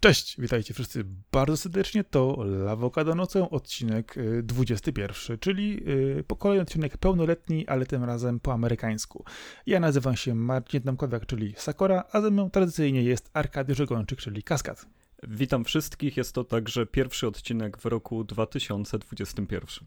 Cześć, 0.00 0.40
witajcie 0.40 0.74
wszyscy 0.74 1.04
bardzo 1.32 1.56
serdecznie. 1.56 2.04
To 2.04 2.44
Lawokado 2.44 3.14
nocą, 3.14 3.50
odcinek 3.50 4.14
21, 4.42 5.34
y, 5.34 5.38
czyli 5.38 5.90
y, 6.18 6.24
po 6.26 6.36
kolejny 6.36 6.62
odcinek 6.62 6.96
pełnoletni, 6.96 7.66
ale 7.66 7.86
tym 7.86 8.04
razem 8.04 8.40
po 8.40 8.52
amerykańsku. 8.52 9.24
Ja 9.66 9.80
nazywam 9.80 10.16
się 10.16 10.34
Marcin 10.34 10.80
Domkowiak, 10.80 11.26
czyli 11.26 11.54
Sakora, 11.56 12.04
a 12.12 12.20
ze 12.20 12.30
mną 12.30 12.50
tradycyjnie 12.50 13.02
jest 13.02 13.30
Arkadiusz 13.32 13.82
Gończyk, 13.82 14.18
czyli 14.18 14.42
Kaskad. 14.42 14.86
Witam 15.22 15.64
wszystkich, 15.64 16.16
jest 16.16 16.32
to 16.32 16.44
także 16.44 16.86
pierwszy 16.86 17.26
odcinek 17.26 17.78
w 17.78 17.84
roku 17.84 18.24
2021. 18.24 19.86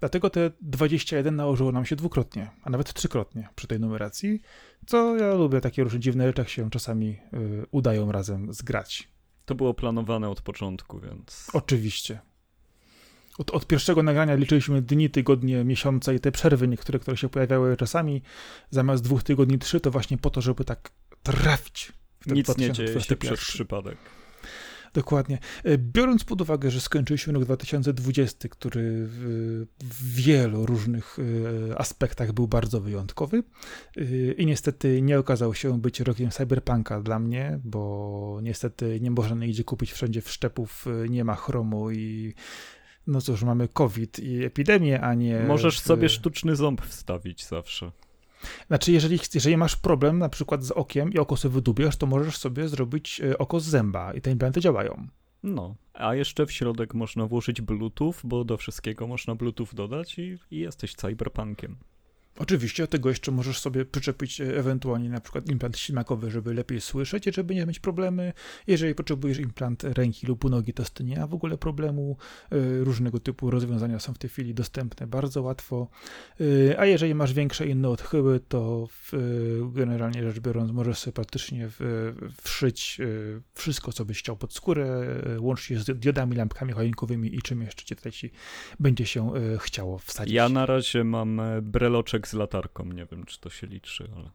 Dlatego 0.00 0.30
te 0.30 0.50
21 0.60 1.36
nałożyło 1.36 1.72
nam 1.72 1.84
się 1.84 1.96
dwukrotnie, 1.96 2.50
a 2.62 2.70
nawet 2.70 2.94
trzykrotnie 2.94 3.48
przy 3.54 3.66
tej 3.66 3.80
numeracji, 3.80 4.40
co 4.86 5.16
ja 5.16 5.34
lubię, 5.34 5.60
takie 5.60 5.84
różne 5.84 6.00
dziwne 6.00 6.26
rzeczy, 6.26 6.44
się 6.50 6.70
czasami 6.70 7.18
y, 7.34 7.66
udają 7.70 8.12
razem 8.12 8.54
zgrać. 8.54 9.11
To 9.44 9.54
było 9.54 9.74
planowane 9.74 10.28
od 10.28 10.40
początku, 10.40 11.00
więc. 11.00 11.48
Oczywiście. 11.52 12.20
Od, 13.38 13.50
od, 13.50 13.66
pierwszego 13.66 14.02
nagrania 14.02 14.34
liczyliśmy 14.34 14.82
dni, 14.82 15.10
tygodnie, 15.10 15.64
miesiące 15.64 16.14
i 16.14 16.20
te 16.20 16.32
przerwy 16.32 16.68
niektóre, 16.68 16.98
które 16.98 17.16
się 17.16 17.28
pojawiały 17.28 17.76
czasami. 17.76 18.22
Zamiast 18.70 19.04
dwóch 19.04 19.22
tygodni, 19.22 19.58
trzy, 19.58 19.80
to 19.80 19.90
właśnie 19.90 20.18
po 20.18 20.30
to, 20.30 20.40
żeby 20.40 20.64
tak 20.64 20.90
trafić. 21.22 21.92
W 22.20 22.24
ten 22.24 22.34
Nic 22.34 22.58
nie 22.58 22.72
dzieje 22.72 23.00
się 23.00 23.16
przez 23.16 23.40
przypadek. 23.40 23.98
Dokładnie. 24.94 25.38
E, 25.64 25.78
biorąc 25.78 26.24
pod 26.24 26.40
uwagę, 26.40 26.70
że 26.70 26.80
skończyliśmy 26.80 27.32
rok 27.32 27.44
2020, 27.44 28.48
który 28.48 29.06
w 29.06 30.14
wielu 30.14 30.66
różnych 30.66 31.16
e, 31.70 31.78
aspektach 31.78 32.32
był 32.32 32.48
bardzo 32.48 32.80
wyjątkowy 32.80 33.42
e, 33.96 34.02
i 34.32 34.46
niestety 34.46 35.02
nie 35.02 35.18
okazał 35.18 35.54
się 35.54 35.80
być 35.80 36.00
rokiem 36.00 36.30
cyberpunka 36.30 37.00
dla 37.00 37.18
mnie, 37.18 37.60
bo 37.64 38.38
niestety 38.42 39.00
nie 39.00 39.10
można 39.10 39.36
nigdzie 39.36 39.64
kupić 39.64 39.92
wszędzie 39.92 40.22
wszczepów, 40.22 40.86
nie 41.08 41.24
ma 41.24 41.34
chromu 41.34 41.90
i 41.90 42.34
no 43.06 43.20
cóż, 43.20 43.42
mamy 43.42 43.68
COVID 43.68 44.18
i 44.18 44.44
epidemię, 44.44 45.00
a 45.00 45.14
nie... 45.14 45.40
Możesz 45.40 45.80
sobie 45.80 46.08
sztuczny 46.08 46.56
ząb 46.56 46.80
wstawić 46.80 47.46
zawsze. 47.46 47.92
Znaczy, 48.66 48.92
jeżeli, 48.92 49.18
jeżeli 49.34 49.56
masz 49.56 49.76
problem 49.76 50.18
na 50.18 50.28
przykład 50.28 50.64
z 50.64 50.70
okiem 50.70 51.12
i 51.12 51.18
oko 51.18 51.36
sobie 51.36 51.54
wydubiasz, 51.54 51.96
to 51.96 52.06
możesz 52.06 52.36
sobie 52.36 52.68
zrobić 52.68 53.20
e, 53.20 53.38
oko 53.38 53.60
z 53.60 53.64
zęba 53.64 54.14
i 54.14 54.20
te 54.20 54.30
implanty 54.30 54.60
działają. 54.60 55.06
No, 55.42 55.74
a 55.94 56.14
jeszcze 56.14 56.46
w 56.46 56.52
środek 56.52 56.94
można 56.94 57.26
włożyć 57.26 57.60
Bluetooth, 57.60 58.14
bo 58.24 58.44
do 58.44 58.56
wszystkiego 58.56 59.06
można 59.06 59.34
Bluetooth 59.34 59.68
dodać 59.72 60.18
i, 60.18 60.38
i 60.50 60.58
jesteś 60.58 60.94
cyberpunkiem. 60.94 61.76
Oczywiście, 62.38 62.82
do 62.82 62.86
tego 62.86 63.08
jeszcze 63.08 63.32
możesz 63.32 63.58
sobie 63.58 63.84
przyczepić 63.84 64.40
e, 64.40 64.56
ewentualnie 64.56 65.08
na 65.08 65.20
przykład 65.20 65.50
implant 65.50 65.78
ślimakowy, 65.78 66.30
żeby 66.30 66.54
lepiej 66.54 66.80
słyszeć 66.80 67.26
i 67.26 67.32
żeby 67.32 67.54
nie 67.54 67.66
mieć 67.66 67.78
problemy. 67.78 68.32
Jeżeli 68.66 68.94
potrzebujesz 68.94 69.38
implant 69.38 69.84
ręki 69.84 70.26
lub 70.26 70.50
nogi, 70.50 70.72
to 70.72 70.84
z 70.84 70.90
tym 70.90 71.06
nie 71.06 71.18
ma 71.18 71.26
w 71.26 71.34
ogóle 71.34 71.58
problemu. 71.58 72.16
E, 72.52 72.84
różnego 72.84 73.20
typu 73.20 73.50
rozwiązania 73.50 73.98
są 73.98 74.14
w 74.14 74.18
tej 74.18 74.30
chwili 74.30 74.54
dostępne 74.54 75.06
bardzo 75.06 75.42
łatwo. 75.42 75.88
E, 76.70 76.80
a 76.80 76.86
jeżeli 76.86 77.14
masz 77.14 77.32
większe 77.32 77.66
inne 77.66 77.88
odchyły, 77.88 78.40
to 78.40 78.88
w, 78.90 79.12
generalnie 79.74 80.22
rzecz 80.22 80.40
biorąc 80.40 80.72
możesz 80.72 80.98
sobie 80.98 81.12
praktycznie 81.12 81.68
wszyć 82.42 82.98
wszystko, 83.54 83.92
co 83.92 84.04
byś 84.04 84.18
chciał 84.18 84.36
pod 84.36 84.54
skórę, 84.54 85.06
łącznie 85.38 85.78
z 85.78 85.98
diodami, 85.98 86.36
lampkami 86.36 86.72
choinkowymi 86.72 87.34
i 87.34 87.42
czym 87.42 87.62
jeszcze 87.62 87.96
tutaj 87.96 88.12
ci 88.12 88.30
będzie 88.80 89.06
się 89.06 89.32
chciało 89.58 89.98
wsadzić. 89.98 90.34
Ja 90.34 90.48
na 90.48 90.66
razie 90.66 91.04
mam 91.04 91.40
breloczek 91.62 92.21
z 92.28 92.32
latarką. 92.32 92.84
Nie 92.84 93.06
wiem, 93.06 93.24
czy 93.24 93.40
to 93.40 93.50
się 93.50 93.66
liczy, 93.66 94.08
ale. 94.16 94.30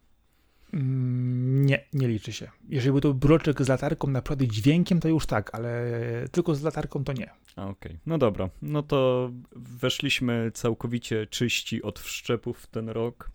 Mm, 0.72 1.66
nie, 1.66 1.84
nie 1.92 2.08
liczy 2.08 2.32
się. 2.32 2.50
Jeżeli 2.68 2.92
był 2.92 3.00
to 3.00 3.14
broczek 3.14 3.62
z 3.62 3.68
latarką, 3.68 4.08
naprawdę 4.08 4.48
dźwiękiem, 4.48 5.00
to 5.00 5.08
już 5.08 5.26
tak, 5.26 5.54
ale 5.54 5.90
tylko 6.32 6.54
z 6.54 6.62
latarką 6.62 7.04
to 7.04 7.12
nie. 7.12 7.30
Okej, 7.52 7.70
okay. 7.70 7.98
no 8.06 8.18
dobra. 8.18 8.50
No 8.62 8.82
to 8.82 9.30
weszliśmy 9.56 10.50
całkowicie 10.54 11.26
czyści 11.26 11.82
od 11.82 11.98
wszczepów 11.98 12.58
w 12.58 12.66
ten 12.66 12.88
rok. 12.88 13.30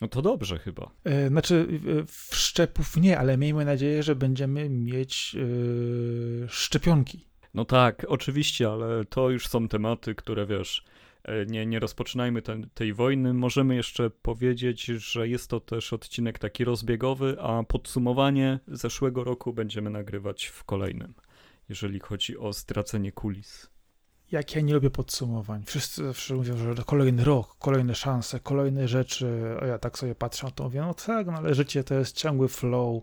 No 0.00 0.08
to 0.08 0.22
dobrze 0.22 0.58
chyba. 0.58 0.90
E, 1.04 1.28
znaczy, 1.28 1.80
wszczepów 2.06 2.96
nie, 2.96 3.18
ale 3.18 3.36
miejmy 3.36 3.64
nadzieję, 3.64 4.02
że 4.02 4.16
będziemy 4.16 4.68
mieć 4.68 5.34
yy, 5.34 6.46
szczepionki. 6.48 7.26
No 7.56 7.64
tak, 7.64 8.06
oczywiście, 8.08 8.70
ale 8.70 9.04
to 9.04 9.30
już 9.30 9.48
są 9.48 9.68
tematy, 9.68 10.14
które 10.14 10.46
wiesz 10.46 10.84
E, 11.26 11.46
nie, 11.46 11.66
nie 11.66 11.78
rozpoczynajmy 11.78 12.42
ten, 12.42 12.68
tej 12.74 12.94
wojny. 12.94 13.34
Możemy 13.34 13.74
jeszcze 13.74 14.10
powiedzieć, 14.10 14.84
że 14.84 15.28
jest 15.28 15.50
to 15.50 15.60
też 15.60 15.92
odcinek 15.92 16.38
taki 16.38 16.64
rozbiegowy, 16.64 17.36
a 17.40 17.62
podsumowanie 17.62 18.58
zeszłego 18.68 19.24
roku 19.24 19.52
będziemy 19.52 19.90
nagrywać 19.90 20.46
w 20.46 20.64
kolejnym, 20.64 21.14
jeżeli 21.68 22.00
chodzi 22.00 22.38
o 22.38 22.52
stracenie 22.52 23.12
kulis. 23.12 23.70
Jak 24.30 24.54
ja 24.54 24.60
nie 24.60 24.74
lubię 24.74 24.90
podsumowań. 24.90 25.62
Wszyscy 25.66 26.04
zawsze 26.04 26.34
mówią, 26.34 26.56
że 26.56 26.74
kolejny 26.86 27.24
rok, 27.24 27.56
kolejne 27.58 27.94
szanse, 27.94 28.40
kolejne 28.40 28.88
rzeczy, 28.88 29.56
a 29.60 29.66
ja 29.66 29.78
tak 29.78 29.98
sobie 29.98 30.14
patrzę, 30.14 30.48
to 30.54 30.64
mówię, 30.64 30.80
no 30.80 30.94
tak, 30.94 31.26
no 31.26 31.32
ale 31.32 31.54
życie 31.54 31.84
to 31.84 31.94
jest 31.94 32.16
ciągły 32.16 32.48
flow, 32.48 33.02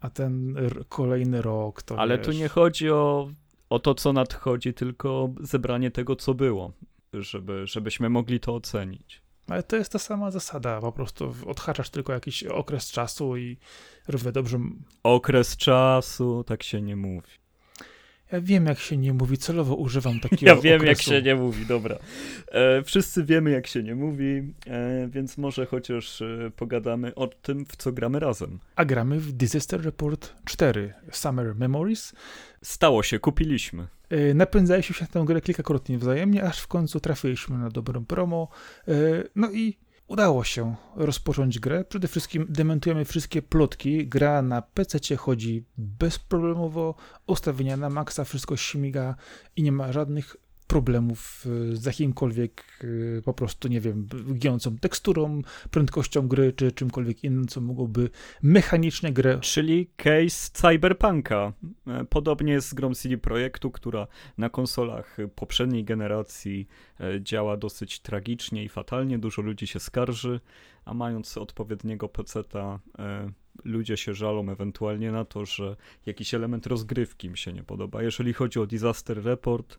a 0.00 0.10
ten 0.10 0.56
kolejny 0.88 1.42
rok 1.42 1.82
to 1.82 1.98
Ale 1.98 2.18
wiesz... 2.18 2.26
tu 2.26 2.32
nie 2.32 2.48
chodzi 2.48 2.90
o, 2.90 3.28
o 3.74 3.78
to, 3.78 3.94
co 3.94 4.12
nadchodzi, 4.12 4.74
tylko 4.74 5.30
zebranie 5.40 5.90
tego, 5.90 6.16
co 6.16 6.34
było 6.34 6.72
żeby, 7.22 7.66
żebyśmy 7.66 8.10
mogli 8.10 8.40
to 8.40 8.54
ocenić. 8.54 9.22
Ale 9.48 9.62
to 9.62 9.76
jest 9.76 9.92
ta 9.92 9.98
sama 9.98 10.30
zasada, 10.30 10.80
po 10.80 10.92
prostu 10.92 11.34
odhaczasz 11.46 11.90
tylko 11.90 12.12
jakiś 12.12 12.44
okres 12.44 12.90
czasu 12.90 13.36
i 13.36 13.56
równie 14.08 14.32
dobrze... 14.32 14.58
Okres 15.02 15.56
czasu, 15.56 16.44
tak 16.44 16.62
się 16.62 16.82
nie 16.82 16.96
mówi. 16.96 17.30
Ja 18.34 18.40
wiem, 18.40 18.66
jak 18.66 18.78
się 18.78 18.96
nie 18.96 19.12
mówi, 19.12 19.38
celowo 19.38 19.74
używam 19.74 20.20
takiego 20.30 20.46
Ja 20.54 20.56
wiem, 20.60 20.80
okresu. 20.80 21.10
jak 21.12 21.18
się 21.18 21.22
nie 21.22 21.34
mówi, 21.34 21.66
dobra. 21.66 21.96
E, 22.48 22.82
wszyscy 22.82 23.24
wiemy, 23.24 23.50
jak 23.50 23.66
się 23.66 23.82
nie 23.82 23.94
mówi, 23.94 24.42
e, 24.66 25.08
więc 25.08 25.38
może 25.38 25.66
chociaż 25.66 26.22
e, 26.22 26.50
pogadamy 26.56 27.14
o 27.14 27.26
tym, 27.26 27.64
w 27.66 27.76
co 27.76 27.92
gramy 27.92 28.18
razem. 28.20 28.58
A 28.76 28.84
gramy 28.84 29.20
w 29.20 29.32
Disaster 29.32 29.84
Report 29.84 30.32
4 30.44 30.94
Summer 31.10 31.54
Memories. 31.54 32.12
Stało 32.62 33.02
się, 33.02 33.18
kupiliśmy. 33.18 33.86
E, 34.10 34.34
napędzaliśmy 34.34 34.94
się 34.94 35.04
na 35.04 35.08
tę 35.08 35.24
grę 35.26 35.40
kilkakrotnie 35.40 35.98
wzajemnie, 35.98 36.42
aż 36.44 36.60
w 36.60 36.66
końcu 36.66 37.00
trafiliśmy 37.00 37.58
na 37.58 37.68
dobrą 37.70 38.04
promo. 38.04 38.48
E, 38.88 38.92
no 39.36 39.50
i 39.52 39.76
udało 40.14 40.44
się 40.44 40.74
rozpocząć 40.96 41.58
grę. 41.58 41.84
Przede 41.84 42.08
wszystkim 42.08 42.46
dementujemy 42.48 43.04
wszystkie 43.04 43.42
plotki. 43.42 44.08
Gra 44.08 44.42
na 44.42 44.62
PC 44.62 45.16
chodzi 45.16 45.64
bezproblemowo, 45.76 46.94
ustawienia 47.26 47.76
na 47.76 47.90
maksa, 47.90 48.24
wszystko 48.24 48.56
śmiga 48.56 49.14
i 49.56 49.62
nie 49.62 49.72
ma 49.72 49.92
żadnych 49.92 50.36
problemów 50.66 51.44
e, 51.72 51.76
z 51.76 51.84
jakimkolwiek 51.84 52.64
e, 53.18 53.22
po 53.22 53.34
prostu, 53.34 53.68
nie 53.68 53.80
wiem, 53.80 54.06
giącą 54.34 54.76
teksturą, 54.78 55.42
prędkością 55.70 56.28
gry, 56.28 56.52
czy 56.52 56.72
czymkolwiek 56.72 57.24
innym, 57.24 57.46
co 57.46 57.60
mogłoby 57.60 58.10
mechanicznie 58.42 59.12
grę... 59.12 59.38
Czyli 59.40 59.90
case 59.96 60.50
Cyberpunka. 60.52 61.52
E, 61.86 62.04
podobnie 62.04 62.52
jest 62.52 62.68
z 62.68 62.74
grą 62.74 62.94
CD 62.94 63.18
Projektu, 63.18 63.70
która 63.70 64.06
na 64.38 64.48
konsolach 64.48 65.16
poprzedniej 65.34 65.84
generacji 65.84 66.68
działa 67.20 67.56
dosyć 67.56 68.00
tragicznie 68.00 68.64
i 68.64 68.68
fatalnie. 68.68 69.18
Dużo 69.18 69.42
ludzi 69.42 69.66
się 69.66 69.80
skarży, 69.80 70.40
a 70.84 70.94
mając 70.94 71.38
odpowiedniego 71.38 72.08
peceta 72.08 72.80
ludzie 73.64 73.96
się 73.96 74.14
żalą 74.14 74.50
ewentualnie 74.50 75.12
na 75.12 75.24
to, 75.24 75.46
że 75.46 75.76
jakiś 76.06 76.34
element 76.34 76.66
rozgrywki 76.66 77.26
im 77.26 77.36
się 77.36 77.52
nie 77.52 77.62
podoba. 77.62 78.02
Jeżeli 78.02 78.32
chodzi 78.32 78.60
o 78.60 78.66
Disaster 78.66 79.24
Report, 79.24 79.78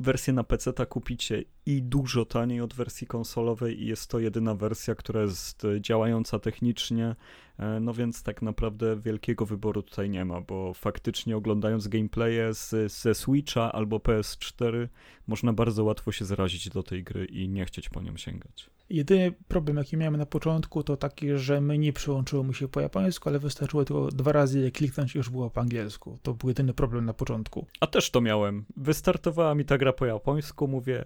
wersję 0.00 0.32
na 0.32 0.44
PC 0.44 0.86
kupicie 0.86 1.44
i 1.66 1.82
dużo 1.82 2.24
taniej 2.24 2.60
od 2.60 2.74
wersji 2.74 3.06
konsolowej 3.06 3.82
i 3.82 3.86
jest 3.86 4.10
to 4.10 4.18
jedyna 4.18 4.54
wersja, 4.54 4.94
która 4.94 5.22
jest 5.22 5.64
e, 5.64 5.80
działająca 5.80 6.38
technicznie, 6.38 7.16
e, 7.58 7.80
no 7.80 7.94
więc 7.94 8.22
tak 8.22 8.42
naprawdę 8.42 9.00
wielkiego 9.00 9.46
wyboru 9.46 9.82
tutaj 9.82 10.10
nie 10.10 10.24
ma, 10.24 10.40
bo 10.40 10.74
faktycznie 10.74 11.36
oglądając 11.36 11.88
gameplaye 11.88 12.54
z, 12.54 12.92
ze 12.92 13.14
Switcha 13.14 13.72
albo 13.72 13.96
PS4 13.96 14.88
można 15.26 15.52
bardzo 15.52 15.84
łatwo 15.84 16.12
się 16.12 16.24
zrazić 16.24 16.68
do 16.68 16.82
tej 16.82 17.04
gry 17.04 17.24
i 17.24 17.48
nie 17.48 17.64
chcieć 17.64 17.88
po 17.88 18.02
nią 18.02 18.16
sięgać. 18.16 18.75
Jedyny 18.90 19.32
problem, 19.48 19.76
jaki 19.76 19.96
miałem 19.96 20.16
na 20.16 20.26
początku, 20.26 20.82
to 20.82 20.96
taki, 20.96 21.36
że 21.36 21.60
menu 21.60 21.92
przełączyło 21.92 22.44
mi 22.44 22.54
się 22.54 22.68
po 22.68 22.80
japońsku, 22.80 23.28
ale 23.28 23.38
wystarczyło 23.38 23.84
tylko 23.84 24.08
dwa 24.08 24.32
razy 24.32 24.60
je 24.60 24.70
kliknąć 24.70 25.14
i 25.14 25.18
już 25.18 25.30
było 25.30 25.50
po 25.50 25.60
angielsku. 25.60 26.18
To 26.22 26.34
był 26.34 26.48
jedyny 26.48 26.74
problem 26.74 27.04
na 27.04 27.14
początku. 27.14 27.66
A 27.80 27.86
też 27.86 28.10
to 28.10 28.20
miałem. 28.20 28.64
Wystartowała 28.76 29.54
mi 29.54 29.64
ta 29.64 29.78
gra 29.78 29.92
po 29.92 30.06
japońsku, 30.06 30.68
mówię, 30.68 31.04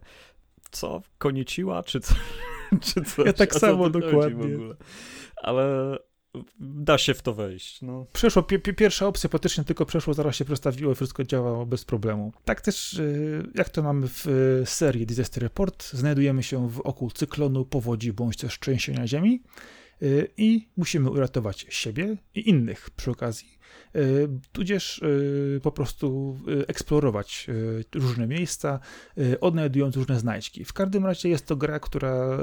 co? 0.70 1.02
Koniciła? 1.18 1.82
Czy 1.82 2.00
co? 2.00 2.14
Czy 2.80 3.02
coś? 3.02 3.26
Ja 3.26 3.32
tak 3.32 3.54
samo 3.54 3.90
dokładnie. 3.90 4.58
Ale 5.36 5.96
da 6.60 6.98
się 6.98 7.14
w 7.14 7.22
to 7.22 7.34
wejść. 7.34 7.82
No. 7.82 8.06
Przeszło, 8.12 8.42
pi 8.42 8.58
pierwsza 8.58 9.06
opcja 9.06 9.30
faktycznie 9.30 9.64
tylko 9.64 9.86
przeszło, 9.86 10.14
zaraz 10.14 10.36
się 10.36 10.44
przestawiło, 10.44 10.94
wszystko 10.94 11.24
działało 11.24 11.66
bez 11.66 11.84
problemu. 11.84 12.32
Tak 12.44 12.60
też, 12.60 12.94
y, 12.94 13.42
jak 13.54 13.68
to 13.68 13.82
mamy 13.82 14.08
w 14.08 14.26
y, 14.26 14.62
serii 14.66 15.06
Disaster 15.06 15.42
Report, 15.42 15.90
znajdujemy 15.92 16.42
się 16.42 16.68
w 16.70 16.80
oku 16.80 17.10
cyklonu, 17.10 17.64
powodzi 17.64 18.12
bądź 18.12 18.36
też 18.36 18.58
trzęsienia 18.58 19.06
ziemi. 19.06 19.42
i 20.36 20.68
musimy 20.76 21.10
uratować 21.10 21.66
siebie 21.68 22.16
i 22.34 22.48
innych 22.48 22.90
przy 22.90 23.10
okazji, 23.10 23.58
tudzież 24.52 25.02
po 25.62 25.72
prostu 25.72 26.38
eksplorować 26.68 27.46
różne 27.94 28.26
miejsca, 28.26 28.80
odnajdując 29.40 29.96
różne 29.96 30.20
znajdźki. 30.20 30.64
W 30.64 30.72
każdym 30.72 31.06
razie 31.06 31.28
jest 31.28 31.46
to 31.46 31.56
gra, 31.56 31.80
która 31.80 32.38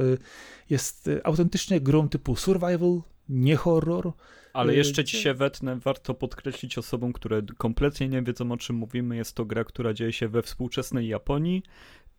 jest 0.69 1.10
autentycznie 1.24 1.81
grą 1.81 2.10
typu 2.10 2.36
survival, 2.36 3.01
nie 3.29 3.56
horror. 3.56 4.12
Ale 4.53 4.75
jeszcze 4.75 5.03
ci 5.03 5.18
się 5.18 5.33
wetnę, 5.33 5.79
warto 5.79 6.13
podkreślić 6.13 6.77
osobom, 6.77 7.13
które 7.13 7.41
kompletnie 7.57 8.09
nie 8.09 8.21
wiedzą 8.21 8.51
o 8.51 8.57
czym 8.57 8.75
mówimy. 8.75 9.15
Jest 9.15 9.35
to 9.35 9.45
gra, 9.45 9.63
która 9.63 9.94
dzieje 9.94 10.13
się 10.13 10.27
we 10.27 10.41
współczesnej 10.41 11.07
Japonii 11.07 11.63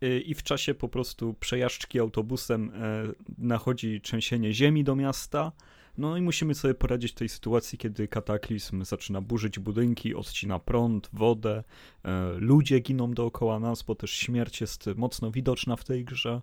y, 0.03 0.19
i 0.19 0.33
w 0.33 0.43
czasie 0.43 0.73
po 0.73 0.89
prostu 0.89 1.33
przejażdżki 1.33 1.99
autobusem 1.99 2.71
e, 2.75 3.03
nachodzi 3.37 4.01
trzęsienie 4.01 4.53
ziemi 4.53 4.83
do 4.83 4.95
miasta. 4.95 5.51
No 5.97 6.17
i 6.17 6.21
musimy 6.21 6.55
sobie 6.55 6.73
poradzić 6.73 7.11
w 7.11 7.15
tej 7.15 7.29
sytuacji, 7.29 7.77
kiedy 7.77 8.07
kataklizm 8.07 8.83
zaczyna 8.83 9.21
burzyć 9.21 9.59
budynki, 9.59 10.15
odcina 10.15 10.59
prąd, 10.59 11.09
wodę, 11.13 11.63
e, 12.03 12.33
ludzie 12.37 12.79
giną 12.79 13.13
dookoła 13.13 13.59
nas, 13.59 13.83
bo 13.83 13.95
też 13.95 14.11
śmierć 14.11 14.61
jest 14.61 14.89
mocno 14.95 15.31
widoczna 15.31 15.75
w 15.75 15.83
tej 15.83 16.05
grze. 16.05 16.41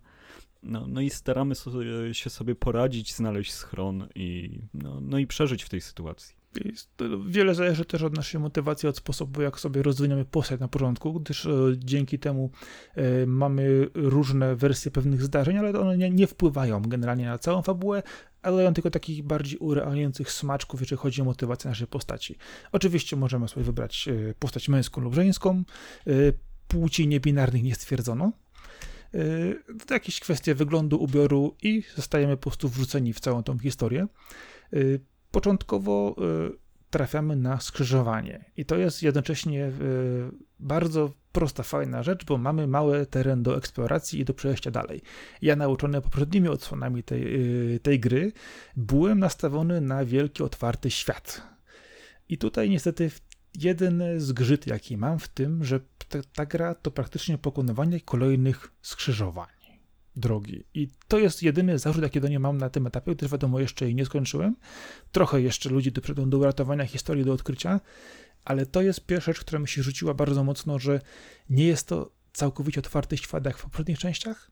No, 0.63 0.87
no 0.89 1.01
i 1.01 1.11
staramy 1.11 1.55
sobie, 1.55 2.15
się 2.15 2.31
sobie 2.31 2.55
poradzić, 2.55 3.15
znaleźć 3.15 3.53
schron 3.53 4.09
i, 4.15 4.59
no, 4.75 5.01
no 5.01 5.19
i 5.19 5.27
przeżyć 5.27 5.63
w 5.63 5.69
tej 5.69 5.81
sytuacji. 5.81 6.37
Wiele 7.27 7.55
zależy 7.55 7.85
też 7.85 8.03
od 8.03 8.17
naszej 8.17 8.41
motywacji, 8.41 8.89
od 8.89 8.97
sposobu, 8.97 9.43
jak 9.43 9.61
sobie 9.61 9.83
rozwiniemy 9.83 10.25
postać 10.25 10.61
na 10.61 10.69
początku, 10.69 11.21
gdyż 11.21 11.47
e, 11.47 11.51
dzięki 11.77 12.19
temu 12.19 12.51
e, 12.95 13.27
mamy 13.27 13.89
różne 13.95 14.57
wersje 14.57 14.91
pewnych 14.91 15.23
zdarzeń, 15.23 15.59
ale 15.59 15.81
one 15.81 15.99
nie, 15.99 16.11
nie 16.11 16.27
wpływają 16.27 16.83
generalnie 16.83 17.27
na 17.27 17.39
całą 17.39 17.63
fabułę, 17.63 18.03
ale 18.43 18.57
dają 18.57 18.75
tylko 18.75 18.91
takich 18.91 19.23
bardziej 19.23 19.59
urealniających 19.59 20.33
smaczków, 20.33 20.81
jeżeli 20.81 20.99
chodzi 20.99 21.23
o 21.23 21.25
motywację 21.25 21.71
naszej 21.71 21.87
postaci. 21.87 22.37
Oczywiście 22.73 23.17
możemy 23.17 23.49
sobie 23.49 23.65
wybrać 23.65 24.09
e, 24.09 24.35
postać 24.35 24.69
męską 24.69 25.01
lub 25.01 25.15
żeńską, 25.15 25.65
płci 26.69 27.09
niebinarnych 27.09 27.63
nie 27.63 27.75
stwierdzono, 27.75 28.33
jakieś 29.91 30.21
kwestie 30.21 30.55
wyglądu, 30.55 31.03
ubioru 31.03 31.57
i 31.63 31.83
zostajemy 31.97 32.37
po 32.37 32.43
prostu 32.43 32.69
wrzuceni 32.69 33.13
w 33.13 33.21
całą 33.21 33.43
tą 33.43 33.59
historię. 33.59 34.07
Y, 34.75 35.01
początkowo 35.31 36.17
y, 36.53 36.59
trafiamy 36.91 37.37
na 37.37 37.61
skrzyżowanie 37.61 38.45
i 38.57 38.65
to 38.65 38.77
jest 38.77 39.03
jednocześnie 39.03 39.67
y, 39.67 39.73
bardzo 40.61 41.13
prosta, 41.33 41.63
fajna 41.63 42.03
rzecz, 42.03 42.25
bo 42.25 42.39
mamy 42.39 42.67
mały 42.67 43.07
teren 43.07 43.43
do 43.43 43.57
eksploracji 43.57 44.21
i 44.21 44.25
do 44.25 44.35
przejścia 44.35 44.71
dalej. 44.71 45.03
Ja 45.43 45.57
nauczony 45.57 46.01
poprzednimi 46.01 46.49
odsłonami 46.49 47.03
tej, 47.03 47.39
tej 47.83 48.01
gry 48.01 48.33
byłem 48.77 49.19
nastawiony 49.19 49.81
na 49.81 50.05
wielki, 50.05 50.43
otwarty 50.43 50.91
świat. 50.91 51.43
I 52.29 52.39
tutaj 52.39 52.71
niestety 52.71 53.11
jeden 53.65 54.03
zgrzyt, 54.17 54.67
jaki 54.67 54.97
mam 54.97 55.19
w 55.19 55.29
tym, 55.29 55.65
że 55.65 55.81
ta, 56.09 56.19
ta 56.35 56.47
gra 56.47 56.75
to 56.75 56.91
praktycznie 56.91 57.39
pokonywanie 57.39 58.01
kolejnych 58.01 58.73
skrzyżowań 58.83 59.57
drogi. 60.17 60.65
I 60.75 60.89
to 61.09 61.19
jest 61.19 61.43
jedyny 61.43 61.79
zarzut, 61.79 62.03
jaki 62.03 62.21
do 62.21 62.29
niej 62.29 62.39
mam 62.39 62.59
na 62.59 62.71
tym 62.71 62.87
etapie, 62.87 63.15
gdyż 63.15 63.31
wiadomo, 63.31 63.61
jeszcze 63.61 63.85
jej 63.85 63.95
nie 63.95 64.07
skończyłem. 64.07 64.57
Trochę 65.13 65.41
jeszcze 65.41 65.71
ludzi 65.71 65.93
do, 65.93 66.27
do 66.27 66.39
uratowania 66.39 66.85
historii, 66.87 67.25
do 67.25 67.33
odkrycia, 67.33 67.81
ale 68.45 68.67
to 68.67 68.83
jest 68.83 69.07
pierwsza 69.07 69.33
rzecz, 69.33 69.41
która 69.41 69.59
mi 69.59 69.69
się 69.69 69.83
rzuciła 69.83 70.15
bardzo 70.15 70.45
mocno, 70.45 70.79
że 70.79 71.01
nie 71.51 71.67
jest 71.67 71.89
to 71.89 72.13
całkowicie 72.33 72.81
otwarty 72.81 73.17
świat 73.17 73.45
jak 73.45 73.59
w 73.59 73.63
poprzednich 73.63 73.99
częściach, 73.99 74.51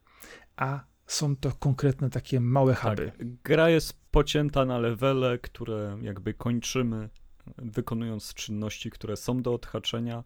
a 0.56 0.84
są 1.06 1.36
to 1.36 1.52
konkretne 1.52 2.10
takie 2.10 2.40
małe 2.40 2.74
huby. 2.74 3.12
Tak, 3.18 3.34
gra 3.42 3.70
jest 3.70 4.00
pocięta 4.10 4.64
na 4.64 4.78
levele, 4.78 5.38
które 5.38 5.98
jakby 6.02 6.34
kończymy 6.34 7.08
wykonując 7.56 8.34
czynności, 8.34 8.90
które 8.90 9.16
są 9.16 9.42
do 9.42 9.54
odhaczenia, 9.54 10.24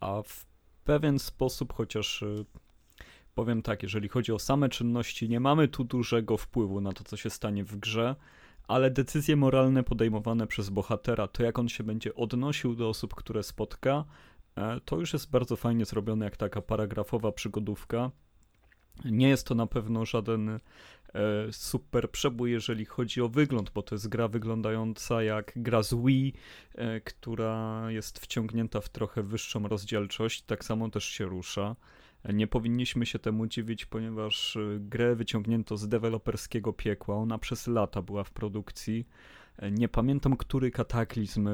a 0.00 0.22
w 0.22 0.46
pewien 0.84 1.18
sposób, 1.18 1.72
chociaż 1.72 2.22
y, 2.22 2.44
powiem 3.34 3.62
tak, 3.62 3.82
jeżeli 3.82 4.08
chodzi 4.08 4.32
o 4.32 4.38
same 4.38 4.68
czynności, 4.68 5.28
nie 5.28 5.40
mamy 5.40 5.68
tu 5.68 5.84
dużego 5.84 6.36
wpływu 6.36 6.80
na 6.80 6.92
to, 6.92 7.04
co 7.04 7.16
się 7.16 7.30
stanie 7.30 7.64
w 7.64 7.76
grze, 7.76 8.16
ale 8.68 8.90
decyzje 8.90 9.36
moralne 9.36 9.82
podejmowane 9.82 10.46
przez 10.46 10.70
bohatera, 10.70 11.28
to 11.28 11.42
jak 11.42 11.58
on 11.58 11.68
się 11.68 11.84
będzie 11.84 12.14
odnosił 12.14 12.74
do 12.74 12.88
osób, 12.88 13.14
które 13.14 13.42
spotka, 13.42 14.04
e, 14.56 14.80
to 14.84 14.96
już 14.96 15.12
jest 15.12 15.30
bardzo 15.30 15.56
fajnie 15.56 15.84
zrobione, 15.84 16.24
jak 16.24 16.36
taka 16.36 16.62
paragrafowa 16.62 17.32
przygodówka. 17.32 18.10
Nie 19.04 19.28
jest 19.28 19.46
to 19.46 19.54
na 19.54 19.66
pewno 19.66 20.04
żaden 20.04 20.60
super 21.50 22.10
przebój, 22.10 22.52
jeżeli 22.52 22.84
chodzi 22.84 23.20
o 23.20 23.28
wygląd, 23.28 23.70
bo 23.70 23.82
to 23.82 23.94
jest 23.94 24.08
gra 24.08 24.28
wyglądająca 24.28 25.22
jak 25.22 25.52
gra 25.56 25.82
z 25.82 25.94
Wii, 25.94 26.34
e, 26.74 27.00
która 27.00 27.84
jest 27.88 28.18
wciągnięta 28.18 28.80
w 28.80 28.88
trochę 28.88 29.22
wyższą 29.22 29.68
rozdzielczość, 29.68 30.42
tak 30.42 30.64
samo 30.64 30.90
też 30.90 31.04
się 31.04 31.24
rusza. 31.24 31.76
E, 32.22 32.32
nie 32.32 32.46
powinniśmy 32.46 33.06
się 33.06 33.18
temu 33.18 33.46
dziwić, 33.46 33.86
ponieważ 33.86 34.58
grę 34.78 35.16
wyciągnięto 35.16 35.76
z 35.76 35.88
deweloperskiego 35.88 36.72
piekła. 36.72 37.16
Ona 37.16 37.38
przez 37.38 37.66
lata 37.66 38.02
była 38.02 38.24
w 38.24 38.30
produkcji. 38.30 39.08
Nie 39.72 39.88
pamiętam, 39.88 40.36
który 40.36 40.70
kataklizm 40.70 41.48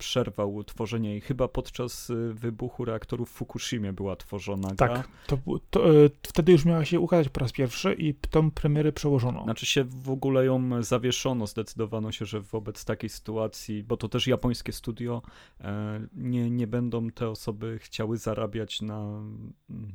przerwał 0.00 0.64
tworzenie 0.64 1.16
i 1.16 1.20
chyba 1.20 1.48
podczas 1.48 2.10
y, 2.10 2.34
wybuchu 2.34 2.84
reaktorów 2.84 3.30
w 3.30 3.32
Fukushimie 3.32 3.92
była 3.92 4.16
tworzona 4.16 4.68
gra. 4.68 4.88
Tak, 4.88 5.08
to, 5.26 5.38
to, 5.70 5.90
e, 5.90 6.10
wtedy 6.22 6.52
już 6.52 6.64
miała 6.64 6.84
się 6.84 7.00
ukazać 7.00 7.28
po 7.28 7.40
raz 7.40 7.52
pierwszy 7.52 7.94
i 7.94 8.14
tą 8.14 8.50
premierę 8.50 8.92
przełożono. 8.92 9.44
Znaczy 9.44 9.66
się 9.66 9.84
w 9.84 10.10
ogóle 10.10 10.44
ją 10.44 10.82
zawieszono, 10.82 11.46
zdecydowano 11.46 12.12
się, 12.12 12.24
że 12.24 12.40
wobec 12.40 12.84
takiej 12.84 13.10
sytuacji, 13.10 13.82
bo 13.82 13.96
to 13.96 14.08
też 14.08 14.26
japońskie 14.26 14.72
studio, 14.72 15.22
e, 15.60 16.00
nie, 16.16 16.50
nie 16.50 16.66
będą 16.66 17.10
te 17.10 17.28
osoby 17.28 17.78
chciały 17.78 18.16
zarabiać 18.16 18.82
na, 18.82 19.22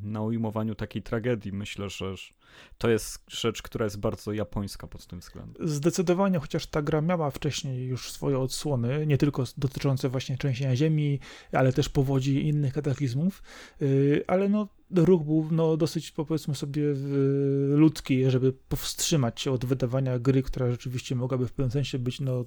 na 0.03 0.21
ujmowaniu 0.21 0.75
takiej 0.75 1.01
tragedii. 1.01 1.51
Myślę, 1.51 1.89
że 1.89 2.15
to 2.77 2.89
jest 2.89 3.19
rzecz, 3.27 3.61
która 3.61 3.85
jest 3.85 3.99
bardzo 3.99 4.33
japońska 4.33 4.87
pod 4.87 5.05
tym 5.07 5.19
względem. 5.19 5.67
Zdecydowanie, 5.67 6.39
chociaż 6.39 6.67
ta 6.67 6.81
gra 6.81 7.01
miała 7.01 7.31
wcześniej 7.31 7.87
już 7.87 8.11
swoje 8.11 8.39
odsłony, 8.39 9.07
nie 9.07 9.17
tylko 9.17 9.43
dotyczące 9.57 10.09
właśnie 10.09 10.37
trzęsienia 10.37 10.75
ziemi, 10.75 11.19
ale 11.51 11.73
też 11.73 11.89
powodzi 11.89 12.35
i 12.35 12.47
innych 12.47 12.73
kataklizmów, 12.73 13.43
y, 13.81 14.23
ale 14.27 14.49
no 14.49 14.67
ruch 14.95 15.23
był 15.23 15.47
no, 15.51 15.77
dosyć, 15.77 16.11
powiedzmy 16.11 16.55
sobie, 16.55 16.83
ludzki, 17.69 18.31
żeby 18.31 18.53
powstrzymać 18.53 19.41
się 19.41 19.51
od 19.51 19.65
wydawania 19.65 20.19
gry, 20.19 20.43
która 20.43 20.71
rzeczywiście 20.71 21.15
mogłaby 21.15 21.47
w 21.47 21.53
pewnym 21.53 21.71
sensie 21.71 21.99
być 21.99 22.19
no, 22.19 22.45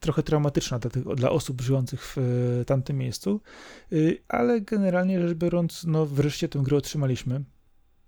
trochę 0.00 0.22
traumatyczna 0.22 0.78
dla, 0.78 0.90
tych, 0.90 1.04
dla 1.04 1.30
osób 1.30 1.60
żyjących 1.60 2.14
w 2.16 2.62
tamtym 2.66 2.98
miejscu, 2.98 3.40
y, 3.92 4.22
ale 4.28 4.60
generalnie 4.60 5.28
rzecz 5.28 5.38
biorąc, 5.38 5.84
no 5.84 6.06
wreszcie 6.06 6.48
tę 6.48 6.58
grę 6.58 6.76
otrzymaliśmy 6.76 7.44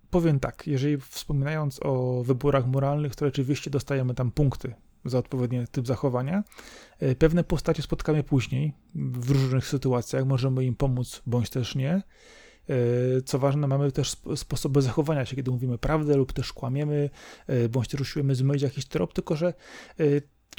powiem 0.09 0.39
tak, 0.39 0.67
jeżeli 0.67 0.97
wspominając 0.97 1.79
o 1.83 2.23
wyborach 2.23 2.67
moralnych, 2.67 3.15
to 3.15 3.25
rzeczywiście 3.25 3.69
dostajemy 3.69 4.13
tam 4.13 4.31
punkty 4.31 4.73
za 5.05 5.17
odpowiedni 5.17 5.67
typ 5.71 5.87
zachowania. 5.87 6.43
E, 6.99 7.15
pewne 7.15 7.43
postacie 7.43 7.83
spotkamy 7.83 8.23
później, 8.23 8.73
w 8.95 9.31
różnych 9.31 9.67
sytuacjach, 9.67 10.25
możemy 10.25 10.65
im 10.65 10.75
pomóc, 10.75 11.21
bądź 11.25 11.49
też 11.49 11.75
nie. 11.75 11.93
E, 11.93 12.01
co 13.25 13.39
ważne, 13.39 13.67
mamy 13.67 13.91
też 13.91 14.15
sposoby 14.35 14.81
zachowania 14.81 15.25
się, 15.25 15.35
kiedy 15.35 15.51
mówimy 15.51 15.77
prawdę 15.77 16.17
lub 16.17 16.33
też 16.33 16.53
kłamiemy, 16.53 17.09
e, 17.47 17.69
bądź 17.69 17.87
też 17.87 18.01
usiłujemy 18.01 18.35
zmylić 18.35 18.63
jakiś 18.63 18.85
trop, 18.85 19.13
tylko 19.13 19.35
że 19.35 19.53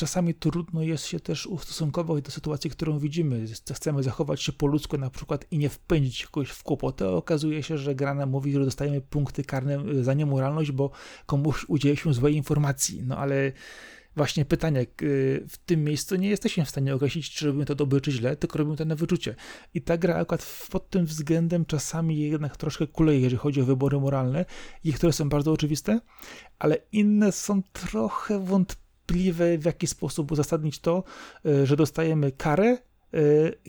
czasami 0.01 0.35
trudno 0.35 0.83
jest 0.83 1.07
się 1.07 1.21
też 1.21 1.47
ustosunkować 1.47 2.25
do 2.25 2.31
sytuacji, 2.31 2.71
którą 2.71 2.99
widzimy. 2.99 3.45
Chcemy 3.75 4.03
zachować 4.03 4.43
się 4.43 4.53
po 4.53 4.67
ludzku 4.67 4.99
na 4.99 5.11
przykład 5.11 5.47
i 5.51 5.59
nie 5.59 5.69
wpędzić 5.69 6.27
kogoś 6.27 6.51
w 6.51 6.63
kłopotę. 6.63 7.09
Okazuje 7.09 7.63
się, 7.63 7.79
że 7.79 7.95
gra 7.95 8.15
nam 8.15 8.31
mówi, 8.31 8.53
że 8.53 8.65
dostajemy 8.65 9.01
punkty 9.01 9.45
karne 9.45 9.85
y, 9.87 10.05
za 10.05 10.15
niemoralność, 10.15 10.73
bo 10.73 10.91
komuś 11.27 11.65
udzieje 11.69 11.97
się 11.97 12.15
złej 12.15 12.37
informacji. 12.37 13.03
No 13.03 13.17
ale 13.17 13.53
właśnie 14.17 14.45
pytanie, 14.45 14.87
w 15.49 15.57
tym 15.67 15.85
miejscu 15.85 16.17
nie 16.17 16.29
jesteśmy 16.29 16.65
w 16.65 16.71
stanie 16.71 16.95
określić, 16.95 17.31
czy 17.31 17.47
robimy 17.47 17.65
to 17.65 17.75
dobrze, 17.75 18.01
czy 18.01 18.13
źle, 18.13 18.37
tylko 18.37 18.59
robimy 18.59 18.77
to 18.77 18.85
na 18.85 18.95
wyczucie. 18.95 19.35
I 19.75 19.83
ta 19.83 19.99
gra 19.99 20.15
akurat 20.15 20.67
pod 20.71 20.91
tym 20.91 21.07
względem 21.07 21.65
czasami 21.65 22.19
jednak 22.19 22.57
troszkę 22.57 22.87
kuleje, 22.87 23.21
jeżeli 23.21 23.39
chodzi 23.39 23.61
o 23.61 23.65
wybory 23.65 24.01
moralne, 24.01 24.45
niektóre 24.85 25.13
są 25.13 25.29
bardzo 25.29 25.53
oczywiste, 25.53 26.01
ale 26.59 26.77
inne 26.93 27.33
są 27.33 27.63
trochę 27.73 28.45
wątpliwe 28.45 28.90
wątpliwe, 29.11 29.59
w 29.59 29.65
jaki 29.65 29.87
sposób 29.87 30.33
uzasadnić 30.33 30.79
to, 30.79 31.05
e, 31.47 31.67
że 31.67 31.77
dostajemy 31.77 32.33
karę, 32.33 32.67
e, 32.67 32.79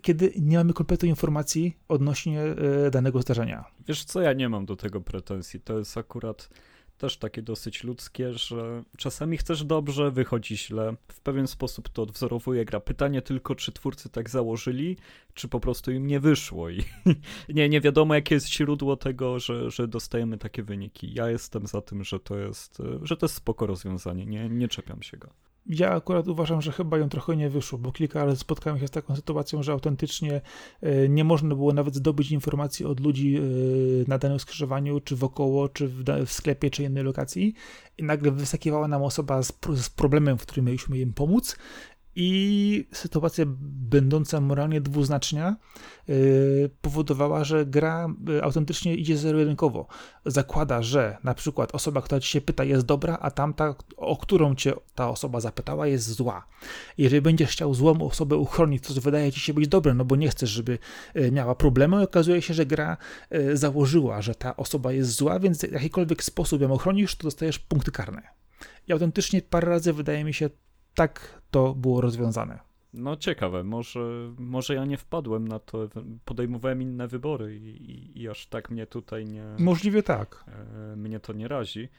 kiedy 0.01 0.31
nie 0.39 0.57
mamy 0.57 0.73
kompletnej 0.73 1.09
informacji 1.09 1.77
odnośnie 1.87 2.41
e, 2.41 2.91
danego 2.91 3.21
zdarzenia. 3.21 3.65
Wiesz 3.87 4.03
co, 4.03 4.21
ja 4.21 4.33
nie 4.33 4.49
mam 4.49 4.65
do 4.65 4.75
tego 4.75 5.01
pretensji. 5.01 5.59
To 5.59 5.79
jest 5.79 5.97
akurat 5.97 6.49
też 7.01 7.17
takie 7.17 7.41
dosyć 7.41 7.83
ludzkie, 7.83 8.33
że 8.33 8.83
czasami 8.97 9.37
chcesz 9.37 9.63
dobrze, 9.63 10.11
wychodzi 10.11 10.57
źle. 10.57 10.95
W 11.07 11.21
pewien 11.21 11.47
sposób 11.47 11.89
to 11.89 12.01
odwzorowuje 12.01 12.65
gra. 12.65 12.79
Pytanie 12.79 13.21
tylko, 13.21 13.55
czy 13.55 13.71
twórcy 13.71 14.09
tak 14.09 14.29
założyli, 14.29 14.97
czy 15.33 15.47
po 15.47 15.59
prostu 15.59 15.91
im 15.91 16.07
nie 16.07 16.19
wyszło. 16.19 16.69
I 16.69 16.83
nie, 17.49 17.69
nie 17.69 17.81
wiadomo, 17.81 18.15
jakie 18.15 18.35
jest 18.35 18.49
źródło 18.53 18.97
tego, 18.97 19.39
że, 19.39 19.71
że 19.71 19.87
dostajemy 19.87 20.37
takie 20.37 20.63
wyniki. 20.63 21.13
Ja 21.13 21.29
jestem 21.29 21.67
za 21.67 21.81
tym, 21.81 22.03
że 22.03 22.19
to 22.19 22.37
jest, 22.37 22.77
że 23.01 23.17
to 23.17 23.25
jest 23.25 23.35
spoko 23.35 23.65
rozwiązanie. 23.65 24.25
Nie, 24.25 24.49
nie 24.49 24.67
czepiam 24.67 25.01
się 25.01 25.17
go. 25.17 25.29
Ja 25.65 25.91
akurat 25.91 26.27
uważam, 26.27 26.61
że 26.61 26.71
chyba 26.71 26.97
ją 26.97 27.09
trochę 27.09 27.35
nie 27.35 27.49
wyszło, 27.49 27.79
bo 27.79 27.91
kilka 27.91 28.25
razy 28.25 28.37
spotkałem 28.37 28.79
się 28.79 28.87
z 28.87 28.91
taką 28.91 29.15
sytuacją, 29.15 29.63
że 29.63 29.71
autentycznie 29.71 30.41
e, 30.81 31.09
nie 31.09 31.23
można 31.23 31.55
było 31.55 31.73
nawet 31.73 31.95
zdobyć 31.95 32.31
informacji 32.31 32.85
od 32.85 32.99
ludzi 32.99 33.37
e, 33.37 33.41
na 34.07 34.17
danym 34.17 34.39
skrzyżowaniu, 34.39 34.99
czy 34.99 35.15
wokoło, 35.15 35.69
czy 35.69 35.87
w, 35.87 36.31
sklepie, 36.31 36.69
czy 36.69 36.83
innej 36.83 37.03
lokacji. 37.03 37.53
I 37.97 38.03
nagle 38.03 38.31
wysakiwała 38.31 38.87
nam 38.87 39.03
osoba 39.03 39.43
z, 39.43 39.53
z 39.75 39.89
problemem, 39.89 40.37
w 40.37 40.41
którym 40.41 40.65
mieliśmy 40.65 40.99
im 40.99 41.13
pomóc 41.13 41.57
i 42.15 42.87
sytuacja 42.91 43.45
będąca 43.89 44.41
moralnie 44.41 44.81
dwuznaczna 44.81 45.55
yy, 46.07 46.69
powodowała, 46.81 47.43
że 47.43 47.65
gra 47.65 48.07
yy, 48.27 48.43
autentycznie 48.43 48.95
idzie 48.95 49.17
zero-jedynkowo. 49.17 49.87
Zakłada, 50.25 50.81
że 50.81 51.17
na 51.23 51.33
przykład 51.33 51.75
osoba, 51.75 52.01
która 52.01 52.19
ci 52.19 52.29
się 52.29 52.41
pyta 52.41 52.63
jest 52.63 52.85
dobra, 52.85 53.17
a 53.21 53.31
tamta, 53.31 53.75
o 53.97 54.17
którą 54.17 54.55
cię 54.55 54.73
ta 54.95 55.09
osoba 55.09 55.39
zapytała 55.39 55.87
jest 55.87 56.07
zła. 56.07 56.47
Jeżeli 56.97 57.21
będziesz 57.21 57.51
chciał 57.51 57.73
złą 57.73 58.01
osobę 58.01 58.35
uchronić, 58.35 58.83
to 58.83 59.01
wydaje 59.01 59.31
ci 59.31 59.39
się 59.39 59.53
być 59.53 59.67
dobre, 59.67 59.93
no 59.93 60.05
bo 60.05 60.15
nie 60.15 60.29
chcesz, 60.29 60.49
żeby 60.49 60.77
yy, 61.15 61.31
miała 61.31 61.55
problemy, 61.55 62.01
okazuje 62.01 62.41
się, 62.41 62.53
że 62.53 62.65
gra 62.65 62.97
yy, 63.31 63.57
założyła, 63.57 64.21
że 64.21 64.35
ta 64.35 64.57
osoba 64.57 64.91
jest 64.91 65.11
zła, 65.11 65.39
więc 65.39 65.65
w 65.65 65.71
jakikolwiek 65.71 66.23
sposób 66.23 66.61
ją 66.61 66.71
ochronisz, 66.71 67.15
to 67.15 67.23
dostajesz 67.23 67.59
punkty 67.59 67.91
karne. 67.91 68.21
I 68.87 68.93
autentycznie 68.93 69.41
parę 69.41 69.69
razy 69.69 69.93
wydaje 69.93 70.23
mi 70.23 70.33
się 70.33 70.49
tak 70.95 71.41
to 71.51 71.75
było 71.75 72.01
rozwiązane. 72.01 72.59
No 72.93 73.15
ciekawe, 73.15 73.63
może, 73.63 74.33
może 74.37 74.75
ja 74.75 74.85
nie 74.85 74.97
wpadłem 74.97 75.47
na 75.47 75.59
to, 75.59 75.89
podejmowałem 76.25 76.81
inne 76.81 77.07
wybory 77.07 77.57
i, 77.57 77.91
i, 77.91 78.21
i 78.21 78.29
aż 78.29 78.47
tak 78.47 78.69
mnie 78.71 78.87
tutaj 78.87 79.25
nie... 79.25 79.45
Możliwie 79.59 80.03
tak. 80.03 80.45
E, 80.47 80.95
mnie 80.95 81.19
to 81.19 81.33
nie 81.33 81.47
razi. 81.47 81.89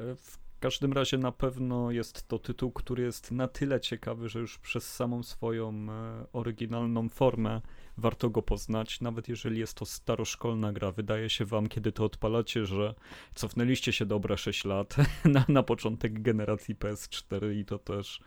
E, 0.00 0.14
w 0.14 0.38
każdym 0.60 0.92
razie 0.92 1.18
na 1.18 1.32
pewno 1.32 1.90
jest 1.90 2.28
to 2.28 2.38
tytuł, 2.38 2.72
który 2.72 3.02
jest 3.02 3.32
na 3.32 3.48
tyle 3.48 3.80
ciekawy, 3.80 4.28
że 4.28 4.38
już 4.40 4.58
przez 4.58 4.94
samą 4.94 5.22
swoją 5.22 5.72
e, 5.90 6.26
oryginalną 6.32 7.08
formę 7.08 7.60
warto 7.98 8.30
go 8.30 8.42
poznać, 8.42 9.00
nawet 9.00 9.28
jeżeli 9.28 9.58
jest 9.60 9.74
to 9.74 9.86
staroszkolna 9.86 10.72
gra. 10.72 10.92
Wydaje 10.92 11.30
się 11.30 11.44
wam, 11.44 11.68
kiedy 11.68 11.92
to 11.92 12.04
odpalacie, 12.04 12.66
że 12.66 12.94
cofnęliście 13.34 13.92
się 13.92 14.06
dobre 14.06 14.38
6 14.38 14.64
lat 14.64 14.96
na, 15.24 15.44
na 15.48 15.62
początek 15.62 16.22
generacji 16.22 16.74
PS4 16.76 17.54
i 17.54 17.64
to 17.64 17.78
też 17.78 18.20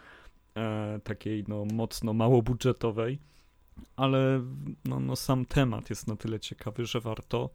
e, 0.58 1.00
takiej 1.04 1.44
no, 1.48 1.66
mocno 1.66 2.14
małobudżetowej, 2.14 3.20
ale 3.96 4.42
no, 4.86 5.00
no, 5.00 5.16
sam 5.16 5.46
temat 5.46 5.90
jest 5.90 6.08
na 6.08 6.16
tyle 6.16 6.40
ciekawy, 6.40 6.86
że 6.86 7.00
warto. 7.00 7.50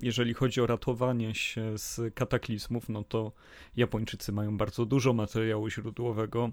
Jeżeli 0.00 0.34
chodzi 0.34 0.60
o 0.60 0.66
ratowanie 0.66 1.34
się 1.34 1.78
z 1.78 2.14
kataklizmów, 2.14 2.88
no 2.88 3.04
to 3.04 3.32
Japończycy 3.76 4.32
mają 4.32 4.56
bardzo 4.56 4.86
dużo 4.86 5.12
materiału 5.12 5.70
źródłowego. 5.70 6.50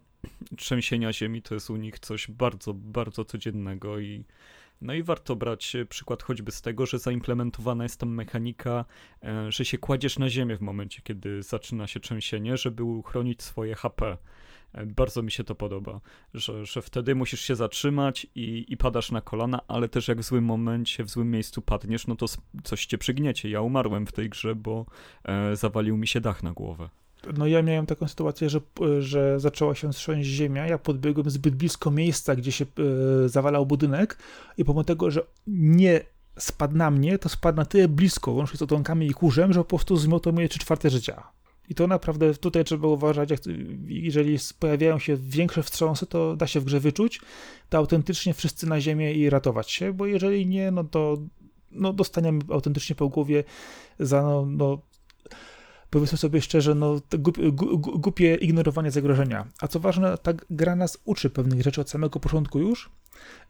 Trzęsienia 0.57 1.13
ziemi 1.13 1.41
to 1.41 1.53
jest 1.53 1.69
u 1.69 1.75
nich 1.75 1.99
coś 1.99 2.31
bardzo, 2.31 2.73
bardzo 2.73 3.25
codziennego 3.25 3.99
i 3.99 4.25
no 4.81 4.93
i 4.93 5.03
warto 5.03 5.35
brać 5.35 5.75
przykład 5.89 6.23
choćby 6.23 6.51
z 6.51 6.61
tego, 6.61 6.85
że 6.85 6.99
zaimplementowana 6.99 7.83
jest 7.83 7.99
tam 7.99 8.09
mechanika, 8.09 8.85
e, 9.23 9.51
że 9.51 9.65
się 9.65 9.77
kładziesz 9.77 10.19
na 10.19 10.29
ziemię 10.29 10.57
w 10.57 10.61
momencie, 10.61 11.01
kiedy 11.01 11.43
zaczyna 11.43 11.87
się 11.87 11.99
trzęsienie, 11.99 12.57
żeby 12.57 12.83
uchronić 12.83 13.43
swoje 13.43 13.75
HP. 13.75 14.17
E, 14.73 14.85
bardzo 14.85 15.21
mi 15.21 15.31
się 15.31 15.43
to 15.43 15.55
podoba, 15.55 16.01
że, 16.33 16.65
że 16.65 16.81
wtedy 16.81 17.15
musisz 17.15 17.41
się 17.41 17.55
zatrzymać 17.55 18.27
i, 18.35 18.65
i 18.69 18.77
padasz 18.77 19.11
na 19.11 19.21
kolana, 19.21 19.59
ale 19.67 19.89
też 19.89 20.07
jak 20.07 20.19
w 20.19 20.23
złym 20.23 20.43
momencie, 20.43 21.03
w 21.03 21.09
złym 21.09 21.31
miejscu 21.31 21.61
padniesz, 21.61 22.07
no 22.07 22.15
to 22.15 22.25
coś 22.63 22.85
cię 22.85 22.97
przygniecie. 22.97 23.49
Ja 23.49 23.61
umarłem 23.61 24.07
w 24.07 24.11
tej 24.11 24.29
grze, 24.29 24.55
bo 24.55 24.85
e, 25.23 25.55
zawalił 25.55 25.97
mi 25.97 26.07
się 26.07 26.21
dach 26.21 26.43
na 26.43 26.51
głowę. 26.51 26.89
No 27.37 27.47
ja 27.47 27.61
miałem 27.61 27.85
taką 27.85 28.07
sytuację, 28.07 28.49
że, 28.49 28.59
że 28.99 29.39
zaczęła 29.39 29.75
się 29.75 29.89
trząść 29.89 30.29
ziemia, 30.29 30.67
ja 30.67 30.77
podbiegłem 30.77 31.29
zbyt 31.29 31.55
blisko 31.55 31.91
miejsca, 31.91 32.35
gdzie 32.35 32.51
się 32.51 32.65
e, 33.25 33.29
zawalał 33.29 33.65
budynek 33.65 34.17
i 34.57 34.65
pomimo 34.65 34.83
tego, 34.83 35.11
że 35.11 35.21
nie 35.47 36.01
spadł 36.37 36.77
na 36.77 36.91
mnie, 36.91 37.19
to 37.19 37.29
spadł 37.29 37.57
na 37.57 37.65
tyle 37.65 37.87
blisko, 37.87 38.31
łącznie 38.31 38.57
z 38.57 38.61
otonkami 38.61 39.07
i 39.07 39.13
kurzem, 39.13 39.53
że 39.53 39.59
po 39.59 39.65
prostu 39.65 39.97
zmiotło 39.97 40.31
moje 40.31 40.49
trzy 40.49 40.59
czwarte 40.59 40.89
życia. 40.89 41.23
I 41.69 41.75
to 41.75 41.87
naprawdę 41.87 42.33
tutaj 42.33 42.63
trzeba 42.63 42.87
uważać, 42.87 43.31
jak, 43.31 43.39
jeżeli 43.85 44.37
pojawiają 44.59 44.99
się 44.99 45.17
większe 45.17 45.63
wstrząsy, 45.63 46.05
to 46.05 46.35
da 46.35 46.47
się 46.47 46.59
w 46.59 46.63
grze 46.63 46.79
wyczuć, 46.79 47.21
to 47.69 47.77
autentycznie 47.77 48.33
wszyscy 48.33 48.67
na 48.67 48.81
ziemię 48.81 49.13
i 49.13 49.29
ratować 49.29 49.71
się, 49.71 49.93
bo 49.93 50.05
jeżeli 50.05 50.47
nie, 50.47 50.71
no 50.71 50.83
to 50.83 51.17
no, 51.71 51.93
dostaniemy 51.93 52.39
autentycznie 52.49 52.95
po 52.95 53.09
głowie 53.09 53.43
za 53.99 54.21
no, 54.21 54.45
no 54.45 54.81
powiedzmy 55.89 56.17
sobie 56.17 56.41
szczerze, 56.41 56.75
no, 56.75 57.01
głupie, 57.17 57.51
głupie 57.81 58.35
ignorowanie 58.35 58.91
zagrożenia. 58.91 59.47
A 59.59 59.67
co 59.67 59.79
ważne, 59.79 60.17
ta 60.17 60.33
gra 60.49 60.75
nas 60.75 60.97
uczy 61.05 61.29
pewnych 61.29 61.61
rzeczy 61.61 61.81
od 61.81 61.89
samego 61.89 62.19
początku 62.19 62.59
już, 62.59 62.89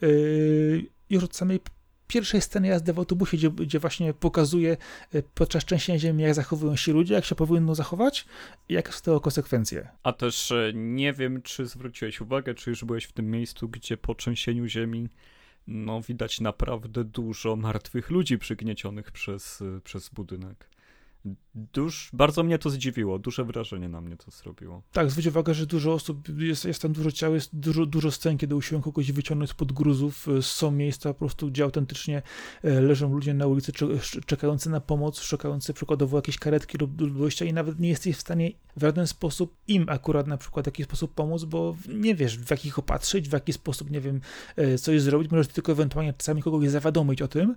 yy, 0.01 0.85
już 1.09 1.23
od 1.23 1.35
samej 1.35 1.59
pierwszej 2.07 2.41
sceny 2.41 2.67
jazdy 2.67 2.93
w 2.93 2.99
autobusie, 2.99 3.37
gdzie, 3.37 3.49
gdzie 3.49 3.79
właśnie 3.79 4.13
pokazuje 4.13 4.77
e, 5.13 5.23
podczas 5.23 5.65
trzęsienia 5.65 5.99
ziemi, 5.99 6.23
jak 6.23 6.33
zachowują 6.33 6.75
się 6.75 6.93
ludzie, 6.93 7.13
jak 7.13 7.25
się 7.25 7.35
powinno 7.35 7.75
zachować 7.75 8.25
i 8.69 8.73
jakie 8.73 8.91
są 8.91 9.01
tego 9.01 9.19
konsekwencje. 9.19 9.89
A 10.03 10.13
też 10.13 10.51
e, 10.51 10.71
nie 10.75 11.13
wiem, 11.13 11.41
czy 11.41 11.65
zwróciłeś 11.65 12.21
uwagę, 12.21 12.53
czy 12.53 12.69
już 12.69 12.85
byłeś 12.85 13.05
w 13.05 13.11
tym 13.11 13.31
miejscu, 13.31 13.69
gdzie 13.69 13.97
po 13.97 14.15
trzęsieniu 14.15 14.67
ziemi 14.67 15.09
no 15.67 16.01
widać 16.01 16.41
naprawdę 16.41 17.03
dużo 17.03 17.55
martwych 17.55 18.09
ludzi 18.09 18.37
przygniecionych 18.37 19.11
przez, 19.11 19.61
e, 19.61 19.81
przez 19.81 20.09
budynek. 20.09 20.69
Duż, 21.73 22.09
bardzo 22.13 22.43
mnie 22.43 22.59
to 22.59 22.69
zdziwiło, 22.69 23.19
duże 23.19 23.43
wrażenie 23.43 23.89
na 23.89 24.01
mnie 24.01 24.17
to 24.17 24.31
zrobiło. 24.31 24.81
Tak, 24.91 25.11
zwróć 25.11 25.27
uwagę, 25.27 25.53
że 25.53 25.65
dużo 25.65 25.93
osób, 25.93 26.29
jest, 26.39 26.65
jest 26.65 26.81
tam 26.81 26.93
dużo 26.93 27.11
ciał, 27.11 27.33
jest 27.33 27.59
dużo, 27.59 27.85
dużo 27.85 28.11
scen, 28.11 28.37
kiedy 28.37 28.55
usiłują 28.55 28.81
kogoś 28.81 29.11
wyciągnąć 29.11 29.53
pod 29.53 29.71
gruzów, 29.71 30.27
e, 30.27 30.41
są 30.41 30.71
miejsca 30.71 31.13
po 31.13 31.19
prostu, 31.19 31.47
gdzie 31.47 31.63
autentycznie 31.63 32.21
e, 32.63 32.81
leżą 32.81 33.13
ludzie 33.13 33.33
na 33.33 33.47
ulicy 33.47 33.71
czekający 34.25 34.69
na 34.69 34.81
pomoc, 34.81 35.21
szukający 35.21 35.73
przykładowo 35.73 36.17
jakieś 36.17 36.39
karetki 36.39 36.77
lub 36.77 37.17
dojścia 37.17 37.45
i 37.45 37.53
nawet 37.53 37.79
nie 37.79 37.89
jesteś 37.89 38.15
w 38.15 38.19
stanie 38.19 38.51
w 38.77 38.81
żaden 38.81 39.07
sposób 39.07 39.55
im 39.67 39.85
akurat 39.89 40.27
na 40.27 40.37
przykład 40.37 40.65
w 40.65 40.67
jakiś 40.67 40.85
sposób 40.85 41.13
pomóc, 41.13 41.43
bo 41.43 41.75
nie 41.87 42.15
wiesz 42.15 42.37
w 42.37 42.51
jakich 42.51 42.79
opatrzyć, 42.79 43.29
w 43.29 43.33
jaki 43.33 43.53
sposób, 43.53 43.91
nie 43.91 44.01
wiem, 44.01 44.21
e, 44.55 44.77
coś 44.77 45.01
zrobić, 45.01 45.31
możesz 45.31 45.47
tylko 45.47 45.71
ewentualnie 45.71 46.13
czasami 46.13 46.41
kogoś 46.41 46.69
zawiadomić 46.69 47.21
o 47.21 47.27
tym, 47.27 47.55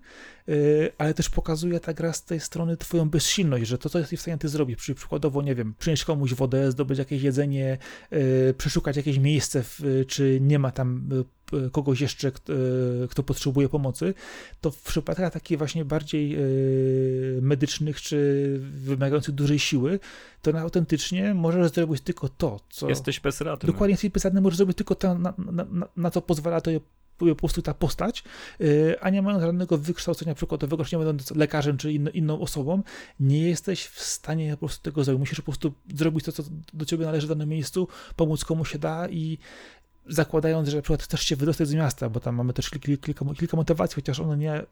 ale 0.98 1.14
też 1.14 1.30
pokazuje 1.30 1.80
ta 1.80 1.94
gra 1.94 2.12
z 2.12 2.25
tej 2.25 2.40
strony 2.40 2.76
twoją 2.76 3.10
bezsilność, 3.10 3.57
że 3.64 3.78
to, 3.78 3.88
co 3.88 3.98
jesteś 3.98 4.18
w 4.18 4.22
stanie 4.22 4.38
ty 4.38 4.48
zrobić, 4.48 4.78
przy, 4.78 4.94
przykładowo, 4.94 5.42
nie 5.42 5.54
wiem, 5.54 5.74
przynieść 5.78 6.04
komuś 6.04 6.34
wodę, 6.34 6.72
zdobyć 6.72 6.98
jakieś 6.98 7.22
jedzenie, 7.22 7.78
yy, 8.10 8.54
przeszukać 8.58 8.96
jakieś 8.96 9.18
miejsce, 9.18 9.64
czy 10.08 10.38
nie 10.40 10.58
ma 10.58 10.70
tam 10.70 11.08
yy, 11.52 11.70
kogoś 11.70 12.00
jeszcze, 12.00 12.32
kto, 12.32 12.52
yy, 12.52 13.08
kto, 13.10 13.22
potrzebuje 13.22 13.68
pomocy, 13.68 14.14
to 14.60 14.70
w 14.70 14.82
przypadkach 14.82 15.32
takich 15.32 15.58
właśnie 15.58 15.84
bardziej 15.84 16.36
medycznych, 17.42 18.00
czy 18.00 18.58
wymagających 18.60 19.34
dużej 19.34 19.58
siły, 19.58 20.00
to 20.42 20.52
na 20.52 20.60
autentycznie 20.60 21.34
możesz 21.34 21.72
zrobić 21.72 22.00
tylko 22.00 22.28
to, 22.28 22.60
co... 22.70 22.88
Jesteś 22.88 23.20
bezradny. 23.20 23.66
Dokładnie 23.66 23.92
jesteś 23.92 24.10
bezradny, 24.10 24.40
możesz 24.40 24.56
zrobić 24.56 24.76
tylko 24.76 24.94
to, 24.94 25.18
na, 25.18 25.34
na, 25.38 25.64
na, 25.64 25.88
na 25.96 26.10
co 26.10 26.22
pozwala 26.22 26.60
to 26.60 26.70
po 27.18 27.34
prostu 27.34 27.62
ta 27.62 27.75
postać, 27.75 28.25
y, 28.60 28.96
a 29.00 29.10
nie 29.10 29.22
mając 29.22 29.42
żadnego 29.42 29.78
wykształcenia 29.78 30.34
przykładowego, 30.34 30.84
czy 30.84 30.96
nie 30.96 31.04
będąc 31.04 31.30
lekarzem 31.30 31.76
czy 31.76 31.92
inną 31.92 32.40
osobą, 32.40 32.82
nie 33.20 33.48
jesteś 33.48 33.87
w 33.87 34.02
stanie 34.02 34.50
po 34.50 34.58
prostu 34.58 34.82
tego 34.82 35.04
zrobić. 35.04 35.20
Musisz 35.20 35.38
po 35.38 35.52
prostu 35.52 35.72
zrobić 35.94 36.25
to, 36.25 36.32
co 36.32 36.42
do 36.72 36.84
ciebie 36.84 37.04
należy 37.04 37.26
w 37.26 37.30
danym 37.30 37.48
miejscu, 37.48 37.88
pomóc 38.16 38.44
komu 38.44 38.64
się 38.64 38.78
da 38.78 39.08
i 39.08 39.38
zakładając, 40.06 40.68
że 40.68 40.76
na 40.76 40.82
przykład 40.82 41.02
chcesz 41.02 41.20
się 41.20 41.37
wydostać 41.37 41.68
z 41.68 41.75
miasta, 41.75 42.10
bo 42.10 42.20
tam 42.20 42.34
mamy 42.34 42.52
też 42.52 42.70
kilka, 42.70 43.06
kilka, 43.06 43.25
kilka 43.34 43.56
motywacji, 43.56 43.94
chociaż 43.94 44.20
one 44.20 44.37
nie 44.37 44.62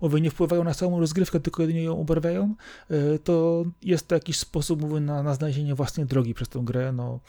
mówię, 0.00 0.20
nie 0.20 0.30
wpływają 0.30 0.64
na 0.64 0.74
całą 0.74 1.00
rozgrywkę, 1.00 1.40
tylko 1.40 1.62
jedynie 1.62 1.82
ją 1.82 2.00
obarwiają, 2.00 2.54
y, 2.90 3.18
to 3.18 3.64
jest 3.82 4.08
to 4.08 4.14
jakiś 4.14 4.38
sposób, 4.38 4.80
mówię, 4.80 5.00
na, 5.00 5.22
na 5.22 5.34
znalezienie 5.34 5.74
własnej 5.74 6.06
drogi 6.06 6.34
przez 6.34 6.48
tę 6.48 6.60
grę, 6.64 6.92
no 6.92 7.20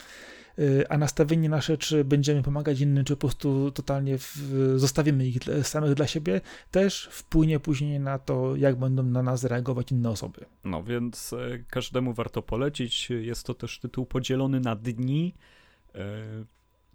Y, 0.60 0.90
a 0.90 0.98
nastawienie 0.98 1.50
nasze, 1.50 1.78
czy 1.78 2.04
będziemy 2.04 2.44
pomagać 2.44 2.80
innym, 2.80 3.06
czy 3.06 3.16
po 3.16 3.20
prostu 3.20 3.72
totalnie 3.72 4.18
w, 4.18 4.38
zostawimy 4.76 5.28
ich 5.28 5.38
samych 5.64 5.94
dla 5.94 6.08
siebie, 6.08 6.42
też 6.72 7.10
wpłynie 7.12 7.60
później 7.60 8.00
na 8.00 8.20
to, 8.20 8.56
jak 8.56 8.76
będą 8.76 9.04
na 9.04 9.24
nas 9.24 9.44
reagować 9.44 9.92
inne 9.92 10.10
osoby. 10.10 10.46
No 10.64 10.84
więc 10.84 11.34
e, 11.34 11.38
każdemu 11.70 12.14
warto 12.14 12.42
polecić. 12.42 13.10
Jest 13.10 13.46
to 13.46 13.54
też 13.54 13.80
tytuł 13.80 14.06
podzielony 14.06 14.60
na 14.60 14.76
dni. 14.76 15.34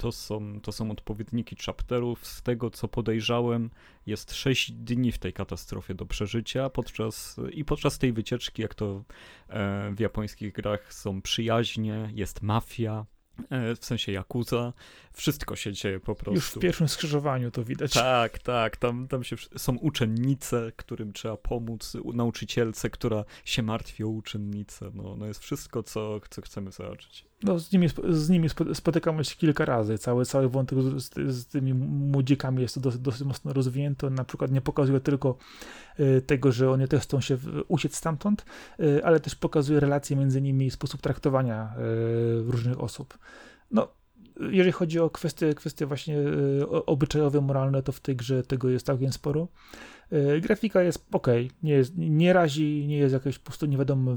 To 0.03 0.13
są, 0.13 0.61
to 0.61 0.73
są 0.73 0.91
odpowiedniki 0.91 1.57
chapterów. 1.57 2.27
Z 2.27 2.43
tego 2.43 2.71
co 2.71 2.89
podejrzałem, 2.89 3.71
jest 4.07 4.35
6 4.35 4.73
dni 4.73 5.13
w 5.13 5.19
tej 5.19 5.33
katastrofie 5.33 5.95
do 5.95 6.07
przeżycia. 6.07 6.71
Podczas, 6.71 7.41
I 7.53 7.65
podczas 7.65 7.99
tej 7.99 8.13
wycieczki, 8.13 8.63
jak 8.63 8.75
to 8.75 9.05
e, 9.49 9.93
w 9.95 10.01
japońskich 10.01 10.53
grach, 10.53 10.95
są 10.95 11.23
przyjaźnie, 11.23 12.11
jest 12.15 12.43
mafia, 12.43 13.07
E, 13.51 13.77
w 13.77 13.85
sensie 13.85 14.13
Yakuza, 14.13 14.73
wszystko 15.13 15.57
się 15.57 15.73
dzieje 15.73 16.01
po 16.01 16.15
prostu. 16.15 16.35
Już 16.35 16.51
w 16.51 16.59
pierwszym 16.59 16.89
skrzyżowaniu 16.89 17.51
to 17.51 17.65
widać. 17.65 17.93
Tak, 17.93 18.39
tak, 18.39 18.77
tam, 18.77 19.09
tam 19.09 19.25
się, 19.25 19.37
są 19.57 19.77
uczennice, 19.77 20.73
którym 20.77 21.13
trzeba 21.13 21.37
pomóc, 21.37 21.97
nauczycielce, 22.15 22.91
która 22.91 23.25
się 23.45 23.63
martwi 23.63 24.05
o 24.05 24.09
uczennice, 24.09 24.91
no, 24.95 25.17
no 25.17 25.27
jest 25.27 25.41
wszystko, 25.41 25.83
co, 25.83 26.21
co 26.31 26.43
chcemy 26.43 26.73
zobaczyć. 26.73 27.32
No, 27.45 27.59
z 27.59 27.73
nimi, 27.73 27.89
z 28.09 28.29
nimi 28.29 28.49
spotykamy 28.75 29.25
się 29.25 29.37
kilka 29.37 29.65
razy. 29.65 29.99
Cały, 29.99 30.25
cały 30.25 30.49
wątek 30.49 30.79
z, 30.97 31.35
z 31.35 31.47
tymi 31.47 31.75
młodzikami 31.75 32.63
jest 32.63 32.81
dosyć, 32.81 33.01
dosyć 33.01 33.23
mocno 33.23 33.53
rozwinięty. 33.53 34.07
On 34.07 34.15
na 34.15 34.25
przykład 34.25 34.51
nie 34.51 34.61
pokazuje 34.61 35.01
tylko 35.01 35.37
y, 36.01 36.23
tego, 36.23 36.53
że 36.53 36.71
oni 36.71 36.89
też 36.89 37.03
chcą 37.03 37.21
się 37.21 37.39
uciec 37.69 37.97
stamtąd, 37.97 38.45
y, 38.81 39.05
ale 39.05 39.21
też 39.21 39.35
pokazuje 39.35 39.81
relacje 39.81 40.17
między 40.17 40.43
nimi 40.43 40.67
i 40.67 40.71
sposób 40.71 41.01
traktowania 41.01 41.75
y, 41.79 42.53
różnych 42.53 42.81
osób. 42.81 43.19
No, 43.71 43.89
jeżeli 44.41 44.73
chodzi 44.73 45.01
o 45.01 45.11
kwestie, 45.11 45.55
kwestie 45.55 45.87
właśnie 45.87 46.17
obyczajowe, 46.87 47.41
moralne, 47.41 47.83
to 47.83 47.93
w 47.93 48.01
tej 48.01 48.17
grze 48.17 48.43
tego 48.43 48.69
jest 48.69 48.87
całkiem 48.87 49.13
sporo. 49.13 49.49
E, 50.13 50.41
grafika 50.41 50.83
jest 50.83 51.07
ok, 51.13 51.27
nie, 51.63 51.73
jest, 51.73 51.93
nie 51.97 52.33
razi, 52.33 52.87
nie 52.89 52.97
jest 52.97 53.15
jakieś 53.15 53.39
prostu 53.39 53.67
nie 53.67 53.79
wiadomo 53.79 54.17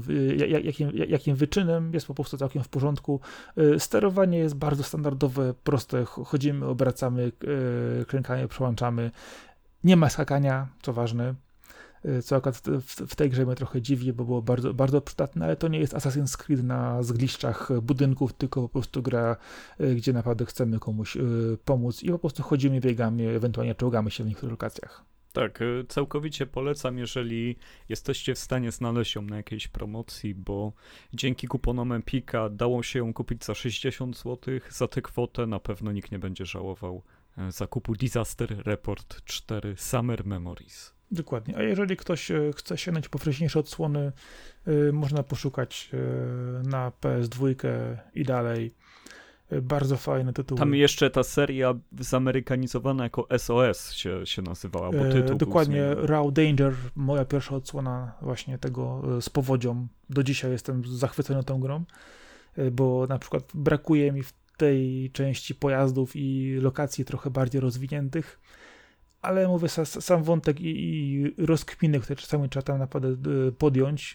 jakim, 0.62 0.90
jakim 1.08 1.36
wyczynem, 1.36 1.94
jest 1.94 2.06
po 2.06 2.14
prostu 2.14 2.36
całkiem 2.36 2.62
w 2.62 2.68
porządku. 2.68 3.20
E, 3.56 3.80
sterowanie 3.80 4.38
jest 4.38 4.54
bardzo 4.54 4.82
standardowe, 4.82 5.54
proste, 5.64 6.04
chodzimy, 6.04 6.66
obracamy, 6.66 7.32
e, 8.00 8.04
klękamy, 8.04 8.48
przełączamy. 8.48 9.10
Nie 9.84 9.96
ma 9.96 10.10
skakania, 10.10 10.68
co 10.82 10.92
ważne, 10.92 11.34
co 12.24 12.36
akurat 12.36 12.56
w, 12.86 13.16
tej 13.16 13.30
grze 13.30 13.46
mnie 13.46 13.54
trochę 13.54 13.82
dziwi, 13.82 14.12
bo 14.12 14.24
było 14.24 14.42
bardzo, 14.42 14.74
bardzo 14.74 15.00
przydatne, 15.00 15.44
ale 15.44 15.56
to 15.56 15.68
nie 15.68 15.78
jest 15.78 15.94
Assassin's 15.94 16.36
Creed 16.36 16.62
na 16.62 17.02
zgliszczach 17.02 17.80
budynków, 17.82 18.32
tylko 18.32 18.62
po 18.62 18.68
prostu 18.68 19.02
gra, 19.02 19.36
gdzie 19.96 20.12
naprawdę 20.12 20.46
chcemy 20.46 20.78
komuś 20.78 21.16
pomóc 21.64 22.02
i 22.02 22.10
po 22.10 22.18
prostu 22.18 22.42
chodzimy, 22.42 22.80
biegamy, 22.80 23.28
ewentualnie 23.28 23.74
czołgamy 23.74 24.10
się 24.10 24.24
w 24.24 24.26
niektórych 24.26 24.50
lokacjach. 24.50 25.15
Tak, 25.36 25.62
y, 25.62 25.84
całkowicie 25.88 26.46
polecam, 26.46 26.98
jeżeli 26.98 27.56
jesteście 27.88 28.34
w 28.34 28.38
stanie 28.38 28.72
znaleźć 28.72 29.14
ją 29.14 29.22
na 29.22 29.36
jakiejś 29.36 29.68
promocji, 29.68 30.34
bo 30.34 30.72
dzięki 31.12 31.46
kuponom 31.46 31.92
Empika 31.92 32.48
dało 32.48 32.82
się 32.82 32.98
ją 32.98 33.14
kupić 33.14 33.44
za 33.44 33.54
60 33.54 34.16
zł. 34.16 34.38
Za 34.70 34.88
tę 34.88 35.02
kwotę 35.02 35.46
na 35.46 35.60
pewno 35.60 35.92
nikt 35.92 36.12
nie 36.12 36.18
będzie 36.18 36.46
żałował 36.46 37.02
e, 37.38 37.52
zakupu 37.52 37.94
Disaster 37.94 38.62
Report 38.66 39.24
4 39.24 39.74
Summer 39.76 40.26
Memories. 40.26 40.94
Dokładnie. 41.10 41.56
A 41.56 41.62
jeżeli 41.62 41.96
ktoś 41.96 42.30
e, 42.30 42.52
chce 42.56 42.78
sięgnąć 42.78 43.08
po 43.08 43.18
wcześniejsze 43.18 43.58
odsłony, 43.58 44.12
e, 44.66 44.92
można 44.92 45.22
poszukać 45.22 45.90
na 46.64 46.90
PS2 46.90 47.54
i 48.14 48.24
dalej 48.24 48.74
bardzo 49.62 49.96
fajne 49.96 50.32
tytuły. 50.32 50.58
Tam 50.58 50.74
jeszcze 50.74 51.10
ta 51.10 51.22
seria 51.22 51.74
zamerykanizowana 51.98 53.04
jako 53.04 53.26
SOS 53.38 53.92
się, 53.92 54.26
się 54.26 54.42
nazywała, 54.42 54.92
bo 54.92 55.04
tytuł 55.12 55.34
e, 55.34 55.38
Dokładnie, 55.38 55.94
Raw 55.94 56.32
Danger, 56.32 56.74
moja 56.96 57.24
pierwsza 57.24 57.56
odsłona 57.56 58.12
właśnie 58.22 58.58
tego 58.58 59.02
e, 59.18 59.22
z 59.22 59.28
powodzią. 59.28 59.86
Do 60.10 60.22
dzisiaj 60.22 60.50
jestem 60.50 60.82
zachwycony 60.86 61.44
tą 61.44 61.60
grą, 61.60 61.84
e, 62.56 62.70
bo 62.70 63.06
na 63.06 63.18
przykład 63.18 63.44
brakuje 63.54 64.12
mi 64.12 64.22
w 64.22 64.32
tej 64.56 65.10
części 65.12 65.54
pojazdów 65.54 66.16
i 66.16 66.58
lokacji 66.60 67.04
trochę 67.04 67.30
bardziej 67.30 67.60
rozwiniętych, 67.60 68.40
ale 69.22 69.48
mówię, 69.48 69.68
sam 69.84 70.22
wątek 70.22 70.60
i, 70.60 70.66
i 70.66 71.34
rozkminy, 71.46 72.00
które 72.00 72.16
czasami 72.16 72.48
trzeba 72.48 72.62
tam 72.62 72.78
naprawdę 72.78 73.08
e, 73.08 73.52
podjąć, 73.52 74.14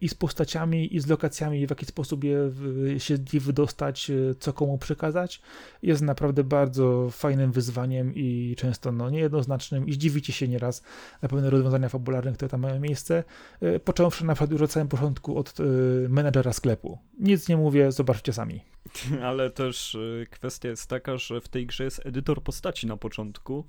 i 0.00 0.08
z 0.08 0.14
postaciami, 0.14 0.96
i 0.96 1.00
z 1.00 1.06
lokacjami, 1.06 1.66
w 1.66 1.70
jaki 1.70 1.86
sposób 1.86 2.24
je, 2.24 2.50
się 2.98 3.16
wydostać, 3.32 4.10
e, 4.10 4.14
co 4.38 4.52
komu 4.52 4.78
przekazać, 4.78 5.42
jest 5.82 6.02
naprawdę 6.02 6.44
bardzo 6.44 7.10
fajnym 7.10 7.52
wyzwaniem 7.52 8.14
i 8.14 8.54
często 8.58 8.92
no, 8.92 9.10
niejednoznacznym 9.10 9.88
i 9.88 9.92
zdziwicie 9.92 10.32
się 10.32 10.48
nieraz 10.48 10.82
na 11.22 11.28
pewne 11.28 11.50
rozwiązania 11.50 11.88
fabularne, 11.88 12.32
które 12.32 12.48
tam 12.48 12.60
mają 12.60 12.80
miejsce, 12.80 13.24
e, 13.60 13.80
począwszy 13.80 14.24
na 14.24 14.34
przykład 14.34 14.50
już 14.50 14.62
od 14.62 14.72
samym 14.72 14.88
początku 14.88 15.38
od 15.38 15.60
y, 15.60 15.62
menedżera 16.08 16.52
sklepu. 16.52 16.98
Nic 17.18 17.48
nie 17.48 17.56
mówię, 17.56 17.92
zobaczcie 17.92 18.32
sami. 18.32 18.60
Ale 19.22 19.50
też 19.50 19.98
kwestia 20.30 20.68
jest 20.68 20.90
taka, 20.90 21.16
że 21.16 21.40
w 21.40 21.48
tej 21.48 21.66
grze 21.66 21.84
jest 21.84 22.06
edytor 22.06 22.42
postaci 22.42 22.86
na 22.86 22.96
początku, 22.96 23.64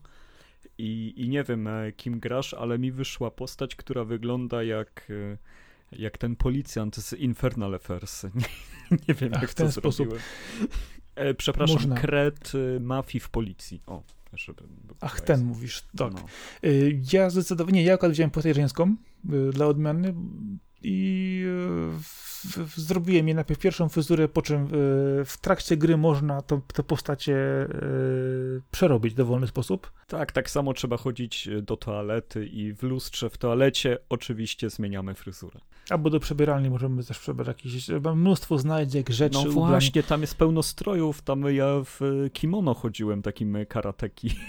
i, 0.78 1.14
I 1.18 1.30
nie 1.30 1.44
wiem, 1.44 1.70
kim 1.98 2.20
grasz, 2.20 2.54
ale 2.54 2.80
mi 2.80 2.92
wyszła 2.92 3.32
postać, 3.32 3.76
która 3.76 4.04
wygląda 4.04 4.64
jak 4.64 5.12
jak 5.92 6.18
ten 6.18 6.36
policjant 6.36 6.96
z 6.96 7.14
Infernal 7.14 7.76
Affairs. 7.76 8.24
Nie, 8.92 8.98
nie 9.08 9.14
wiem, 9.16 9.32
Ach, 9.34 9.42
jak 9.42 9.52
w 9.52 9.56
ten 9.56 9.66
to 9.68 9.72
sposób. 9.72 10.20
E, 11.16 11.34
przepraszam, 11.34 11.76
Można. 11.76 11.96
kret 11.96 12.56
y, 12.56 12.80
mafii 12.80 13.20
w 13.20 13.30
policji. 13.30 13.82
O, 13.88 14.04
żeby 14.34 14.64
Ach, 15.02 15.22
ten 15.22 15.44
mówisz, 15.44 15.84
tak. 15.98 16.14
No. 16.14 16.26
Y, 16.64 17.00
ja 17.14 17.30
zdecydowanie, 17.30 17.84
ja 17.84 17.94
akurat 17.94 18.12
wziąłem 18.14 18.32
postać 18.32 18.56
żeńską 18.56 18.96
y, 19.34 19.52
dla 19.54 19.66
odmiany 19.66 20.14
i 20.84 21.46
zrobiłem 22.76 23.28
je 23.28 23.34
najpierw 23.34 23.60
pierwszą 23.60 23.90
fryzurę, 23.90 24.28
po 24.28 24.42
czym 24.42 24.68
w 25.26 25.36
trakcie 25.42 25.78
gry 25.78 25.98
można 25.98 26.42
to, 26.42 26.62
te 26.74 26.84
postacie 26.84 27.38
przerobić 28.72 29.14
w 29.14 29.18
dowolny 29.18 29.48
sposób. 29.48 29.92
Tak, 30.08 30.32
tak 30.32 30.50
samo 30.50 30.74
trzeba 30.74 30.98
chodzić 30.98 31.50
do 31.62 31.78
toalety 31.78 32.46
i 32.48 32.74
w 32.74 32.84
lustrze 32.84 33.30
w 33.30 33.38
toalecie 33.38 33.98
oczywiście 34.10 34.70
zmieniamy 34.70 35.14
fryzurę. 35.14 35.60
Albo 35.90 36.10
do 36.10 36.20
przebieralni 36.20 36.70
możemy 36.70 37.04
też 37.04 37.20
przebrać 37.20 37.48
jakieś, 37.48 37.88
mnóstwo 38.16 38.58
znajdziek, 38.58 39.10
rzeczy. 39.10 39.40
No 39.46 39.52
właśnie, 39.52 40.04
tam 40.04 40.22
jest 40.22 40.36
pełno 40.36 40.64
strojów, 40.64 41.22
tam 41.22 41.56
ja 41.56 41.68
w 41.86 42.30
kimono 42.34 42.74
chodziłem, 42.74 43.22
takim 43.22 43.58
karateki. 43.70 44.30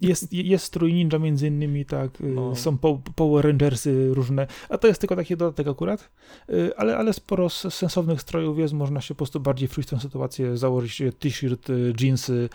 Jest, 0.00 0.32
jest 0.32 0.64
strój 0.64 0.94
ninja 0.94 1.18
między 1.18 1.46
innymi, 1.46 1.84
tak, 1.84 2.10
no. 2.20 2.56
są 2.56 2.78
Power 3.14 3.44
Rangersy 3.44 4.14
różne, 4.14 4.46
a 4.68 4.78
to 4.78 4.86
jest 4.86 5.00
tylko 5.00 5.16
taki 5.16 5.36
dodatek 5.36 5.68
akurat, 5.68 6.10
ale, 6.76 6.96
ale 6.96 7.12
sporo 7.12 7.33
sensownych 7.70 8.20
strojów 8.20 8.58
jest, 8.58 8.74
można 8.74 9.00
się 9.00 9.14
po 9.14 9.18
prostu 9.18 9.40
bardziej 9.40 9.68
w 9.68 9.86
tę 9.86 10.00
sytuację 10.00 10.56
założyć 10.56 11.02
t-shirt, 11.18 11.70
y, 11.70 11.92
jeansy, 12.00 12.48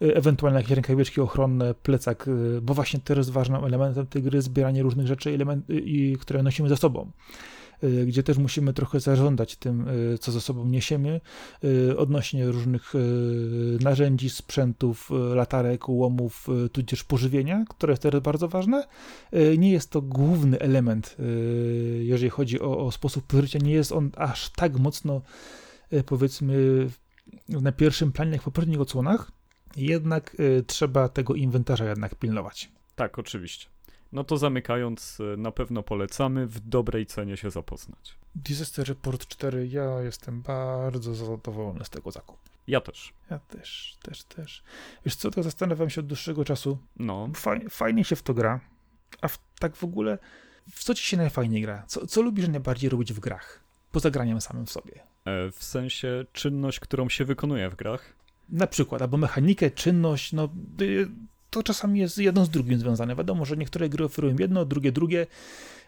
ewentualnie 0.00 0.56
jakieś 0.58 0.72
rękawiczki 0.72 1.20
ochronne, 1.20 1.74
plecak, 1.74 2.26
bo 2.62 2.74
właśnie 2.74 3.00
to 3.00 3.14
jest 3.14 3.30
ważnym 3.30 3.64
elementem 3.64 4.06
tej 4.06 4.22
gry, 4.22 4.42
zbieranie 4.42 4.82
różnych 4.82 5.06
rzeczy, 5.06 5.30
element, 5.34 5.64
i, 5.68 6.16
które 6.20 6.42
nosimy 6.42 6.68
ze 6.68 6.76
sobą. 6.76 7.10
Y, 7.84 8.06
gdzie 8.06 8.22
też 8.22 8.38
musimy 8.38 8.72
trochę 8.72 9.00
zarządzać 9.00 9.56
tym, 9.56 9.88
y, 9.88 10.18
co 10.18 10.32
ze 10.32 10.40
sobą 10.40 10.66
niesiemy, 10.66 11.20
y, 11.64 11.98
odnośnie 11.98 12.46
różnych 12.46 12.92
narzędzi, 13.80 14.30
sprzętów, 14.30 15.10
latarek, 15.34 15.88
łomów, 15.88 16.46
tudzież 16.72 17.04
pożywienia, 17.04 17.64
które 17.68 17.92
jest 17.92 18.02
teraz 18.02 18.22
bardzo 18.22 18.48
ważne. 18.48 18.86
Nie 19.58 19.70
jest 19.70 19.90
to 19.90 20.02
główny 20.02 20.58
element, 20.58 21.16
jeżeli 22.00 22.30
chodzi 22.30 22.60
o, 22.60 22.86
o 22.86 22.92
sposób 22.92 23.32
życia, 23.40 23.58
nie 23.62 23.72
jest 23.72 23.92
on 23.92 24.10
aż 24.16 24.50
tak 24.50 24.78
mocno, 24.78 25.22
powiedzmy, 26.06 26.86
na 27.48 27.72
pierwszym 27.72 28.12
planie 28.12 28.32
jak 28.32 28.40
w 28.40 28.44
poprzednich 28.44 28.80
odsłonach, 28.80 29.32
jednak 29.76 30.36
trzeba 30.66 31.08
tego 31.08 31.34
inwentarza 31.34 31.84
jednak 31.84 32.14
pilnować. 32.14 32.70
Tak, 32.96 33.18
oczywiście. 33.18 33.66
No 34.12 34.24
to 34.24 34.36
zamykając, 34.36 35.20
y, 35.20 35.36
na 35.36 35.52
pewno 35.52 35.82
polecamy 35.82 36.46
w 36.46 36.60
dobrej 36.60 37.06
cenie 37.06 37.36
się 37.36 37.50
zapoznać. 37.50 38.18
Disaster 38.34 38.88
Report 38.88 39.26
4, 39.26 39.68
ja 39.68 40.00
jestem 40.00 40.42
bardzo 40.42 41.14
zadowolony 41.14 41.84
z 41.84 41.90
tego 41.90 42.10
zakupu. 42.10 42.50
Ja 42.66 42.80
też. 42.80 43.12
Ja 43.30 43.38
też, 43.38 43.96
też, 44.02 44.24
też. 44.24 44.62
Wiesz 45.04 45.16
co, 45.16 45.30
to 45.30 45.42
zastanawiam 45.42 45.90
się 45.90 46.00
od 46.00 46.06
dłuższego 46.06 46.44
czasu. 46.44 46.78
No. 46.96 47.28
Faj, 47.34 47.68
fajnie 47.70 48.04
się 48.04 48.16
w 48.16 48.22
to 48.22 48.34
gra, 48.34 48.60
a 49.20 49.28
w, 49.28 49.38
tak 49.58 49.76
w 49.76 49.84
ogóle, 49.84 50.18
w 50.70 50.84
co 50.84 50.94
ci 50.94 51.04
się 51.04 51.16
najfajniej 51.16 51.62
gra? 51.62 51.84
Co, 51.86 52.06
co 52.06 52.22
lubisz 52.22 52.48
najbardziej 52.48 52.90
robić 52.90 53.12
w 53.12 53.20
grach? 53.20 53.60
Poza 53.92 54.10
graniem 54.10 54.40
samym 54.40 54.66
w 54.66 54.70
sobie. 54.70 54.92
E, 55.24 55.50
w 55.52 55.64
sensie 55.64 56.24
czynność, 56.32 56.80
którą 56.80 57.08
się 57.08 57.24
wykonuje 57.24 57.70
w 57.70 57.76
grach? 57.76 58.12
Na 58.48 58.66
przykład, 58.66 59.02
albo 59.02 59.16
mechanikę, 59.16 59.70
czynność, 59.70 60.32
no 60.32 60.48
y, 60.80 61.08
to 61.50 61.62
czasami 61.62 62.00
jest 62.00 62.18
jedno 62.18 62.44
z 62.44 62.50
drugim 62.50 62.78
związane. 62.78 63.16
Wiadomo, 63.16 63.44
że 63.44 63.56
niektóre 63.56 63.88
gry 63.88 64.04
oferują 64.04 64.36
jedno, 64.38 64.64
drugie 64.64 64.92
drugie, 64.92 65.26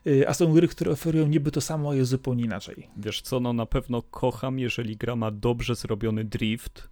y, 0.07 0.29
a 0.29 0.35
są 0.35 0.53
gry, 0.53 0.69
które 0.69 0.91
oferują 0.91 1.27
niby 1.27 1.51
to 1.51 1.61
samo, 1.61 1.91
a 1.91 1.95
jest 1.95 2.11
zupełnie 2.11 2.45
inaczej. 2.45 2.89
Wiesz 2.97 3.23
co, 3.23 3.41
no 3.41 3.53
na 3.53 3.67
pewno 3.67 4.03
kocham, 4.03 4.59
jeżeli 4.59 4.97
gra 4.97 5.17
ma 5.17 5.31
dobrze 5.31 5.75
zrobiony 5.75 6.25
drift. 6.25 6.89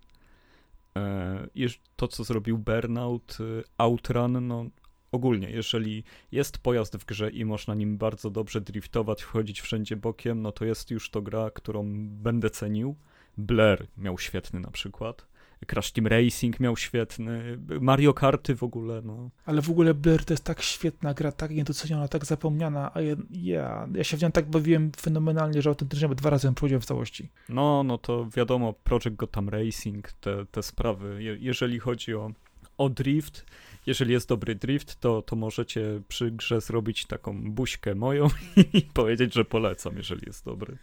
E, 0.96 1.48
to, 1.96 2.09
co 2.09 2.24
zrobił 2.24 2.59
Burnout, 2.59 3.38
y, 3.40 3.64
Outrun, 3.78 4.46
no 4.46 4.64
ogólnie, 5.12 5.50
jeżeli 5.50 6.04
jest 6.33 6.59
pojazd 6.59 6.96
w 6.96 7.04
grze 7.04 7.30
i 7.30 7.44
można 7.44 7.74
nim 7.74 7.98
bardzo 7.98 8.30
dobrze 8.30 8.61
driftować, 8.61 9.22
wchodzić 9.22 9.61
wszędzie 9.61 9.96
bokiem, 9.96 10.42
no 10.42 10.52
to 10.52 10.64
jest 10.64 10.90
już 10.90 11.11
to 11.11 11.22
gra, 11.22 11.50
którą 11.50 12.09
będę 12.09 12.50
cenił. 12.50 12.96
Blair 13.38 13.87
miał 13.96 14.18
świetny 14.18 14.61
na 14.61 14.70
przykład. 14.70 15.29
Crash 15.66 15.92
Team 15.92 16.06
Racing 16.06 16.60
miał 16.60 16.76
świetny, 16.76 17.58
Mario 17.80 18.14
Karty 18.14 18.54
w 18.54 18.62
ogóle, 18.62 19.02
no. 19.04 19.30
Ale 19.46 19.62
w 19.62 19.70
ogóle 19.70 19.94
Blur 19.94 20.24
to 20.24 20.32
jest 20.32 20.44
tak 20.44 20.62
świetna 20.62 21.14
gra, 21.14 21.32
tak 21.32 21.50
niedoceniona, 21.50 22.08
tak 22.08 22.24
zapomniana, 22.24 22.90
a 22.94 23.00
ja, 23.00 23.16
ja, 23.30 23.88
ja 23.94 24.04
się 24.04 24.16
w 24.16 24.22
nią 24.22 24.32
tak 24.32 24.50
bawiłem 24.50 24.92
fenomenalnie, 25.00 25.62
że 25.62 25.70
autentycznie 25.70 26.08
dwa 26.08 26.30
razy 26.30 26.52
ją 26.62 26.80
w 26.80 26.84
całości. 26.84 27.28
No, 27.48 27.82
no 27.82 27.98
to 27.98 28.28
wiadomo, 28.36 28.72
Project 28.72 29.16
Gotham 29.16 29.48
Racing, 29.48 30.12
te, 30.12 30.46
te 30.46 30.62
sprawy, 30.62 31.22
Je, 31.22 31.36
jeżeli 31.40 31.78
chodzi 31.78 32.14
o, 32.14 32.30
o 32.78 32.88
drift, 32.88 33.46
jeżeli 33.86 34.12
jest 34.12 34.28
dobry 34.28 34.54
drift, 34.54 35.00
to, 35.00 35.22
to 35.22 35.36
możecie 35.36 36.00
przy 36.08 36.30
grze 36.30 36.60
zrobić 36.60 37.06
taką 37.06 37.52
buźkę 37.52 37.94
moją 37.94 38.28
i 38.74 38.82
powiedzieć, 38.82 39.34
że 39.34 39.44
polecam, 39.44 39.96
jeżeli 39.96 40.22
jest 40.26 40.44
dobry. 40.44 40.76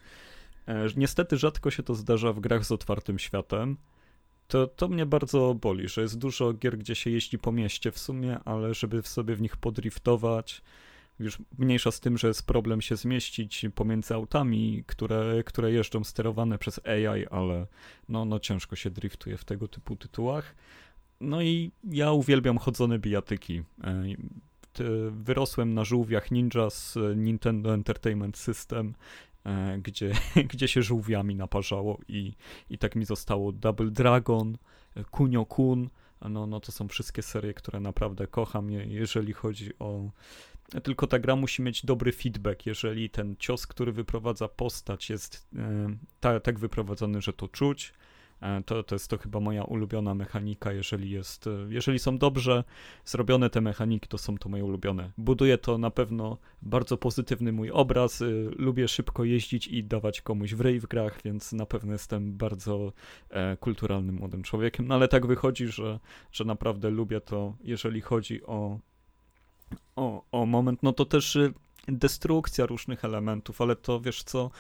Niestety 0.96 1.38
rzadko 1.38 1.72
się 1.72 1.84
to 1.84 1.96
zdarza 1.96 2.34
w 2.34 2.40
grach 2.40 2.66
z 2.66 2.72
otwartym 2.72 3.20
światem. 3.20 3.78
To, 4.48 4.68
to 4.68 4.88
mnie 4.88 5.06
bardzo 5.06 5.56
boli, 5.62 5.88
że 5.88 6.02
jest 6.02 6.18
dużo 6.18 6.54
gier, 6.54 6.78
gdzie 6.78 6.96
się 6.96 7.10
jeździ 7.10 7.40
po 7.40 7.52
mieście 7.52 7.92
w 7.92 8.00
sumie, 8.00 8.40
ale 8.46 8.74
żeby 8.74 9.02
sobie 9.02 9.36
w 9.36 9.42
nich 9.42 9.58
podriftować, 9.58 10.62
już 11.20 11.38
mniejsza 11.58 11.92
z 11.92 12.00
tym, 12.00 12.18
że 12.18 12.28
jest 12.28 12.48
problem 12.48 12.82
się 12.82 12.96
zmieścić 12.96 13.66
pomiędzy 13.76 14.14
autami, 14.14 14.84
które, 14.88 15.44
które 15.46 15.72
jeżdżą 15.72 16.04
sterowane 16.04 16.58
przez 16.58 16.80
AI, 16.86 17.28
ale 17.28 17.68
no, 18.10 18.26
no 18.26 18.40
ciężko 18.40 18.76
się 18.76 18.90
driftuje 18.90 19.38
w 19.38 19.46
tego 19.46 19.68
typu 19.68 19.96
tytułach. 19.96 20.56
No 21.22 21.42
i 21.42 21.72
ja 21.84 22.12
uwielbiam 22.12 22.58
chodzone 22.58 23.00
bijatyki. 23.00 23.64
Wyrosłem 25.12 25.74
na 25.74 25.84
żółwiach 25.84 26.32
Ninja 26.32 26.70
z 26.70 26.98
Nintendo 27.16 27.74
Entertainment 27.74 28.38
System, 28.38 28.94
gdzie, 29.78 30.12
gdzie 30.54 30.68
się 30.68 30.82
żółwiami 30.82 31.36
naparzało 31.36 32.00
i, 32.08 32.34
i 32.70 32.78
tak 32.78 32.96
mi 32.96 33.06
zostało 33.06 33.52
Double 33.52 33.92
Dragon, 33.92 34.58
Kunio 35.12 35.46
Kun, 35.46 35.90
no, 36.30 36.48
no 36.48 36.60
to 36.60 36.72
są 36.72 36.88
wszystkie 36.88 37.22
serie, 37.22 37.54
które 37.54 37.80
naprawdę 37.80 38.28
kocham, 38.28 38.72
jeżeli 38.72 39.34
chodzi 39.34 39.72
o 39.80 40.12
tylko 40.84 41.08
ta 41.08 41.20
gra 41.20 41.36
musi 41.36 41.62
mieć 41.62 41.86
dobry 41.86 42.12
feedback, 42.12 42.66
jeżeli 42.66 43.10
ten 43.10 43.36
cios, 43.40 43.68
który 43.68 43.92
wyprowadza 43.92 44.48
postać 44.48 45.10
jest 45.10 45.48
e, 46.22 46.40
tak 46.40 46.60
wyprowadzony, 46.60 47.22
że 47.22 47.34
to 47.34 47.48
czuć, 47.48 47.94
e, 47.94 48.17
to, 48.66 48.84
to 48.84 48.96
jest 48.96 49.08
to 49.08 49.18
chyba 49.18 49.40
moja 49.40 49.64
ulubiona 49.64 50.16
mechanika, 50.16 50.72
jeżeli 50.74 51.10
jest, 51.10 51.48
e, 51.48 51.50
jeżeli 51.70 52.00
są 52.00 52.18
dobrze 52.18 52.64
zrobione 53.06 53.50
te 53.50 53.62
mechaniki, 53.62 54.08
to 54.08 54.18
są 54.18 54.38
to 54.38 54.50
moje 54.50 54.66
ulubione. 54.66 55.12
Buduje 55.18 55.58
to 55.58 55.78
na 55.78 55.92
pewno 55.92 56.38
bardzo 56.62 56.98
pozytywny 56.98 57.52
mój 57.52 57.72
obraz, 57.72 58.24
lubię 58.56 58.88
szybko 58.88 59.24
jeździć 59.24 59.68
i 59.68 59.84
dawać 59.84 60.22
komuś 60.22 60.54
w 60.54 60.62
rej 60.62 60.80
w 60.80 60.88
grach, 60.88 61.22
więc 61.26 61.54
na 61.54 61.66
pewno 61.66 61.94
jestem 61.94 62.38
bardzo 62.38 62.94
kulturalnym 63.60 64.16
młodym 64.16 64.44
człowiekiem, 64.44 64.88
no 64.88 64.96
ale 64.96 65.08
tak 65.08 65.26
wychodzi, 65.26 65.68
że, 65.68 66.00
że 66.32 66.46
naprawdę 66.46 66.90
lubię 66.90 67.22
to, 67.22 67.56
jeżeli 67.64 68.02
chodzi 68.02 68.44
o 68.46 68.80
o, 69.96 70.24
o 70.32 70.46
moment, 70.46 70.84
no 70.84 70.94
to 70.94 71.06
też 71.06 71.38
destrukcja 71.88 72.66
różnych 72.66 73.06
elementów, 73.06 73.62
ale 73.62 73.76
to 73.76 74.00
wiesz 74.00 74.24
co, 74.24 74.52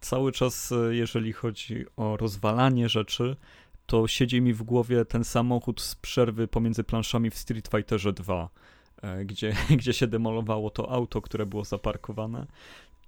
cały 0.00 0.32
czas, 0.32 0.72
y, 0.72 0.94
jeżeli 0.94 1.32
chodzi 1.32 1.84
o 1.96 2.16
rozwalanie 2.16 2.88
rzeczy, 2.88 3.36
to 3.86 4.08
siedzi 4.08 4.40
mi 4.40 4.52
w 4.52 4.62
głowie 4.62 5.04
ten 5.04 5.24
samochód 5.24 5.80
z 5.80 5.94
przerwy 5.94 6.48
pomiędzy 6.48 6.84
planszami 6.84 7.30
w 7.30 7.38
Street 7.38 7.68
Fighterze 7.68 8.12
2, 8.12 8.48
e, 9.02 9.24
gdzie, 9.24 9.56
gdzie 9.78 9.92
się 9.92 10.06
demolowało 10.06 10.70
to 10.70 10.90
auto, 10.90 11.22
które 11.22 11.46
było 11.46 11.64
zaparkowane. 11.64 12.46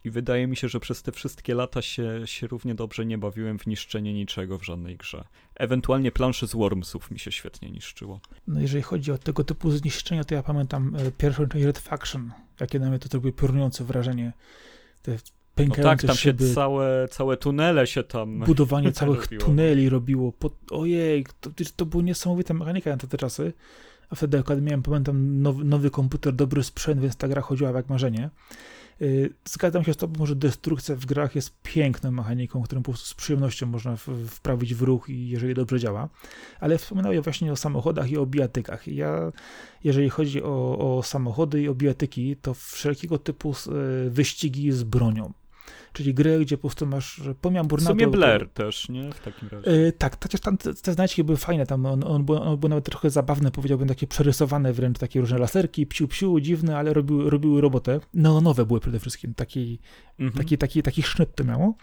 I 0.05 0.11
wydaje 0.11 0.47
mi 0.47 0.57
się, 0.57 0.69
że 0.69 0.81
przez 0.81 1.03
te 1.03 1.13
wszystkie 1.13 1.55
lata 1.55 1.83
się, 1.83 2.21
się 2.25 2.47
równie 2.47 2.75
dobrze 2.75 3.07
nie 3.07 3.19
bawiłem 3.19 3.59
w 3.59 3.67
niszczenie 3.67 4.15
niczego 4.15 4.59
w 4.59 4.65
żadnej 4.65 4.97
grze. 4.97 5.25
Ewentualnie 5.55 6.13
plansze 6.13 6.47
z 6.47 6.55
Wormsów 6.55 7.11
mi 7.11 7.19
się 7.19 7.33
świetnie 7.33 7.71
niszczyło. 7.71 8.21
No 8.47 8.61
jeżeli 8.61 8.83
chodzi 8.83 9.13
o 9.13 9.19
tego 9.19 9.45
typu 9.45 9.71
zniszczenia, 9.71 10.25
to 10.25 10.35
ja 10.35 10.43
pamiętam 10.43 10.97
e, 10.97 11.13
pierwszą 11.13 11.47
część 11.47 11.65
Red 11.65 11.79
Faction, 11.79 12.33
jakie 12.61 12.79
na 12.79 12.89
mnie 12.91 12.99
to 12.99 13.09
zrobiło 13.09 13.33
piorunujące 13.33 13.85
wrażenie. 13.85 14.33
Te 15.03 15.19
no 15.57 15.75
tak, 15.75 16.03
tam 16.03 16.17
szyby, 16.17 16.49
się 16.49 16.55
całe, 16.55 17.09
całe 17.09 17.37
tunele 17.37 17.87
się 17.87 18.03
tam 18.03 18.39
Budowanie 18.47 18.93
całych 19.03 19.23
robiło. 19.23 19.43
tuneli 19.45 19.89
robiło. 19.89 20.33
Po, 20.33 20.51
ojej, 20.71 21.27
to, 21.41 21.51
to 21.77 21.87
była 21.87 22.03
niesamowita 22.03 22.55
mechanika 22.55 22.91
na 22.91 22.97
te 22.97 23.19
czasy. 23.19 23.53
A 24.11 24.15
wtedy 24.15 24.39
akurat 24.39 24.63
miałem, 24.63 24.83
pamiętam, 24.83 25.43
nowy, 25.43 25.65
nowy 25.65 25.91
komputer, 25.91 26.35
dobry 26.35 26.63
sprzęt, 26.63 27.01
więc 27.01 27.17
ta 27.17 27.29
gra 27.29 27.43
chodziła 27.43 27.71
jak 27.71 27.89
marzenie. 27.89 28.31
Y, 29.03 29.35
zgadzam 29.45 29.85
się 29.85 29.95
z 29.95 29.97
tobą, 29.97 30.27
że 30.27 30.37
destrukcja 30.37 30.97
w 30.97 31.07
grach 31.07 31.35
jest 31.35 31.63
piękną 31.63 32.11
mechaniką, 32.11 32.63
którą 32.63 32.83
po 32.83 32.93
prostu 32.93 33.07
z 33.07 33.15
przyjemnością 33.15 33.67
można 33.67 33.97
wprawić 34.29 34.75
w 34.75 34.83
ruch 34.83 35.09
i 35.09 35.29
jeżeli 35.29 35.55
dobrze 35.55 35.81
działa, 35.81 36.09
ale 36.61 36.79
wspominałem 36.79 37.23
właśnie 37.23 37.53
o 37.53 37.57
samochodach 37.57 38.11
i 38.11 38.17
o 38.17 38.27
bijatykach. 38.27 38.89
Ja, 38.89 39.33
jeżeli 39.85 40.11
chodzi 40.11 40.43
o, 40.43 40.79
o 40.99 41.03
samochody 41.03 41.63
i 41.63 41.69
o 41.69 41.75
bijatyki, 41.75 42.37
to 42.37 42.55
wszelkiego 42.55 43.19
typu 43.19 43.55
y, 44.07 44.11
wyścigi 44.11 44.73
z 44.73 44.83
bronią 44.83 45.33
czyli 45.93 46.15
gry, 46.15 46.41
gdzie 46.41 46.57
po 46.57 46.61
prostu 46.61 46.87
masz 46.87 47.21
pomiar 47.41 47.67
W 47.67 47.81
sumie 47.81 48.09
Blair 48.09 48.49
to... 48.49 48.65
też, 48.65 48.89
nie? 48.89 49.13
W 49.13 49.21
takim 49.21 49.49
razie. 49.49 49.71
Yy, 49.71 49.93
tak, 49.93 50.17
chociaż 50.23 50.41
tam 50.41 50.59
te, 50.59 50.75
te 50.75 50.93
znajdźki 50.93 51.25
były 51.25 51.39
fajne, 51.39 51.67
tam 51.67 51.87
on, 51.87 52.05
on, 52.05 52.25
był, 52.25 52.37
on 52.37 52.57
był 52.57 52.69
nawet 52.69 52.85
trochę 52.85 53.11
zabawny, 53.11 53.51
powiedziałbym, 53.51 53.89
takie 53.89 54.07
przerysowane 54.07 54.73
wręcz, 54.73 54.99
takie 54.99 55.21
różne 55.21 55.39
laserki, 55.39 55.87
psiu, 55.87 56.09
psiu, 56.09 56.41
dziwne, 56.41 56.77
ale 56.77 56.95
robiły, 56.95 57.31
robiły 57.31 57.61
robotę. 57.61 58.01
No, 58.15 58.41
nowe 58.41 58.67
były 58.67 58.81
przede 58.81 59.01
wszystkim, 59.01 59.35
taki, 59.35 59.79
mhm. 60.19 60.39
taki, 60.45 60.59
taki, 60.59 60.83
taki 60.83 61.03
sznyt 61.03 61.35
to 61.35 61.45
miało. 61.45 61.75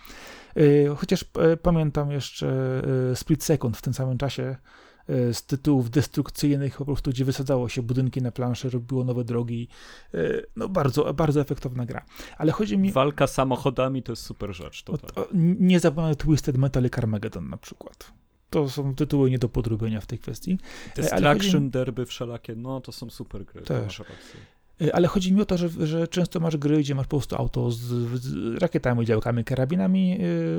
Yy, 0.56 0.96
chociaż 0.98 1.26
yy, 1.38 1.58
pamiętam 1.58 2.12
jeszcze 2.12 2.82
Split 3.15 3.43
Second 3.43 3.78
w 3.78 3.82
tym 3.82 3.93
samym 3.93 4.17
czasie, 4.17 4.56
z 5.08 5.43
tytułów 5.43 5.89
destrukcyjnych, 5.89 6.78
po 6.78 6.86
prostu 6.86 7.12
gdzie 7.12 7.26
wysadzało 7.26 7.70
się 7.70 7.82
budynki 7.82 8.22
na 8.22 8.32
planszy, 8.32 8.70
robiło 8.70 9.04
nowe 9.04 9.24
drogi. 9.24 9.67
E, 10.13 10.17
no 10.56 10.70
bardzo, 10.70 11.13
bardzo 11.13 11.41
efektowna 11.41 11.86
gra. 11.86 12.06
Ale 12.38 12.52
chodzi 12.52 12.78
mi... 12.78 12.91
Walka 12.91 13.28
samochodami 13.28 14.04
to 14.04 14.12
jest 14.12 14.24
super 14.24 14.56
rzecz. 14.56 14.84
To, 14.84 14.98
to. 14.98 15.28
Nie 15.34 15.80
zapomnę 15.80 16.15
Twisted 16.15 16.58
Metal 16.58 16.86
i 16.86 16.89
Carmageddon 16.89 17.50
na 17.50 17.58
przykład. 17.58 18.12
To 18.50 18.70
są 18.70 18.96
tytuły 18.96 19.32
nie 19.32 19.39
do 19.39 19.50
podrobienia 19.50 20.02
w 20.02 20.06
tej 20.06 20.20
kwestii. 20.20 20.58
E, 20.96 21.02
Destruction, 21.02 21.63
mi... 21.63 21.70
derby 21.70 22.06
wszelakie, 22.06 22.56
no 22.56 22.82
to 22.82 22.91
są 22.91 23.10
super 23.10 23.46
gry. 23.46 23.62
Też. 23.62 24.02
Y, 24.81 24.93
ale 24.93 25.07
chodzi 25.07 25.33
mi 25.33 25.41
o 25.41 25.45
to, 25.45 25.57
że, 25.57 25.69
że 25.87 26.07
często 26.07 26.39
masz 26.39 26.57
gry, 26.57 26.77
gdzie 26.77 26.95
masz 26.95 27.07
po 27.07 27.17
prostu 27.17 27.35
auto 27.35 27.71
z, 27.71 27.77
z 28.21 28.57
rakietami, 28.61 29.05
działkami, 29.05 29.43
karabinami, 29.43 30.17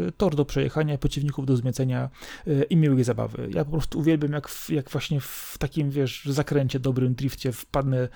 y, 0.08 0.12
tor 0.16 0.34
do 0.36 0.44
przejechania, 0.44 0.98
przeciwników 0.98 1.46
do 1.46 1.56
zmiecenia 1.56 2.10
y, 2.46 2.66
i 2.70 2.76
miłej 2.76 3.04
zabawy. 3.04 3.48
Ja 3.54 3.64
po 3.64 3.70
prostu 3.70 3.98
uwielbiam, 3.98 4.32
jak, 4.32 4.50
jak 4.68 4.90
właśnie 4.90 5.20
w 5.20 5.56
takim, 5.58 5.90
wiesz, 5.90 6.24
zakręcie, 6.24 6.80
dobrym 6.80 7.14
drifcie 7.14 7.52
wpadnę 7.52 8.08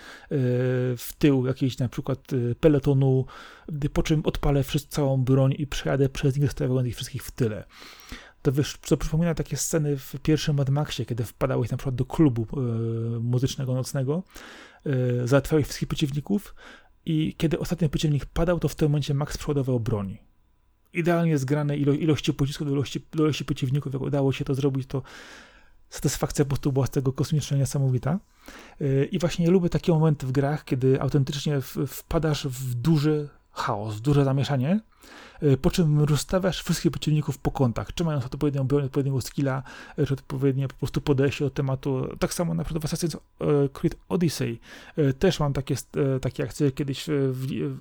w 0.96 1.08
tył 1.18 1.46
jakiejś 1.46 1.78
na 1.78 1.88
przykład 1.88 2.18
peletonu, 2.60 3.26
po 3.92 4.02
czym 4.02 4.22
odpalę 4.24 4.64
całą 4.88 5.24
broń 5.24 5.54
i 5.58 5.66
przejadę 5.66 6.08
przez 6.08 6.36
nich, 6.36 6.52
stawiając 6.52 6.88
ich 6.88 6.94
wszystkich 6.94 7.24
w 7.24 7.30
tyle 7.30 7.64
to, 8.42 8.52
wiesz, 8.52 8.78
to 8.78 8.96
przypomina 8.96 9.35
takie 9.35 9.57
sceny 9.57 9.96
w 9.96 10.14
pierwszym 10.22 10.57
Mad 10.57 10.70
Maxie, 10.70 11.07
kiedy 11.07 11.24
wpadałeś 11.24 11.70
na 11.70 11.76
przykład 11.76 11.94
do 11.94 12.05
klubu 12.05 12.42
y, 12.42 13.20
muzycznego 13.20 13.74
nocnego 13.74 14.22
Y, 14.87 15.28
załatwiałeś 15.28 15.64
wszystkich 15.64 15.88
przeciwników 15.88 16.55
i 17.07 17.35
kiedy 17.37 17.59
ostatni 17.59 17.88
przeciwnik 17.88 18.26
padał, 18.26 18.61
to 18.61 18.68
w 18.68 18.74
tym 18.74 18.88
momencie 18.88 19.14
Max 19.14 19.38
przeładował 19.38 19.81
broń. 19.81 20.18
Idealnie 20.92 21.38
zgrane 21.38 21.76
ilo 21.76 21.92
ilości 21.92 22.35
pocisków 22.35 22.66
do 22.66 22.72
ilości, 22.72 23.07
do 23.12 23.24
ilości 23.24 23.44
przeciwników, 23.44 23.92
jak 23.92 24.02
udało 24.02 24.33
się 24.33 24.44
to 24.44 24.55
zrobić, 24.55 24.87
to 24.87 25.02
satysfakcja 25.90 26.44
po 26.44 26.48
prostu 26.48 26.72
była 26.72 26.87
z 26.87 26.90
tego 26.90 27.12
kosmicznie 27.12 27.59
niesamowita. 27.59 28.20
Y, 28.81 29.09
I 29.12 29.18
właśnie 29.18 29.50
lubię 29.50 29.68
takie 29.68 29.92
momenty 29.92 30.26
w 30.26 30.33
grach, 30.33 30.64
kiedy 30.64 31.00
autentycznie 31.00 31.61
wpadasz 31.87 32.46
w 32.46 32.74
duży 32.74 33.28
chaos, 33.62 34.01
duże 34.01 34.25
zamieszanie, 34.25 34.81
y, 35.42 35.57
po 35.57 35.70
czym 35.70 36.01
rozstawiasz 36.01 36.62
wszystkich 36.62 36.92
przeciwników 36.92 37.38
po 37.38 37.51
kątach, 37.51 37.94
czy 37.94 38.05
mając 38.05 38.25
odpowiednią 38.25 38.64
broń, 38.64 38.85
odpowiedniego 38.85 39.20
skilla, 39.20 39.62
y, 39.98 40.07
czy 40.07 40.14
odpowiednie 40.14 40.68
po 40.68 40.75
prostu 40.75 41.01
podejście 41.01 41.44
do 41.44 41.51
tematu. 41.51 42.16
Tak 42.18 42.35
samo 42.35 42.55
na 42.55 42.64
przykład 42.64 42.85
w 42.85 42.87
Assassin's 42.87 43.16
y, 43.16 43.68
Creed 43.68 43.96
Odyssey. 44.09 44.61
Też 45.18 45.40
mam 45.40 45.53
takie, 45.53 45.75
takie 46.20 46.44
akcje, 46.44 46.72
kiedyś 46.72 47.07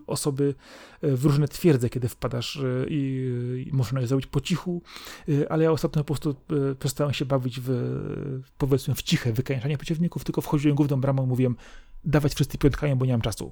osoby 0.08 0.56
w 1.02 1.26
różne 1.26 1.48
twierdze, 1.48 1.90
kiedy 1.90 2.08
wpadasz 2.08 2.60
i, 2.88 3.66
i 3.68 3.76
można 3.76 4.02
je 4.02 4.08
zrobić 4.08 4.28
po 4.28 4.42
cichu, 4.42 4.82
ale 5.50 5.64
ja 5.64 5.72
ostatnio 5.72 6.04
po 6.04 6.14
prostu 6.14 6.36
przestałem 6.80 7.14
się 7.14 7.26
bawić 7.26 7.60
w, 7.60 7.72
powiedzmy, 8.58 8.96
w 8.96 9.02
ciche 9.02 9.34
wykańczanie 9.34 9.78
przeciwników, 9.78 10.24
tylko 10.24 10.42
wchodziłem 10.42 10.76
główną 10.76 11.02
bramą 11.02 11.24
i 11.24 11.28
mówiłem, 11.28 11.56
dawać 12.06 12.36
wszyscy 12.36 12.58
piątkami, 12.58 12.96
bo 12.96 13.06
nie 13.06 13.12
mam 13.12 13.22
czasu. 13.22 13.52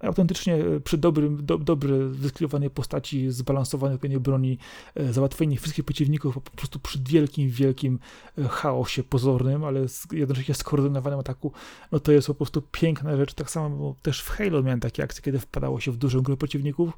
Autentycznie 0.00 0.54
e, 0.54 0.80
przy 0.80 0.98
dobrym, 0.98 1.46
do, 1.46 1.58
dobrze 1.58 1.98
wysklirowanej 2.08 2.70
postaci, 2.70 3.30
zbalansowanej 3.30 3.94
odpowiedniej 3.94 4.20
broni, 4.20 4.58
e, 4.94 5.12
załatwienie 5.12 5.56
wszystkich 5.56 5.84
przeciwników 5.84 6.34
po 6.34 6.50
prostu 6.50 6.78
przy 6.78 6.98
wielkim, 7.08 7.50
wielkim 7.50 7.98
e, 8.38 8.48
chaosie 8.48 9.02
pozornym, 9.02 9.64
ale 9.64 9.86
jednocześnie 10.12 10.54
skoordynowanym 10.54 11.18
ataku, 11.18 11.52
no 11.92 12.00
to 12.00 12.12
jest 12.12 12.26
po 12.26 12.34
prostu 12.34 12.62
piękna 12.72 13.16
rzecz. 13.16 13.34
Tak 13.34 13.50
samo 13.50 13.94
też 14.02 14.22
w 14.22 14.28
Halo 14.28 14.62
miałem 14.62 14.80
takie 14.80 15.02
akcje, 15.02 15.22
kiedy 15.22 15.38
wpadało 15.38 15.80
się 15.80 15.92
w 15.92 15.96
dużą 15.96 16.20
grupę 16.20 16.46
przeciwników 16.46 16.90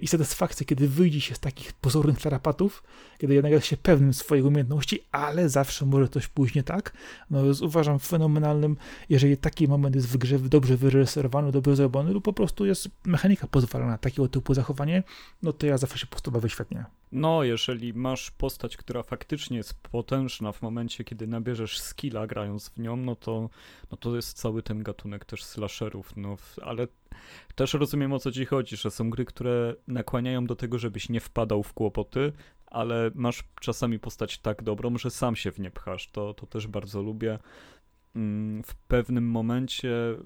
i 0.00 0.06
satysfakcję, 0.06 0.66
kiedy 0.66 0.88
wyjdzie 0.88 1.20
się 1.20 1.34
z 1.34 1.38
takich 1.38 1.72
pozornych 1.72 2.20
tarapatów, 2.20 2.82
kiedy 3.18 3.34
jednak 3.34 3.52
jest 3.52 3.66
się 3.66 3.76
pewnym 3.76 4.14
swojej 4.14 4.44
umiejętności, 4.44 5.00
ale 5.12 5.48
zawsze 5.48 5.86
może 5.86 6.08
coś 6.08 6.28
pójść 6.28 6.54
nie 6.54 6.62
tak. 6.62 6.92
No 7.30 7.40
uważam 7.62 7.98
fenomenalnym, 7.98 8.76
jeżeli 9.08 9.36
taki 9.36 9.68
moment 9.68 9.94
jest 9.94 10.08
w 10.08 10.16
grze 10.16 10.38
dobrze 10.38 10.76
wyreżyserowany, 10.76 11.52
dobrze 11.52 11.76
zrobiony 11.76 12.12
lub 12.12 12.24
po 12.24 12.32
prostu 12.32 12.66
jest 12.66 12.88
mechanika 13.04 13.46
pozwala 13.46 13.86
na 13.86 13.98
takiego 13.98 14.28
typu 14.28 14.54
zachowanie, 14.54 15.02
no 15.42 15.52
to 15.52 15.66
ja 15.66 15.78
zawsze 15.78 15.98
się 15.98 16.06
po 16.06 16.10
prostu 16.10 16.30
bawię 16.30 16.48
świetnie. 16.48 16.84
No, 17.12 17.44
jeżeli 17.44 17.94
masz 17.94 18.30
postać, 18.30 18.76
która 18.76 19.02
faktycznie 19.02 19.56
jest 19.56 19.74
potężna 19.74 20.52
w 20.52 20.62
momencie, 20.62 21.04
kiedy 21.04 21.26
nabierzesz 21.26 21.80
skilla 21.80 22.26
grając 22.26 22.68
w 22.68 22.78
nią, 22.78 22.96
no 22.96 23.16
to, 23.16 23.50
no 23.90 23.96
to 23.96 24.16
jest 24.16 24.38
cały 24.38 24.62
ten 24.62 24.82
gatunek 24.82 25.24
też 25.24 25.44
slasherów, 25.44 26.16
no, 26.16 26.36
ale 26.62 26.88
też 27.54 27.74
rozumiem 27.74 28.12
o 28.12 28.18
co 28.18 28.32
ci 28.32 28.46
chodzi, 28.46 28.76
że 28.76 28.90
są 28.90 29.10
gry, 29.10 29.24
które 29.24 29.74
nakłaniają 29.86 30.46
do 30.46 30.56
tego, 30.56 30.78
żebyś 30.78 31.08
nie 31.08 31.20
wpadał 31.20 31.62
w 31.62 31.72
kłopoty, 31.72 32.32
ale 32.66 33.10
masz 33.14 33.44
czasami 33.60 33.98
postać 33.98 34.38
tak 34.38 34.62
dobrą, 34.62 34.98
że 34.98 35.10
sam 35.10 35.36
się 35.36 35.52
w 35.52 35.60
nie 35.60 35.70
pchasz, 35.70 36.10
to, 36.10 36.34
to 36.34 36.46
też 36.46 36.66
bardzo 36.66 37.02
lubię. 37.02 37.38
Mm, 38.16 38.62
w 38.62 38.74
pewnym 38.74 39.30
momencie 39.30 40.16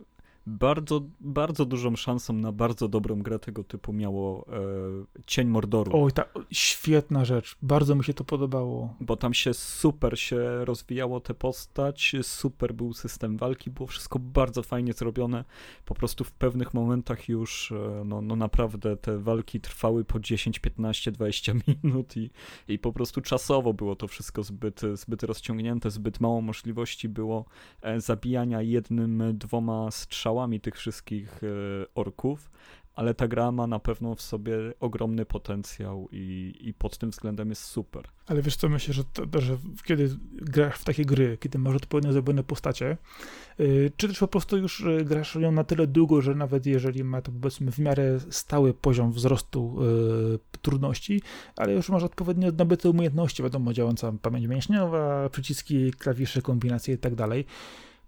bardzo, 0.46 1.00
bardzo 1.20 1.64
dużą 1.64 1.96
szansą 1.96 2.32
na 2.32 2.52
bardzo 2.52 2.88
dobrą 2.88 3.22
grę 3.22 3.38
tego 3.38 3.64
typu 3.64 3.92
miało 3.92 4.46
e, 4.48 5.22
Cień 5.26 5.48
Mordoru. 5.48 6.04
Oj, 6.04 6.12
ta 6.12 6.24
świetna 6.50 7.24
rzecz. 7.24 7.56
Bardzo 7.62 7.94
mi 7.94 8.04
się 8.04 8.14
to 8.14 8.24
podobało. 8.24 8.94
Bo 9.00 9.16
tam 9.16 9.34
się 9.34 9.54
super 9.54 10.18
się 10.18 10.64
rozwijało 10.64 11.20
tę 11.20 11.34
postać, 11.34 12.16
super 12.22 12.74
był 12.74 12.92
system 12.92 13.36
walki, 13.36 13.70
było 13.70 13.86
wszystko 13.86 14.18
bardzo 14.18 14.62
fajnie 14.62 14.92
zrobione. 14.92 15.44
Po 15.84 15.94
prostu 15.94 16.24
w 16.24 16.32
pewnych 16.32 16.74
momentach 16.74 17.28
już 17.28 17.72
e, 17.72 18.04
no, 18.04 18.20
no 18.20 18.36
naprawdę 18.36 18.96
te 18.96 19.18
walki 19.18 19.60
trwały 19.60 20.04
po 20.04 20.20
10, 20.20 20.58
15, 20.58 21.12
20 21.12 21.52
minut 21.84 22.16
i, 22.16 22.30
i 22.68 22.78
po 22.78 22.92
prostu 22.92 23.20
czasowo 23.20 23.72
było 23.72 23.96
to 23.96 24.08
wszystko 24.08 24.42
zbyt, 24.42 24.80
zbyt 24.94 25.22
rozciągnięte, 25.22 25.90
zbyt 25.90 26.20
mało 26.20 26.40
możliwości 26.40 27.08
było 27.08 27.44
e, 27.82 28.00
zabijania 28.00 28.62
jednym, 28.62 29.38
dwoma 29.38 29.90
strzałami 29.90 30.33
strzałami 30.34 30.60
tych 30.60 30.76
wszystkich 30.76 31.40
e, 31.44 31.46
orków, 31.94 32.50
ale 32.94 33.14
ta 33.14 33.28
gra 33.28 33.52
ma 33.52 33.66
na 33.66 33.78
pewno 33.78 34.14
w 34.14 34.22
sobie 34.22 34.56
ogromny 34.80 35.24
potencjał 35.24 36.08
i, 36.12 36.54
i 36.60 36.74
pod 36.74 36.98
tym 36.98 37.10
względem 37.10 37.48
jest 37.48 37.62
super. 37.62 38.04
Ale 38.26 38.42
wiesz 38.42 38.56
co, 38.56 38.68
myślę, 38.68 38.94
że, 38.94 39.04
to, 39.04 39.40
że 39.40 39.56
kiedy 39.84 40.16
grasz 40.32 40.78
w 40.78 40.84
takie 40.84 41.04
gry, 41.04 41.38
kiedy 41.40 41.58
masz 41.58 41.76
odpowiednio 41.76 42.12
zrobione 42.12 42.44
postacie, 42.44 42.96
yy, 43.58 43.92
czy 43.96 44.08
też 44.08 44.18
po 44.18 44.28
prostu 44.28 44.56
już 44.56 44.80
y, 44.80 45.04
grasz 45.04 45.34
ją 45.34 45.52
na 45.52 45.64
tyle 45.64 45.86
długo, 45.86 46.20
że 46.20 46.34
nawet 46.34 46.66
jeżeli 46.66 47.04
ma 47.04 47.22
to 47.22 47.32
powiedzmy 47.32 47.72
w 47.72 47.78
miarę 47.78 48.20
stały 48.30 48.74
poziom 48.74 49.12
wzrostu 49.12 49.76
yy, 49.80 50.38
trudności, 50.62 51.22
ale 51.56 51.72
już 51.72 51.88
masz 51.88 52.02
odpowiednio 52.02 52.52
nabyte 52.58 52.90
umiejętności, 52.90 53.42
wiadomo, 53.42 53.72
działająca 53.72 54.12
pamięć 54.22 54.46
mięśniowa, 54.46 55.28
przyciski, 55.28 55.92
klawisze, 55.92 56.42
kombinacje 56.42 56.94
i 56.94 56.98
tak 56.98 57.14
dalej, 57.14 57.44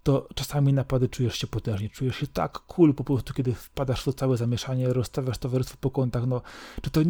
to 0.07 0.29
czasami 0.35 0.73
napady 0.73 1.09
czujesz 1.09 1.39
się 1.39 1.47
potężnie, 1.47 1.89
czujesz 1.89 2.17
się 2.17 2.27
tak 2.27 2.53
cool 2.53 2.95
po 2.95 3.05
prostu, 3.05 3.35
kiedy 3.35 3.55
wpadasz 3.55 4.03
w 4.03 4.05
to 4.05 4.13
całe 4.13 4.37
zamieszanie, 4.37 4.93
rozstawiasz 4.93 5.39
towarzystwo 5.39 5.77
po 5.81 5.91
kątach, 5.91 6.27
no, 6.27 6.43
czy 6.83 6.91
to 6.91 7.01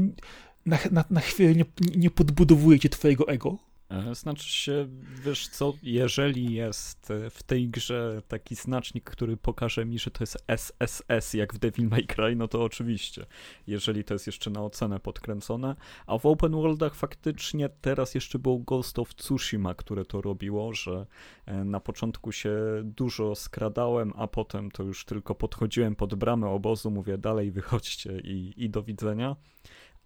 na, 0.67 0.79
na, 0.91 1.05
na 1.11 1.21
chwilę 1.21 1.55
nie, 1.55 1.65
nie 1.97 2.11
podbudowuje 2.11 2.79
cię 2.79 2.89
twojego 2.89 3.29
ego? 3.29 3.59
E, 3.88 4.14
znaczy 4.14 4.49
się, 4.49 4.88
wiesz 5.25 5.49
co, 5.49 5.72
jeżeli 5.83 6.55
jest 6.55 7.11
e, 7.11 7.31
w 7.31 7.42
tej 7.42 7.68
grze 7.68 8.22
taki 8.29 8.55
znacznik, 8.55 9.05
który 9.05 9.37
pokaże 9.37 9.85
mi, 9.85 9.99
że 9.99 10.11
to 10.11 10.22
jest 10.22 10.44
SSS, 10.46 11.35
jak 11.35 11.55
w 11.55 11.59
Devil 11.59 11.88
May 11.88 12.07
Cry, 12.07 12.37
no 12.37 12.49
to 12.49 12.64
oczywiście, 12.64 13.27
jeżeli 13.66 14.05
to 14.05 14.14
jest 14.14 14.27
jeszcze 14.27 14.51
na 14.51 14.62
ocenę 14.64 15.01
podkręcone, 15.01 15.77
a 16.07 16.18
w 16.18 16.27
open 16.27 16.53
worldach 16.53 16.94
faktycznie 16.94 17.68
teraz 17.68 18.14
jeszcze 18.14 18.38
było 18.38 18.59
Ghost 18.59 18.99
of 18.99 19.14
Tsushima, 19.14 19.75
które 19.75 20.05
to 20.05 20.20
robiło, 20.20 20.72
że 20.72 21.07
e, 21.46 21.64
na 21.64 21.81
początku 21.81 22.33
się 22.33 22.57
dużo 22.85 23.35
skradałem, 23.35 24.12
a 24.16 24.27
potem 24.27 24.70
to 24.70 24.83
już 24.83 25.05
tylko 25.05 25.35
podchodziłem 25.35 25.96
pod 25.96 26.14
bramę 26.14 26.49
obozu, 26.49 26.90
mówię 26.90 27.18
dalej 27.18 27.51
wychodźcie 27.51 28.20
i, 28.20 28.55
i 28.57 28.70
do 28.70 28.83
widzenia 28.83 29.37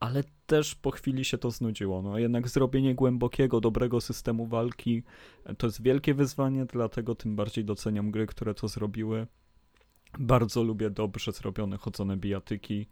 ale 0.00 0.24
też 0.46 0.74
po 0.74 0.90
chwili 0.90 1.24
się 1.24 1.38
to 1.38 1.50
znudziło. 1.50 2.02
No 2.02 2.18
jednak 2.18 2.48
zrobienie 2.48 2.94
głębokiego, 2.94 3.60
dobrego 3.60 4.00
systemu 4.00 4.46
walki 4.46 5.02
e, 5.44 5.54
to 5.54 5.66
jest 5.66 5.82
wielkie 5.82 6.14
wyzwanie, 6.14 6.64
dlatego 6.64 7.14
tym 7.14 7.36
bardziej 7.36 7.64
doceniam 7.64 8.10
gry, 8.10 8.26
które 8.26 8.54
to 8.54 8.68
zrobiły. 8.68 9.26
Bardzo 10.18 10.62
lubię 10.62 10.90
dobrze 10.90 11.32
zrobione 11.32 11.76
chodzone 11.76 12.16
bijatyki 12.16 12.86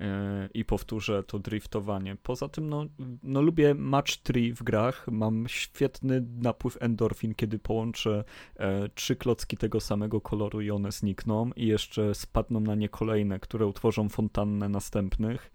yy, 0.00 0.06
i 0.54 0.64
powtórzę 0.64 1.22
to 1.22 1.38
driftowanie. 1.38 2.16
Poza 2.22 2.48
tym, 2.48 2.68
no, 2.68 2.86
no 3.22 3.42
lubię 3.42 3.74
match 3.74 4.16
3 4.22 4.54
w 4.54 4.62
grach. 4.62 5.06
Mam 5.10 5.48
świetny 5.48 6.26
napływ 6.38 6.76
endorfin, 6.80 7.34
kiedy 7.34 7.58
połączę 7.58 8.24
e, 8.56 8.88
trzy 8.88 9.16
klocki 9.16 9.56
tego 9.56 9.80
samego 9.80 10.20
koloru 10.20 10.60
i 10.60 10.70
one 10.70 10.92
znikną 10.92 11.50
i 11.56 11.66
jeszcze 11.66 12.14
spadną 12.14 12.60
na 12.60 12.74
nie 12.74 12.88
kolejne, 12.88 13.40
które 13.40 13.66
utworzą 13.66 14.08
fontannę 14.08 14.68
następnych. 14.68 15.52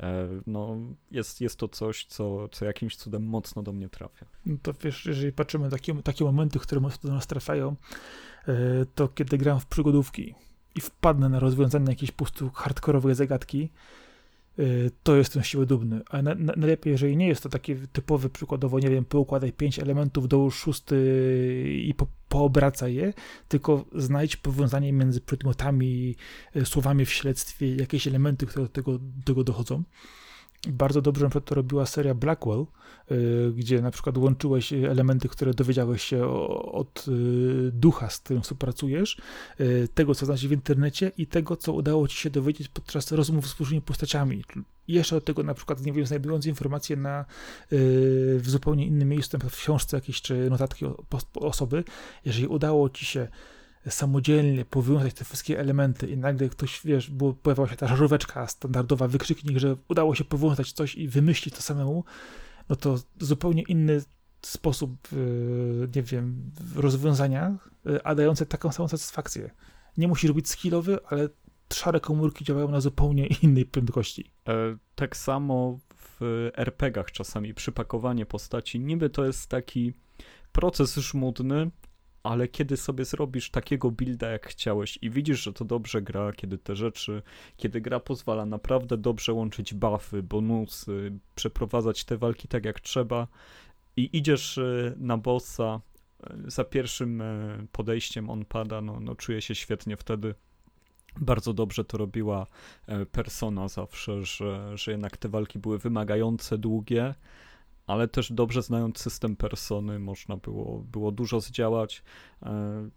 E, 0.00 0.28
no, 0.46 0.76
jest, 1.10 1.40
jest 1.40 1.56
to 1.56 1.68
coś, 1.68 2.04
co, 2.04 2.48
co 2.48 2.64
jakimś 2.64 2.96
cudem 2.96 3.22
mocno 3.22 3.62
do 3.62 3.72
mnie 3.72 3.88
trafia. 3.88 4.26
No 4.46 4.56
to 4.62 4.72
wiesz, 4.82 5.06
jeżeli 5.06 5.32
patrzymy 5.32 5.64
na 5.64 5.70
takie, 5.70 6.02
takie 6.02 6.24
momenty, 6.24 6.58
które 6.58 6.80
mocno 6.80 7.10
do 7.10 7.16
nas 7.16 7.26
trafiają, 7.26 7.76
e, 8.48 8.54
to 8.94 9.08
kiedy 9.08 9.38
gram 9.38 9.60
w 9.60 9.66
przygodówki 9.66 10.34
i 10.74 10.80
wpadnę 10.80 11.28
na 11.28 11.40
rozwiązanie 11.40 11.86
jakiejś 11.88 12.10
po 12.10 12.24
prostu 12.24 12.50
hardkorowej 12.50 13.14
zagadki, 13.14 13.70
to 15.02 15.16
jestem 15.16 15.42
siły 15.42 15.66
dumny. 15.66 16.00
A 16.10 16.22
na, 16.22 16.34
na, 16.34 16.52
najlepiej, 16.56 16.90
jeżeli 16.90 17.16
nie 17.16 17.28
jest 17.28 17.42
to 17.42 17.48
taki 17.48 17.74
typowy, 17.92 18.30
przykładowo, 18.30 18.78
nie 18.78 18.90
wiem, 18.90 19.04
poukładaj 19.04 19.52
pięć 19.52 19.78
elementów, 19.78 20.28
dołóż 20.28 20.56
szósty 20.56 20.96
i 21.82 21.94
po, 21.94 22.06
poobracaj 22.28 22.94
je, 22.94 23.12
tylko 23.48 23.84
znajdź 23.94 24.36
powiązanie 24.36 24.92
między 24.92 25.20
przedmiotami, 25.20 26.16
y, 26.56 26.66
słowami 26.66 27.04
w 27.04 27.12
śledztwie, 27.12 27.76
jakieś 27.76 28.06
elementy, 28.06 28.46
które 28.46 28.64
do 28.64 28.72
tego, 28.72 28.98
do 28.98 29.24
tego 29.24 29.44
dochodzą. 29.44 29.82
Bardzo 30.66 31.02
dobrze 31.02 31.24
na 31.24 31.30
przykład 31.30 31.44
to 31.44 31.54
robiła 31.54 31.86
seria 31.86 32.14
Blackwell, 32.14 32.66
y, 33.10 33.52
gdzie 33.56 33.82
na 33.82 33.90
przykład 33.90 34.18
łączyłeś 34.18 34.72
elementy, 34.72 35.28
które 35.28 35.54
dowiedziałeś 35.54 36.02
się 36.02 36.26
od 36.72 37.04
y, 37.08 37.70
ducha, 37.72 38.10
z 38.10 38.18
którym 38.18 38.42
współpracujesz, 38.42 39.18
y, 39.60 39.88
tego, 39.94 40.14
co 40.14 40.26
znasz 40.26 40.46
w 40.46 40.52
internecie 40.52 41.12
i 41.18 41.26
tego, 41.26 41.56
co 41.56 41.72
udało 41.72 42.08
ci 42.08 42.16
się 42.16 42.30
dowiedzieć 42.30 42.68
podczas 42.68 43.12
rozmów 43.12 43.48
z 43.48 43.60
różnymi 43.60 43.82
postaciami. 43.82 44.44
Jeszcze 44.88 45.16
od 45.16 45.24
tego 45.24 45.42
na 45.42 45.54
przykład, 45.54 45.80
nie 45.80 45.92
wiem, 45.92 46.06
znajdując 46.06 46.46
informacje 46.46 46.96
na, 46.96 47.24
w 47.70 48.44
zupełnie 48.46 48.86
innym 48.86 49.08
miejscu, 49.08 49.38
w 49.38 49.56
książce 49.56 49.96
jakieś, 49.96 50.22
czy 50.22 50.50
notatki 50.50 50.86
osoby, 51.34 51.84
jeżeli 52.24 52.46
udało 52.46 52.90
ci 52.90 53.04
się 53.04 53.28
samodzielnie 53.90 54.64
powiązać 54.64 55.14
te 55.14 55.24
wszystkie 55.24 55.60
elementy 55.60 56.06
i 56.06 56.16
nagle 56.16 56.48
ktoś, 56.48 56.80
wiesz, 56.84 57.10
było, 57.10 57.32
pojawiła 57.32 57.68
się 57.68 57.76
ta 57.76 57.86
żaróweczka 57.86 58.46
standardowa, 58.46 59.08
wykrzyknik, 59.08 59.58
że 59.58 59.76
udało 59.88 60.14
się 60.14 60.24
powiązać 60.24 60.72
coś 60.72 60.94
i 60.94 61.08
wymyślić 61.08 61.54
to 61.54 61.62
samemu, 61.62 62.04
no 62.68 62.76
to 62.76 62.98
zupełnie 63.20 63.62
inny 63.62 64.02
sposób, 64.42 65.12
y, 65.12 65.88
nie 65.96 66.02
wiem, 66.02 66.50
rozwiązania, 66.76 67.56
y, 67.86 68.02
a 68.04 68.14
dające 68.14 68.46
taką 68.46 68.72
samą 68.72 68.88
satysfakcję. 68.88 69.50
Nie 69.96 70.08
musi 70.08 70.28
robić 70.28 70.48
skillowy, 70.48 70.98
ale 71.06 71.28
szare 71.72 72.00
komórki 72.00 72.44
działają 72.44 72.68
na 72.68 72.80
zupełnie 72.80 73.26
innej 73.42 73.66
prędkości. 73.66 74.30
E, 74.48 74.76
tak 74.94 75.16
samo 75.16 75.78
w 75.94 76.50
RPGach 76.56 77.12
czasami 77.12 77.54
przypakowanie 77.54 78.26
postaci, 78.26 78.80
niby 78.80 79.10
to 79.10 79.24
jest 79.24 79.46
taki 79.46 79.92
proces 80.52 80.96
żmudny, 80.96 81.70
ale 82.22 82.48
kiedy 82.48 82.76
sobie 82.76 83.04
zrobisz 83.04 83.50
takiego 83.50 83.90
builda, 83.90 84.30
jak 84.30 84.46
chciałeś 84.46 84.98
i 85.02 85.10
widzisz, 85.10 85.42
że 85.42 85.52
to 85.52 85.64
dobrze 85.64 86.02
gra, 86.02 86.32
kiedy 86.32 86.58
te 86.58 86.76
rzeczy, 86.76 87.22
kiedy 87.56 87.80
gra 87.80 88.00
pozwala 88.00 88.46
naprawdę 88.46 88.96
dobrze 88.96 89.32
łączyć 89.32 89.74
buffy, 89.74 90.22
bonusy, 90.22 91.12
przeprowadzać 91.34 92.04
te 92.04 92.18
walki 92.18 92.48
tak 92.48 92.64
jak 92.64 92.80
trzeba 92.80 93.26
i 93.98 94.10
idziesz 94.12 94.58
e, 94.58 94.94
na 94.96 95.16
bossa, 95.18 95.80
e, 96.22 96.36
za 96.46 96.64
pierwszym 96.64 97.20
e, 97.20 97.58
podejściem 97.72 98.30
on 98.30 98.44
pada, 98.44 98.80
no, 98.80 99.00
no 99.00 99.14
czuję 99.14 99.42
się 99.42 99.54
świetnie 99.54 99.96
wtedy. 99.96 100.34
Bardzo 101.20 101.52
dobrze 101.52 101.84
to 101.84 101.98
robiła 101.98 102.46
persona 103.12 103.68
zawsze, 103.68 104.24
że, 104.24 104.78
że 104.78 104.90
jednak 104.90 105.16
te 105.16 105.28
walki 105.28 105.58
były 105.58 105.78
wymagające, 105.78 106.58
długie, 106.58 107.14
ale 107.88 108.08
też 108.08 108.32
dobrze 108.32 108.62
znając 108.62 108.98
system 108.98 109.36
persony 109.36 109.98
można 109.98 110.36
było, 110.36 110.78
było 110.78 111.12
dużo 111.12 111.40
zdziałać. 111.40 112.02
E, 112.42 112.88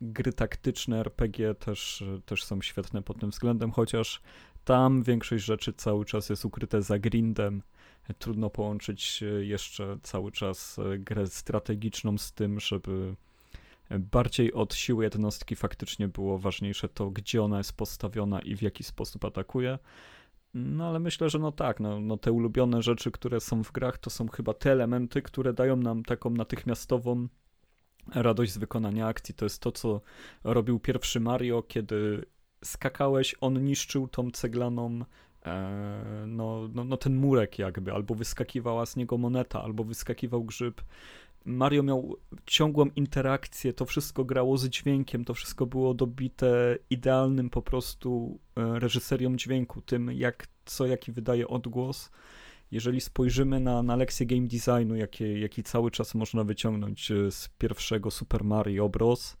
gry 0.00 0.32
taktyczne 0.32 1.00
RPG 1.00 1.54
też, 1.54 2.04
też 2.26 2.44
są 2.44 2.62
świetne 2.62 3.02
pod 3.02 3.20
tym 3.20 3.30
względem, 3.30 3.70
chociaż 3.70 4.20
tam 4.64 5.02
większość 5.02 5.44
rzeczy 5.44 5.72
cały 5.72 6.04
czas 6.04 6.30
jest 6.30 6.44
ukryte 6.44 6.82
za 6.82 6.98
grindem. 6.98 7.62
Trudno 8.18 8.50
połączyć 8.50 9.24
jeszcze 9.40 9.98
cały 10.02 10.32
czas 10.32 10.80
grę 10.98 11.26
strategiczną 11.26 12.18
z 12.18 12.32
tym, 12.32 12.60
żeby 12.60 13.14
bardziej 13.90 14.52
od 14.52 14.74
siły 14.74 15.04
jednostki 15.04 15.56
faktycznie 15.56 16.08
było 16.08 16.38
ważniejsze 16.38 16.88
to, 16.88 17.10
gdzie 17.10 17.42
ona 17.42 17.58
jest 17.58 17.72
postawiona 17.72 18.40
i 18.40 18.56
w 18.56 18.62
jaki 18.62 18.84
sposób 18.84 19.24
atakuje. 19.24 19.78
No 20.54 20.88
ale 20.88 21.00
myślę, 21.00 21.30
że 21.30 21.38
no 21.38 21.52
tak, 21.52 21.80
no, 21.80 22.00
no 22.00 22.16
te 22.16 22.32
ulubione 22.32 22.82
rzeczy, 22.82 23.10
które 23.10 23.40
są 23.40 23.62
w 23.62 23.72
grach, 23.72 23.98
to 23.98 24.10
są 24.10 24.28
chyba 24.28 24.54
te 24.54 24.72
elementy, 24.72 25.22
które 25.22 25.52
dają 25.52 25.76
nam 25.76 26.02
taką 26.02 26.30
natychmiastową 26.30 27.28
radość 28.14 28.52
z 28.52 28.58
wykonania 28.58 29.06
akcji. 29.06 29.34
To 29.34 29.44
jest 29.44 29.62
to, 29.62 29.72
co 29.72 30.00
robił 30.44 30.78
pierwszy 30.78 31.20
Mario, 31.20 31.62
kiedy 31.62 32.24
skakałeś, 32.64 33.34
on 33.40 33.64
niszczył 33.64 34.08
tą 34.08 34.30
ceglaną 34.30 35.00
e, 35.46 36.24
no, 36.26 36.68
no, 36.74 36.84
no 36.84 36.96
ten 36.96 37.16
murek 37.16 37.58
jakby, 37.58 37.92
albo 37.92 38.14
wyskakiwała 38.14 38.86
z 38.86 38.96
niego 38.96 39.18
moneta, 39.18 39.62
albo 39.62 39.84
wyskakiwał 39.84 40.44
grzyb. 40.44 40.82
Mario 41.44 41.82
miał 41.82 42.16
ciągłą 42.46 42.86
interakcję, 42.96 43.72
to 43.72 43.84
wszystko 43.84 44.24
grało 44.24 44.58
z 44.58 44.68
dźwiękiem, 44.68 45.24
to 45.24 45.34
wszystko 45.34 45.66
było 45.66 45.94
dobite 45.94 46.78
idealnym 46.90 47.50
po 47.50 47.62
prostu 47.62 48.38
e, 48.56 48.78
reżyserią 48.78 49.36
dźwięku, 49.36 49.82
tym 49.82 50.12
jak 50.12 50.46
co 50.64 50.86
jaki 50.86 51.12
wydaje 51.12 51.48
odgłos. 51.48 52.10
Jeżeli 52.70 53.00
spojrzymy 53.00 53.60
na, 53.60 53.82
na 53.82 53.96
lekcję 53.96 54.26
game 54.26 54.48
designu, 54.48 54.96
jaki, 54.96 55.40
jaki 55.40 55.62
cały 55.62 55.90
czas 55.90 56.14
można 56.14 56.44
wyciągnąć 56.44 57.10
e, 57.10 57.30
z 57.30 57.48
pierwszego 57.58 58.10
Super 58.10 58.44
Mario 58.44 58.88
Bros., 58.88 59.36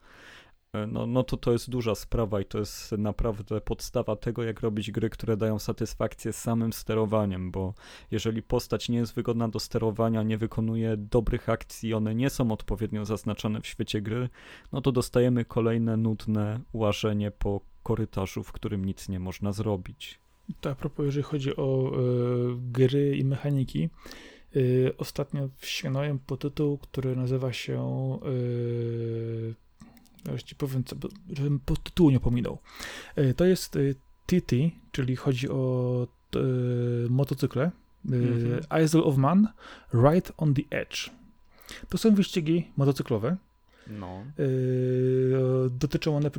no, 0.88 1.06
no 1.06 1.22
to 1.22 1.36
to 1.36 1.52
jest 1.52 1.70
duża 1.70 1.94
sprawa 1.94 2.40
i 2.40 2.44
to 2.44 2.58
jest 2.58 2.92
naprawdę 2.92 3.60
podstawa 3.60 4.16
tego, 4.16 4.42
jak 4.42 4.60
robić 4.60 4.90
gry, 4.90 5.10
które 5.10 5.36
dają 5.36 5.58
satysfakcję 5.58 6.32
samym 6.32 6.72
sterowaniem, 6.72 7.50
bo 7.50 7.74
jeżeli 8.10 8.42
postać 8.42 8.88
nie 8.88 8.98
jest 8.98 9.14
wygodna 9.14 9.48
do 9.48 9.60
sterowania, 9.60 10.22
nie 10.22 10.38
wykonuje 10.38 10.96
dobrych 10.96 11.48
akcji, 11.48 11.94
one 11.94 12.14
nie 12.14 12.30
są 12.30 12.52
odpowiednio 12.52 13.04
zaznaczone 13.04 13.60
w 13.60 13.66
świecie 13.66 14.02
gry, 14.02 14.28
no 14.72 14.80
to 14.80 14.92
dostajemy 14.92 15.44
kolejne 15.44 15.96
nudne 15.96 16.60
łażenie 16.72 17.30
po 17.30 17.60
korytarzu, 17.82 18.42
w 18.42 18.52
którym 18.52 18.84
nic 18.84 19.08
nie 19.08 19.20
można 19.20 19.52
zrobić. 19.52 20.20
To 20.60 20.70
a 20.70 20.74
propos, 20.74 21.06
jeżeli 21.06 21.22
chodzi 21.22 21.56
o 21.56 21.92
y, 21.92 22.56
gry 22.72 23.16
i 23.16 23.24
mechaniki, 23.24 23.88
y, 24.56 24.92
ostatnio 24.98 25.48
sięgnąłem 25.60 26.18
po 26.18 26.36
tytuł, 26.36 26.78
który 26.78 27.16
nazywa 27.16 27.52
się 27.52 28.18
y, 28.26 29.54
już 30.32 30.42
ci 30.42 30.54
powiem, 30.54 30.84
co, 30.84 30.96
żebym 31.36 31.60
po 31.60 31.76
tytułu 31.76 32.10
nie 32.10 32.20
pominął. 32.20 32.58
E, 33.16 33.34
to 33.34 33.44
jest 33.44 33.78
TT, 34.26 34.56
e, 34.56 34.70
czyli 34.92 35.16
chodzi 35.16 35.48
o 35.48 36.06
e, 36.36 36.38
motocykle. 37.08 37.70
Mm-hmm. 38.06 38.84
Isle 38.84 39.02
of 39.02 39.16
Man, 39.16 39.48
Ride 39.94 40.30
on 40.36 40.54
the 40.54 40.62
Edge. 40.70 41.10
To 41.88 41.98
są 41.98 42.14
wyścigi 42.14 42.70
motocyklowe. 42.76 43.36
No. 43.86 44.24
Dotyczą 45.70 46.16
one 46.16 46.30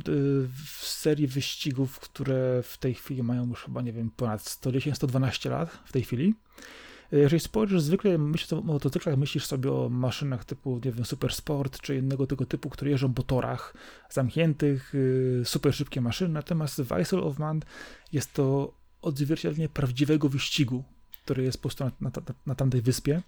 w 0.64 0.86
serii 0.86 1.26
wyścigów, 1.26 2.00
które 2.00 2.62
w 2.62 2.78
tej 2.78 2.94
chwili 2.94 3.22
mają 3.22 3.46
już 3.46 3.64
chyba, 3.64 3.82
nie 3.82 3.92
wiem, 3.92 4.10
ponad 4.16 4.40
110-112 4.40 5.50
lat 5.50 5.70
w 5.84 5.92
tej 5.92 6.02
chwili. 6.02 6.34
E, 7.12 7.18
jeżeli 7.18 7.40
spojrzysz, 7.40 7.82
zwykle 7.82 8.18
myślisz 8.18 8.52
o 8.52 8.60
motocyklach, 8.60 9.16
myślisz 9.16 9.46
sobie 9.46 9.72
o 9.72 9.88
maszynach 9.88 10.44
typu, 10.44 10.80
nie 10.84 10.92
wiem, 10.92 11.04
super 11.04 11.34
sport, 11.34 11.80
czy 11.80 11.96
innego 11.96 12.26
tego 12.26 12.46
typu, 12.46 12.70
które 12.70 12.90
jeżdżą 12.90 13.14
po 13.14 13.22
torach 13.22 13.74
zamkniętych, 14.10 14.94
y, 14.94 15.42
super 15.44 15.74
szybkie 15.74 16.00
maszyny, 16.00 16.34
natomiast 16.34 16.82
w 16.82 16.92
of 17.22 17.38
Man 17.38 17.60
jest 18.12 18.32
to 18.32 18.74
odzwierciedlenie 19.02 19.68
prawdziwego 19.68 20.28
wyścigu, 20.28 20.84
który 21.24 21.42
jest 21.42 21.58
po 21.58 21.62
prostu 21.62 21.84
na, 21.84 21.90
na, 22.00 22.10
na 22.46 22.54
tamtej 22.54 22.82
wyspie. 22.82 23.22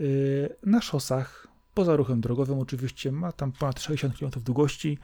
Y, 0.00 0.56
na 0.66 0.80
szosach, 0.80 1.48
poza 1.74 1.96
ruchem 1.96 2.20
drogowym 2.20 2.58
oczywiście, 2.58 3.12
ma 3.12 3.32
tam 3.32 3.52
ponad 3.52 3.80
60 3.80 4.18
km 4.18 4.30
długości. 4.44 4.98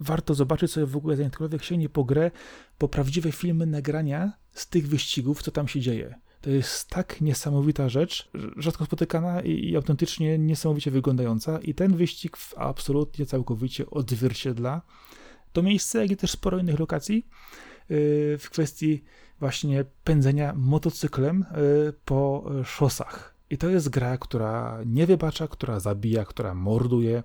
Warto 0.00 0.34
zobaczyć 0.34 0.72
sobie 0.72 0.86
w 0.86 0.96
ogóle, 0.96 1.16
zanim 1.16 1.30
ktokolwiek 1.30 1.64
sięgnie 1.64 1.88
po 1.88 2.04
grę, 2.04 2.30
po 2.78 2.88
prawdziwe 2.88 3.32
filmy 3.32 3.66
nagrania 3.66 4.32
z 4.52 4.68
tych 4.68 4.88
wyścigów, 4.88 5.42
co 5.42 5.50
tam 5.50 5.68
się 5.68 5.80
dzieje. 5.80 6.14
To 6.42 6.50
jest 6.50 6.90
tak 6.90 7.20
niesamowita 7.20 7.88
rzecz, 7.88 8.30
rzadko 8.56 8.84
spotykana 8.84 9.40
i, 9.40 9.68
i 9.70 9.76
autentycznie 9.76 10.38
niesamowicie 10.38 10.90
wyglądająca 10.90 11.58
i 11.58 11.74
ten 11.74 11.96
wyścig 11.96 12.36
absolutnie 12.56 13.26
całkowicie 13.26 13.90
odzwierciedla 13.90 14.82
to 15.52 15.62
miejsce, 15.62 15.98
jak 16.02 16.10
i 16.10 16.16
też 16.16 16.30
sporo 16.30 16.58
innych 16.58 16.78
lokacji 16.78 17.16
yy, 17.88 18.38
w 18.38 18.48
kwestii 18.50 19.04
właśnie 19.40 19.84
pędzenia 20.04 20.52
motocyklem 20.56 21.44
yy, 21.56 21.92
po 22.04 22.50
szosach. 22.64 23.32
I 23.50 23.58
to 23.58 23.68
jest 23.68 23.88
gra, 23.88 24.18
która 24.18 24.78
nie 24.86 25.06
wybacza, 25.06 25.48
która 25.48 25.80
zabija, 25.80 26.24
która 26.24 26.54
morduje 26.54 27.22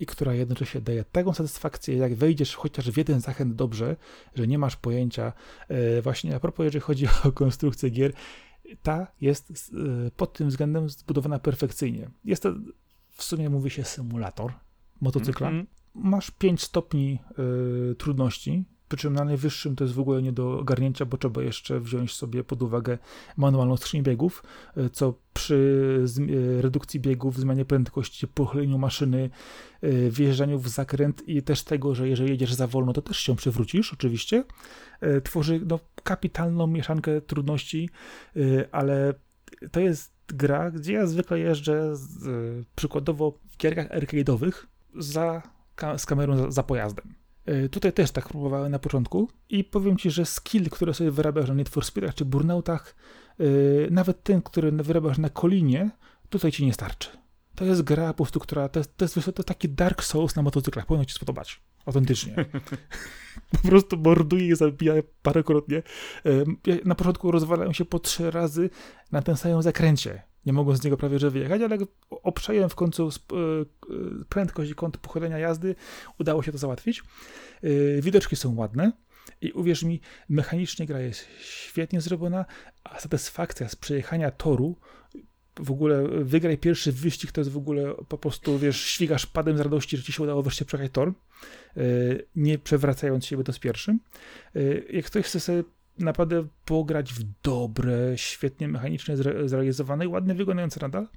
i 0.00 0.06
która 0.06 0.34
jednocześnie 0.34 0.80
daje 0.80 1.04
taką 1.04 1.34
satysfakcję, 1.34 1.96
jak 1.96 2.14
wejdziesz 2.14 2.56
chociaż 2.56 2.90
w 2.90 2.96
jeden 2.96 3.20
zachęt 3.20 3.54
dobrze, 3.54 3.96
że 4.34 4.46
nie 4.46 4.58
masz 4.58 4.76
pojęcia. 4.76 5.32
Yy, 5.70 6.02
właśnie 6.02 6.36
a 6.36 6.40
propos, 6.40 6.64
jeżeli 6.64 6.82
chodzi 6.82 7.06
o 7.24 7.32
konstrukcję 7.32 7.90
gier, 7.90 8.12
ta 8.82 9.06
jest 9.20 9.50
y, 9.50 10.10
pod 10.16 10.32
tym 10.32 10.48
względem 10.48 10.88
zbudowana 10.88 11.38
perfekcyjnie. 11.38 12.10
Jest 12.24 12.42
to, 12.42 12.54
w 13.10 13.22
sumie 13.22 13.50
mówi 13.50 13.70
się 13.70 13.84
symulator 13.84 14.52
motocykla. 15.00 15.48
Mm 15.48 15.62
-hmm. 15.62 15.68
Masz 15.94 16.30
5 16.30 16.62
stopni 16.62 17.18
y, 17.90 17.94
trudności, 17.94 18.64
przy 18.88 18.96
czym 18.96 19.12
na 19.12 19.24
najwyższym 19.24 19.76
to 19.76 19.84
jest 19.84 19.94
w 19.94 20.00
ogóle 20.00 20.22
nie 20.22 20.32
do 20.32 20.58
ogarnięcia, 20.58 21.04
bo 21.04 21.16
trzeba 21.16 21.42
jeszcze 21.42 21.80
wziąć 21.80 22.14
sobie 22.14 22.44
pod 22.44 22.62
uwagę 22.62 22.98
manualną 23.36 23.76
skrzynię 23.76 24.02
biegów, 24.02 24.42
e, 24.76 24.90
co 24.90 25.14
przy 25.34 26.04
e, 26.58 26.62
redukcji 26.62 27.00
biegów, 27.00 27.36
zmianie 27.36 27.64
prędkości, 27.64 28.28
pochyleniu 28.28 28.78
maszyny, 28.78 29.30
e, 29.82 30.10
wjeżdżaniu 30.10 30.58
w 30.58 30.68
zakręt 30.68 31.28
i 31.28 31.42
też 31.42 31.62
tego, 31.62 31.94
że 31.94 32.08
jeżeli 32.08 32.30
jedziesz 32.30 32.54
za 32.54 32.66
wolno, 32.66 32.92
to 32.92 33.02
też 33.02 33.16
się 33.16 33.36
przewrócisz 33.36 33.92
oczywiście, 33.92 34.44
tworzy 35.24 35.60
no, 35.66 35.80
kapitalną 36.04 36.66
mieszankę 36.66 37.20
trudności, 37.20 37.90
ale 38.72 39.14
to 39.72 39.80
jest 39.80 40.12
gra, 40.28 40.70
gdzie 40.70 40.92
ja 40.92 41.06
zwykle 41.06 41.38
jeżdżę 41.38 41.96
z, 41.96 42.66
przykładowo 42.76 43.38
w 43.50 43.56
gierkach 43.56 43.88
arcade'owych 43.88 44.52
za, 44.98 45.42
z 45.96 46.06
kamerą 46.06 46.36
za, 46.36 46.50
za 46.50 46.62
pojazdem. 46.62 47.17
E, 47.48 47.68
tutaj 47.68 47.92
też 47.92 48.10
tak 48.10 48.28
próbowałem 48.28 48.72
na 48.72 48.78
początku 48.78 49.28
i 49.48 49.64
powiem 49.64 49.96
Ci, 49.96 50.10
że 50.10 50.26
skill, 50.26 50.70
które 50.70 50.94
sobie 50.94 51.10
wyrabiasz 51.10 51.48
na 51.48 51.54
Need 51.54 51.68
for 51.68 51.84
Speedach 51.84 52.14
czy 52.14 52.24
Burnoutach, 52.24 52.96
e, 53.40 53.44
nawet 53.90 54.22
ten, 54.22 54.42
który 54.42 54.72
wyrabiasz 54.72 55.18
na 55.18 55.30
Kolinie, 55.30 55.90
tutaj 56.28 56.52
Ci 56.52 56.66
nie 56.66 56.72
starczy. 56.72 57.08
To 57.54 57.64
jest 57.64 57.82
gra 57.82 58.08
po 58.08 58.14
prostu, 58.14 58.40
która, 58.40 58.68
to 58.68 58.80
jest, 58.80 58.96
to 58.96 59.04
jest, 59.04 59.14
to 59.14 59.20
jest 59.20 59.44
taki 59.44 59.68
Dark 59.68 60.04
Souls 60.04 60.36
na 60.36 60.42
motocyklach, 60.42 60.86
powinno 60.86 61.04
Ci 61.04 61.14
spodobać. 61.14 61.60
Autentycznie. 61.86 62.34
po 63.62 63.68
prostu 63.68 63.96
morduje 63.96 64.46
i 64.46 64.56
zabija 64.56 64.94
parokrotnie. 65.22 65.82
E, 66.26 66.44
na 66.84 66.94
początku 66.94 67.30
rozwalają 67.30 67.72
się 67.72 67.84
po 67.84 67.98
trzy 67.98 68.30
razy 68.30 68.70
na 69.12 69.22
tym 69.22 69.36
samym 69.36 69.62
zakręcie 69.62 70.22
nie 70.46 70.52
mogą 70.52 70.76
z 70.76 70.84
niego 70.84 70.96
prawie 70.96 71.18
że 71.18 71.30
wyjechać, 71.30 71.62
ale 71.62 71.78
obszedłem 72.10 72.68
w 72.68 72.74
końcu 72.74 73.08
e, 73.08 73.10
e, 73.10 73.64
prędkość 74.28 74.70
i 74.70 74.74
kąt 74.74 74.96
pochylenia 74.96 75.38
jazdy, 75.38 75.74
udało 76.18 76.42
się 76.42 76.52
to 76.52 76.58
załatwić. 76.58 77.02
E, 77.62 78.02
widoczki 78.02 78.36
są 78.36 78.54
ładne 78.54 78.92
i 79.40 79.52
uwierz 79.52 79.82
mi, 79.82 80.00
mechanicznie 80.28 80.86
gra 80.86 81.00
jest 81.00 81.28
świetnie 81.40 82.00
zrobiona, 82.00 82.44
a 82.84 83.00
satysfakcja 83.00 83.68
z 83.68 83.76
przejechania 83.76 84.30
toru 84.30 84.76
w 85.60 85.70
ogóle 85.70 86.08
wygraj 86.08 86.58
pierwszy 86.58 86.92
wyścig, 86.92 87.32
to 87.32 87.40
jest 87.40 87.50
w 87.50 87.56
ogóle 87.56 87.94
po 88.08 88.18
prostu, 88.18 88.58
wiesz, 88.58 88.80
świgasz 88.84 89.26
padem 89.26 89.56
z 89.56 89.60
radości, 89.60 89.96
że 89.96 90.02
ci 90.02 90.12
się 90.12 90.22
udało 90.22 90.42
wreszcie 90.42 90.64
przejechać 90.64 90.92
tor, 90.92 91.12
nie 92.36 92.58
przewracając 92.58 93.26
się 93.26 93.44
to 93.44 93.52
z 93.52 93.58
pierwszym. 93.58 94.00
Jak 94.90 95.04
ktoś 95.04 95.26
chce 95.26 95.40
sobie 95.40 95.62
naprawdę 95.98 96.46
pograć 96.64 97.12
w 97.12 97.24
dobre, 97.42 98.12
świetnie 98.16 98.68
mechanicznie 98.68 99.16
zrealizowane 99.44 100.04
i 100.04 100.08
ładnie 100.08 100.34
wyglądające 100.34 100.80
nadal. 100.80 101.08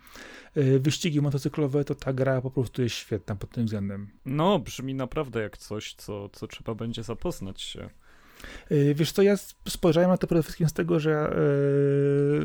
E, 0.55 0.79
wyścigi 0.79 1.21
motocyklowe 1.21 1.83
to 1.85 1.95
ta 1.95 2.13
gra 2.13 2.41
po 2.41 2.51
prostu 2.51 2.81
jest 2.81 2.95
świetna 2.95 3.35
pod 3.35 3.49
tym 3.49 3.65
względem. 3.65 4.09
No, 4.25 4.59
brzmi 4.59 4.93
naprawdę 4.93 5.41
jak 5.41 5.57
coś, 5.57 5.93
co, 5.93 6.29
co 6.29 6.47
trzeba 6.47 6.75
będzie 6.75 7.03
zapoznać 7.03 7.61
się. 7.61 7.89
E, 8.69 8.93
wiesz 8.93 9.11
co, 9.11 9.21
ja 9.21 9.35
spojrzałem 9.67 10.09
na 10.09 10.17
to 10.17 10.27
przede 10.27 10.43
wszystkim 10.43 10.69
z 10.69 10.73
tego, 10.73 10.99
że 10.99 11.35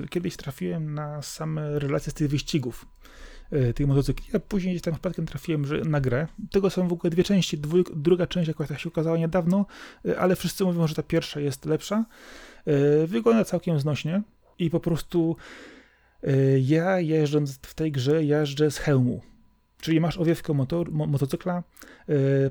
e, 0.05 0.09
kiedyś 0.09 0.37
trafiłem 0.37 0.95
na 0.95 1.23
same 1.23 1.79
relacje 1.79 2.11
z 2.11 2.15
tych 2.15 2.29
wyścigów 2.29 2.87
tych 3.75 3.87
motocykli, 3.87 4.27
a 4.37 4.39
później 4.39 4.75
gdzieś 4.75 4.83
tam 4.83 4.95
przypadkiem 4.95 5.27
trafiłem 5.27 5.67
że 5.67 5.81
na 5.81 6.01
grę. 6.01 6.27
Tego 6.51 6.71
są 6.71 6.89
w 6.89 6.93
ogóle 6.93 7.11
dwie 7.11 7.25
części, 7.25 7.59
druga 7.97 8.27
część 8.27 8.49
jakoś 8.49 8.69
tak 8.69 8.81
się 8.81 8.89
ukazała 8.89 9.19
niedawno, 9.19 9.67
e, 10.09 10.19
ale 10.19 10.37
wszyscy 10.37 10.65
mówią, 10.65 10.87
że 10.87 10.95
ta 10.95 11.03
pierwsza 11.03 11.41
jest 11.41 11.65
lepsza. 11.65 12.05
E, 12.67 13.07
wygląda 13.07 13.45
całkiem 13.45 13.81
znośnie 13.81 14.23
i 14.59 14.71
po 14.71 14.81
prostu 14.81 15.37
ja 16.61 17.01
jeżdżąc 17.01 17.59
w 17.63 17.75
tej 17.75 17.93
grze 17.93 18.25
jeżdżę 18.25 18.71
z 18.71 18.79
hełmu. 18.79 19.23
Czyli 19.81 20.01
masz 20.01 20.19
owiewkę 20.19 20.55
motor, 20.55 20.93
mo, 20.93 21.07
motocykla, 21.07 21.63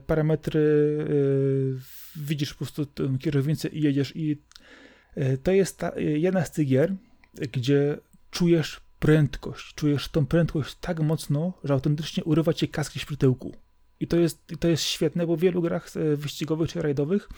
parametry, 0.07 0.61
widzisz 2.15 2.53
po 2.53 2.57
prostu 2.57 2.85
kierownicę 3.19 3.67
i 3.67 3.81
jedziesz 3.81 4.15
i 4.15 4.41
to 5.43 5.51
jest 5.51 5.77
ta, 5.77 5.91
jedna 5.99 6.45
z 6.45 6.51
tych 6.51 6.67
gier, 6.67 6.95
gdzie 7.51 7.97
czujesz 8.31 8.84
prędkość. 8.99 9.75
Czujesz 9.75 10.09
tą 10.09 10.25
prędkość 10.25 10.75
tak 10.81 10.99
mocno, 10.99 11.53
że 11.63 11.73
autentycznie 11.73 12.23
urywa 12.23 12.53
cię 12.53 12.67
kaski 12.67 12.99
szprytełku. 12.99 13.55
I 13.99 14.07
to 14.07 14.17
jest, 14.17 14.47
to 14.59 14.67
jest 14.67 14.83
świetne, 14.83 15.27
bo 15.27 15.35
w 15.35 15.39
wielu 15.39 15.61
grach 15.61 15.89
e, 15.95 16.15
wyścigowych 16.15 16.71
czy 16.71 16.81
rajdowych, 16.81 17.29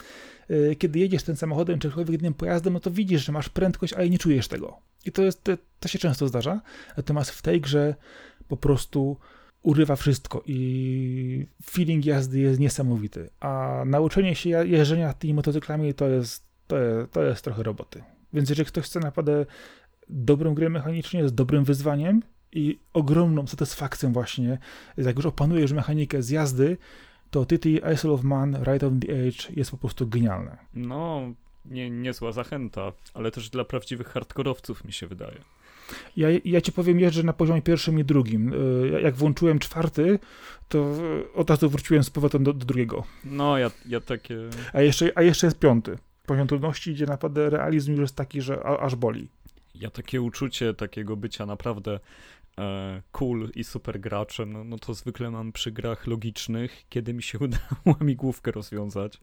e, 0.50 0.76
kiedy 0.76 1.00
jedziesz 1.00 1.24
tym 1.24 1.36
samochodem 1.36 1.80
czy 1.80 1.92
innym 2.20 2.34
pojazdem, 2.34 2.74
no 2.74 2.80
to 2.80 2.92
widzisz, 2.92 3.26
że 3.26 3.32
masz 3.32 3.50
prędkość, 3.50 3.94
ale 3.94 4.10
nie 4.10 4.18
czujesz 4.18 4.48
tego. 4.48 4.78
I 5.06 5.12
to, 5.12 5.22
jest, 5.22 5.44
to 5.80 5.88
się 5.88 6.00
często 6.00 6.28
zdarza. 6.28 6.62
Natomiast 6.98 7.32
w 7.32 7.42
tej 7.42 7.62
grze 7.62 7.96
po 8.48 8.58
prostu 8.58 9.18
urywa 9.62 9.96
wszystko 9.96 10.44
i 10.46 11.48
feeling 11.64 12.06
jazdy 12.06 12.40
jest 12.40 12.60
niesamowity. 12.60 13.30
A 13.40 13.84
nauczenie 13.86 14.36
się 14.36 14.50
jeżdżenia 14.50 15.14
tymi 15.14 15.34
motocyklami 15.34 15.94
to 15.94 16.08
jest, 16.08 16.44
to 16.68 16.78
jest, 16.78 17.12
to 17.12 17.24
jest 17.24 17.44
trochę 17.44 17.64
roboty. 17.64 18.04
Więc 18.34 18.50
jeżeli 18.50 18.68
ktoś 18.68 18.86
chce 18.86 19.00
naprawdę 19.00 19.46
dobrą 20.10 20.54
grę 20.54 20.70
mechanicznie, 20.70 21.28
z 21.28 21.34
dobrym 21.34 21.64
wyzwaniem 21.64 22.22
i 22.52 22.80
ogromną 22.94 23.48
satysfakcją 23.48 24.14
właśnie, 24.14 24.58
jak 24.98 25.16
już 25.16 25.26
opanujesz 25.26 25.72
mechanikę 25.72 26.24
z 26.24 26.30
jazdy, 26.30 26.78
to 27.32 27.46
TT 27.46 27.66
Isle 27.66 28.12
of 28.12 28.24
Man, 28.24 28.56
Right 28.64 28.84
on 28.84 29.00
the 29.00 29.14
Edge 29.14 29.50
jest 29.50 29.72
po 29.72 29.78
prostu 29.78 30.08
genialne. 30.08 30.58
No, 30.74 31.22
nie, 31.66 31.90
niezła 31.90 32.32
zachęta, 32.32 32.92
ale 33.14 33.32
też 33.32 33.50
dla 33.50 33.66
prawdziwych 33.66 34.08
hardkorowców 34.08 34.86
mi 34.86 34.94
się 34.94 35.08
wydaje. 35.08 35.42
Ja, 36.18 36.28
ja 36.46 36.62
ci 36.62 36.72
powiem, 36.72 37.00
jeżdżę 37.00 37.24
na 37.24 37.34
poziomie 37.34 37.62
pierwszym 37.62 38.00
i 38.00 38.04
drugim. 38.04 38.54
Y, 38.54 39.02
jak 39.02 39.16
włączyłem 39.16 39.60
czwarty, 39.60 40.20
to 40.68 40.96
od 41.36 41.50
razu 41.50 41.70
wróciłem 41.70 42.04
z 42.04 42.10
powrotem 42.10 42.44
do, 42.44 42.54
do 42.54 42.66
drugiego. 42.66 43.04
No, 43.26 43.58
ja, 43.58 43.72
ja 43.86 44.02
takie... 44.02 44.38
A 44.74 44.82
jeszcze, 44.82 45.12
a 45.16 45.22
jeszcze 45.22 45.48
jest 45.48 45.60
piąty. 45.60 45.98
Poziom 46.26 46.48
trudności 46.48 46.92
idzie 46.92 47.06
naprawdę, 47.06 47.50
realizm 47.50 47.92
już 47.92 48.02
jest 48.02 48.16
taki, 48.16 48.42
że 48.42 48.64
aż 48.64 48.96
boli. 48.96 49.28
Ja 49.80 49.90
takie 49.90 50.22
uczucie 50.22 50.74
takiego 50.74 51.18
bycia 51.18 51.46
naprawdę 51.46 52.00
e, 52.58 53.02
cool 53.12 53.50
i 53.56 53.64
super 53.64 54.00
graczem, 54.00 54.54
no, 54.54 54.64
no 54.64 54.78
to 54.78 54.94
zwykle 54.94 55.32
mam 55.32 55.52
przy 55.52 55.72
grach 55.72 56.08
logicznych, 56.08 56.86
kiedy 56.90 57.14
mi 57.14 57.24
się 57.24 57.40
udało 57.46 57.98
migłówkę 58.02 58.52
rozwiązać, 58.52 59.20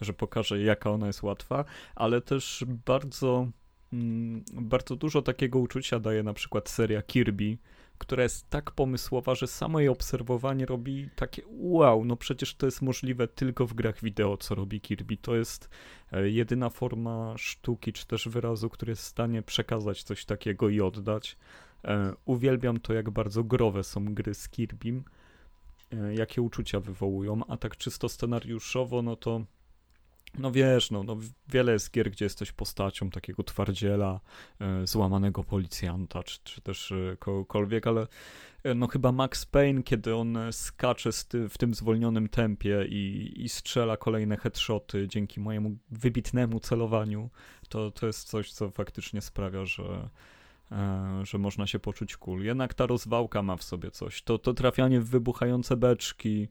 że 0.00 0.12
pokażę 0.12 0.62
jaka 0.62 0.90
ona 0.90 1.06
jest 1.06 1.22
łatwa, 1.22 1.64
ale 1.94 2.20
też 2.20 2.64
bardzo 2.86 3.48
Mm, 3.92 4.44
bardzo 4.52 4.96
dużo 4.96 5.22
takiego 5.22 5.58
uczucia 5.58 6.00
daje 6.00 6.22
na 6.22 6.34
przykład 6.34 6.68
seria 6.68 7.02
Kirby, 7.02 7.58
która 7.98 8.22
jest 8.22 8.50
tak 8.50 8.70
pomysłowa, 8.70 9.34
że 9.34 9.46
samo 9.46 9.80
jej 9.80 9.88
obserwowanie 9.88 10.66
robi 10.66 11.08
takie 11.16 11.42
wow, 11.48 12.04
no 12.04 12.16
przecież 12.16 12.54
to 12.54 12.66
jest 12.66 12.82
możliwe 12.82 13.28
tylko 13.28 13.66
w 13.66 13.74
grach 13.74 14.02
wideo, 14.02 14.36
co 14.36 14.54
robi 14.54 14.80
Kirby. 14.80 15.16
To 15.16 15.36
jest 15.36 15.70
e, 16.12 16.28
jedyna 16.30 16.70
forma 16.70 17.34
sztuki 17.36 17.92
czy 17.92 18.06
też 18.06 18.28
wyrazu, 18.28 18.70
który 18.70 18.90
jest 18.90 19.02
w 19.02 19.06
stanie 19.06 19.42
przekazać 19.42 20.02
coś 20.02 20.24
takiego 20.24 20.68
i 20.68 20.80
oddać. 20.80 21.36
E, 21.84 22.12
uwielbiam 22.24 22.80
to, 22.80 22.92
jak 22.92 23.10
bardzo 23.10 23.44
growe 23.44 23.84
są 23.84 24.14
gry 24.14 24.34
z 24.34 24.48
Kirbym, 24.48 25.04
e, 25.92 26.14
jakie 26.14 26.42
uczucia 26.42 26.80
wywołują, 26.80 27.40
a 27.48 27.56
tak 27.56 27.76
czysto 27.76 28.08
scenariuszowo, 28.08 29.02
no 29.02 29.16
to 29.16 29.44
no 30.38 30.52
wiesz, 30.52 30.90
no, 30.90 31.02
no 31.02 31.16
wiele 31.48 31.72
jest 31.72 31.90
gier, 31.90 32.10
gdzie 32.10 32.24
jesteś 32.24 32.52
postacią 32.52 33.10
takiego 33.10 33.42
twardziela, 33.42 34.20
e, 34.60 34.86
złamanego 34.86 35.44
policjanta, 35.44 36.22
czy, 36.22 36.38
czy 36.44 36.60
też 36.60 36.92
e, 36.92 37.16
kogokolwiek, 37.18 37.86
ale 37.86 38.06
e, 38.62 38.74
no 38.74 38.86
chyba 38.86 39.12
Max 39.12 39.46
Payne, 39.46 39.82
kiedy 39.82 40.14
on 40.14 40.38
skacze 40.50 41.10
ty, 41.28 41.48
w 41.48 41.58
tym 41.58 41.74
zwolnionym 41.74 42.28
tempie 42.28 42.86
i, 42.88 43.32
i 43.36 43.48
strzela 43.48 43.96
kolejne 43.96 44.36
headshoty 44.36 45.08
dzięki 45.08 45.40
mojemu 45.40 45.76
wybitnemu 45.90 46.60
celowaniu, 46.60 47.30
to, 47.68 47.90
to 47.90 48.06
jest 48.06 48.28
coś, 48.28 48.52
co 48.52 48.70
faktycznie 48.70 49.20
sprawia, 49.20 49.66
że, 49.66 50.08
że 51.22 51.38
można 51.38 51.66
się 51.66 51.78
poczuć 51.78 52.16
cool. 52.16 52.42
Jednak 52.42 52.74
ta 52.74 52.86
rozwałka 52.86 53.42
ma 53.42 53.56
w 53.56 53.62
sobie 53.62 53.90
coś. 53.90 54.22
To, 54.22 54.38
to 54.38 54.54
trafianie 54.54 55.00
w 55.00 55.08
wybuchające 55.08 55.76
beczki, 55.76 56.48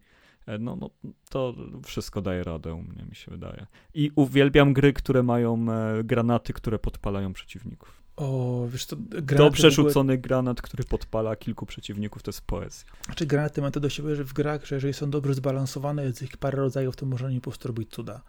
no, 0.59 0.75
no 0.75 0.89
to 1.29 1.55
wszystko 1.83 2.21
daje 2.21 2.43
radę 2.43 2.73
u 2.73 2.81
mnie, 2.81 3.05
mi 3.09 3.15
się 3.15 3.31
wydaje. 3.31 3.65
I 3.93 4.11
uwielbiam 4.15 4.73
gry, 4.73 4.93
które 4.93 5.23
mają 5.23 5.65
e, 5.71 6.03
granaty, 6.03 6.53
które 6.53 6.79
podpalają 6.79 7.33
przeciwników. 7.33 8.05
O, 8.15 8.67
wiesz 8.71 8.85
to 8.85 8.95
Dobrze 9.37 9.71
rzucony 9.71 10.13
ogóle... 10.13 10.17
granat, 10.17 10.61
który 10.61 10.83
podpala 10.83 11.35
kilku 11.35 11.65
przeciwników, 11.65 12.23
to 12.23 12.29
jest 12.29 12.41
poezja. 12.41 12.91
Znaczy 13.05 13.25
granaty 13.25 13.61
ma 13.61 13.71
to 13.71 13.79
do 13.79 13.89
siebie, 13.89 14.15
że 14.15 14.23
w 14.23 14.33
grach, 14.33 14.65
że 14.65 14.75
jeżeli 14.75 14.93
są 14.93 15.09
dobrze 15.09 15.33
zbalansowane, 15.33 16.03
jest 16.03 16.21
ich 16.21 16.37
parę 16.37 16.57
rodzajów, 16.57 16.95
to 16.95 17.05
można 17.05 17.29
nie 17.29 17.41
po 17.41 17.49
prostu 17.49 17.67
robić 17.67 17.89
cuda. 17.89 18.21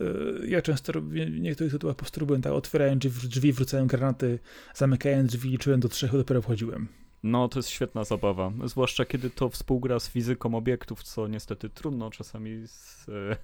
E, 0.00 0.04
ja 0.46 0.62
często 0.62 0.92
robię, 0.92 1.26
w 1.26 1.40
niektórych 1.40 1.72
tytułach 1.72 1.96
po 1.96 2.00
prostu 2.00 2.20
robiłem 2.20 2.42
tak, 2.42 2.52
otwierałem 2.52 2.98
drzwi, 2.98 3.28
drzwi 3.28 3.52
wrzucałem 3.52 3.86
granaty, 3.86 4.38
zamykałem 4.74 5.26
drzwi, 5.26 5.50
liczyłem 5.50 5.80
do 5.80 5.88
trzech, 5.88 6.12
dopiero 6.12 6.42
wchodziłem. 6.42 6.88
No, 7.24 7.48
to 7.48 7.58
jest 7.58 7.68
świetna 7.68 8.04
zabawa. 8.04 8.52
Zwłaszcza 8.64 9.04
kiedy 9.04 9.30
to 9.30 9.48
współgra 9.48 10.00
z 10.00 10.08
fizyką 10.08 10.54
obiektów, 10.54 11.02
co 11.02 11.28
niestety 11.28 11.68
trudno 11.68 12.10
czasami 12.10 12.62
z, 12.66 13.06
e, 13.08 13.36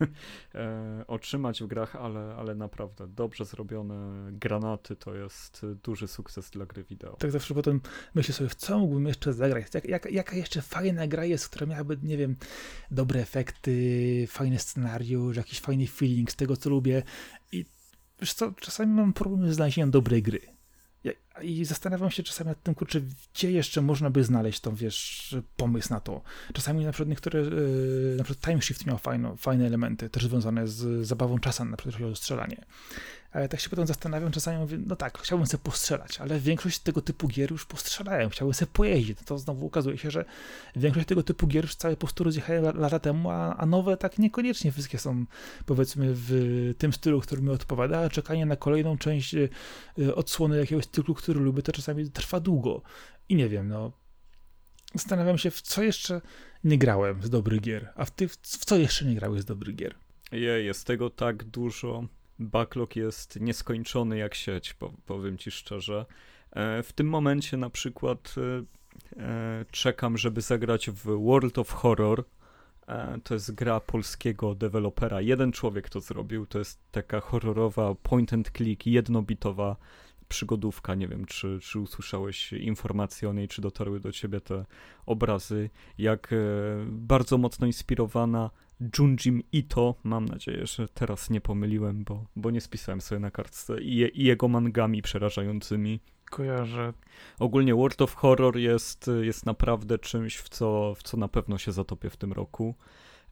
e, 0.55 1.05
otrzymać 1.07 1.63
w 1.63 1.67
grach, 1.67 1.97
ale, 1.97 2.35
ale 2.39 2.55
naprawdę 2.55 3.09
dobrze 3.09 3.45
zrobione 3.45 4.29
granaty 4.33 4.97
to 4.97 5.15
jest 5.15 5.67
duży 5.85 6.09
sukces 6.09 6.51
dla 6.51 6.67
gry 6.67 6.85
wideo. 6.85 7.17
Tak 7.17 7.31
zawsze 7.31 7.55
potem 7.55 7.81
myślę 8.15 8.35
sobie, 8.35 8.51
w 8.51 8.55
co 8.55 8.79
mógłbym 8.79 9.07
jeszcze 9.07 9.33
zagrać? 9.33 9.67
Jak, 9.75 9.85
jak, 9.85 10.13
jaka 10.13 10.37
jeszcze 10.37 10.63
fajna 10.63 11.07
gra 11.07 11.25
jest, 11.25 11.49
która 11.49 11.67
miałaby, 11.67 11.99
nie 12.03 12.17
wiem, 12.17 12.37
dobre 12.91 13.21
efekty, 13.21 14.27
fajny 14.29 14.59
scenariusz, 14.59 15.37
jakiś 15.37 15.61
fajny 15.61 15.87
feeling 15.87 16.33
z 16.33 16.37
tego, 16.37 16.57
co 16.57 16.71
lubię. 16.71 17.03
I 17.53 17.65
wiesz 18.21 18.35
co, 18.35 18.53
czasami 18.53 18.93
mam 18.93 19.13
problem 19.13 19.53
z 19.53 19.55
znalezieniem 19.55 19.91
dobrej 19.91 20.23
gry 20.23 20.61
i 21.43 21.65
zastanawiam 21.65 22.11
się 22.11 22.23
czasami 22.23 22.49
nad 22.49 22.63
tym, 22.63 22.75
kurczę, 22.75 23.01
gdzie 23.35 23.51
jeszcze 23.53 23.83
można 23.83 24.11
by 24.11 24.25
znaleźć 24.25 24.61
tą, 24.61 24.75
wiesz, 24.75 25.37
pomysł 25.57 25.91
na 25.91 26.01
to. 26.01 26.23
Czasami 26.53 26.85
na 26.85 26.93
przykład 26.93 27.09
niektóre, 27.09 27.41
yy, 27.41 28.15
na 28.19 28.25
przykład 28.25 28.45
Time 28.45 28.63
Shift 28.63 28.87
miał 28.87 28.99
fajno, 28.99 29.37
fajne 29.37 29.67
elementy, 29.67 30.11
też 30.11 30.25
związane 30.27 30.69
z 30.69 31.07
zabawą 31.07 31.39
czasem, 31.39 31.71
na 31.71 31.77
przykład 31.77 32.13
o 32.13 32.17
strzelanie 32.17 32.65
ale 33.33 33.49
tak 33.49 33.61
się 33.61 33.71
potem 33.71 33.87
zastanawiam, 33.87 34.33
czasami 34.33 34.59
mówię, 34.59 34.79
no 34.87 34.97
tak, 34.97 35.19
chciałbym 35.19 35.47
sobie 35.47 35.65
postrzelać, 35.65 36.21
ale 36.21 36.41
większość 36.41 36.79
tego 36.79 37.01
typu 37.01 37.29
gier 37.29 37.51
już 37.51 37.67
postrzelałem, 37.67 38.31
chciałbym 38.31 38.55
sobie 38.55 38.71
pojeździć. 38.73 39.19
To 39.25 39.39
znowu 39.39 39.67
okazuje 39.67 39.99
się, 39.99 40.11
że 40.11 40.25
większość 40.77 41.07
tego 41.07 41.23
typu 41.23 41.47
gier 41.47 41.65
już 41.65 41.75
całe 41.75 41.95
po 41.95 42.01
prostu 42.01 42.25
rozjechałem 42.25 42.79
lata 42.79 42.99
temu, 42.99 43.31
a, 43.31 43.57
a, 43.57 43.67
nowe 43.67 43.97
tak 43.97 44.19
niekoniecznie 44.19 44.73
wszystkie 44.73 44.99
są, 44.99 45.25
powiedzmy, 45.67 46.07
w 46.15 46.75
tym 46.79 46.93
stylu, 46.93 47.21
który 47.21 47.43
mi 47.43 47.51
odpowiada, 47.51 47.99
a 47.99 48.11
czekanie 48.11 48.47
na 48.47 48.57
kolejną 48.57 48.99
część 48.99 49.35
y, 49.35 50.15
odsłony 50.15 50.59
jakiegoś 50.59 50.87
cyklu, 50.87 51.15
który 51.23 51.41
lubię, 51.41 51.63
to 51.63 51.73
czasami 51.73 52.11
trwa 52.11 52.41
długo. 52.41 52.83
I 53.29 53.37
nie 53.37 53.49
wiem, 53.49 53.69
no, 53.69 53.93
zastanawiam 54.95 55.39
się, 55.39 55.51
w 55.51 55.63
co 55.63 55.83
jeszcze 55.83 56.21
nie 56.65 56.79
grałem 56.79 57.23
z 57.23 57.31
dobrych 57.31 57.61
gier, 57.61 57.93
a 57.97 58.05
w, 58.05 58.11
ty, 58.11 58.29
w 58.29 58.37
co 58.37 58.77
jeszcze 58.77 59.05
nie 59.05 59.15
grałeś 59.15 59.41
z 59.41 59.45
dobrych 59.45 59.77
gier? 59.77 59.95
Je, 60.33 60.63
jest 60.63 60.87
tego 60.87 61.11
tak 61.11 61.45
dużo 61.45 62.05
backlog 62.41 62.97
jest 62.97 63.41
nieskończony 63.41 64.19
jak 64.19 64.35
sieć, 64.35 64.77
powiem 65.07 65.39
ci 65.39 65.51
szczerze. 65.51 66.07
E, 66.51 66.83
w 66.83 66.93
tym 66.93 67.09
momencie 67.09 67.57
na 67.57 67.71
przykład 67.71 68.35
e, 68.37 69.23
e, 69.23 69.65
czekam, 69.71 70.19
żeby 70.19 70.41
zagrać 70.41 70.91
w 70.91 71.25
World 71.25 71.59
of 71.59 71.71
Horror. 71.71 72.25
To 73.25 73.35
jest 73.35 73.55
gra 73.55 73.81
polskiego 73.81 74.55
dewelopera. 74.55 75.21
Jeden 75.21 75.53
człowiek 75.53 75.89
to 75.89 76.01
zrobił. 76.01 76.47
To 76.47 76.59
jest 76.59 76.81
taka 76.91 77.21
horrorowa 77.21 77.95
point 77.95 78.33
and 78.33 78.51
click, 78.57 78.87
jednobitowa 78.87 79.77
przygodówka. 80.31 80.95
Nie 80.95 81.09
wiem, 81.09 81.25
czy, 81.25 81.59
czy 81.63 81.79
usłyszałeś 81.79 82.53
informacje 82.53 83.29
o 83.29 83.33
niej, 83.33 83.49
czy 83.49 83.63
dotarły 83.63 84.01
do 84.01 84.13
ciebie 84.13 84.41
te 84.41 84.65
obrazy. 85.07 85.71
Jak 85.99 86.35
bardzo 86.87 87.39
mocno 87.39 87.67
inspirowana 87.67 88.51
Junjim 88.99 89.43
Ito, 89.53 89.95
mam 90.05 90.25
nadzieję, 90.25 90.67
że 90.67 90.89
teraz 90.89 91.31
nie 91.31 91.41
pomyliłem, 91.41 92.05
bo, 92.05 92.25
bo 92.37 92.51
nie 92.51 92.61
spisałem 92.61 93.01
sobie 93.01 93.19
na 93.19 93.31
kartce, 93.31 93.81
i, 93.81 94.21
i 94.21 94.25
jego 94.25 94.49
mangami 94.49 95.03
przerażającymi. 95.03 96.01
Kojarzę. 96.31 96.93
Ogólnie 97.39 97.75
World 97.75 98.03
of 98.03 98.15
Horror 98.15 98.57
jest, 98.57 99.11
jest 99.23 99.47
naprawdę 99.47 99.99
czymś, 99.99 100.37
w 100.37 100.49
co, 100.49 100.95
w 100.95 101.03
co 101.03 101.17
na 101.17 101.29
pewno 101.29 101.59
się 101.59 101.73
zatopię 101.73 102.11
w 102.11 102.17
tym 102.17 102.33
roku. 102.33 102.75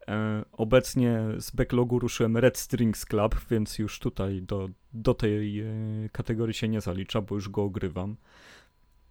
E, 0.09 0.45
obecnie 0.53 1.21
z 1.39 1.51
backlogu 1.51 1.99
ruszyłem 1.99 2.37
Red 2.37 2.59
Strings 2.59 3.05
Club, 3.05 3.37
więc 3.51 3.79
już 3.79 3.99
tutaj 3.99 4.43
do, 4.43 4.69
do 4.93 5.15
tej 5.15 5.61
e, 5.61 5.67
kategorii 6.13 6.55
się 6.55 6.69
nie 6.69 6.81
zalicza, 6.81 7.21
bo 7.23 7.35
już 7.35 7.49
go 7.49 7.63
ogrywam. 7.63 8.17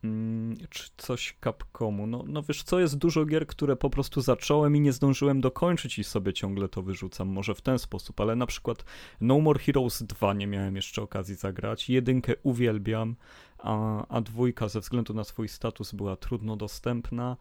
Mm, 0.03 0.57
czy 0.69 0.89
coś 0.97 1.37
Capcomu. 1.43 2.07
No, 2.07 2.23
no 2.27 2.43
wiesz 2.43 2.63
co, 2.63 2.79
jest 2.79 2.97
dużo 2.97 3.25
gier, 3.25 3.47
które 3.47 3.75
po 3.75 3.89
prostu 3.89 4.21
zacząłem 4.21 4.75
i 4.75 4.81
nie 4.81 4.93
zdążyłem 4.93 5.41
dokończyć 5.41 5.99
i 5.99 6.03
sobie 6.03 6.33
ciągle 6.33 6.69
to 6.69 6.81
wyrzucam, 6.81 7.27
może 7.27 7.55
w 7.55 7.61
ten 7.61 7.79
sposób, 7.79 8.21
ale 8.21 8.35
na 8.35 8.45
przykład 8.45 8.85
No 9.21 9.39
More 9.39 9.59
Heroes 9.59 10.03
2 10.03 10.33
nie 10.33 10.47
miałem 10.47 10.75
jeszcze 10.75 11.01
okazji 11.01 11.35
zagrać, 11.35 11.89
jedynkę 11.89 12.33
uwielbiam, 12.43 13.15
a, 13.57 14.05
a 14.07 14.21
dwójka 14.21 14.67
ze 14.69 14.79
względu 14.79 15.13
na 15.13 15.23
swój 15.23 15.47
status 15.47 15.93
była 15.93 16.15
trudno 16.15 16.55
dostępna, 16.55 17.37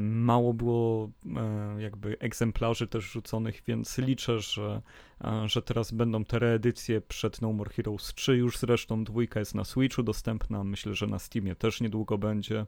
mało 0.00 0.54
było 0.54 1.10
e, 1.36 1.82
jakby 1.82 2.18
egzemplarzy 2.18 2.86
też 2.86 3.04
rzuconych, 3.04 3.62
więc 3.66 3.98
liczę, 3.98 4.40
że, 4.40 4.82
e, 5.24 5.48
że 5.48 5.62
teraz 5.62 5.92
będą 5.92 6.24
te 6.24 6.38
reedycje 6.38 7.00
przed 7.00 7.42
No 7.42 7.52
More 7.52 7.70
Heroes 7.70 8.14
3. 8.14 8.36
Już 8.36 8.58
zresztą 8.58 9.04
dwójka 9.04 9.40
jest 9.40 9.54
na 9.54 9.64
Switchu 9.64 10.02
dostępna, 10.02 10.64
myślę, 10.64 10.94
że 10.94 11.06
na 11.06 11.18
Steamie 11.18 11.54
też 11.56 11.80
niedługo 11.80 12.18
będzie. 12.18 12.66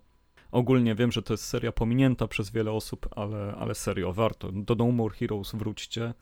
Ogólnie 0.51 0.95
wiem, 0.95 1.13
że 1.13 1.23
to 1.23 1.33
jest 1.33 1.45
seria 1.45 1.73
pominięta 1.73 2.29
przez 2.29 2.51
wiele 2.51 2.73
osób, 2.73 3.09
ale, 3.17 3.55
ale 3.59 3.75
serio, 3.75 4.13
warto. 4.13 4.53
Do 4.53 4.75
No 4.75 4.93
More 4.93 5.15
Heroes 5.15 5.53
wróćcie. 5.55 6.15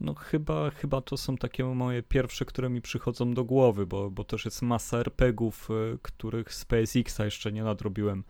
No 0.00 0.14
chyba, 0.14 0.70
chyba 0.70 1.00
to 1.00 1.16
są 1.16 1.36
takie 1.36 1.64
moje 1.64 2.02
pierwsze, 2.02 2.44
które 2.44 2.68
mi 2.68 2.80
przychodzą 2.80 3.34
do 3.34 3.44
głowy, 3.44 3.86
bo, 3.86 4.10
bo 4.10 4.24
też 4.24 4.44
jest 4.44 4.62
masa 4.62 4.98
RPGów, 4.98 5.68
y, 5.70 5.98
których 6.02 6.54
z 6.54 6.64
PSX-a 6.64 7.24
jeszcze 7.24 7.52
nie 7.52 7.64
nadrobiłem. 7.64 8.24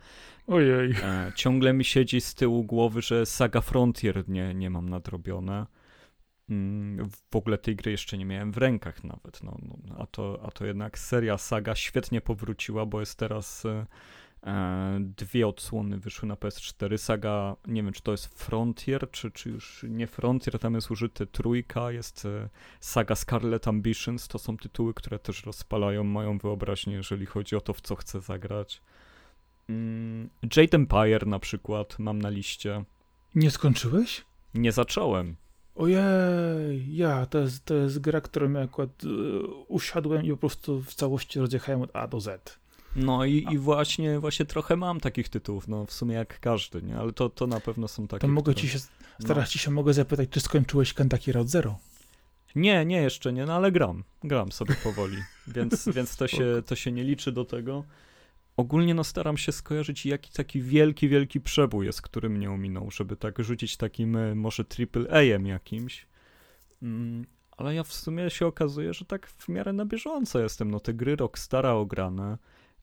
Ojej. 0.47 0.91
E, 0.91 1.31
ciągle 1.35 1.73
mi 1.73 1.85
siedzi 1.85 2.21
z 2.21 2.35
tyłu 2.35 2.63
głowy, 2.63 3.01
że 3.01 3.25
Saga 3.25 3.61
Frontier 3.61 4.29
nie, 4.29 4.53
nie 4.53 4.69
mam 4.69 4.89
nadrobione. 4.89 5.65
Mm, 6.49 7.09
w 7.31 7.35
ogóle 7.35 7.57
tej 7.57 7.75
gry 7.75 7.91
jeszcze 7.91 8.17
nie 8.17 8.25
miałem 8.25 8.51
w 8.51 8.57
rękach 8.57 9.03
nawet. 9.03 9.43
No, 9.43 9.57
no, 9.61 9.95
a, 9.97 10.07
to, 10.07 10.39
a 10.43 10.51
to 10.51 10.65
jednak 10.65 10.99
seria 10.99 11.37
Saga 11.37 11.75
świetnie 11.75 12.21
powróciła, 12.21 12.85
bo 12.85 12.99
jest 12.99 13.19
teraz 13.19 13.65
e, 13.65 13.69
e 13.69 13.85
dwie 14.99 15.47
odsłony 15.47 15.97
wyszły 15.97 16.27
na 16.27 16.35
PS4. 16.35 16.97
Saga, 16.97 17.55
nie 17.67 17.83
wiem 17.83 17.93
czy 17.93 18.01
to 18.01 18.11
jest 18.11 18.25
Frontier, 18.25 19.11
czy, 19.11 19.31
czy 19.31 19.49
już 19.49 19.85
nie 19.89 20.07
Frontier, 20.07 20.59
tam 20.59 20.75
jest 20.75 20.91
użyty 20.91 21.27
trójka, 21.27 21.91
jest 21.91 22.25
e, 22.25 22.49
Saga 22.79 23.15
Scarlet 23.15 23.67
Ambitions. 23.67 24.27
To 24.27 24.39
są 24.39 24.57
tytuły, 24.57 24.93
które 24.93 25.19
też 25.19 25.45
rozpalają 25.45 26.03
moją 26.03 26.37
wyobraźnię, 26.37 26.93
jeżeli 26.93 27.25
chodzi 27.25 27.55
o 27.55 27.61
to, 27.61 27.73
w 27.73 27.81
co 27.81 27.95
chcę 27.95 28.21
zagrać. 28.21 28.81
Mm, 29.69 30.29
Jade 30.55 30.77
Empire 30.77 31.27
na 31.27 31.39
przykład 31.39 31.99
mam 31.99 32.21
na 32.21 32.29
liście. 32.29 32.83
Nie 33.35 33.51
skończyłeś? 33.51 34.25
Nie 34.53 34.71
zacząłem. 34.71 35.35
Ojej, 35.75 36.95
ja, 36.95 37.25
to 37.25 37.39
jest, 37.39 37.65
to 37.65 37.73
jest 37.73 37.99
gra, 37.99 38.21
którą 38.21 38.51
ja 38.51 38.61
akurat 38.61 39.03
uh, 39.03 39.11
usiadłem 39.67 40.25
i 40.25 40.29
po 40.29 40.37
prostu 40.37 40.81
w 40.81 40.93
całości 40.93 41.39
rozjechałem 41.39 41.81
od 41.81 41.95
A 41.95 42.07
do 42.07 42.19
Z. 42.19 42.59
No 42.95 43.25
i, 43.25 43.47
i 43.51 43.57
właśnie, 43.57 44.19
właśnie 44.19 44.45
trochę 44.45 44.75
mam 44.75 44.99
takich 44.99 45.29
tytułów, 45.29 45.67
no 45.67 45.85
w 45.85 45.93
sumie 45.93 46.15
jak 46.15 46.39
każdy, 46.39 46.81
nie? 46.81 46.97
Ale 46.97 47.13
to, 47.13 47.29
to 47.29 47.47
na 47.47 47.59
pewno 47.59 47.87
są 47.87 48.07
takie, 48.07 48.21
To 48.21 48.27
mogę 48.27 48.53
które... 48.53 48.67
ci 48.67 48.69
się, 48.69 48.79
teraz 49.27 49.43
no. 49.43 49.51
ci 49.51 49.59
się 49.59 49.71
mogę 49.71 49.93
zapytać, 49.93 50.29
czy 50.29 50.39
skończyłeś 50.39 50.93
Kentucky 50.93 51.31
Road 51.31 51.49
Zero? 51.49 51.77
Nie, 52.55 52.85
nie 52.85 53.01
jeszcze 53.01 53.33
nie, 53.33 53.45
no 53.45 53.53
ale 53.53 53.71
gram, 53.71 54.03
gram 54.23 54.51
sobie 54.51 54.75
powoli, 54.83 55.17
więc, 55.55 55.89
więc 55.95 56.15
to, 56.15 56.27
się, 56.27 56.45
to 56.65 56.75
się 56.75 56.91
nie 56.91 57.03
liczy 57.03 57.31
do 57.31 57.45
tego. 57.45 57.83
Ogólnie 58.57 58.93
no 58.93 59.03
staram 59.03 59.37
się 59.37 59.51
skojarzyć, 59.51 60.05
jaki 60.05 60.31
taki 60.31 60.61
wielki, 60.61 61.09
wielki 61.09 61.41
przebój 61.41 61.85
jest, 61.85 62.01
który 62.01 62.29
mnie 62.29 62.51
ominął, 62.51 62.91
żeby 62.91 63.15
tak 63.15 63.39
rzucić 63.39 63.77
takim 63.77 64.15
e, 64.15 64.35
może 64.35 64.65
triple 64.65 65.09
A-em 65.11 65.45
jakimś. 65.45 66.07
Mm, 66.81 67.25
ale 67.57 67.75
ja 67.75 67.83
w 67.83 67.93
sumie 67.93 68.29
się 68.29 68.47
okazuje, 68.47 68.93
że 68.93 69.05
tak 69.05 69.27
w 69.27 69.49
miarę 69.49 69.73
na 69.73 69.85
bieżąco 69.85 70.39
jestem. 70.39 70.71
No 70.71 70.79
te 70.79 70.93
gry 70.93 71.15
Rockstara 71.15 71.73
ograne, 71.73 72.37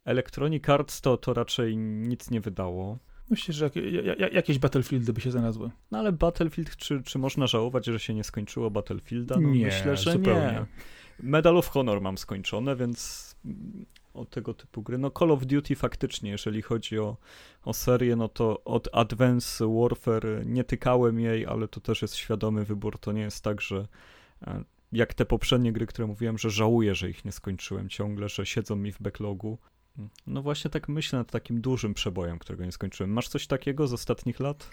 Electronic 0.06 0.68
Arts 0.68 1.00
to, 1.00 1.16
to 1.16 1.34
raczej 1.34 1.76
nic 1.76 2.30
nie 2.30 2.40
wydało. 2.40 2.98
Myślę, 3.30 3.54
że 3.54 3.70
jak, 3.74 4.32
jakieś 4.32 4.58
Battlefieldy 4.58 5.12
by 5.12 5.20
się 5.20 5.30
znalazły. 5.30 5.70
No 5.90 5.98
ale 5.98 6.12
Battlefield, 6.12 6.76
czy, 6.76 7.02
czy 7.02 7.18
można 7.18 7.46
żałować, 7.46 7.86
że 7.86 7.98
się 7.98 8.14
nie 8.14 8.24
skończyło 8.24 8.70
Battlefielda? 8.70 9.40
No, 9.40 9.50
nie, 9.50 9.64
myślę, 9.64 9.96
że 9.96 10.12
zupełnie. 10.12 10.40
nie. 10.40 10.66
Medal 11.20 11.56
of 11.56 11.68
Honor 11.68 12.00
mam 12.00 12.18
skończone, 12.18 12.76
więc 12.76 13.36
o 14.14 14.24
tego 14.24 14.54
typu 14.54 14.82
gry. 14.82 14.98
No 14.98 15.10
Call 15.10 15.30
of 15.30 15.46
Duty 15.46 15.76
faktycznie, 15.76 16.30
jeżeli 16.30 16.62
chodzi 16.62 16.98
o, 16.98 17.16
o 17.64 17.74
serię, 17.74 18.16
no 18.16 18.28
to 18.28 18.64
od 18.64 18.88
Advance 18.92 19.66
Warfare 19.80 20.46
nie 20.46 20.64
tykałem 20.64 21.20
jej, 21.20 21.46
ale 21.46 21.68
to 21.68 21.80
też 21.80 22.02
jest 22.02 22.16
świadomy 22.16 22.64
wybór. 22.64 22.98
To 22.98 23.12
nie 23.12 23.22
jest 23.22 23.44
tak, 23.44 23.60
że 23.60 23.88
e, 24.46 24.64
jak 24.92 25.14
te 25.14 25.24
poprzednie 25.24 25.72
gry, 25.72 25.86
które 25.86 26.06
mówiłem, 26.06 26.38
że 26.38 26.50
żałuję, 26.50 26.94
że 26.94 27.10
ich 27.10 27.24
nie 27.24 27.32
skończyłem 27.32 27.88
ciągle, 27.88 28.28
że 28.28 28.46
siedzą 28.46 28.76
mi 28.76 28.92
w 28.92 29.02
backlogu. 29.02 29.58
No 30.26 30.42
właśnie 30.42 30.70
tak 30.70 30.88
myślę 30.88 31.18
nad 31.18 31.30
takim 31.30 31.60
dużym 31.60 31.94
przebojem, 31.94 32.38
którego 32.38 32.64
nie 32.64 32.72
skończyłem. 32.72 33.10
Masz 33.10 33.28
coś 33.28 33.46
takiego 33.46 33.86
z 33.86 33.92
ostatnich 33.92 34.40
lat? 34.40 34.70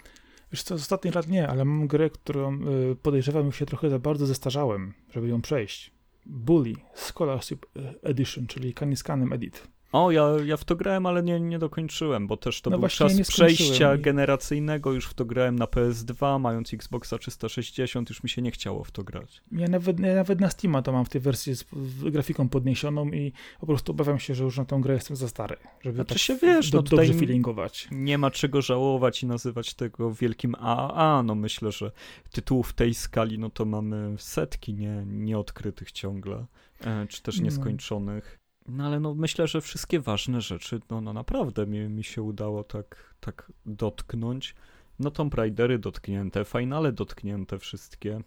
Wiesz 0.52 0.62
co, 0.62 0.78
z 0.78 0.80
ostatnich 0.80 1.14
lat 1.14 1.28
nie, 1.28 1.48
ale 1.48 1.64
mam 1.64 1.86
grę, 1.86 2.10
którą 2.10 2.60
y, 2.92 2.96
podejrzewam 3.02 3.52
się 3.52 3.66
trochę 3.66 3.90
za 3.90 3.98
bardzo 3.98 4.26
zestarzałem, 4.26 4.94
żeby 5.10 5.28
ją 5.28 5.42
przejść. 5.42 5.94
Bully 6.26 6.74
Scholarship 6.94 7.66
Edition, 8.02 8.46
czyli 8.46 8.74
Kaniskanem 8.74 9.32
Edit. 9.32 9.68
O, 9.94 10.10
ja, 10.10 10.28
ja 10.44 10.56
w 10.56 10.64
to 10.64 10.76
grałem, 10.76 11.06
ale 11.06 11.22
nie, 11.22 11.40
nie 11.40 11.58
dokończyłem, 11.58 12.26
bo 12.26 12.36
też 12.36 12.60
to 12.60 12.70
no 12.70 12.78
był 12.78 12.88
czas 12.88 13.28
przejścia 13.28 13.96
generacyjnego, 13.96 14.92
już 14.92 15.06
w 15.06 15.14
to 15.14 15.24
grałem 15.24 15.58
na 15.58 15.64
PS2, 15.64 16.40
mając 16.40 16.74
Xboxa 16.74 17.18
360, 17.18 18.08
już 18.08 18.22
mi 18.22 18.28
się 18.28 18.42
nie 18.42 18.50
chciało 18.50 18.84
w 18.84 18.90
to 18.90 19.04
grać. 19.04 19.42
Ja 19.52 19.68
nawet, 19.68 20.00
ja 20.00 20.14
nawet 20.14 20.40
na 20.40 20.50
Steama 20.50 20.82
to 20.82 20.92
mam 20.92 21.04
w 21.04 21.08
tej 21.08 21.20
wersji 21.20 21.54
z 21.54 21.64
grafiką 22.10 22.48
podniesioną 22.48 23.06
i 23.06 23.32
po 23.60 23.66
prostu 23.66 23.92
obawiam 23.92 24.18
się, 24.18 24.34
że 24.34 24.44
już 24.44 24.58
na 24.58 24.64
tą 24.64 24.80
grę 24.80 24.94
jestem 24.94 25.16
za 25.16 25.28
stary, 25.28 25.56
żeby 25.80 25.94
znaczy 25.94 26.14
tak 26.14 26.18
się, 26.18 26.36
wiesz, 26.36 26.70
do, 26.70 26.78
no 26.78 26.82
dobrze 26.82 27.14
feelingować. 27.14 27.88
Nie 27.90 28.18
ma 28.18 28.30
czego 28.30 28.62
żałować 28.62 29.22
i 29.22 29.26
nazywać 29.26 29.74
tego 29.74 30.12
wielkim 30.12 30.54
AAA, 30.54 31.22
no 31.22 31.34
myślę, 31.34 31.72
że 31.72 31.92
tytułów 32.32 32.72
tej 32.72 32.94
skali, 32.94 33.38
no 33.38 33.50
to 33.50 33.64
mamy 33.64 34.14
setki 34.18 34.74
nie, 34.74 35.04
nieodkrytych 35.06 35.92
ciągle, 35.92 36.46
e, 36.80 37.06
czy 37.08 37.22
też 37.22 37.38
no. 37.38 37.44
nieskończonych. 37.44 38.43
No 38.68 38.86
ale 38.86 39.00
no 39.00 39.14
myślę, 39.14 39.46
że 39.46 39.60
wszystkie 39.60 40.00
ważne 40.00 40.40
rzeczy, 40.40 40.80
no, 40.90 41.00
no 41.00 41.12
naprawdę 41.12 41.66
mi, 41.66 41.88
mi 41.88 42.04
się 42.04 42.22
udało 42.22 42.64
tak, 42.64 43.14
tak 43.20 43.52
dotknąć. 43.66 44.54
No 44.98 45.10
Tomb 45.10 45.34
Raidery 45.34 45.78
dotknięte, 45.78 46.44
finale 46.44 46.92
dotknięte 46.92 47.58
wszystkie. 47.58 48.20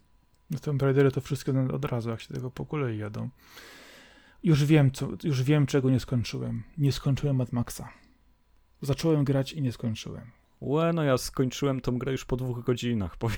No 0.49 0.59
Tomb 0.59 0.81
Raidery 0.81 1.11
to 1.11 1.21
wszystkie 1.21 1.67
od 1.73 1.85
razu, 1.85 2.09
jak 2.09 2.21
się 2.21 2.33
tego 2.33 2.51
po 2.51 2.65
kolei 2.65 2.97
jadą. 2.97 3.29
Już 4.43 4.65
wiem, 4.65 4.91
co, 4.91 5.09
już 5.23 5.43
wiem, 5.43 5.65
czego 5.65 5.89
nie 5.89 5.99
skończyłem. 5.99 6.63
Nie 6.77 6.91
skończyłem 6.91 7.35
Mad 7.35 7.53
Maxa. 7.53 7.89
Zacząłem 8.81 9.23
grać 9.23 9.53
i 9.53 9.61
nie 9.61 9.71
skończyłem. 9.71 10.31
Łe, 10.62 10.93
no 10.93 11.03
ja 11.03 11.18
skończyłem 11.18 11.82
tą 11.82 11.97
grę 11.97 12.12
już 12.12 12.26
po 12.26 12.36
dwóch 12.36 12.64
godzinach, 12.64 13.18
powiem 13.24 13.38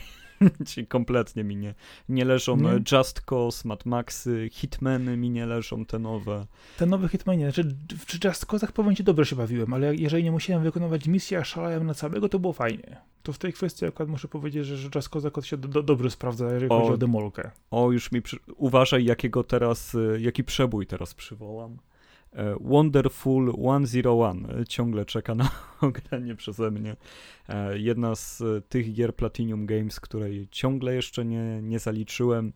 ci, 0.66 0.88
kompletnie 0.88 1.44
mi 1.44 1.56
nie, 1.56 1.76
nie 2.10 2.26
leżą 2.26 2.58
nie? 2.58 2.84
Just 2.92 3.22
Cause, 3.22 3.68
Mad 3.68 3.86
Maxy, 3.86 4.50
Hitmany 4.52 5.18
mi 5.18 5.30
nie 5.30 5.46
leżą, 5.46 5.86
te 5.86 6.00
nowe. 6.00 6.46
Te 6.78 6.86
nowe 6.86 7.08
Hitmany, 7.08 7.42
znaczy 7.42 7.64
w 7.98 8.26
Just 8.26 8.46
Cause'ach 8.46 8.72
powiem 8.72 8.96
ci, 8.96 9.04
dobrze 9.04 9.26
się 9.26 9.36
bawiłem, 9.36 9.74
ale 9.74 9.96
jeżeli 9.96 10.24
nie 10.24 10.32
musiałem 10.32 10.64
wykonywać 10.64 11.08
misji, 11.08 11.38
a 11.38 11.44
szalałem 11.44 11.86
na 11.86 11.94
całego, 11.94 12.30
to 12.30 12.40
było 12.40 12.54
fajnie. 12.54 12.98
To 13.24 13.34
w 13.34 13.38
tej 13.38 13.54
kwestii 13.54 13.86
akurat 13.86 14.10
muszę 14.10 14.28
powiedzieć, 14.28 14.66
że 14.66 14.90
Just 14.96 15.10
Cause 15.10 15.32
się 15.42 15.58
do, 15.58 15.68
do, 15.68 15.84
dobrze 15.84 16.12
sprawdza, 16.12 16.54
jeżeli 16.54 16.72
o, 16.72 16.80
chodzi 16.80 16.94
o 16.94 16.98
demolkę. 16.98 17.52
O, 17.72 17.92
już 17.92 18.12
mi, 18.12 18.22
przy... 18.22 18.38
uważaj 18.56 19.06
jakiego 19.06 19.44
teraz, 19.44 19.96
y, 19.96 20.18
jaki 20.22 20.44
przebój 20.44 20.88
teraz 20.88 21.14
przywołam. 21.14 21.78
E, 22.34 22.56
Wonderful 22.60 23.54
101 23.86 24.66
ciągle 24.68 25.06
czeka 25.06 25.36
na 25.36 25.50
ogranie 25.82 26.36
przeze 26.36 26.72
mnie. 26.72 26.96
E, 27.50 27.80
jedna 27.80 28.16
z 28.16 28.44
tych 28.70 28.94
gier 28.94 29.16
Platinum 29.16 29.66
Games, 29.66 30.00
której 30.00 30.48
ciągle 30.52 30.96
jeszcze 30.96 31.26
nie, 31.26 31.62
nie 31.62 31.80
zaliczyłem, 31.80 32.54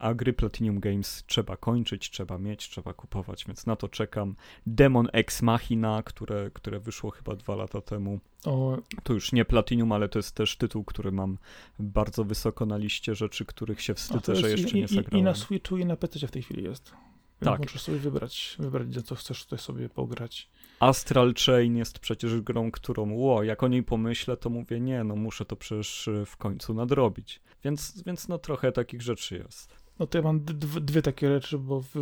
a 0.00 0.14
gry 0.14 0.32
Platinum 0.32 0.80
Games 0.80 1.24
trzeba 1.26 1.56
kończyć, 1.56 2.10
trzeba 2.10 2.38
mieć, 2.38 2.68
trzeba 2.68 2.94
kupować, 2.94 3.44
więc 3.46 3.66
na 3.66 3.76
to 3.76 3.88
czekam. 3.88 4.36
Demon 4.66 5.08
Ex 5.12 5.42
Machina, 5.42 6.02
które, 6.02 6.50
które 6.50 6.80
wyszło 6.80 7.10
chyba 7.10 7.36
dwa 7.36 7.56
lata 7.56 7.80
temu. 7.80 8.20
O. 8.44 8.78
To 9.02 9.12
już 9.12 9.32
nie 9.32 9.44
Platinum, 9.44 9.92
ale 9.92 10.08
to 10.08 10.18
jest 10.18 10.34
też 10.34 10.56
tytuł, 10.56 10.84
który 10.84 11.12
mam 11.12 11.38
bardzo 11.78 12.24
wysoko 12.24 12.66
na 12.66 12.76
liście 12.76 13.14
rzeczy, 13.14 13.44
których 13.44 13.82
się 13.82 13.94
wstydzę, 13.94 14.36
że 14.36 14.50
jeszcze 14.50 14.78
i, 14.78 14.80
nie 14.80 14.88
zagrałem. 14.88 15.20
I 15.20 15.22
na 15.22 15.34
Switchu 15.34 15.78
i 15.78 15.84
na 15.84 15.96
PC 15.96 16.26
w 16.26 16.30
tej 16.30 16.42
chwili 16.42 16.64
jest. 16.64 16.92
Tak. 17.40 17.58
Możesz 17.58 17.82
sobie 17.82 17.98
wybrać, 17.98 18.56
wybrać, 18.58 18.88
co 19.04 19.14
chcesz 19.14 19.44
tutaj 19.44 19.58
sobie 19.58 19.88
pograć. 19.88 20.48
Astral 20.80 21.34
Chain 21.46 21.76
jest 21.76 21.98
przecież 21.98 22.40
grą, 22.40 22.70
którą, 22.70 23.12
ło, 23.12 23.42
jak 23.42 23.62
o 23.62 23.68
niej 23.68 23.82
pomyślę, 23.82 24.36
to 24.36 24.50
mówię, 24.50 24.80
nie, 24.80 25.04
no 25.04 25.16
muszę 25.16 25.44
to 25.44 25.56
przecież 25.56 26.08
y, 26.08 26.26
w 26.26 26.36
końcu 26.36 26.74
nadrobić. 26.74 27.40
Więc, 27.64 28.02
więc 28.06 28.28
no 28.28 28.38
trochę 28.38 28.72
takich 28.72 29.02
rzeczy 29.02 29.36
jest. 29.36 29.80
No 29.98 30.06
to 30.06 30.18
ja 30.18 30.24
mam 30.24 30.44
dwie 30.80 31.02
takie 31.02 31.28
rzeczy, 31.28 31.58
bo 31.58 31.80
w, 31.80 31.94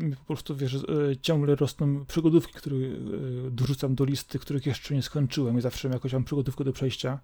mi 0.00 0.16
po 0.16 0.24
prostu, 0.24 0.56
wiesz, 0.56 0.74
y, 0.74 1.16
ciągle 1.22 1.56
rosną 1.56 2.04
przygodówki, 2.04 2.52
które 2.52 2.76
y, 2.76 3.50
dorzucam 3.50 3.94
do 3.94 4.04
listy, 4.04 4.38
których 4.38 4.66
jeszcze 4.66 4.94
nie 4.94 5.02
skończyłem 5.02 5.58
i 5.58 5.60
zawsze 5.60 5.88
jakoś 5.88 6.12
mam 6.12 6.24
przygodówkę 6.24 6.64
do 6.64 6.72
przejścia. 6.72 7.20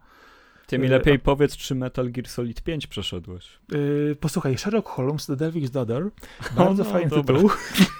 Ty 0.69 0.79
mi 0.79 0.87
e, 0.87 0.91
lepiej 0.91 1.19
powiedz, 1.19 1.57
czy 1.57 1.75
Metal 1.75 2.11
Gear 2.11 2.29
Solid 2.29 2.62
5 2.62 2.87
przeszedłeś. 2.87 3.59
Yy, 3.73 4.16
posłuchaj, 4.21 4.59
Sherlock 4.59 4.89
Holmes, 4.89 5.27
The 5.27 5.33
Devil's 5.33 5.71
Daughter, 5.71 6.11
bardzo 6.57 6.85
no, 6.85 6.91
fajny 6.91 7.11
dobra. 7.11 7.37
tytuł. 7.37 7.51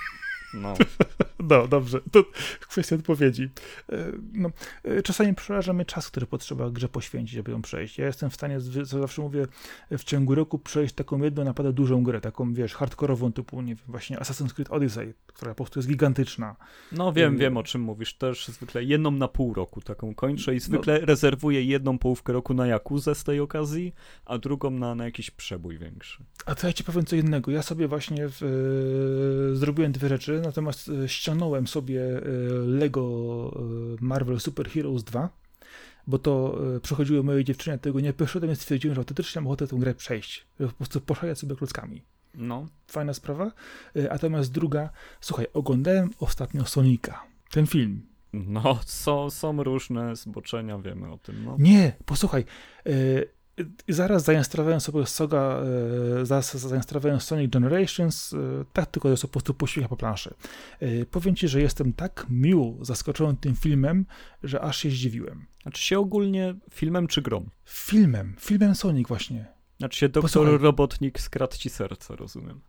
No. 0.55 0.75
no, 1.51 1.69
dobrze, 1.69 2.01
to 2.13 2.25
kwestia 2.61 2.97
odpowiedzi. 2.97 3.51
E, 3.93 4.13
no, 4.33 4.51
e, 4.85 5.03
czasami 5.03 5.35
przeraża 5.35 5.73
mnie 5.73 5.85
czas, 5.85 6.11
który 6.11 6.27
potrzeba 6.27 6.71
grze 6.71 6.89
poświęcić, 6.89 7.39
aby 7.39 7.51
ją 7.51 7.63
przejść. 7.63 7.99
Ja 7.99 8.07
jestem 8.07 8.31
w 8.31 8.35
stanie, 8.35 8.59
co 8.87 9.01
zawsze 9.01 9.23
mówię, 9.23 9.47
w 9.91 10.05
ciągu 10.05 10.35
roku 10.35 10.59
przejść 10.59 10.95
taką 10.95 11.23
jedną 11.23 11.45
naprawdę 11.45 11.73
dużą 11.73 12.03
grę, 12.03 12.21
taką, 12.21 12.55
wiesz, 12.55 12.75
hardkorową 12.75 13.33
typu, 13.33 13.63
nie 13.63 13.75
wiem, 13.75 13.85
właśnie 13.89 14.17
Assassin's 14.17 14.53
Creed 14.53 14.71
Odyssey, 14.71 15.15
która 15.27 15.55
po 15.55 15.65
prostu 15.65 15.79
jest 15.79 15.89
gigantyczna. 15.89 16.57
No 16.93 17.13
wiem, 17.13 17.35
I... 17.35 17.39
wiem 17.39 17.57
o 17.57 17.63
czym 17.63 17.81
mówisz. 17.81 18.15
Też 18.15 18.49
zwykle 18.49 18.85
jedną 18.85 19.11
na 19.11 19.29
pół 19.29 19.55
roku 19.55 19.81
taką 19.81 20.15
kończę 20.15 20.55
i 20.55 20.61
zwykle 20.61 21.01
no. 21.01 21.07
rezerwuję 21.07 21.65
jedną 21.65 21.99
połówkę 21.99 22.33
roku 22.33 22.55
na 22.55 22.67
Jakuzę 22.67 23.15
z 23.15 23.25
tej 23.25 23.41
okazji, 23.41 23.95
a 24.25 24.39
drugą 24.39 24.71
na, 24.71 24.95
na 24.95 25.05
jakiś 25.05 25.31
przebój 25.31 25.79
większy. 25.79 26.25
A 26.47 26.55
to 26.55 26.67
ja 26.67 26.73
ci 26.73 26.85
powiem 26.85 27.05
co 27.05 27.17
innego. 27.17 27.51
Ja 27.51 27.63
sobie 27.63 27.89
właśnie 27.89 28.29
w, 28.29 28.43
e, 28.43 29.57
zrobiłem 29.57 29.93
dwie 29.93 30.09
rzeczy 30.09 30.38
natomiast 30.41 30.89
e, 30.89 31.09
ściągnąłem 31.09 31.67
sobie 31.67 32.03
e, 32.03 32.21
Lego 32.67 33.03
e, 33.57 34.05
Marvel 34.05 34.41
Super 34.41 34.71
Heroes 34.71 35.05
2, 35.05 35.29
bo 36.07 36.19
to 36.19 36.59
przechodziły 36.83 37.23
moje 37.23 37.45
dziewczyny, 37.45 37.79
tego 37.79 38.01
nie 38.01 38.13
poszedłem, 38.13 38.49
więc 38.49 38.61
stwierdziłem, 38.61 38.95
że 38.95 38.99
autentycznie 38.99 39.41
mam 39.41 39.47
ochotę 39.47 39.67
tę 39.67 39.77
grę 39.77 39.95
przejść, 39.95 40.47
po 40.59 40.69
prostu 40.69 41.01
poszalać 41.01 41.39
sobie 41.39 41.57
klockami. 41.57 42.03
No. 42.35 42.67
Fajna 42.87 43.15
sprawa. 43.15 43.53
Natomiast 43.95 44.53
druga, 44.53 44.91
słuchaj, 45.21 45.47
oglądałem 45.55 46.11
ostatnio 46.21 46.65
Sonika, 46.65 47.23
ten 47.51 47.67
film. 47.67 48.03
No, 48.33 48.81
są, 48.85 49.31
są 49.31 49.63
różne 49.63 50.17
zboczenia, 50.17 50.79
wiemy 50.79 51.13
o 51.13 51.19
tym. 51.19 51.45
No. 51.45 51.57
Nie, 51.59 51.93
posłuchaj, 52.07 52.45
zaraz 53.89 54.25
zainstalowałem 54.25 54.81
sobie 54.81 55.07
Soga, 55.07 55.63
e, 56.21 56.27
zaraz 56.27 56.57
zainstalowałem 56.57 57.21
Sonic 57.21 57.53
Generations, 57.53 58.33
e, 58.33 58.65
tak 58.73 58.87
tylko 58.87 59.09
jest 59.09 59.23
po 59.23 59.29
prostu 59.29 59.55
pośpiecha 59.55 59.89
po 59.89 59.97
planszy. 59.97 60.35
E, 60.81 61.05
powiem 61.05 61.37
ci, 61.37 61.49
że 61.49 61.61
jestem 61.61 61.93
tak 61.93 62.27
miło 62.31 62.85
zaskoczony 62.85 63.37
tym 63.41 63.57
filmem, 63.57 64.07
że 64.43 64.61
aż 64.61 64.79
się 64.79 64.91
zdziwiłem. 64.91 65.47
Znaczy 65.63 65.83
się 65.83 65.99
ogólnie 65.99 66.55
filmem 66.71 67.07
czy 67.07 67.23
grą? 67.23 67.47
Filmem, 67.65 68.35
filmem 68.41 68.75
Sonic 68.75 69.09
właśnie. 69.09 69.47
Znaczy 69.79 69.99
się 69.99 70.09
doktor 70.09 70.31
Posłuchaj. 70.31 70.59
Robotnik 70.59 71.21
skradł 71.21 71.57
ci 71.57 71.71
serce, 71.71 72.17
rozumiem. 72.17 72.61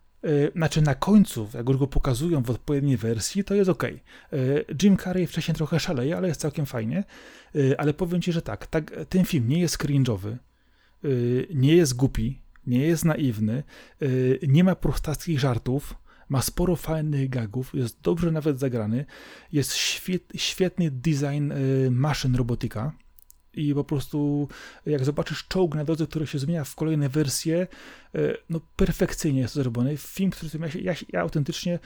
Znaczy 0.56 0.82
na 0.82 0.96
końcu, 0.96 1.50
jak 1.54 1.70
już 1.70 1.78
go 1.78 1.88
pokazują 1.88 2.44
w 2.44 2.50
odpowiedniej 2.50 2.98
wersji, 2.98 3.44
to 3.44 3.56
jest 3.56 3.70
ok. 3.70 3.84
Jim 4.84 4.98
Carrey 4.98 5.28
wcześniej 5.28 5.56
trochę 5.56 5.80
szaleje, 5.80 6.18
ale 6.18 6.28
jest 6.28 6.42
całkiem 6.42 6.66
fajnie. 6.66 7.04
Ale 7.78 7.94
powiem 7.94 8.22
ci, 8.22 8.32
że 8.32 8.42
tak, 8.42 8.68
tak 8.68 8.92
ten 9.10 9.26
film 9.26 9.50
nie 9.50 9.60
jest 9.60 9.78
cringe'owy 9.78 10.38
nie 11.54 11.76
jest 11.76 11.96
głupi, 11.96 12.42
nie 12.68 12.80
jest 12.80 13.06
naiwny, 13.06 13.64
y, 14.02 14.40
nie 14.48 14.64
ma 14.64 14.76
prostackich 14.76 15.40
żartów, 15.40 15.96
ma 16.30 16.42
sporo 16.42 16.76
fajnych 16.76 17.30
gagów, 17.30 17.74
jest 17.74 18.02
dobrze 18.02 18.32
nawet 18.32 18.60
zagrany, 18.60 19.06
jest 19.52 19.74
świetny 20.36 20.92
design 20.92 21.52
y, 21.52 21.92
maszyn 21.92 22.36
robotyka 22.36 22.92
i 23.54 23.74
po 23.74 23.84
prostu 23.84 24.48
jak 24.86 25.06
zobaczysz 25.06 25.48
czołg 25.48 25.76
na 25.76 25.86
drodze, 25.86 26.08
który 26.08 26.28
się 26.28 26.40
zmienia 26.40 26.64
w 26.64 26.76
kolejne 26.76 27.10
wersje, 27.10 27.68
no 28.50 28.62
perfekcyjnie 28.76 29.42
jest 29.42 29.54
to 29.54 29.64
zrobione. 29.64 29.98
Film, 29.98 30.32
który 30.32 30.50
ja, 30.60 30.82
ja, 30.82 31.00
ja 31.10 31.22
autentycznie 31.22 31.80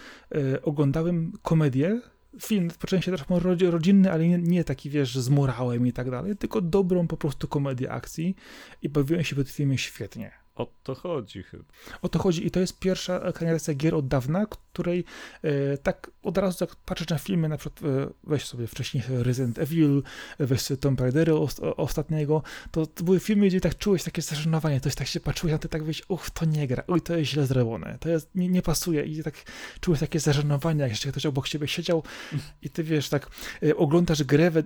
oglądałem 0.64 1.32
komedię, 1.42 2.02
film 2.42 2.70
po 2.80 2.88
części 2.88 3.12
też 3.12 3.30
rodzinny, 3.72 4.12
ale 4.12 4.28
nie, 4.28 4.38
nie, 4.38 4.64
taki, 4.64 4.90
wiesz, 4.90 5.18
z 5.18 5.30
morałem 5.30 5.88
i 5.88 5.94
tak 5.94 6.12
dalej, 6.12 6.38
tylko 6.38 6.62
dobrą 6.62 7.08
po 7.08 7.18
prostu 7.18 7.48
komedię 7.48 7.92
akcji 7.92 8.36
i 8.82 8.90
bawiłem 8.90 9.24
się 9.24 9.36
w 9.36 9.38
tym 9.38 9.54
filmie 9.54 9.78
świetnie. 9.78 10.43
O 10.56 10.68
to 10.84 10.96
chodzi 10.96 11.44
chyba. 11.44 11.64
O 12.02 12.10
to 12.10 12.20
chodzi 12.20 12.48
i 12.48 12.52
to 12.52 12.60
jest 12.60 12.80
pierwsza 12.80 13.20
ekranizacja 13.20 13.74
gier 13.74 13.96
od 13.96 14.08
dawna, 14.08 14.46
której 14.46 15.06
e, 15.44 15.78
tak 15.78 16.12
od 16.24 16.38
razu 16.38 16.58
jak 16.62 16.76
patrzysz 16.76 17.08
na 17.08 17.18
filmy, 17.18 17.50
na 17.50 17.58
przykład 17.58 17.92
e, 17.94 18.10
weź 18.24 18.46
sobie 18.46 18.68
wcześniej 18.68 19.04
Resident 19.10 19.60
Evil, 19.60 20.04
weź 20.40 20.62
sobie 20.62 20.78
Tomb 20.78 21.02
Raider 21.02 21.32
o, 21.32 21.48
ostatniego, 21.78 22.44
to, 22.72 22.86
to, 22.86 23.04
były 23.04 23.20
filmy, 23.20 23.48
gdzie 23.48 23.62
tak 23.62 23.78
czułeś 23.78 24.04
takie 24.04 24.22
zażenowanie, 24.22 24.82
to 24.82 24.90
jest 24.90 24.98
tak 24.98 25.08
się 25.08 25.20
patrzyłeś 25.20 25.52
na 25.52 25.58
to 25.58 25.68
tak 25.68 25.84
wiesz, 25.84 26.02
uch, 26.08 26.30
to 26.30 26.46
nie 26.46 26.68
gra, 26.68 26.84
uj, 26.88 27.02
to 27.02 27.18
jest 27.18 27.32
źle 27.32 27.46
zrobione, 27.46 27.98
to 28.00 28.10
jest, 28.10 28.36
nie, 28.36 28.50
nie 28.50 28.62
pasuje 28.62 29.04
i 29.04 29.24
tak 29.24 29.36
czułeś 29.80 30.00
takie 30.00 30.20
zażenowanie, 30.20 30.82
jak 30.82 30.92
jeszcze 30.92 31.12
ktoś 31.12 31.26
obok 31.26 31.48
ciebie 31.48 31.68
siedział 31.68 32.04
i 32.62 32.70
ty 32.70 32.84
wiesz, 32.84 33.10
tak 33.10 33.30
e, 33.64 33.76
oglądasz 33.76 34.24
grę, 34.24 34.48
e, 34.48 34.62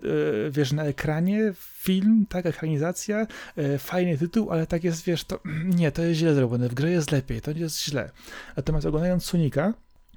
wiesz, 0.52 0.72
na 0.72 0.84
ekranie, 0.84 1.54
film, 1.58 2.26
tak, 2.30 2.46
ekranizacja, 2.46 3.28
e, 3.58 3.78
fajny 3.78 4.18
tytuł, 4.18 4.52
ale 4.52 4.68
tak 4.68 4.84
jest, 4.84 5.04
wiesz, 5.04 5.24
to 5.24 5.40
nie, 5.78 5.92
to 5.92 6.02
jest 6.02 6.20
źle 6.20 6.36
zrobione, 6.36 6.70
w 6.70 6.74
grze 6.74 6.92
jest 6.92 7.12
lepiej, 7.12 7.42
to 7.42 7.52
jest 7.52 7.84
źle. 7.84 8.12
Natomiast 8.58 8.86
oglądając 8.86 9.26
Sonika, 9.26 9.74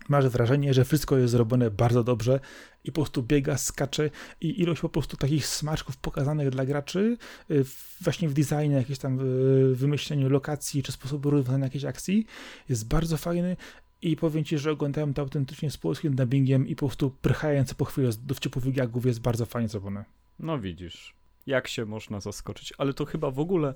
masz 0.09 0.29
wrażenie, 0.29 0.75
że 0.75 0.85
wszystko 0.85 1.19
jest 1.19 1.33
zrobione 1.33 1.71
bardzo 1.71 2.05
dobrze 2.05 2.41
i 2.85 2.93
po 2.93 2.95
prostu 2.95 3.23
biega, 3.23 3.59
skacze 3.59 4.11
i 4.41 4.63
ilość 4.63 4.81
po 4.81 4.89
prostu 4.89 5.17
takich 5.17 5.47
smaczków 5.47 5.97
pokazanych 5.97 6.51
dla 6.51 6.67
graczy 6.67 7.17
y, 7.51 7.65
właśnie 8.01 8.29
w 8.29 8.33
designie, 8.33 8.77
jakieś 8.77 8.99
tam 8.99 9.21
y, 9.21 9.75
wymyśleniu 9.75 10.29
lokacji 10.29 10.83
czy 10.83 10.93
sposobu 10.93 11.31
rozwiązania 11.31 11.65
jakiejś 11.65 11.85
akcji 11.85 12.27
jest 12.69 12.89
bardzo 12.89 13.17
fajny 13.17 13.57
i 14.03 14.17
powiem 14.17 14.45
Ci, 14.45 14.59
że 14.59 14.71
oglądałem 14.71 15.15
to 15.15 15.23
autentycznie 15.23 15.71
z 15.71 15.77
polskim 15.77 16.17
dubbingiem 16.17 16.69
i 16.69 16.77
po 16.77 16.87
prostu 16.87 17.11
prychając 17.11 17.75
po 17.75 17.85
chwilę 17.85 18.13
z 18.13 18.25
dowcipów 18.25 18.73
gagów 18.73 19.07
jest 19.07 19.21
bardzo 19.21 19.47
fajnie 19.47 19.69
zrobione. 19.69 20.05
No 20.39 20.59
widzisz, 20.59 21.15
jak 21.47 21.69
się 21.69 21.87
można 21.87 22.21
zaskoczyć, 22.21 22.73
ale 22.79 22.95
to 22.95 23.05
chyba 23.05 23.31
w 23.31 23.39
ogóle 23.39 23.75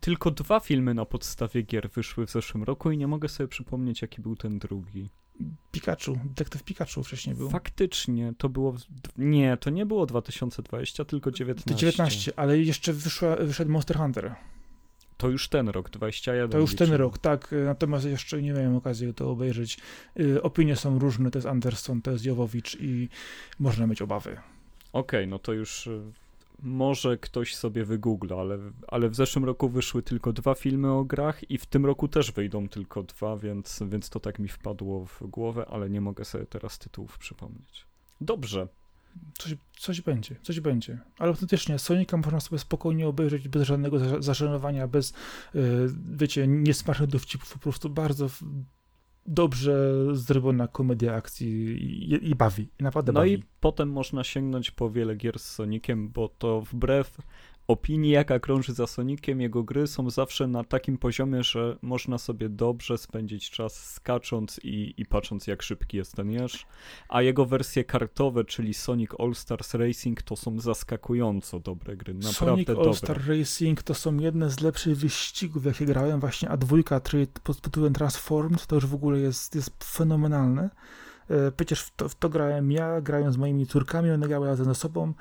tylko 0.00 0.30
dwa 0.30 0.60
filmy 0.60 0.94
na 0.94 1.04
podstawie 1.04 1.62
gier 1.62 1.90
wyszły 1.90 2.26
w 2.26 2.30
zeszłym 2.30 2.62
roku 2.64 2.90
i 2.90 2.98
nie 2.98 3.06
mogę 3.06 3.28
sobie 3.28 3.48
przypomnieć, 3.48 4.02
jaki 4.02 4.22
był 4.22 4.36
ten 4.36 4.58
drugi. 4.58 5.10
Pikachu, 5.72 6.18
Detektyw 6.24 6.62
Pikachu 6.62 7.02
wcześniej 7.02 7.36
był. 7.36 7.50
Faktycznie, 7.50 8.32
to 8.38 8.48
było. 8.48 8.74
Nie, 9.18 9.56
to 9.56 9.70
nie 9.70 9.86
było 9.86 10.06
2020, 10.06 11.04
tylko 11.04 11.30
19. 11.30 11.74
19, 11.74 12.32
ale 12.38 12.58
jeszcze 12.58 12.92
wyszła, 12.92 13.36
wyszedł 13.36 13.70
Monster 13.70 13.96
Hunter. 13.96 14.34
To 15.16 15.28
już 15.28 15.48
ten 15.48 15.68
rok, 15.68 15.90
21. 15.90 16.50
To 16.50 16.58
już 16.58 16.70
liczy. 16.70 16.84
ten 16.86 16.94
rok, 16.94 17.18
tak. 17.18 17.54
Natomiast 17.64 18.04
jeszcze 18.04 18.42
nie 18.42 18.52
miałem 18.52 18.76
okazji 18.76 19.14
to 19.14 19.30
obejrzeć. 19.30 19.78
Y, 20.20 20.42
opinie 20.42 20.76
są 20.76 20.98
różne, 20.98 21.30
to 21.30 21.38
jest 21.38 21.48
Anderson, 21.48 22.02
to 22.02 22.10
jest 22.10 22.24
Jowowicz 22.24 22.76
i 22.80 23.08
można 23.58 23.86
mieć 23.86 24.02
obawy. 24.02 24.30
Okej, 24.30 24.40
okay, 24.92 25.26
no 25.26 25.38
to 25.38 25.52
już 25.52 25.86
y, 25.86 26.12
może 26.62 27.18
ktoś 27.18 27.56
sobie 27.56 27.84
wygoogla, 27.84 28.36
ale, 28.36 28.58
ale 28.88 29.08
w 29.08 29.14
zeszłym 29.14 29.44
roku 29.44 29.68
wyszły 29.68 30.02
tylko 30.02 30.32
dwa 30.32 30.54
filmy 30.54 30.92
o 30.92 31.04
grach 31.04 31.50
i 31.50 31.58
w 31.58 31.66
tym 31.66 31.86
roku 31.86 32.08
też 32.08 32.32
wyjdą 32.32 32.68
tylko 32.68 33.02
dwa, 33.02 33.36
więc, 33.36 33.82
więc 33.88 34.10
to 34.10 34.20
tak 34.20 34.38
mi 34.38 34.48
wpadło 34.48 35.06
w 35.06 35.22
głowę, 35.22 35.66
ale 35.70 35.90
nie 35.90 36.00
mogę 36.00 36.24
sobie 36.24 36.46
teraz 36.46 36.78
tytułów 36.78 37.18
przypomnieć. 37.18 37.86
Dobrze. 38.20 38.68
Coś, 39.38 39.54
coś 39.78 40.00
będzie, 40.00 40.36
coś 40.42 40.60
będzie. 40.60 40.98
Ale 41.18 41.30
autentycznie, 41.30 41.78
Sonika 41.78 42.16
można 42.16 42.40
sobie 42.40 42.58
spokojnie 42.58 43.08
obejrzeć 43.08 43.48
bez 43.48 43.62
żadnego 43.62 44.22
zażenowania, 44.22 44.88
bez, 44.88 45.14
yy, 45.54 45.62
wiecie, 46.16 46.46
niesmacznych 46.46 47.08
dowcipów, 47.08 47.52
po 47.52 47.58
prostu 47.58 47.90
bardzo 47.90 48.28
dobrze 49.26 49.94
zrobiona 50.12 50.68
komedia 50.68 51.14
akcji 51.14 51.48
i, 52.12 52.30
i 52.30 52.34
bawi, 52.34 52.68
naprawdę 52.80 53.12
no 53.12 53.20
bawi. 53.20 53.32
I 53.32 53.42
potem 53.60 53.88
można 53.88 54.24
sięgnąć 54.24 54.70
po 54.70 54.90
wiele 54.90 55.16
gier 55.16 55.38
z 55.38 55.50
Soniciem, 55.50 56.08
bo 56.08 56.28
to 56.28 56.60
wbrew 56.60 57.18
opinii, 57.68 58.10
jaka 58.10 58.38
krąży 58.40 58.72
za 58.72 58.86
Sonikiem, 58.86 59.40
jego 59.40 59.62
gry 59.62 59.86
są 59.86 60.10
zawsze 60.10 60.46
na 60.46 60.64
takim 60.64 60.98
poziomie, 60.98 61.42
że 61.42 61.76
można 61.82 62.18
sobie 62.18 62.48
dobrze 62.48 62.98
spędzić 62.98 63.50
czas 63.50 63.92
skacząc 63.92 64.60
i, 64.62 64.94
i 64.96 65.06
patrząc, 65.06 65.46
jak 65.46 65.62
szybki 65.62 65.96
jest 65.96 66.16
ten 66.16 66.30
jeż. 66.30 66.66
A 67.08 67.22
jego 67.22 67.46
wersje 67.46 67.84
kartowe, 67.84 68.44
czyli 68.44 68.74
Sonic 68.74 69.10
All 69.18 69.34
Stars 69.34 69.74
Racing, 69.74 70.22
to 70.22 70.36
są 70.36 70.60
zaskakująco 70.60 71.60
dobre 71.60 71.96
gry. 71.96 72.14
Naprawdę 72.14 72.32
Sonic 72.34 72.66
dobre. 72.66 72.84
All 72.84 72.94
Star 72.94 73.26
Racing 73.26 73.82
to 73.82 73.94
są 73.94 74.18
jedne 74.18 74.50
z 74.50 74.60
lepszych 74.60 74.96
wyścigów, 74.96 75.64
jakie 75.64 75.86
grałem. 75.86 76.20
Właśnie 76.20 76.48
A2 76.48 77.26
pod 77.42 77.60
tytułem 77.60 77.92
Transformed, 77.92 78.66
to 78.66 78.74
już 78.74 78.86
w 78.86 78.94
ogóle 78.94 79.18
jest, 79.18 79.54
jest 79.54 79.84
fenomenalne. 79.84 80.70
E, 81.30 81.52
przecież 81.52 81.80
w 81.80 81.96
to, 81.96 82.08
w 82.08 82.14
to, 82.14 82.28
grałem 82.28 82.72
ja, 82.72 83.00
grając 83.00 83.34
z 83.34 83.36
moimi 83.38 83.66
córkami, 83.66 84.10
one 84.10 84.28
grały 84.28 84.46
razem 84.46 84.66
ze 84.66 84.74
sobą, 84.74 85.12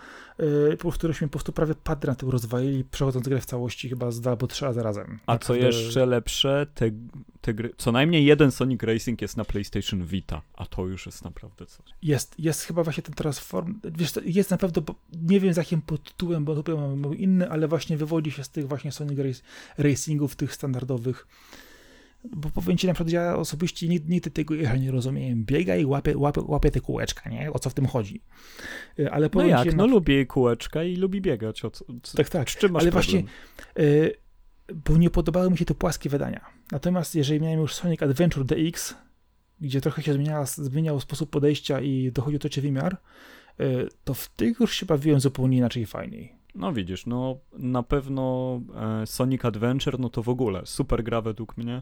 e, 0.71 0.77
po 0.77 0.91
któryśmy 0.91 1.27
po 1.27 1.31
prostu 1.31 1.51
prawie 1.51 1.75
padli 1.75 2.09
na 2.09 2.15
tym 2.15 2.29
rozwalili, 2.29 2.83
przechodząc 2.83 3.27
grę 3.27 3.41
w 3.41 3.45
całości 3.45 3.89
chyba 3.89 4.11
z 4.11 4.21
dwa 4.21 4.31
albo 4.31 4.47
trzy 4.47 4.65
razy 4.65 4.83
razem. 4.83 5.19
A 5.25 5.33
Naprawdę... 5.33 5.61
co 5.61 5.77
jeszcze 5.77 6.05
lepsze, 6.05 6.67
te, 6.75 6.91
te 7.41 7.53
gry, 7.53 7.73
co 7.77 7.91
najmniej 7.91 8.25
jeden 8.25 8.51
Sonic 8.51 8.83
Racing 8.83 9.21
jest 9.21 9.37
na 9.37 9.45
PlayStation 9.45 10.05
Vita, 10.05 10.41
a 10.53 10.65
to 10.65 10.85
już 10.85 11.05
jest 11.05 11.23
naprawdę 11.23 11.65
coś. 11.65 11.85
Jest, 12.01 12.39
jest 12.39 12.61
chyba 12.61 12.83
właśnie 12.83 13.03
ten 13.03 13.15
Transform, 13.15 13.79
wiesz, 13.83 14.11
jest 14.25 14.51
naprawdę, 14.51 14.81
nie 15.21 15.39
wiem 15.39 15.53
z 15.53 15.57
jakim 15.57 15.81
podtytułem, 15.81 16.45
bo 16.45 16.63
to 16.63 16.77
był 16.95 17.13
inny, 17.13 17.49
ale 17.49 17.67
właśnie 17.67 17.97
wywodzi 17.97 18.31
się 18.31 18.43
z 18.43 18.49
tych 18.49 18.67
właśnie 18.67 18.91
Sonic 18.91 19.41
Racingów, 19.77 20.35
tych 20.35 20.53
standardowych, 20.53 21.27
bo 22.31 22.49
powiem 22.49 22.77
ci 22.77 22.87
na 22.87 22.93
przykład, 22.93 23.13
ja 23.13 23.35
osobiście 23.35 23.87
nigdy 23.87 24.31
tego 24.31 24.55
nie 24.55 24.91
rozumiem. 24.91 25.45
Biega 25.45 25.75
i 25.75 25.85
łapie, 25.85 26.17
łapie, 26.17 26.41
łapie 26.45 26.71
te 26.71 26.81
kółeczka, 26.81 27.29
nie? 27.29 27.53
O 27.53 27.59
co 27.59 27.69
w 27.69 27.73
tym 27.73 27.85
chodzi. 27.85 28.21
Y, 28.99 29.11
ale 29.11 29.29
no 29.33 29.45
jak, 29.45 29.63
ci, 29.63 29.69
no, 29.69 29.75
no 29.75 29.87
lubi 29.87 30.27
kółeczka 30.27 30.83
i 30.83 30.95
lubi 30.95 31.21
biegać. 31.21 31.65
O 31.65 31.71
co, 31.71 31.85
tak, 32.17 32.29
tak. 32.29 32.49
Z 32.49 32.57
czym 32.57 32.71
masz 32.71 32.83
Ale 32.83 32.91
problem? 32.91 33.23
właśnie, 33.23 33.83
y, 33.83 34.15
bo 34.73 34.97
nie 34.97 35.09
podobały 35.09 35.51
mi 35.51 35.57
się 35.57 35.65
te 35.65 35.73
płaskie 35.73 36.09
wydania. 36.09 36.45
Natomiast 36.71 37.15
jeżeli 37.15 37.41
miałem 37.41 37.59
już 37.59 37.73
Sonic 37.73 38.03
Adventure 38.03 38.45
DX, 38.45 38.95
gdzie 39.61 39.81
trochę 39.81 40.01
się 40.01 40.13
zmieniała, 40.13 40.45
zmieniał 40.45 40.99
sposób 40.99 41.29
podejścia 41.29 41.81
i 41.81 42.11
dochodził 42.11 42.39
trzeci 42.39 42.61
wymiar, 42.61 42.97
y, 43.61 43.87
to 44.03 44.13
w 44.13 44.29
tych 44.29 44.59
już 44.59 44.75
się 44.75 44.85
bawiłem 44.85 45.19
zupełnie 45.19 45.57
inaczej 45.57 45.83
i 45.83 45.85
fajniej. 45.85 46.42
No 46.55 46.73
widzisz, 46.73 47.05
no 47.05 47.37
na 47.53 47.83
pewno 47.83 48.59
e, 48.75 49.07
Sonic 49.07 49.45
Adventure, 49.45 49.99
no 49.99 50.09
to 50.09 50.23
w 50.23 50.29
ogóle 50.29 50.65
super 50.65 51.03
gra 51.03 51.21
według 51.21 51.57
mnie. 51.57 51.81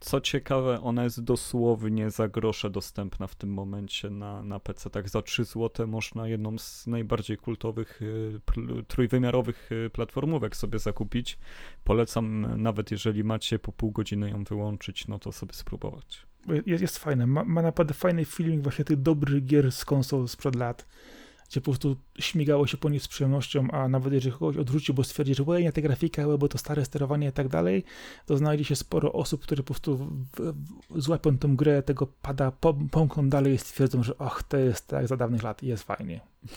Co 0.00 0.20
ciekawe, 0.20 0.80
ona 0.80 1.04
jest 1.04 1.24
dosłownie 1.24 2.10
za 2.10 2.28
grosze 2.28 2.70
dostępna 2.70 3.26
w 3.26 3.34
tym 3.34 3.52
momencie 3.52 4.10
na, 4.10 4.42
na 4.42 4.60
PC. 4.60 4.90
Tak 4.90 5.08
za 5.08 5.22
3 5.22 5.44
zł 5.44 5.86
można 5.86 6.28
jedną 6.28 6.58
z 6.58 6.86
najbardziej 6.86 7.36
kultowych 7.36 8.02
y, 8.02 8.40
trójwymiarowych 8.88 9.72
y, 9.72 9.90
platformówek 9.90 10.56
sobie 10.56 10.78
zakupić. 10.78 11.38
Polecam, 11.84 12.46
nawet 12.62 12.90
jeżeli 12.90 13.24
macie 13.24 13.58
po 13.58 13.72
pół 13.72 13.90
godziny 13.90 14.30
ją 14.30 14.44
wyłączyć, 14.44 15.08
no 15.08 15.18
to 15.18 15.32
sobie 15.32 15.52
spróbować. 15.54 16.26
Jest, 16.66 16.82
jest 16.82 16.98
fajne. 16.98 17.26
Ma, 17.26 17.44
ma 17.44 17.62
naprawdę 17.62 17.94
fajny 17.94 18.24
feeling 18.24 18.62
właśnie 18.62 18.84
tych 18.84 19.02
dobrych 19.02 19.44
gier 19.44 19.72
z 19.72 19.84
konsol 19.84 20.28
sprzed 20.28 20.56
lat 20.56 20.86
gdzie 21.50 21.60
po 21.60 21.64
prostu 21.64 21.96
śmigało 22.18 22.66
się 22.66 22.76
po 22.76 22.88
nich 22.88 23.02
z 23.02 23.08
przyjemnością, 23.08 23.70
a 23.70 23.88
nawet 23.88 24.12
jeżeli 24.12 24.32
kogoś 24.32 24.56
odwrócił, 24.56 24.94
bo 24.94 25.04
stwierdził, 25.04 25.34
że 25.34 25.42
łej, 25.42 25.64
nie 25.64 25.72
te 25.72 25.82
grafika, 25.82 26.38
bo 26.38 26.48
to 26.48 26.58
stare 26.58 26.84
sterowanie 26.84 27.28
i 27.28 27.32
tak 27.32 27.48
dalej, 27.48 27.84
to 28.26 28.36
znajdzie 28.36 28.64
się 28.64 28.76
sporo 28.76 29.12
osób, 29.12 29.42
które 29.42 29.62
po 29.62 29.66
prostu 29.66 29.96
w, 29.96 30.06
w, 30.36 30.54
złapią 31.02 31.38
tę 31.38 31.48
grę, 31.48 31.82
tego 31.82 32.06
pada, 32.06 32.52
pomkną 32.90 33.28
dalej 33.28 33.54
i 33.54 33.58
stwierdzą, 33.58 34.02
że 34.02 34.18
och, 34.18 34.42
to 34.42 34.56
jest 34.56 34.86
tak 34.86 35.08
za 35.08 35.16
dawnych 35.16 35.42
lat 35.42 35.62
i 35.62 35.66
jest 35.66 35.82
fajnie. 35.82 36.20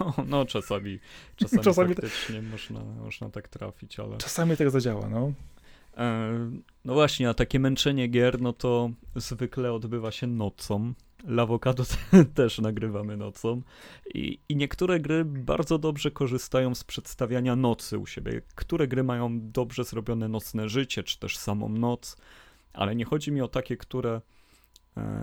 No, 0.00 0.14
no 0.26 0.44
czasami, 0.44 0.98
czasami, 1.36 1.62
czasami 1.62 1.94
faktycznie 1.94 2.42
można, 2.42 2.84
można 2.84 3.30
tak 3.30 3.48
trafić, 3.48 4.00
ale... 4.00 4.18
Czasami 4.18 4.56
tak 4.56 4.70
zadziała, 4.70 5.08
no. 5.08 5.32
E, 5.96 6.32
no 6.84 6.94
właśnie, 6.94 7.28
a 7.28 7.34
takie 7.34 7.60
męczenie 7.60 8.08
gier, 8.08 8.40
no 8.40 8.52
to 8.52 8.90
zwykle 9.16 9.72
odbywa 9.72 10.10
się 10.10 10.26
nocą. 10.26 10.94
Lawokado 11.24 11.84
też 12.34 12.58
nagrywamy 12.58 13.16
nocą. 13.16 13.62
I, 14.14 14.38
I 14.48 14.56
niektóre 14.56 15.00
gry 15.00 15.24
bardzo 15.24 15.78
dobrze 15.78 16.10
korzystają 16.10 16.74
z 16.74 16.84
przedstawiania 16.84 17.56
nocy 17.56 17.98
u 17.98 18.06
siebie. 18.06 18.42
Które 18.54 18.88
gry 18.88 19.04
mają 19.04 19.50
dobrze 19.50 19.84
zrobione 19.84 20.28
nocne 20.28 20.68
życie, 20.68 21.02
czy 21.02 21.18
też 21.18 21.36
samą 21.38 21.68
noc. 21.68 22.16
Ale 22.72 22.96
nie 22.96 23.04
chodzi 23.04 23.32
mi 23.32 23.40
o 23.40 23.48
takie, 23.48 23.76
które 23.76 24.20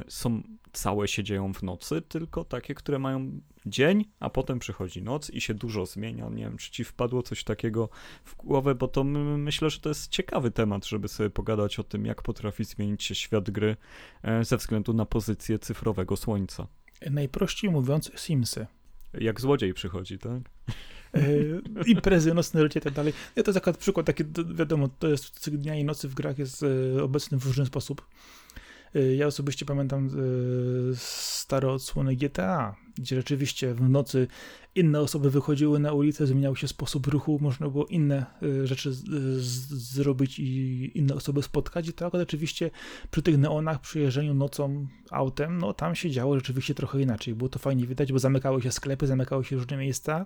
są 0.07 0.43
całe 0.73 1.07
się 1.07 1.23
dzieją 1.23 1.53
w 1.53 1.63
nocy, 1.63 2.01
tylko 2.01 2.43
takie, 2.43 2.75
które 2.75 2.99
mają 2.99 3.41
dzień, 3.65 4.05
a 4.19 4.29
potem 4.29 4.59
przychodzi 4.59 5.01
noc 5.01 5.29
i 5.29 5.41
się 5.41 5.53
dużo 5.53 5.85
zmienia. 5.85 6.29
Nie 6.29 6.43
wiem, 6.43 6.57
czy 6.57 6.71
ci 6.71 6.83
wpadło 6.83 7.23
coś 7.23 7.43
takiego 7.43 7.89
w 8.25 8.35
głowę, 8.35 8.75
bo 8.75 8.87
to 8.87 9.03
myślę, 9.03 9.69
że 9.69 9.79
to 9.79 9.89
jest 9.89 10.07
ciekawy 10.11 10.51
temat, 10.51 10.85
żeby 10.85 11.07
sobie 11.07 11.29
pogadać 11.29 11.79
o 11.79 11.83
tym, 11.83 12.05
jak 12.05 12.21
potrafi 12.21 12.63
zmienić 12.63 13.03
się 13.03 13.15
świat 13.15 13.49
gry 13.49 13.77
e, 14.23 14.45
ze 14.45 14.57
względu 14.57 14.93
na 14.93 15.05
pozycję 15.05 15.59
cyfrowego 15.59 16.17
słońca. 16.17 16.67
Najprościej 17.11 17.71
mówiąc, 17.71 18.11
Simsy. 18.15 18.67
Jak 19.13 19.41
złodziej 19.41 19.73
przychodzi, 19.73 20.17
tak? 20.17 20.41
E, 21.13 21.21
imprezy, 21.87 22.33
nocne 22.33 22.61
życie 22.61 22.79
i 22.79 22.83
tak 22.83 22.93
dalej. 22.93 23.13
Ja 23.35 23.43
to 23.43 23.51
jest 23.51 23.77
przykład 23.77 24.05
taki, 24.05 24.23
wiadomo, 24.55 24.87
to 24.87 25.07
jest 25.07 25.49
dnia 25.49 25.75
i 25.75 25.83
nocy 25.83 26.07
w 26.07 26.13
grach 26.13 26.37
jest 26.37 26.65
obecny 27.01 27.39
w 27.39 27.45
różny 27.45 27.65
sposób. 27.65 28.05
Y, 28.95 29.15
ja 29.15 29.27
osobiście 29.27 29.65
pamiętam 29.65 30.07
y, 30.91 30.95
stare 30.95 31.71
odsłony 31.71 32.15
GTA, 32.15 32.75
gdzie 32.97 33.15
rzeczywiście 33.15 33.73
w 33.73 33.89
nocy 33.89 34.27
inne 34.75 34.99
osoby 35.01 35.31
wychodziły 35.31 35.79
na 35.79 35.93
ulicę, 35.93 36.27
zmieniał 36.27 36.55
się 36.55 36.67
sposób 36.67 37.07
ruchu, 37.07 37.39
można 37.41 37.69
było 37.69 37.85
inne 37.85 38.25
y, 38.43 38.67
rzeczy 38.67 38.93
zrobić 39.67 40.39
i 40.39 40.91
inne 40.97 41.15
osoby 41.15 41.43
spotkać. 41.43 41.87
I 41.87 41.93
to 41.93 42.11
oczywiście 42.11 42.71
przy 43.11 43.21
tych 43.21 43.37
neonach, 43.37 43.81
przy 43.81 43.99
jeżdżeniu 43.99 44.33
nocą 44.33 44.87
autem, 45.11 45.57
no 45.57 45.73
tam 45.73 45.95
się 45.95 46.11
działo 46.11 46.35
rzeczywiście 46.35 46.75
trochę 46.75 47.01
inaczej. 47.01 47.35
Było 47.35 47.49
to 47.49 47.59
fajnie 47.59 47.87
widać, 47.87 48.11
bo 48.11 48.19
zamykały 48.19 48.61
się 48.61 48.71
sklepy, 48.71 49.07
zamykały 49.07 49.43
się 49.43 49.55
różne 49.55 49.77
miejsca 49.77 50.25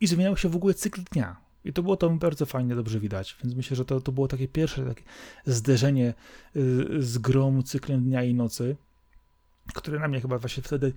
i 0.00 0.06
zmieniał 0.06 0.36
się 0.36 0.48
w 0.48 0.56
ogóle 0.56 0.74
cykl 0.74 1.00
dnia. 1.12 1.43
I 1.64 1.72
to 1.72 1.82
było 1.82 1.96
to 1.96 2.10
bardzo 2.10 2.46
fajnie, 2.46 2.74
dobrze 2.74 3.00
widać. 3.00 3.36
Więc 3.44 3.56
myślę, 3.56 3.76
że 3.76 3.84
to, 3.84 4.00
to 4.00 4.12
było 4.12 4.28
takie 4.28 4.48
pierwsze 4.48 4.86
takie 4.86 5.02
zderzenie 5.46 6.14
y, 6.56 7.02
z 7.02 7.18
grą 7.18 7.62
cyklem 7.62 8.04
dnia 8.04 8.24
i 8.24 8.34
nocy, 8.34 8.76
które 9.74 9.98
na 9.98 10.08
mnie 10.08 10.20
chyba 10.20 10.38
właśnie 10.38 10.62
wtedy 10.62 10.92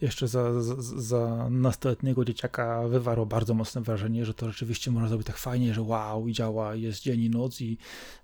jeszcze 0.00 0.28
za, 0.28 0.62
za, 0.62 0.74
za 0.82 1.48
nastoletniego 1.50 2.24
dzieciaka 2.24 2.88
wywarło 2.88 3.26
bardzo 3.26 3.54
mocne 3.54 3.80
wrażenie, 3.80 4.24
że 4.24 4.34
to 4.34 4.48
rzeczywiście 4.48 4.90
można 4.90 5.08
zrobić 5.08 5.26
tak 5.26 5.36
fajnie, 5.36 5.74
że 5.74 5.82
wow, 5.82 6.28
i 6.28 6.32
działa, 6.32 6.74
jest 6.74 7.02
dzień 7.02 7.20
i 7.20 7.30
noc 7.30 7.60
i 7.60 7.78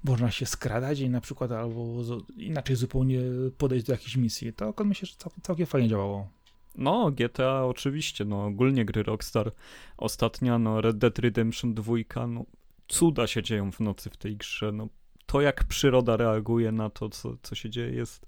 można 0.04 0.30
się 0.30 0.46
skradać 0.46 1.00
i 1.00 1.10
na 1.10 1.20
przykład 1.20 1.52
albo 1.52 2.02
inaczej 2.36 2.76
zupełnie 2.76 3.20
podejść 3.58 3.86
do 3.86 3.92
jakiejś 3.92 4.16
misji. 4.16 4.52
To 4.52 4.74
myślę, 4.84 5.08
że 5.08 5.14
całkiem 5.42 5.66
fajnie 5.66 5.88
działało. 5.88 6.28
No, 6.74 7.10
GTA 7.10 7.64
oczywiście, 7.64 8.24
no 8.24 8.44
ogólnie 8.44 8.84
gry 8.84 9.02
Rockstar. 9.02 9.52
Ostatnia, 9.96 10.58
no 10.58 10.80
Red 10.80 10.98
Dead 10.98 11.18
Redemption 11.18 11.74
2, 11.74 12.26
no 12.28 12.44
cuda 12.88 13.26
się 13.26 13.42
dzieją 13.42 13.72
w 13.72 13.80
nocy 13.80 14.10
w 14.10 14.16
tej 14.16 14.36
grze, 14.36 14.72
no. 14.72 14.88
To 15.26 15.40
jak 15.40 15.64
przyroda 15.64 16.16
reaguje 16.16 16.72
na 16.72 16.90
to, 16.90 17.08
co, 17.08 17.36
co 17.42 17.54
się 17.54 17.70
dzieje 17.70 17.92
jest, 17.92 18.26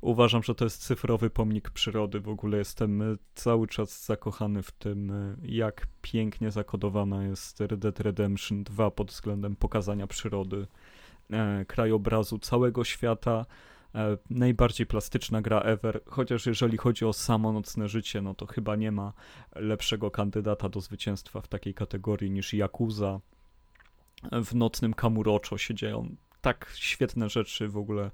uważam, 0.00 0.42
że 0.42 0.54
to 0.54 0.64
jest 0.64 0.82
cyfrowy 0.82 1.30
pomnik 1.30 1.70
przyrody, 1.70 2.20
w 2.20 2.28
ogóle 2.28 2.58
jestem 2.58 3.02
e, 3.02 3.16
cały 3.34 3.66
czas 3.66 4.06
zakochany 4.06 4.62
w 4.62 4.72
tym, 4.72 5.10
e, 5.10 5.36
jak 5.42 5.86
pięknie 6.02 6.50
zakodowana 6.50 7.24
jest 7.24 7.60
Red 7.60 7.80
Dead 7.80 8.00
Redemption 8.00 8.64
2 8.64 8.90
pod 8.90 9.10
względem 9.10 9.56
pokazania 9.56 10.06
przyrody, 10.06 10.66
e, 11.30 11.64
krajobrazu 11.64 12.38
całego 12.38 12.84
świata, 12.84 13.46
najbardziej 14.30 14.86
plastyczna 14.86 15.42
gra 15.42 15.60
ever, 15.60 16.00
chociaż 16.06 16.46
jeżeli 16.46 16.76
chodzi 16.76 17.04
o 17.04 17.12
samo 17.12 17.52
nocne 17.52 17.88
życie, 17.88 18.22
no 18.22 18.34
to 18.34 18.46
chyba 18.46 18.76
nie 18.76 18.92
ma 18.92 19.12
lepszego 19.54 20.10
kandydata 20.10 20.68
do 20.68 20.80
zwycięstwa 20.80 21.40
w 21.40 21.48
takiej 21.48 21.74
kategorii 21.74 22.30
niż 22.30 22.52
Yakuza. 22.52 23.20
W 24.44 24.54
nocnym 24.54 24.94
Kamurocho 24.94 25.58
się 25.58 25.74
dzieją 25.74 26.16
tak 26.40 26.72
świetne 26.74 27.28
rzeczy 27.28 27.68
w 27.68 27.76
ogóle. 27.76 28.10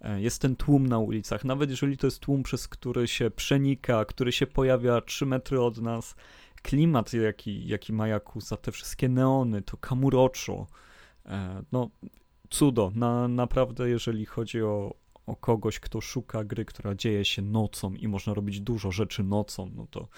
E, 0.00 0.20
jest 0.20 0.42
ten 0.42 0.56
tłum 0.56 0.86
na 0.86 0.98
ulicach, 0.98 1.44
nawet 1.44 1.70
jeżeli 1.70 1.96
to 1.96 2.06
jest 2.06 2.20
tłum, 2.20 2.42
przez 2.42 2.68
który 2.68 3.08
się 3.08 3.30
przenika, 3.30 4.04
który 4.04 4.32
się 4.32 4.46
pojawia 4.46 5.00
3 5.00 5.26
metry 5.26 5.60
od 5.60 5.78
nas, 5.78 6.14
klimat 6.62 7.12
jaki, 7.12 7.66
jaki 7.66 7.92
ma 7.92 8.08
Yakuza, 8.08 8.56
te 8.56 8.72
wszystkie 8.72 9.08
neony, 9.08 9.62
to 9.62 9.76
Kamurocho, 9.76 10.66
e, 11.26 11.62
no 11.72 11.90
cudo, 12.50 12.92
na, 12.94 13.28
naprawdę 13.28 13.88
jeżeli 13.88 14.26
chodzi 14.26 14.62
o, 14.62 14.94
o 15.28 15.36
kogoś, 15.36 15.80
kto 15.80 16.00
szuka 16.00 16.44
gry, 16.44 16.64
która 16.64 16.94
dzieje 16.94 17.24
się 17.24 17.42
nocą 17.42 17.94
i 17.94 18.08
można 18.08 18.34
robić 18.34 18.60
dużo 18.60 18.90
rzeczy 18.92 19.22
nocą, 19.22 19.70
no 19.76 19.86
to 19.90 20.08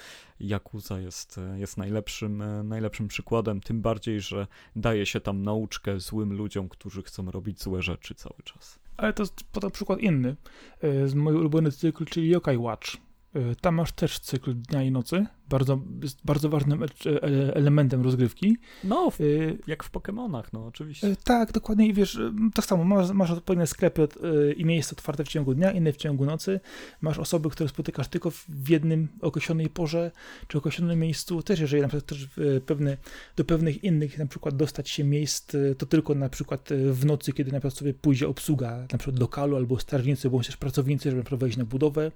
Yakuza 0.41 1.01
jest, 1.01 1.41
jest 1.57 1.77
najlepszym, 1.77 2.43
najlepszym 2.69 3.09
przykładem, 3.09 3.61
tym 3.61 3.83
bardziej, 3.83 4.21
że 4.21 4.47
daje 4.77 5.07
się 5.07 5.21
tam 5.21 5.43
nauczkę 5.43 6.01
złym 6.01 6.33
ludziom, 6.33 6.69
którzy 6.69 7.03
chcą 7.03 7.31
robić 7.31 7.63
złe 7.63 7.83
rzeczy 7.83 8.15
cały 8.15 8.43
czas. 8.45 8.79
Ale 8.97 9.13
to 9.13 9.23
jest 9.23 9.45
podam 9.53 9.71
przykład 9.71 10.01
inny 10.01 10.37
e, 10.81 11.09
z 11.09 11.15
mojego 11.15 11.41
ulubiony 11.41 11.73
cykl, 11.73 12.05
czyli 12.05 12.29
Yokai 12.29 12.57
Watch. 12.57 12.97
E, 13.35 13.55
tam 13.61 13.75
masz 13.75 13.93
też 13.93 14.19
cykl 14.19 14.55
dnia 14.55 14.83
i 14.83 14.91
nocy, 14.91 15.27
bardzo, 15.51 15.81
jest 16.03 16.19
bardzo 16.25 16.49
ważnym 16.49 16.83
e, 16.83 16.87
e, 16.87 17.55
elementem 17.55 18.03
rozgrywki. 18.03 18.57
No, 18.85 19.11
w, 19.11 19.19
jak 19.67 19.85
w 19.85 19.93
Pokémonach, 19.93 20.43
no 20.53 20.67
oczywiście. 20.67 21.17
Tak, 21.25 21.53
dokładnie 21.53 21.87
i 21.87 21.95
wiesz, 21.95 22.19
tak 22.55 22.65
samo, 22.65 22.85
masz, 22.85 23.11
masz 23.11 23.31
odpowiednie 23.31 23.67
sklepy 23.67 24.09
i 24.57 24.65
miejsca 24.65 24.93
otwarte 24.93 25.25
w 25.25 25.29
ciągu 25.29 25.55
dnia, 25.55 25.73
inne 25.73 25.93
w 25.93 25.97
ciągu 25.97 26.25
nocy. 26.25 26.61
Masz 27.01 27.19
osoby, 27.19 27.51
które 27.51 27.69
spotykasz 27.69 28.09
tylko 28.09 28.31
w 28.31 28.69
jednym 28.69 29.09
określonej 29.21 29.69
porze, 29.69 30.11
czy 30.49 30.59
określonym 30.59 30.99
miejscu. 30.99 31.43
Też 31.43 31.61
jeżeli 31.61 31.83
na 31.83 31.89
przykład 31.89 32.07
też 32.07 32.29
pewne, 32.67 32.97
do 33.37 33.45
pewnych 33.45 33.85
innych 33.85 34.19
na 34.19 34.27
przykład 34.27 34.57
dostać 34.57 34.91
się 34.91 35.05
miejsc, 35.05 35.53
to 35.79 35.87
tylko 35.87 36.15
na 36.15 36.29
przykład 36.29 36.69
w 36.93 37.05
nocy, 37.05 37.33
kiedy 37.33 37.53
na 37.53 37.59
przykład 37.59 37.75
sobie 37.75 37.95
pójdzie 37.95 38.29
obsługa 38.29 38.87
na 38.93 38.99
przykład 38.99 39.21
lokalu 39.21 39.57
albo 39.57 39.79
strażnicy, 39.79 40.31
bądź 40.31 40.47
też 40.47 40.57
pracownicy, 40.57 41.11
żeby 41.11 41.25
prowadzić 41.25 41.57
na 41.57 41.65
budowę. 41.65 42.13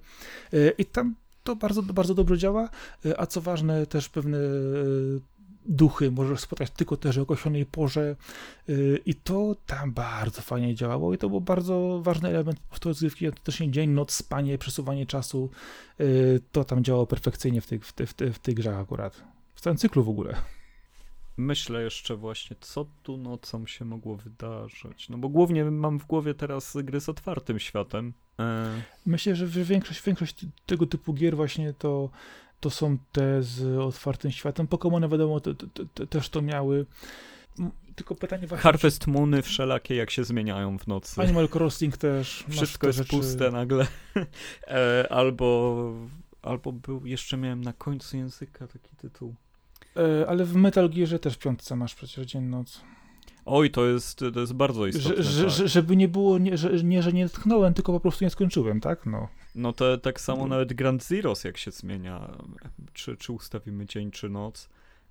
I 0.77 0.85
tam 0.85 1.15
to 1.45 1.55
bardzo, 1.55 1.81
bardzo 1.81 2.13
dobrze 2.13 2.37
działa, 2.37 2.69
e, 3.05 3.19
a 3.19 3.25
co 3.25 3.41
ważne, 3.41 3.85
też 3.85 4.09
pewne 4.09 4.37
e, 4.37 4.41
duchy 5.65 6.11
możesz 6.11 6.39
spotkać 6.39 6.71
tylko 6.71 6.97
też 6.97 7.17
o 7.17 7.21
określonej 7.21 7.65
porze 7.65 8.15
e, 8.69 8.73
i 9.05 9.15
to 9.15 9.55
tam 9.65 9.93
bardzo 9.93 10.41
fajnie 10.41 10.75
działało 10.75 11.13
i 11.13 11.17
to 11.17 11.29
był 11.29 11.41
bardzo 11.41 11.99
ważny 12.03 12.29
element 12.29 12.59
prostu 12.59 12.89
rozgrywki, 12.89 13.25
to 13.25 13.43
też 13.43 13.59
nie 13.59 13.71
dzień, 13.71 13.89
noc, 13.89 14.11
spanie, 14.11 14.57
przesuwanie 14.57 15.05
czasu, 15.05 15.49
to 16.51 16.63
tam 16.63 16.83
działało 16.83 17.07
perfekcyjnie 17.07 17.61
w 17.61 17.67
tej, 17.67 17.79
w, 17.79 17.93
tej, 17.93 18.07
w, 18.07 18.13
w 18.13 18.39
tej 18.39 18.55
grze 18.55 18.77
akurat, 18.77 19.23
w 19.55 19.61
całym 19.61 19.77
cyklu 19.77 20.03
w 20.03 20.09
ogóle. 20.09 20.35
Myślę 21.37 21.83
jeszcze 21.83 22.15
właśnie, 22.15 22.55
co 22.59 22.85
tu 23.03 23.17
nocą 23.17 23.67
się 23.67 23.85
mogło 23.85 24.15
wydarzyć. 24.15 25.09
No 25.09 25.17
bo 25.17 25.29
głównie 25.29 25.65
mam 25.65 25.99
w 25.99 26.05
głowie 26.05 26.33
teraz 26.33 26.77
gry 26.83 27.01
z 27.01 27.09
otwartym 27.09 27.59
światem. 27.59 28.13
E... 28.39 28.81
Myślę, 29.05 29.35
że 29.35 29.47
większość, 29.47 30.03
większość 30.03 30.45
tego 30.65 30.85
typu 30.85 31.13
gier 31.13 31.35
właśnie 31.35 31.73
to, 31.73 32.09
to 32.59 32.69
są 32.69 32.97
te 33.11 33.43
z 33.43 33.77
otwartym 33.77 34.31
światem. 34.31 34.67
Pokémony 34.67 35.11
wiadomo 35.11 35.39
te, 35.39 35.55
te, 35.55 35.85
te, 35.93 36.07
też 36.07 36.29
to 36.29 36.41
miały. 36.41 36.85
Tylko 37.95 38.15
pytanie 38.15 38.47
właśnie... 38.47 38.63
Harvest 38.63 39.07
Moony 39.07 39.41
wszelakie 39.41 39.95
jak 39.95 40.11
się 40.11 40.23
zmieniają 40.23 40.79
w 40.79 40.87
nocy. 40.87 41.21
Animal 41.21 41.49
Crossing 41.53 41.97
też. 41.97 42.43
Wszystko 42.49 42.87
jest 42.87 42.97
rzeczy... 42.97 43.09
puste 43.09 43.51
nagle. 43.51 43.87
e, 44.67 45.07
albo, 45.09 45.93
albo 46.41 46.71
był, 46.71 47.05
jeszcze 47.05 47.37
miałem 47.37 47.61
na 47.61 47.73
końcu 47.73 48.17
języka 48.17 48.67
taki 48.67 48.95
tytuł. 48.95 49.35
E, 49.97 50.27
ale 50.29 50.45
w 50.45 50.55
Metal 50.55 50.89
Gearze 50.89 51.19
też 51.19 51.33
w 51.33 51.37
piątce 51.37 51.75
masz 51.75 51.95
przecież 51.95 52.25
dzień 52.25 52.43
noc. 52.43 52.81
Oj, 53.45 53.71
to 53.71 53.85
jest, 53.85 54.19
to 54.33 54.39
jest 54.39 54.53
bardzo 54.53 54.87
istotne. 54.87 55.23
Że, 55.23 55.43
tak. 55.43 55.51
że, 55.51 55.67
żeby 55.67 55.95
nie 55.95 56.07
było, 56.07 56.37
nie 56.37 56.57
że, 56.57 56.83
nie, 56.83 57.03
że 57.03 57.13
nie 57.13 57.29
tchnąłem, 57.29 57.73
tylko 57.73 57.93
po 57.93 57.99
prostu 57.99 58.23
nie 58.23 58.29
skończyłem, 58.29 58.81
tak? 58.81 59.05
No, 59.05 59.27
no 59.55 59.73
to 59.73 59.97
tak 59.97 60.21
samo 60.21 60.47
nawet 60.47 60.73
Grand 60.73 61.03
Zeroes 61.03 61.43
jak 61.43 61.57
się 61.57 61.71
zmienia, 61.71 62.37
czy, 62.93 63.17
czy 63.17 63.33
ustawimy 63.33 63.85
dzień, 63.85 64.11
czy 64.11 64.29
noc, 64.29 64.69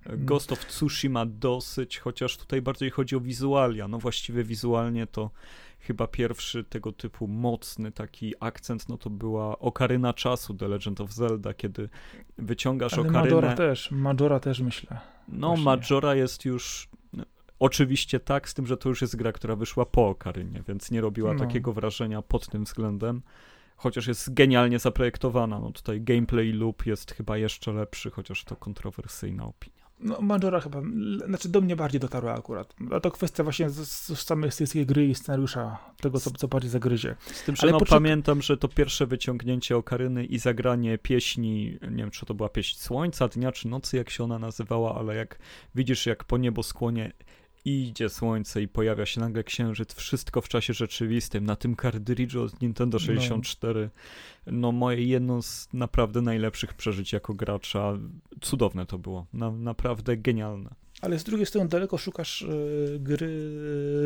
Ghost 0.09 0.51
of 0.51 0.65
Tsushima 0.65 1.25
dosyć, 1.25 1.99
chociaż 1.99 2.37
tutaj 2.37 2.61
bardziej 2.61 2.89
chodzi 2.89 3.15
o 3.15 3.19
wizualia. 3.19 3.87
No 3.87 3.99
właściwie 3.99 4.43
wizualnie 4.43 5.07
to 5.07 5.31
chyba 5.87 6.07
pierwszy 6.07 6.63
tego 6.63 6.91
typu 6.91 7.27
mocny 7.27 7.91
taki 7.91 8.33
akcent, 8.39 8.89
no 8.89 8.97
to 8.97 9.09
była 9.09 9.59
Okaryna 9.59 10.13
Czasu 10.13 10.53
The 10.53 10.67
Legend 10.67 11.01
of 11.01 11.11
Zelda, 11.11 11.53
kiedy 11.53 11.89
wyciągasz 12.37 12.93
Ale 12.93 13.01
Okarynę... 13.01 13.21
Majora 13.21 13.53
też, 13.53 13.91
Majora 13.91 14.39
też 14.39 14.59
myślę. 14.59 14.97
No, 15.27 15.47
Właśnie. 15.47 15.65
Majora 15.65 16.15
jest 16.15 16.45
już. 16.45 16.89
Oczywiście 17.59 18.19
tak, 18.19 18.49
z 18.49 18.53
tym, 18.53 18.67
że 18.67 18.77
to 18.77 18.89
już 18.89 19.01
jest 19.01 19.15
gra, 19.15 19.31
która 19.31 19.55
wyszła 19.55 19.85
po 19.85 20.07
Okarynie, 20.07 20.63
więc 20.67 20.91
nie 20.91 21.01
robiła 21.01 21.33
No. 21.33 21.39
takiego 21.39 21.73
wrażenia 21.73 22.21
pod 22.21 22.47
tym 22.47 22.63
względem. 22.63 23.21
Chociaż 23.77 24.07
jest 24.07 24.33
genialnie 24.33 24.79
zaprojektowana. 24.79 25.59
No 25.59 25.71
tutaj 25.71 26.01
gameplay 26.01 26.51
loop 26.51 26.85
jest 26.85 27.11
chyba 27.11 27.37
jeszcze 27.37 27.73
lepszy, 27.73 28.11
chociaż 28.11 28.43
to 28.43 28.55
kontrowersyjna 28.55 29.45
opinia. 29.45 29.74
No, 29.99 30.21
Majora 30.21 30.59
chyba, 30.59 30.81
znaczy 31.27 31.49
do 31.49 31.61
mnie 31.61 31.75
bardziej 31.75 31.99
dotarła 31.99 32.33
akurat. 32.33 32.75
A 32.91 32.99
to 32.99 33.11
kwestia 33.11 33.43
właśnie 33.43 33.69
z, 33.69 33.87
z 33.87 34.21
samej 34.21 34.51
stylistyki 34.51 34.85
gry 34.85 35.05
i 35.05 35.15
scenariusza, 35.15 35.77
tego 36.01 36.19
co, 36.19 36.31
co 36.31 36.47
bardziej 36.47 36.71
zagryzie. 36.71 37.15
Z 37.33 37.43
tym, 37.43 37.55
że 37.55 37.63
Ale 37.63 37.71
no, 37.71 37.77
poczek- 37.77 37.89
pamiętam, 37.89 38.41
że 38.41 38.57
to 38.57 38.67
pierwsze 38.67 39.05
wyciągnięcie 39.05 39.77
Okaryny 39.77 40.25
i 40.25 40.39
zagranie 40.39 40.97
pieśni, 40.97 41.77
nie 41.91 41.97
wiem, 41.97 42.11
czy 42.11 42.25
to 42.25 42.33
była 42.33 42.49
pieśń 42.49 42.77
słońca, 42.79 43.27
dnia 43.27 43.51
czy 43.51 43.67
nocy, 43.67 43.97
jak 43.97 44.09
się 44.09 44.23
ona 44.23 44.39
nazywała, 44.39 44.95
ale 44.95 45.15
jak 45.15 45.39
widzisz, 45.75 46.05
jak 46.05 46.23
po 46.23 46.37
nieboskłonie 46.37 47.11
idzie 47.65 48.09
słońce 48.09 48.61
i 48.61 48.67
pojawia 48.67 49.05
się 49.05 49.21
nagle 49.21 49.43
księżyc, 49.43 49.93
wszystko 49.93 50.41
w 50.41 50.47
czasie 50.47 50.73
rzeczywistym, 50.73 51.45
na 51.45 51.55
tym 51.55 51.75
kartridżu 51.75 52.43
od 52.43 52.61
Nintendo 52.61 52.99
64, 52.99 53.89
no, 54.47 54.71
moje 54.71 55.05
jedno 55.05 55.41
z 55.41 55.67
naprawdę 55.73 56.21
najlepszych 56.21 56.73
przeżyć 56.73 57.13
jako 57.13 57.33
gracza. 57.33 57.97
Cudowne 58.41 58.85
to 58.85 58.97
było, 58.97 59.25
na, 59.33 59.51
naprawdę 59.51 60.17
genialne. 60.17 60.75
Ale 61.01 61.19
z 61.19 61.23
drugiej 61.23 61.45
strony 61.45 61.69
daleko 61.69 61.97
szukasz 61.97 62.41
e, 62.41 62.47
gry 62.99 63.27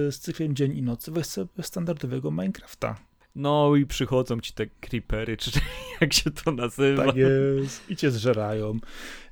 e, 0.07 0.11
z 0.11 0.19
cyklem 0.19 0.55
dzień 0.55 0.77
i 0.77 0.81
nocy, 0.81 1.11
weź 1.11 1.25
sobie 1.25 1.49
standardowego 1.61 2.31
Minecrafta. 2.31 2.95
No 3.35 3.75
i 3.75 3.85
przychodzą 3.85 4.39
ci 4.39 4.53
te 4.53 4.67
creepery, 4.67 5.37
czy 5.37 5.51
jak 6.01 6.13
się 6.13 6.31
to 6.31 6.51
nazywa. 6.51 7.05
Tak 7.05 7.15
jest. 7.15 7.89
I 7.89 7.95
cię 7.95 8.11
zżerają. 8.11 8.79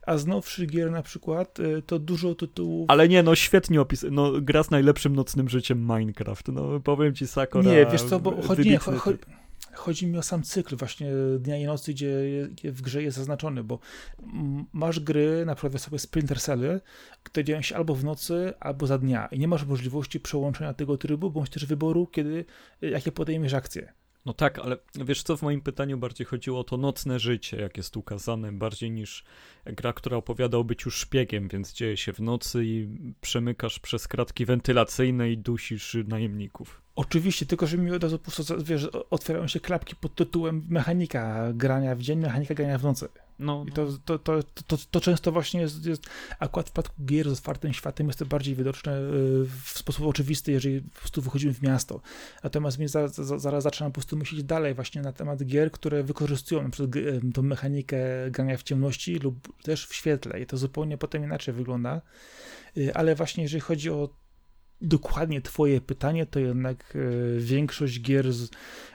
A 0.08 0.18
z 0.18 0.28
nowszych 0.28 0.70
gier 0.70 0.92
na 0.92 1.04
przykład 1.04 1.60
e, 1.60 1.82
to 1.82 2.00
dużo 2.00 2.36
tytułów... 2.36 2.90
Ale 2.90 3.10
nie, 3.10 3.24
no 3.24 3.36
świetnie 3.36 3.82
opis. 3.82 4.06
No, 4.12 4.32
gra 4.42 4.64
z 4.64 4.72
najlepszym 4.72 5.16
nocnym 5.16 5.50
życiem 5.50 5.80
Minecraft. 5.82 6.48
No, 6.48 6.80
powiem 6.80 7.16
ci, 7.16 7.28
Sakura. 7.28 7.72
Nie, 7.72 7.86
wiesz 7.92 8.04
co, 8.04 8.20
bo 8.20 8.42
chodzi, 8.42 8.70
nie, 8.70 8.78
cho, 8.78 8.92
cho, 8.92 9.12
chodzi 9.74 10.08
mi 10.08 10.18
o 10.18 10.22
sam 10.22 10.44
cykl 10.44 10.76
właśnie 10.76 11.12
dnia 11.40 11.58
i 11.58 11.66
nocy, 11.66 11.94
gdzie 11.94 12.50
w 12.64 12.82
grze 12.82 13.04
jest 13.04 13.18
zaznaczony, 13.18 13.64
bo 13.64 13.80
masz 14.74 15.00
gry, 15.00 15.44
na 15.46 15.56
przykład 15.56 15.82
sobie 15.82 16.00
Splinter 16.00 16.40
Cell, 16.40 16.82
które 17.24 17.44
dzieją 17.44 17.62
się 17.62 17.76
albo 17.76 17.96
w 17.96 18.04
nocy, 18.04 18.54
albo 18.60 18.88
za 18.88 18.98
dnia 18.98 19.28
i 19.32 19.40
nie 19.40 19.48
masz 19.48 19.66
możliwości 19.66 20.20
przełączenia 20.20 20.74
tego 20.74 20.98
trybu, 20.98 21.32
bądź 21.32 21.50
też 21.50 21.66
wyboru, 21.66 22.08
kiedy, 22.08 22.46
jakie 22.82 23.12
podejmiesz 23.12 23.54
akcje. 23.54 23.94
No 24.28 24.34
tak, 24.34 24.60
ale 24.60 24.78
wiesz 24.96 25.24
co, 25.24 25.38
w 25.38 25.42
moim 25.42 25.62
pytaniu 25.62 25.98
bardziej 25.98 26.28
chodziło 26.28 26.60
o 26.60 26.64
to 26.64 26.78
nocne 26.78 27.20
życie, 27.20 27.58
jak 27.58 27.78
jest 27.78 27.98
ukazane, 27.98 28.52
bardziej 28.52 28.92
niż 28.92 29.24
gra, 29.66 29.94
która 29.94 30.18
opowiada 30.18 30.58
o 30.58 30.64
byciu 30.64 30.92
szpiegiem, 30.92 31.48
więc 31.48 31.74
dzieje 31.74 31.98
się 31.98 32.14
w 32.14 32.20
nocy 32.20 32.66
i 32.66 32.88
przemykasz 33.22 33.80
przez 33.80 34.08
kratki 34.08 34.46
wentylacyjne 34.46 35.32
i 35.32 35.38
dusisz 35.38 35.98
najemników. 36.08 36.87
Oczywiście, 36.98 37.46
tylko 37.46 37.68
że 37.68 37.78
mi 37.78 37.92
od 37.92 38.04
razu 38.04 38.20
pusto, 38.20 38.58
wiesz, 38.58 38.90
otwierają 39.10 39.48
się 39.48 39.60
klapki 39.60 39.96
pod 39.96 40.16
tytułem 40.16 40.66
mechanika 40.70 41.54
grania 41.54 41.96
w 41.96 42.02
dzień, 42.02 42.20
mechanika 42.20 42.54
grania 42.54 42.78
w 42.78 42.84
nocy. 42.84 43.08
No, 43.40 43.66
I 43.68 43.72
to, 43.72 43.88
to, 44.06 44.20
to, 44.20 44.44
to, 44.68 44.78
to 44.92 45.02
często 45.02 45.32
właśnie 45.32 45.62
jest, 45.62 45.86
jest, 45.86 46.04
akurat 46.40 46.70
w 46.70 46.72
przypadku 46.72 46.96
gier 47.06 47.30
z 47.30 47.40
otwartym 47.40 47.74
światem 47.74 48.08
jest 48.08 48.20
to 48.20 48.26
bardziej 48.26 48.56
widoczne 48.56 49.00
y, 49.00 49.02
w 49.64 49.78
sposób 49.78 50.08
oczywisty, 50.08 50.52
jeżeli 50.52 50.82
po 50.82 51.00
prostu 51.00 51.22
wychodzimy 51.22 51.54
w 51.54 51.62
miasto. 51.62 52.02
Natomiast 52.44 52.78
mnie 52.78 52.90
za, 52.90 53.08
za, 53.08 53.40
zaraz 53.40 53.64
zaczynam 53.64 53.92
po 53.92 53.94
prostu 53.94 54.18
myśleć 54.18 54.44
dalej 54.44 54.74
właśnie 54.74 55.02
na 55.02 55.14
temat 55.14 55.44
gier, 55.44 55.72
które 55.72 56.04
wykorzystują 56.04 56.64
na 56.64 56.70
przykład 56.70 56.96
y, 56.96 57.22
tą 57.34 57.42
mechanikę 57.42 57.98
grania 58.32 58.58
w 58.58 58.64
ciemności 58.64 59.16
lub 59.16 59.64
też 59.64 59.88
w 59.88 59.96
świetle 59.96 60.42
i 60.42 60.46
to 60.46 60.58
zupełnie 60.58 60.98
potem 60.98 61.24
inaczej 61.24 61.54
wygląda. 61.54 62.02
Y, 62.78 62.94
Ale 62.96 63.16
właśnie 63.16 63.44
jeżeli 63.44 63.62
chodzi 63.62 63.90
o 63.90 64.10
dokładnie 64.82 65.42
twoje 65.42 65.82
pytanie, 65.82 66.26
to 66.26 66.40
jednak 66.40 66.96
y, 66.96 67.38
większość 67.40 68.02
gier 68.02 68.34
z 68.34 68.50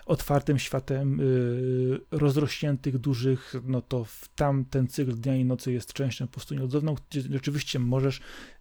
otwartym 0.06 0.58
światem, 0.58 1.20
y, 1.20 2.00
rozrośniętych, 2.10 2.98
dużych, 2.98 3.54
no 3.64 3.82
to 3.82 4.04
w 4.04 4.28
tam 4.34 4.64
ten 4.64 4.88
cykl 4.88 5.14
dnia 5.14 5.36
i 5.36 5.44
nocy 5.44 5.72
jest 5.72 5.92
częścią 5.92 6.26
po 6.26 6.32
prostu 6.32 6.54
nieodzowną, 6.54 6.94
gdzie 7.10 7.20
rzeczywiście 7.20 7.78
możesz 7.78 8.20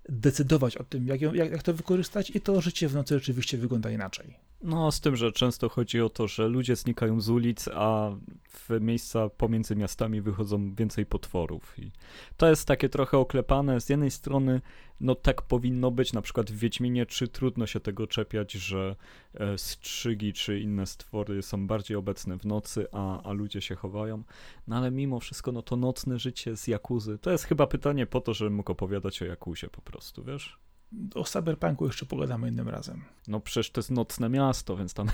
decydować 0.10 0.78
o 0.78 0.84
tym, 0.84 1.08
jak, 1.08 1.22
jak, 1.22 1.36
jak 1.36 1.64
to 1.64 1.74
wykorzystać 1.74 2.30
i 2.36 2.42
to 2.42 2.62
życie 2.62 2.88
w 2.88 2.94
nocy 2.94 3.16
rzeczywiście 3.20 3.58
wygląda 3.58 3.92
inaczej. 3.92 4.51
No, 4.64 4.92
z 4.92 5.02
tym, 5.02 5.16
że 5.16 5.32
często 5.32 5.70
chodzi 5.70 6.02
o 6.02 6.10
to, 6.10 6.28
że 6.28 6.48
ludzie 6.48 6.76
znikają 6.76 7.22
z 7.22 7.30
ulic, 7.30 7.68
a 7.74 8.12
w 8.50 8.82
miejsca 8.82 9.30
pomiędzy 9.30 9.76
miastami 9.76 10.22
wychodzą 10.22 10.76
więcej 10.76 11.06
potworów. 11.06 11.80
I 11.80 11.92
to 12.38 12.50
jest 12.50 12.68
takie 12.68 12.90
trochę 12.90 13.18
oklepane. 13.18 13.82
Z 13.82 13.90
jednej 13.90 14.12
strony, 14.12 14.62
no 15.00 15.16
tak 15.16 15.42
powinno 15.42 15.92
być, 15.92 16.14
na 16.14 16.22
przykład 16.22 16.52
w 16.52 16.58
Wiedźminie, 16.58 17.06
czy 17.06 17.28
trudno 17.28 17.68
się 17.68 17.80
tego 17.80 18.08
czepiać, 18.08 18.52
że 18.52 18.96
e, 19.34 19.58
strzygi 19.58 20.34
czy 20.34 20.60
inne 20.60 20.86
stwory 20.86 21.42
są 21.42 21.68
bardziej 21.68 21.98
obecne 21.98 22.38
w 22.38 22.46
nocy, 22.46 22.88
a, 22.92 23.24
a 23.24 23.32
ludzie 23.32 23.62
się 23.62 23.76
chowają. 23.76 24.24
No 24.68 24.78
ale 24.78 24.92
mimo 24.92 25.20
wszystko, 25.20 25.52
no 25.52 25.62
to 25.62 25.76
nocne 25.76 26.20
życie 26.20 26.58
z 26.58 26.68
Jakuzy, 26.68 27.18
to 27.18 27.32
jest 27.32 27.44
chyba 27.44 27.68
pytanie 27.68 28.06
po 28.06 28.22
to, 28.22 28.34
żebym 28.34 28.54
mógł 28.54 28.72
opowiadać 28.72 29.22
o 29.22 29.26
Jakuzie 29.26 29.68
po 29.70 29.82
prostu, 29.82 30.24
wiesz? 30.24 30.71
O 31.16 31.24
Cyberpunku 31.24 31.86
jeszcze 31.86 32.06
pogadamy 32.06 32.50
innym 32.50 32.70
razem. 32.70 33.04
No 33.28 33.40
przecież 33.40 33.72
to 33.72 33.80
jest 33.80 33.92
nocne 33.92 34.30
miasto, 34.30 34.78
więc 34.78 34.94
tam 34.94 35.08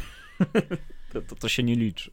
to, 1.14 1.22
to, 1.22 1.36
to 1.36 1.50
się 1.50 1.64
nie 1.64 1.76
liczy. 1.76 2.12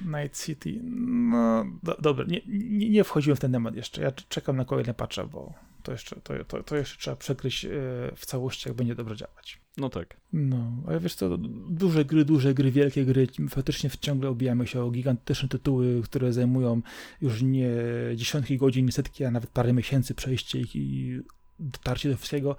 Night 0.00 0.44
City, 0.44 0.80
no 0.82 1.64
do, 1.82 1.96
dobra, 2.00 2.24
nie, 2.28 2.40
nie, 2.48 2.90
nie 2.90 3.04
wchodziłem 3.04 3.36
w 3.36 3.40
ten 3.40 3.52
temat 3.52 3.76
jeszcze, 3.76 4.02
ja 4.02 4.12
czekam 4.12 4.56
na 4.56 4.64
kolejne 4.64 4.94
patche, 4.94 5.26
bo 5.26 5.54
to 5.82 5.92
jeszcze, 5.92 6.16
to, 6.20 6.44
to, 6.44 6.62
to 6.62 6.76
jeszcze 6.76 6.98
trzeba 6.98 7.16
przekryć 7.16 7.64
e, 7.64 7.68
w 8.16 8.26
całości, 8.26 8.68
jak 8.68 8.76
będzie 8.76 8.94
dobrze 8.94 9.16
działać. 9.16 9.60
No 9.76 9.88
tak. 9.88 10.16
No, 10.32 10.72
ale 10.86 11.00
wiesz 11.00 11.14
co, 11.14 11.38
duże 11.68 12.04
gry, 12.04 12.24
duże 12.24 12.54
gry, 12.54 12.70
wielkie 12.70 13.04
gry, 13.04 13.26
faktycznie 13.50 13.90
ciągle 14.00 14.30
obijamy 14.30 14.66
się 14.66 14.82
o 14.82 14.90
gigantyczne 14.90 15.48
tytuły, 15.48 16.02
które 16.02 16.32
zajmują 16.32 16.82
już 17.20 17.42
nie 17.42 17.70
dziesiątki 18.14 18.56
godzin, 18.56 18.92
setki, 18.92 19.24
a 19.24 19.30
nawet 19.30 19.50
parę 19.50 19.72
miesięcy 19.72 20.14
przejście 20.14 20.60
ich 20.60 20.76
i 20.76 21.18
dotarcie 21.58 22.08
do 22.08 22.16
wszystkiego. 22.16 22.56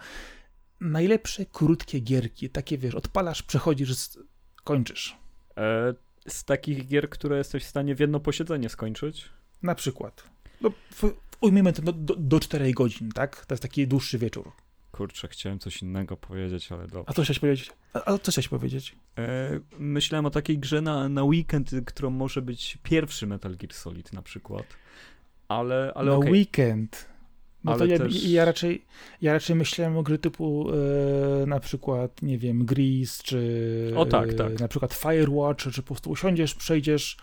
Najlepsze 0.80 1.46
krótkie 1.46 2.00
gierki, 2.00 2.50
takie 2.50 2.78
wiesz, 2.78 2.96
odpalasz, 2.96 3.44
przechodzisz, 3.44 4.10
kończysz. 4.64 5.18
E, 5.58 5.94
z 6.28 6.44
takich 6.44 6.88
gier, 6.88 7.10
które 7.10 7.38
jesteś 7.38 7.64
w 7.64 7.68
stanie 7.68 7.96
w 7.96 8.00
jedno 8.00 8.20
posiedzenie 8.20 8.70
skończyć? 8.70 9.30
Na 9.62 9.76
przykład. 9.76 10.24
No, 10.62 10.72
ujmijmy 11.42 11.74
to 11.74 11.82
do, 11.82 11.92
do, 11.94 12.16
do 12.16 12.40
4 12.40 12.74
godzin, 12.74 13.12
tak? 13.12 13.46
To 13.46 13.54
jest 13.54 13.62
taki 13.62 13.88
dłuższy 13.88 14.18
wieczór. 14.18 14.52
Kurczę, 14.92 15.28
chciałem 15.28 15.60
coś 15.60 15.82
innego 15.82 16.18
powiedzieć, 16.18 16.72
ale 16.72 16.88
dobrze. 16.88 17.04
A 17.08 17.14
co 17.14 17.24
chciałeś 17.24 17.40
powiedzieć? 17.40 17.72
A, 17.94 18.14
a 18.14 18.18
co 18.18 18.32
chciałeś 18.32 18.48
powiedzieć? 18.48 18.96
E, 19.18 19.60
myślałem 19.80 20.26
o 20.26 20.30
takiej 20.30 20.60
grze 20.60 20.82
na, 20.82 21.10
na 21.10 21.24
weekend, 21.24 21.72
którą 21.86 22.10
może 22.10 22.42
być 22.42 22.78
pierwszy 22.84 23.28
Metal 23.28 23.56
Gear 23.56 23.74
Solid 23.74 24.14
na 24.14 24.22
przykład. 24.22 24.66
Ale, 25.48 25.92
ale 25.96 26.12
no 26.12 26.18
okej. 26.18 26.32
weekend. 26.32 27.10
No 27.64 27.78
to 27.78 27.86
ja, 27.86 27.98
też- 27.98 28.24
ja, 28.24 28.46
raczej, 28.46 28.86
ja 29.22 29.34
raczej 29.34 29.56
myślałem 29.56 29.98
o 29.98 30.04
gry 30.04 30.18
typu 30.18 30.68
e, 31.42 31.46
na 31.46 31.60
przykład, 31.60 32.22
nie 32.22 32.38
wiem, 32.38 32.66
Gris, 32.66 33.24
czy 33.24 33.94
O, 33.96 34.06
tak, 34.06 34.30
e, 34.30 34.34
tak. 34.34 34.60
na 34.60 34.68
przykład 34.68 34.94
Firewatch, 34.94 35.64
czy 35.64 35.82
po 35.82 35.88
prostu 35.88 36.10
usiądziesz, 36.10 36.56
przejdziesz, 36.56 37.18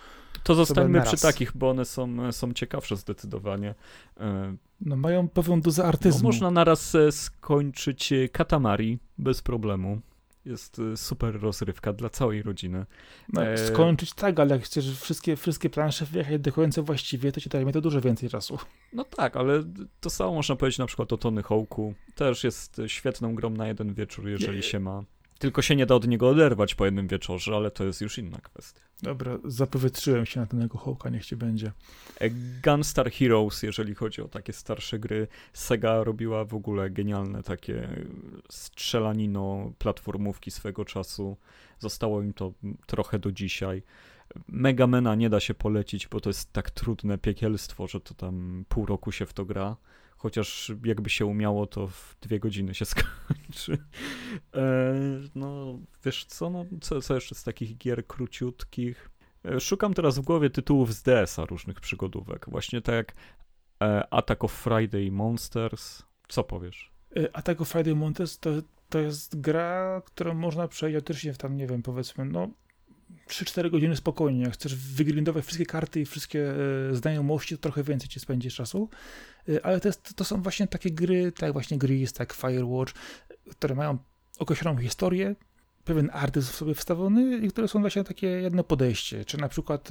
To 0.44 0.54
zostańmy 0.54 1.02
przy 1.02 1.16
takich, 1.16 1.52
bo 1.56 1.70
one 1.70 1.84
są, 1.84 2.32
są 2.32 2.52
ciekawsze 2.52 2.96
zdecydowanie. 2.96 3.74
E, 4.20 4.56
no 4.80 4.96
mają 4.96 5.28
pewną 5.28 5.60
dozę 5.60 5.82
no, 5.82 5.88
artyzmu. 5.88 6.28
można 6.28 6.50
naraz 6.50 6.94
e, 6.94 7.12
skończyć 7.12 8.12
e, 8.12 8.28
Katamari 8.28 8.98
bez 9.18 9.42
problemu. 9.42 10.00
Jest 10.46 10.78
e, 10.78 10.96
super 10.96 11.40
rozrywka 11.40 11.92
dla 11.92 12.08
całej 12.08 12.42
rodziny. 12.42 12.86
no, 13.32 13.46
e, 13.46 13.58
skończyć 13.58 14.14
tak, 14.14 14.40
ale 14.40 14.54
jak 14.54 14.64
chcesz 14.64 15.00
wszystkie, 15.00 15.36
wszystkie 15.36 15.70
plansze 15.70 16.04
wyjechać 16.04 16.40
do 16.40 16.52
końca 16.52 16.82
właściwie, 16.82 17.32
to 17.32 17.40
ci 17.40 17.50
zajmie 17.52 17.72
to 17.72 17.80
dużo 17.80 18.00
więcej 18.00 18.28
czasu. 18.28 18.58
No 18.92 19.04
tak, 19.04 19.36
ale 19.36 19.62
to 20.00 20.10
samo 20.10 20.32
można 20.32 20.56
powiedzieć 20.56 20.78
na 20.78 20.86
przykład 20.86 21.12
o 21.12 21.16
Tony 21.16 21.42
Hawk'u. 21.42 21.92
Też 22.14 22.44
jest 22.44 22.80
świetną 22.86 23.34
grą 23.34 23.50
na 23.50 23.68
jeden 23.68 23.94
wieczór, 23.94 24.28
jeżeli 24.28 24.62
się 24.62 24.80
ma. 24.80 25.04
Tylko 25.38 25.62
się 25.62 25.76
nie 25.76 25.86
da 25.86 25.94
od 25.94 26.08
niego 26.08 26.28
oderwać 26.28 26.74
po 26.74 26.84
jednym 26.84 27.08
wieczorze, 27.08 27.56
ale 27.56 27.70
to 27.70 27.84
jest 27.84 28.00
już 28.00 28.18
inna 28.18 28.38
kwestia. 28.38 28.80
Dobra, 29.02 29.38
zapowietrzyłem 29.44 30.26
się 30.26 30.40
na 30.40 30.46
ten 30.46 30.68
hołka, 30.68 31.10
niech 31.10 31.26
ci 31.26 31.36
będzie. 31.36 31.72
E, 32.20 32.30
Gunstar 32.64 33.10
Heroes, 33.10 33.62
jeżeli 33.62 33.94
chodzi 33.94 34.22
o 34.22 34.28
takie 34.28 34.52
starsze 34.52 34.98
gry, 34.98 35.28
Sega 35.52 36.04
robiła 36.04 36.44
w 36.44 36.54
ogóle 36.54 36.90
genialne 36.90 37.42
takie 37.42 37.88
strzelanino 38.50 39.72
platformówki 39.78 40.50
swego 40.50 40.84
czasu. 40.84 41.36
Zostało 41.78 42.22
im 42.22 42.32
to 42.32 42.52
trochę 42.86 43.18
do 43.18 43.32
dzisiaj. 43.32 43.82
Megamena 44.48 45.14
nie 45.14 45.30
da 45.30 45.40
się 45.40 45.54
polecić, 45.54 46.08
bo 46.08 46.20
to 46.20 46.30
jest 46.30 46.52
tak 46.52 46.70
trudne 46.70 47.18
piekielstwo, 47.18 47.86
że 47.86 48.00
to 48.00 48.14
tam 48.14 48.64
pół 48.68 48.86
roku 48.86 49.12
się 49.12 49.26
w 49.26 49.32
to 49.32 49.44
gra. 49.44 49.76
Chociaż 50.26 50.72
jakby 50.84 51.10
się 51.10 51.26
umiało, 51.26 51.66
to 51.66 51.86
w 51.86 52.16
dwie 52.20 52.40
godziny 52.40 52.74
się 52.74 52.84
skończy. 52.94 53.78
E, 54.54 54.94
no, 55.34 55.78
wiesz 56.04 56.24
co, 56.24 56.50
no, 56.50 56.64
co, 56.80 57.00
co 57.00 57.14
jeszcze 57.14 57.34
z 57.34 57.42
takich 57.42 57.76
gier 57.76 58.06
króciutkich? 58.06 59.10
E, 59.44 59.60
szukam 59.60 59.94
teraz 59.94 60.18
w 60.18 60.22
głowie 60.22 60.50
tytułów 60.50 60.94
z 60.94 61.02
DS-a 61.02 61.44
różnych 61.44 61.80
przygodówek. 61.80 62.46
Właśnie 62.50 62.80
tak 62.80 62.94
jak 62.94 63.14
e, 63.82 64.14
Attack 64.14 64.44
of 64.44 64.52
Friday 64.52 65.10
Monsters. 65.10 66.02
Co 66.28 66.44
powiesz? 66.44 66.92
Attack 67.32 67.60
of 67.60 67.68
Friday 67.68 67.94
Monsters 67.94 68.38
to, 68.38 68.50
to 68.88 68.98
jest 68.98 69.40
gra, 69.40 70.02
którą 70.04 70.34
można 70.34 70.68
przejść 70.68 70.94
autentycznie 70.94 71.32
w 71.32 71.38
tam, 71.38 71.56
nie 71.56 71.66
wiem, 71.66 71.82
powiedzmy, 71.82 72.24
no 72.24 72.48
3-4 73.28 73.70
godziny 73.70 73.96
spokojnie. 73.96 74.42
Jak 74.42 74.54
chcesz 74.54 74.74
wygrindować 74.74 75.44
wszystkie 75.44 75.66
karty 75.66 76.00
i 76.00 76.04
wszystkie 76.04 76.54
e, 76.90 76.94
znajomości, 76.94 77.56
to 77.56 77.62
trochę 77.62 77.82
więcej 77.82 78.08
ci 78.08 78.20
spędzisz 78.20 78.54
czasu. 78.54 78.88
E, 79.48 79.66
ale 79.66 79.80
to, 79.80 79.88
jest, 79.88 80.14
to 80.16 80.24
są 80.24 80.42
właśnie 80.42 80.66
takie 80.66 80.90
gry, 80.90 81.32
tak 81.32 81.52
właśnie 81.52 81.78
Gris, 81.78 82.12
tak 82.12 82.32
Firewatch, 82.32 82.92
które 83.50 83.74
mają 83.74 83.98
określoną 84.38 84.78
historię, 84.80 85.34
pewien 85.84 86.10
artyzm 86.12 86.52
w 86.52 86.54
sobie 86.56 86.74
wstawiony 86.74 87.38
i 87.38 87.48
które 87.48 87.68
są 87.68 87.80
właśnie 87.80 88.04
takie 88.04 88.26
jedno 88.26 88.64
podejście. 88.64 89.24
Czy 89.24 89.38
na 89.38 89.48
przykład 89.48 89.88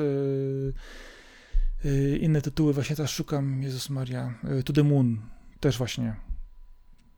yy, 1.84 2.18
inne 2.18 2.42
tytuły, 2.42 2.74
właśnie 2.74 2.96
teraz 2.96 3.12
szukam, 3.12 3.64
Jezus 3.64 3.90
Maria, 3.90 4.34
To 4.66 4.74
the 4.74 4.84
Moon, 4.84 5.22
też 5.60 5.78
właśnie 5.78 6.16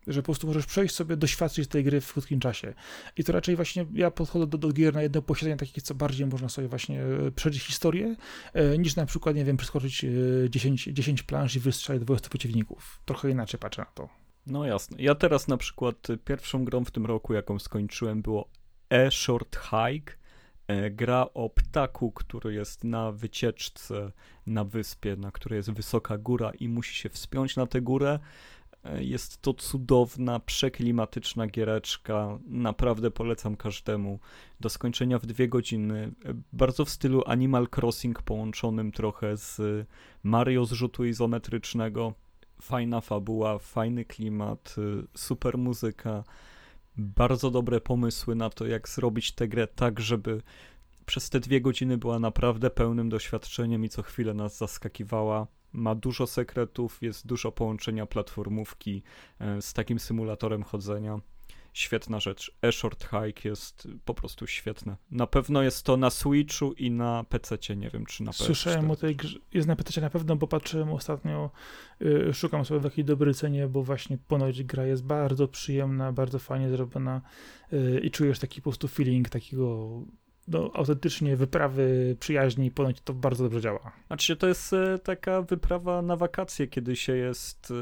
że 0.08 0.22
po 0.22 0.26
prostu 0.26 0.48
możesz 0.48 0.66
przejść 0.66 0.96
sobie, 0.96 1.18
doświadczyć 1.18 1.68
tej 1.68 1.84
gry 1.84 2.02
w 2.02 2.14
krótkim 2.14 2.40
czasie. 2.40 2.74
I 3.18 3.24
to 3.24 3.34
raczej 3.34 3.56
właśnie 3.56 3.86
ja 3.94 4.12
podchodzę 4.12 4.48
do, 4.48 4.58
do 4.58 4.72
gier 4.72 4.94
na 4.94 5.02
jedno 5.02 5.22
posiedzenie 5.22 5.58
takie, 5.58 5.82
co 5.82 5.96
bardziej 5.96 6.28
można 6.28 6.50
sobie 6.50 6.68
właśnie 6.68 7.02
e, 7.04 7.32
przeżyć 7.32 7.64
historię, 7.64 8.16
e, 8.54 8.78
niż 8.78 8.96
na 8.96 9.06
przykład, 9.06 9.36
nie 9.36 9.46
wiem, 9.46 9.58
przeskoczyć 9.58 10.06
10, 10.50 10.84
10 10.84 11.24
planż 11.24 11.56
i 11.56 11.60
wystrzelić 11.60 12.04
20 12.04 12.30
przeciwników. 12.30 13.02
Trochę 13.06 13.30
inaczej 13.30 13.60
patrzę 13.60 13.82
na 13.82 13.92
to. 13.94 14.10
No 14.48 14.66
jasne. 14.66 14.98
Ja 15.02 15.16
teraz 15.16 15.48
na 15.48 15.58
przykład 15.58 16.08
pierwszą 16.26 16.66
grą 16.66 16.86
w 16.86 16.92
tym 16.92 17.06
roku, 17.06 17.34
jaką 17.34 17.60
skończyłem, 17.60 18.22
było 18.22 18.50
A 18.90 19.12
Short 19.12 19.58
Hike. 19.58 20.14
E, 20.68 20.92
gra 20.92 21.28
o 21.34 21.50
ptaku, 21.50 22.12
który 22.12 22.54
jest 22.54 22.84
na 22.84 23.12
wycieczce 23.12 24.12
na 24.48 24.64
wyspie, 24.64 25.16
na 25.16 25.32
której 25.32 25.58
jest 25.58 25.72
wysoka 25.72 26.18
góra 26.18 26.52
i 26.60 26.70
musi 26.70 26.96
się 26.96 27.10
wspiąć 27.10 27.56
na 27.56 27.68
tę 27.68 27.82
górę. 27.82 28.20
Jest 29.00 29.42
to 29.42 29.54
cudowna, 29.54 30.40
przeklimatyczna 30.40 31.48
giereczka. 31.48 32.40
Naprawdę 32.48 33.12
polecam 33.12 33.56
każdemu. 33.56 34.20
Do 34.60 34.70
skończenia 34.70 35.20
w 35.20 35.26
dwie 35.26 35.48
godziny. 35.48 36.12
Bardzo 36.54 36.86
w 36.86 36.90
stylu 36.90 37.24
Animal 37.26 37.68
Crossing, 37.76 38.22
połączonym 38.22 38.92
trochę 38.92 39.38
z 39.38 39.62
Mario 40.24 40.66
z 40.66 40.72
rzutu 40.72 41.06
izometrycznego. 41.06 42.14
Fajna 42.62 43.02
fabuła, 43.02 43.60
fajny 43.60 44.06
klimat, 44.06 44.76
super 45.16 45.58
muzyka 45.58 46.24
bardzo 46.98 47.52
dobre 47.52 47.82
pomysły 47.82 48.36
na 48.36 48.50
to, 48.50 48.66
jak 48.66 48.90
zrobić 48.90 49.32
tę 49.32 49.48
grę 49.48 49.68
tak, 49.68 50.00
żeby 50.00 50.42
przez 51.06 51.30
te 51.30 51.40
dwie 51.40 51.62
godziny 51.62 51.98
była 51.98 52.20
naprawdę 52.20 52.70
pełnym 52.70 53.10
doświadczeniem 53.10 53.86
i 53.86 53.90
co 53.90 54.04
chwilę 54.04 54.34
nas 54.34 54.58
zaskakiwała. 54.58 55.48
Ma 55.74 55.96
dużo 55.96 56.28
sekretów, 56.28 57.02
jest 57.02 57.28
dużo 57.28 57.52
połączenia 57.52 58.06
platformówki 58.06 59.04
e, 59.40 59.62
z 59.62 59.74
takim 59.74 60.00
symulatorem 60.00 60.64
chodzenia 60.64 61.20
świetna 61.78 62.20
rzecz. 62.20 62.52
E-Short 62.62 63.04
Hike 63.04 63.50
jest 63.50 63.88
po 64.06 64.14
prostu 64.14 64.48
świetne. 64.48 64.96
Na 65.12 65.28
pewno 65.28 65.62
jest 65.62 65.84
to 65.84 65.98
na 65.98 66.10
Switchu 66.10 66.74
i 66.74 66.92
na 66.92 67.24
PC, 67.30 67.76
nie 67.76 67.90
wiem 67.90 68.06
czy 68.06 68.24
na 68.24 68.32
PC. 68.32 68.44
Słyszałem 68.44 68.92
o 68.92 68.96
tej 68.96 69.16
grze, 69.16 69.40
jest 69.54 69.68
na 69.68 69.76
PC 69.76 70.02
na 70.02 70.10
pewno, 70.10 70.36
bo 70.36 70.48
patrzyłem 70.48 70.90
ostatnio, 70.90 71.52
yy, 72.00 72.34
szukam 72.34 72.66
sobie 72.66 72.80
w 72.80 72.84
jakiej 72.84 73.06
dobrej 73.06 73.34
cenie, 73.34 73.68
bo 73.68 73.84
właśnie 73.84 74.18
ponoć 74.18 74.64
gra 74.64 74.86
jest 74.86 75.04
bardzo 75.04 75.48
przyjemna, 75.48 76.12
bardzo 76.12 76.40
fajnie 76.40 76.70
zrobiona 76.70 77.22
yy, 77.72 78.00
i 78.00 78.12
czujesz 78.12 78.40
taki 78.40 78.62
po 78.62 78.70
prostu 78.70 78.88
feeling 78.88 79.30
takiego 79.30 79.90
no, 80.48 80.72
autentycznie 80.74 81.36
wyprawy 81.36 82.16
przyjaźni, 82.20 82.72
ponoć 82.72 83.02
to 83.02 83.14
bardzo 83.14 83.44
dobrze 83.44 83.62
działa. 83.62 83.92
Znaczy, 84.08 84.36
to 84.36 84.48
jest 84.48 84.74
e, 84.74 85.00
taka 85.00 85.42
wyprawa 85.42 86.02
na 86.02 86.16
wakacje, 86.16 86.68
kiedy 86.68 86.96
się 86.96 87.16
jest 87.16 87.72
e, 87.72 87.74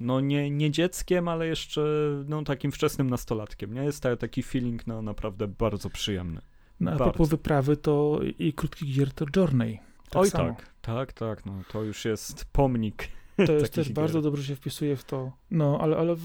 no 0.00 0.20
nie, 0.20 0.50
nie 0.50 0.70
dzieckiem, 0.70 1.28
ale 1.28 1.46
jeszcze 1.46 1.82
no, 2.28 2.42
takim 2.42 2.72
wczesnym 2.72 3.10
nastolatkiem. 3.10 3.74
Nie? 3.74 3.84
Jest 3.84 4.02
taki 4.18 4.42
feeling 4.42 4.86
no, 4.86 5.02
naprawdę 5.02 5.48
bardzo 5.48 5.90
przyjemny. 5.90 6.40
No, 6.80 6.90
a 6.90 6.96
propos 6.96 7.28
wyprawy, 7.28 7.76
to 7.76 8.20
i 8.38 8.52
krótkich 8.52 8.94
gier 8.94 9.12
to 9.12 9.24
Journey. 9.36 9.78
Tak 10.10 10.22
Oj 10.22 10.30
samo. 10.30 10.54
tak, 10.54 10.66
tak, 10.80 11.12
tak, 11.12 11.46
no 11.46 11.52
to 11.72 11.82
już 11.82 12.04
jest 12.04 12.44
pomnik. 12.44 13.08
To 13.46 13.52
jest 13.52 13.72
też 13.72 13.86
gier. 13.86 13.94
bardzo 13.94 14.22
dobrze 14.22 14.44
się 14.44 14.56
wpisuje 14.56 14.96
w 14.96 15.04
to. 15.04 15.32
No, 15.50 15.78
ale, 15.80 15.96
ale 15.96 16.16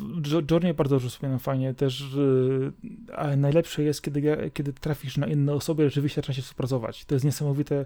Journey 0.52 0.74
bardzo 0.74 0.96
dobrze 0.96 1.10
wspominam 1.10 1.40
fajnie 1.40 1.74
też, 1.74 2.06
yy, 2.16 2.72
ale 3.16 3.38
najlepsze 3.38 3.84
jest, 3.84 4.02
kiedy, 4.02 4.52
kiedy 4.54 4.74
trafisz 4.74 5.18
na 5.18 5.28
inne 5.28 5.54
osoby, 5.54 5.84
rzeczywiście 5.84 6.22
trzeba 6.22 6.36
się 6.36 6.42
współpracować. 6.42 7.06
To 7.06 7.16
jest 7.16 7.26
niesamowite. 7.26 7.86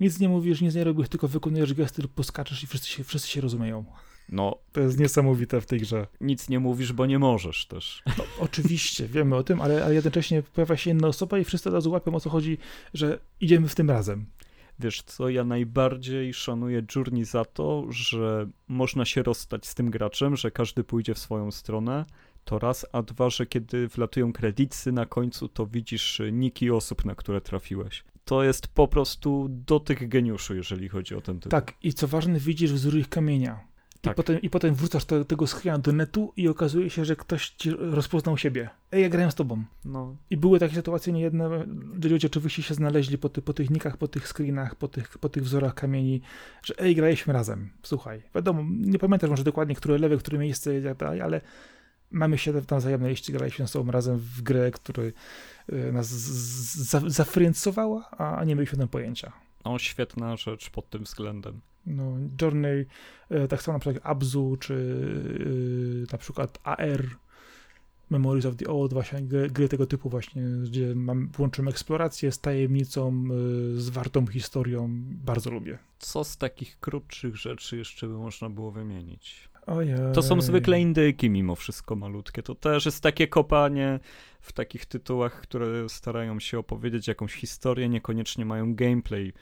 Nic 0.00 0.20
nie 0.20 0.28
mówisz, 0.28 0.60
nic 0.60 0.74
nie 0.74 0.84
robisz, 0.84 1.08
tylko 1.08 1.28
wykonujesz 1.28 1.74
gesty 1.74 2.02
lub 2.02 2.12
poskaczesz 2.12 2.62
i 2.62 2.66
wszyscy 2.66 2.88
się, 2.88 3.04
wszyscy 3.04 3.28
się 3.28 3.40
rozumieją. 3.40 3.84
No, 4.28 4.58
to 4.72 4.80
jest 4.80 4.98
niesamowite 4.98 5.60
w 5.60 5.66
tej 5.66 5.80
grze. 5.80 6.06
Nic 6.20 6.48
nie 6.48 6.60
mówisz, 6.60 6.92
bo 6.92 7.06
nie 7.06 7.18
możesz 7.18 7.66
też. 7.66 8.02
No, 8.18 8.24
oczywiście, 8.40 9.08
wiemy 9.14 9.36
o 9.36 9.42
tym, 9.42 9.60
ale, 9.60 9.84
ale 9.84 9.94
jednocześnie 9.94 10.42
pojawia 10.42 10.76
się 10.76 10.90
inna 10.90 11.08
osoba 11.08 11.38
i 11.38 11.44
wszyscy 11.44 11.68
od 11.68 11.74
razu 11.74 11.90
łapią 11.90 12.14
o 12.14 12.20
co 12.20 12.30
chodzi, 12.30 12.58
że 12.94 13.18
idziemy 13.40 13.68
w 13.68 13.74
tym 13.74 13.90
razem. 13.90 14.26
Wiesz 14.78 15.02
co, 15.02 15.28
ja 15.28 15.44
najbardziej 15.44 16.34
szanuję 16.34 16.82
Journey 16.96 17.24
za 17.24 17.44
to, 17.44 17.86
że 17.90 18.48
można 18.68 19.04
się 19.04 19.22
rozstać 19.22 19.66
z 19.66 19.74
tym 19.74 19.90
graczem, 19.90 20.36
że 20.36 20.50
każdy 20.50 20.84
pójdzie 20.84 21.14
w 21.14 21.18
swoją 21.18 21.50
stronę, 21.50 22.04
to 22.44 22.58
raz, 22.58 22.86
a 22.92 23.02
dwa, 23.02 23.30
że 23.30 23.46
kiedy 23.46 23.88
wlatują 23.88 24.32
kredyty 24.32 24.92
na 24.92 25.06
końcu, 25.06 25.48
to 25.48 25.66
widzisz 25.66 26.22
niki 26.32 26.70
osób, 26.70 27.04
na 27.04 27.14
które 27.14 27.40
trafiłeś. 27.40 28.04
To 28.24 28.42
jest 28.42 28.68
po 28.68 28.88
prostu 28.88 29.46
dotyk 29.50 30.08
geniuszu, 30.08 30.54
jeżeli 30.54 30.88
chodzi 30.88 31.14
o 31.14 31.20
ten 31.20 31.36
tytuł. 31.36 31.50
Tak, 31.50 31.74
i 31.82 31.92
co 31.92 32.08
ważne, 32.08 32.38
widzisz 32.38 32.72
wzór 32.72 32.96
ich 32.96 33.08
kamienia. 33.08 33.75
Tak. 34.06 34.14
I, 34.14 34.16
potem, 34.16 34.40
I 34.40 34.50
potem 34.50 34.74
wrzucasz 34.74 35.04
do 35.04 35.24
tego 35.24 35.46
screena 35.46 35.78
do 35.78 35.92
netu 35.92 36.32
i 36.36 36.48
okazuje 36.48 36.90
się, 36.90 37.04
że 37.04 37.16
ktoś 37.16 37.50
ci 37.50 37.70
rozpoznał 37.70 38.36
siebie. 38.36 38.68
Ej, 38.92 39.02
ja 39.02 39.08
grałem 39.08 39.30
z 39.30 39.34
tobą. 39.34 39.64
No. 39.84 40.16
I 40.30 40.36
były 40.36 40.58
takie 40.58 40.74
sytuacje 40.74 41.12
niejedne, 41.12 41.66
gdzie 41.94 42.08
ludzie 42.08 42.26
oczywiście 42.26 42.62
się 42.62 42.74
znaleźli 42.74 43.18
po, 43.18 43.28
ty, 43.28 43.42
po 43.42 43.52
tych 43.52 43.70
nikach, 43.70 43.96
po 43.96 44.08
tych 44.08 44.28
screenach, 44.28 44.74
po 44.74 44.88
tych, 44.88 45.18
po 45.18 45.28
tych 45.28 45.42
wzorach 45.42 45.74
kamieni, 45.74 46.20
że 46.62 46.74
ej, 46.78 46.94
graliśmy 46.94 47.32
razem. 47.32 47.70
Słuchaj, 47.82 48.22
wiadomo, 48.34 48.64
nie 48.70 48.98
pamiętasz 48.98 49.30
może 49.30 49.44
dokładnie, 49.44 49.74
które 49.74 49.98
lewe, 49.98 50.16
które 50.16 50.38
miejsce 50.38 50.78
i 50.78 50.82
tak 50.84 50.96
dalej, 50.96 51.20
ale 51.20 51.40
mamy 52.10 52.38
się 52.38 52.62
tam 52.62 52.78
wzajemne, 52.78 53.10
jeśli 53.10 53.34
graliśmy 53.34 53.68
z 53.68 53.70
sobą 53.70 53.92
razem 53.92 54.18
w 54.18 54.42
grę, 54.42 54.70
która 54.70 55.02
y, 55.02 55.12
nas 55.92 56.08
zafriencowała, 57.06 58.10
a 58.10 58.44
nie 58.44 58.54
mieliśmy 58.54 58.78
tam 58.78 58.88
pojęcia. 58.88 59.45
No, 59.66 59.78
świetna 59.78 60.36
rzecz 60.36 60.70
pod 60.70 60.90
tym 60.90 61.04
względem. 61.04 61.60
No, 61.86 62.12
Journey, 62.42 62.86
e, 63.30 63.48
tak 63.48 63.62
samo 63.62 63.76
na 63.76 63.80
przykład 63.80 64.06
Abzu, 64.06 64.56
czy 64.60 64.74
yy, 65.38 66.06
na 66.12 66.18
przykład 66.18 66.58
AR, 66.62 67.06
Memories 68.10 68.46
of 68.46 68.56
the 68.56 68.66
Old, 68.68 68.92
właśnie 68.92 69.22
gry, 69.22 69.50
gry 69.50 69.68
tego 69.68 69.86
typu 69.86 70.08
właśnie, 70.08 70.42
gdzie 70.42 70.94
mam, 70.94 71.30
łączymy 71.38 71.70
eksplorację 71.70 72.32
z 72.32 72.40
tajemnicą, 72.40 73.24
yy, 73.24 73.80
z 73.80 73.88
wartą 73.88 74.26
historią, 74.26 74.88
bardzo 75.24 75.50
lubię. 75.50 75.78
Co 75.98 76.24
z 76.24 76.36
takich 76.36 76.80
krótszych 76.80 77.36
rzeczy 77.36 77.76
jeszcze 77.76 78.06
by 78.06 78.14
można 78.14 78.50
było 78.50 78.70
wymienić? 78.70 79.48
Ojej. 79.66 79.96
To 80.14 80.22
są 80.22 80.40
zwykle 80.40 80.80
indyki 80.80 81.30
mimo 81.30 81.54
wszystko 81.54 81.96
malutkie. 81.96 82.42
To 82.42 82.54
też 82.54 82.86
jest 82.86 83.02
takie 83.02 83.28
kopanie 83.28 84.00
w 84.40 84.52
takich 84.52 84.86
tytułach, 84.86 85.40
które 85.40 85.88
starają 85.88 86.40
się 86.40 86.58
opowiedzieć 86.58 87.08
jakąś 87.08 87.34
historię, 87.34 87.88
niekoniecznie 87.88 88.44
mają 88.44 88.74
gameplay 88.74 89.32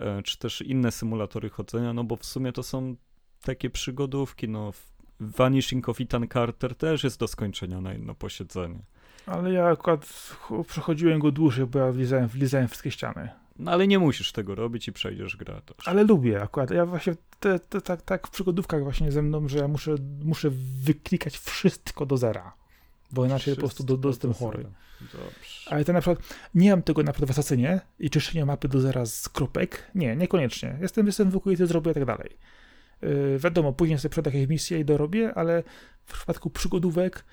E, 0.00 0.22
czy 0.22 0.38
też 0.38 0.62
inne 0.62 0.92
symulatory 0.92 1.50
chodzenia, 1.50 1.92
no 1.92 2.04
bo 2.04 2.16
w 2.16 2.24
sumie 2.24 2.52
to 2.52 2.62
są 2.62 2.96
takie 3.42 3.70
przygodówki, 3.70 4.48
no 4.48 4.72
Vanishing 5.20 5.88
of 5.88 6.00
Ethan 6.00 6.28
Carter 6.28 6.74
też 6.74 7.04
jest 7.04 7.20
do 7.20 7.28
skończenia 7.28 7.80
na 7.80 7.92
jedno 7.92 8.14
posiedzenie. 8.14 8.78
Ale 9.26 9.52
ja 9.52 9.66
akurat 9.66 10.32
przechodziłem 10.66 11.18
go 11.18 11.30
dłużej, 11.30 11.66
bo 11.66 11.78
ja 11.78 11.92
wlizałem, 11.92 12.28
wlizałem 12.28 12.68
wszystkie 12.68 12.90
ściany. 12.90 13.28
No 13.60 13.70
ale 13.70 13.86
nie 13.86 13.98
musisz 13.98 14.32
tego 14.32 14.54
robić 14.54 14.88
i 14.88 14.92
przejdziesz 14.92 15.36
grę 15.36 15.60
też. 15.66 15.88
Ale 15.88 16.04
lubię 16.04 16.42
akurat. 16.42 16.70
Ja 16.70 16.86
właśnie 16.86 17.14
te, 17.40 17.58
te, 17.58 17.80
tak, 17.80 18.02
tak 18.02 18.26
w 18.26 18.30
przygodówkach 18.30 18.82
właśnie 18.82 19.12
ze 19.12 19.22
mną, 19.22 19.48
że 19.48 19.58
ja 19.58 19.68
muszę, 19.68 19.94
muszę 20.24 20.50
wyklikać 20.82 21.38
wszystko 21.38 22.06
do 22.06 22.16
zera. 22.16 22.52
Bo 23.12 23.24
inaczej 23.24 23.40
Wszystko 23.40 23.60
po 23.60 23.66
prostu 23.66 23.84
do, 23.84 23.96
do 23.96 24.08
jestem 24.08 24.34
chory. 24.34 24.66
Dobrze. 25.00 25.70
Ale 25.70 25.84
to 25.84 25.92
na 25.92 26.00
przykład 26.00 26.18
nie 26.54 26.70
mam 26.70 26.82
tego 26.82 27.02
na 27.02 27.12
przykład 27.12 27.28
w 27.28 27.30
Asasynie 27.30 27.80
i 27.98 28.10
czyszczenia 28.10 28.46
mapy 28.46 28.68
do 28.68 28.80
zera 28.80 29.06
z 29.06 29.28
kropek. 29.28 29.90
Nie, 29.94 30.16
niekoniecznie. 30.16 30.78
Jestem, 30.80 31.06
jestem 31.06 31.30
w 31.30 31.36
okolicy, 31.36 31.66
zrobię 31.66 31.90
i 31.90 31.94
tak 31.94 32.04
dalej. 32.04 32.30
Yy, 33.02 33.38
wiadomo, 33.38 33.72
później 33.72 33.98
sobie 33.98 34.10
przed 34.10 34.26
jakieś 34.26 34.48
misje 34.48 34.80
i 34.80 34.84
dorobię, 34.84 35.34
ale 35.34 35.62
w 36.06 36.12
przypadku 36.12 36.50
przygodówek 36.50 37.24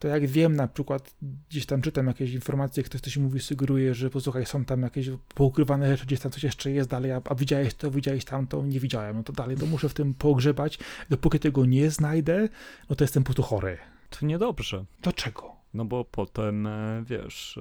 to 0.00 0.08
jak 0.08 0.26
wiem 0.26 0.56
na 0.56 0.68
przykład, 0.68 1.14
gdzieś 1.48 1.66
tam 1.66 1.82
czytam 1.82 2.06
jakieś 2.06 2.32
informacje, 2.32 2.82
ktoś 2.82 3.00
coś 3.00 3.16
mówi, 3.16 3.40
sugeruje, 3.40 3.94
że 3.94 4.10
posłuchaj, 4.10 4.46
są 4.46 4.64
tam 4.64 4.82
jakieś 4.82 5.10
poukrywane 5.34 5.88
rzeczy, 5.88 6.06
gdzieś 6.06 6.20
tam 6.20 6.32
coś 6.32 6.44
jeszcze 6.44 6.70
jest 6.70 6.90
dalej, 6.90 7.12
a, 7.12 7.20
a 7.24 7.34
widziałeś 7.34 7.74
to, 7.74 7.90
widziałeś 7.90 8.24
tamto, 8.24 8.66
nie 8.66 8.80
widziałem, 8.80 9.16
no 9.16 9.22
to 9.22 9.32
dalej, 9.32 9.56
to 9.56 9.66
muszę 9.66 9.88
w 9.88 9.94
tym 9.94 10.14
pogrzebać, 10.14 10.78
dopóki 11.10 11.38
tego 11.38 11.64
nie 11.64 11.90
znajdę, 11.90 12.48
no 12.90 12.96
to 12.96 13.04
jestem 13.04 13.22
po 13.22 13.26
prostu 13.26 13.42
chory. 13.42 13.78
To 14.10 14.26
niedobrze. 14.26 14.84
Dlaczego? 15.02 15.56
No 15.74 15.84
bo 15.84 16.04
potem, 16.04 16.66
e, 16.66 17.04
wiesz, 17.06 17.58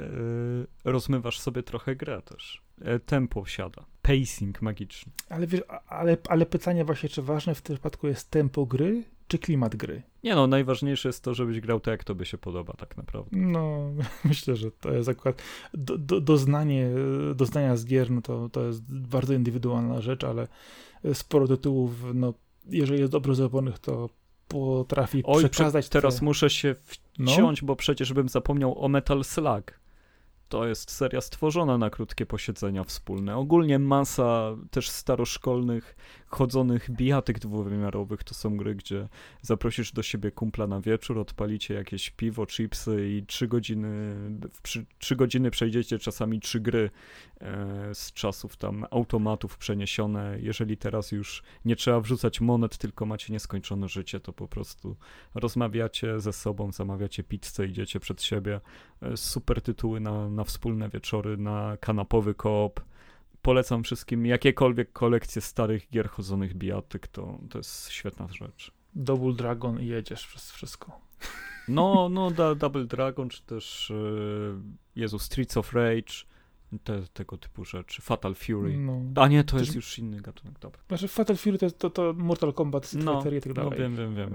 e, 0.00 0.06
rozmywasz 0.84 1.40
sobie 1.40 1.62
trochę 1.62 1.96
grę 1.96 2.22
też. 2.22 2.62
Tempo 3.06 3.46
siada. 3.46 3.84
Pacing 4.02 4.62
magiczny. 4.62 5.12
Ale, 5.28 5.46
wiesz, 5.46 5.62
ale, 5.86 6.16
ale 6.28 6.46
pytanie 6.46 6.84
właśnie, 6.84 7.08
czy 7.08 7.22
ważne 7.22 7.54
w 7.54 7.62
tym 7.62 7.76
przypadku 7.76 8.06
jest 8.06 8.30
tempo 8.30 8.66
gry, 8.66 9.04
czy 9.28 9.38
klimat 9.38 9.76
gry? 9.76 10.02
Nie 10.24 10.34
no, 10.34 10.46
najważniejsze 10.46 11.08
jest 11.08 11.24
to, 11.24 11.34
żebyś 11.34 11.60
grał 11.60 11.80
tak, 11.80 11.92
jak 11.92 12.04
tobie 12.04 12.24
się 12.24 12.38
podoba 12.38 12.72
tak 12.72 12.96
naprawdę. 12.96 13.36
No, 13.36 13.90
myślę, 14.24 14.56
że 14.56 14.70
to 14.70 14.92
jest 14.92 15.08
akurat 15.08 15.42
do, 15.74 15.98
do, 15.98 16.20
doznanie, 16.20 16.90
doznania 17.34 17.76
z 17.76 17.84
gier, 17.84 18.10
no 18.10 18.22
to, 18.22 18.48
to 18.48 18.66
jest 18.66 18.82
bardzo 18.92 19.34
indywidualna 19.34 20.00
rzecz, 20.00 20.24
ale 20.24 20.48
sporo 21.14 21.48
tytułów, 21.48 21.90
no, 22.14 22.34
jeżeli 22.66 23.00
jest 23.00 23.12
dobrze 23.12 23.34
zrobionych, 23.34 23.78
to 23.78 24.08
potrafi 24.48 25.22
Oj, 25.26 25.48
przekazać. 25.48 25.88
Teraz 25.88 26.18
te... 26.18 26.24
muszę 26.24 26.50
się 26.50 26.74
no. 27.18 27.32
wciąć, 27.32 27.62
no? 27.62 27.66
bo 27.66 27.76
przecież 27.76 28.12
bym 28.12 28.28
zapomniał 28.28 28.84
o 28.84 28.88
Metal 28.88 29.24
Slug. 29.24 29.80
To 30.48 30.66
jest 30.66 30.90
seria 30.90 31.20
stworzona 31.20 31.78
na 31.78 31.90
krótkie 31.90 32.26
posiedzenia 32.26 32.84
wspólne. 32.84 33.36
Ogólnie 33.36 33.78
masa 33.78 34.56
też 34.70 34.90
staroszkolnych, 34.90 35.96
chodzonych 36.26 36.90
bijatyk 36.90 37.38
dwuwymiarowych. 37.38 38.24
To 38.24 38.34
są 38.34 38.56
gry, 38.56 38.74
gdzie 38.74 39.08
zaprosisz 39.42 39.92
do 39.92 40.02
siebie 40.02 40.30
kumpla 40.30 40.66
na 40.66 40.80
wieczór, 40.80 41.18
odpalicie 41.18 41.74
jakieś 41.74 42.10
piwo, 42.10 42.46
chipsy 42.46 43.08
i 43.08 43.26
trzy 43.26 43.48
godziny, 43.48 44.14
w 44.52 44.62
trzy 44.98 45.16
godziny 45.16 45.50
przejdziecie 45.50 45.98
czasami 45.98 46.40
trzy 46.40 46.60
gry 46.60 46.90
e, 47.40 47.94
z 47.94 48.12
czasów 48.12 48.56
tam 48.56 48.86
automatów 48.90 49.58
przeniesione. 49.58 50.38
Jeżeli 50.40 50.76
teraz 50.76 51.12
już 51.12 51.42
nie 51.64 51.76
trzeba 51.76 52.00
wrzucać 52.00 52.40
monet, 52.40 52.78
tylko 52.78 53.06
macie 53.06 53.32
nieskończone 53.32 53.88
życie, 53.88 54.20
to 54.20 54.32
po 54.32 54.48
prostu 54.48 54.96
rozmawiacie 55.34 56.20
ze 56.20 56.32
sobą, 56.32 56.72
zamawiacie 56.72 57.22
pizzę, 57.22 57.66
idziecie 57.66 58.00
przed 58.00 58.22
siebie. 58.22 58.60
E, 59.02 59.16
super 59.16 59.62
tytuły 59.62 60.00
na, 60.00 60.28
na 60.38 60.44
wspólne 60.44 60.88
wieczory, 60.88 61.36
na 61.36 61.76
kanapowy 61.80 62.34
koop 62.34 62.80
polecam 63.42 63.82
wszystkim 63.82 64.26
jakiekolwiek 64.26 64.92
kolekcje 64.92 65.42
starych 65.42 65.90
gier 65.90 66.08
chodzonych 66.08 66.54
bijatyk, 66.54 67.06
to, 67.06 67.38
to 67.50 67.58
jest 67.58 67.90
świetna 67.90 68.28
rzecz. 68.28 68.72
Double 68.94 69.32
Dragon 69.32 69.80
i 69.80 69.86
jedziesz 69.86 70.26
przez 70.26 70.50
wszystko. 70.50 71.00
No, 71.68 72.08
no, 72.08 72.30
da, 72.30 72.54
Double 72.54 72.84
Dragon, 72.84 73.28
czy 73.28 73.42
też 73.42 73.90
yy, 73.90 74.54
Jezu, 74.96 75.18
Streets 75.18 75.56
of 75.56 75.72
Rage, 75.72 76.12
te, 76.84 77.02
tego 77.12 77.38
typu 77.38 77.64
rzeczy. 77.64 78.02
Fatal 78.02 78.34
Fury. 78.34 78.78
No. 78.78 79.00
A 79.22 79.28
nie, 79.28 79.44
to 79.44 79.56
Też... 79.56 79.66
jest 79.66 79.76
już 79.76 79.98
inny 79.98 80.20
gatunek, 80.20 80.58
dobra. 80.58 80.80
Znaczy 80.88 81.08
Fatal 81.08 81.36
Fury 81.36 81.58
to, 81.58 81.70
to, 81.70 81.90
to 81.90 82.14
Mortal 82.16 82.52
Kombat, 82.52 82.94
no, 82.94 83.24
i 83.36 83.40
tak 83.40 83.46
no, 83.46 83.54
dalej. 83.54 83.70
No 83.70 83.76
wiem, 83.76 83.96
wiem, 83.96 84.14
wiem. 84.14 84.30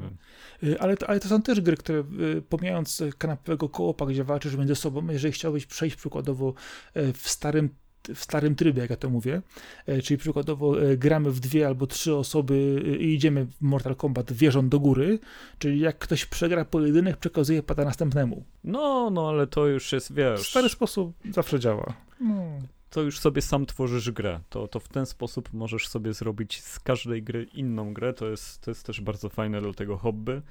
wiem. 0.62 0.72
Y, 0.74 0.80
ale, 0.80 0.98
to, 0.98 1.10
ale 1.10 1.20
to 1.20 1.28
są 1.28 1.42
też 1.42 1.62
gry, 1.62 1.78
które 1.78 2.04
y, 2.38 2.42
pomijając 2.42 3.04
kanapowego 3.18 3.70
koopa, 3.70 4.06
gdzie 4.06 4.24
walczysz 4.24 4.56
między 4.56 4.76
sobą, 4.76 5.08
jeżeli 5.08 5.32
chciałbyś 5.32 5.66
przejść 5.66 5.96
przykładowo 5.96 6.54
y, 6.98 7.14
w 7.14 7.30
starym 7.30 7.70
w 8.16 8.20
starym 8.20 8.56
trybie, 8.56 8.82
jak 8.82 8.90
ja 8.90 8.96
to 8.96 9.10
mówię, 9.10 9.42
e, 9.86 10.02
czyli 10.02 10.18
przykładowo 10.18 10.82
e, 10.82 10.98
gramy 10.98 11.32
w 11.32 11.40
dwie 11.40 11.68
albo 11.68 11.88
trzy 11.88 12.16
osoby 12.16 12.84
e, 12.86 12.96
i 12.96 13.14
idziemy 13.14 13.46
w 13.46 13.62
Mortal 13.62 13.96
Kombat 13.96 14.34
wieżą 14.34 14.70
do 14.70 14.80
góry, 14.80 15.20
czyli 15.60 15.80
jak 15.80 15.98
ktoś 15.98 16.26
przegra 16.26 16.66
pojedynek, 16.66 17.18
przekazuje 17.18 17.64
pada 17.64 17.86
następnemu. 17.86 18.44
No, 18.64 19.10
no, 19.10 19.30
ale 19.30 19.48
to 19.48 19.68
już 19.68 19.92
jest, 19.92 20.14
wiesz... 20.14 20.42
W 20.42 20.50
stary 20.50 20.70
sposób 20.70 21.14
zawsze 21.32 21.60
działa. 21.60 21.94
No. 22.20 22.46
To 22.90 23.02
już 23.02 23.20
sobie 23.20 23.42
sam 23.42 23.66
tworzysz 23.66 24.12
grę. 24.12 24.40
To, 24.50 24.68
to 24.68 24.80
w 24.80 24.88
ten 24.88 25.06
sposób 25.06 25.54
możesz 25.54 25.88
sobie 25.88 26.14
zrobić 26.14 26.62
z 26.62 26.80
każdej 26.80 27.24
gry 27.24 27.48
inną 27.54 27.94
grę. 27.94 28.14
To 28.14 28.30
jest, 28.30 28.62
to 28.62 28.72
jest 28.72 28.86
też 28.86 29.02
bardzo 29.02 29.30
fajne 29.30 29.62
do 29.62 29.74
tego 29.74 29.98
hobby. 29.98 30.42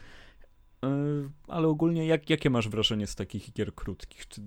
Ale 1.49 1.69
ogólnie, 1.69 2.07
jak, 2.07 2.31
jakie 2.31 2.51
masz 2.51 2.69
wrażenie 2.69 3.07
z 3.07 3.15
takich 3.15 3.53
gier 3.53 3.75
krótkich? 3.75 4.29
Czy 4.29 4.41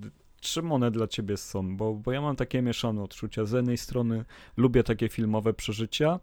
czym 0.46 0.72
one 0.72 0.92
dla 0.92 1.08
ciebie 1.08 1.38
są? 1.38 1.78
Bo, 1.78 1.94
bo 1.94 2.12
ja 2.12 2.22
mam 2.22 2.36
takie 2.36 2.62
mieszane 2.62 3.04
odczucia. 3.04 3.46
Z 3.46 3.52
jednej 3.52 3.78
strony 3.78 4.26
lubię 4.58 4.84
takie 4.84 5.10
filmowe 5.10 5.54
przeżycia, 5.54 6.20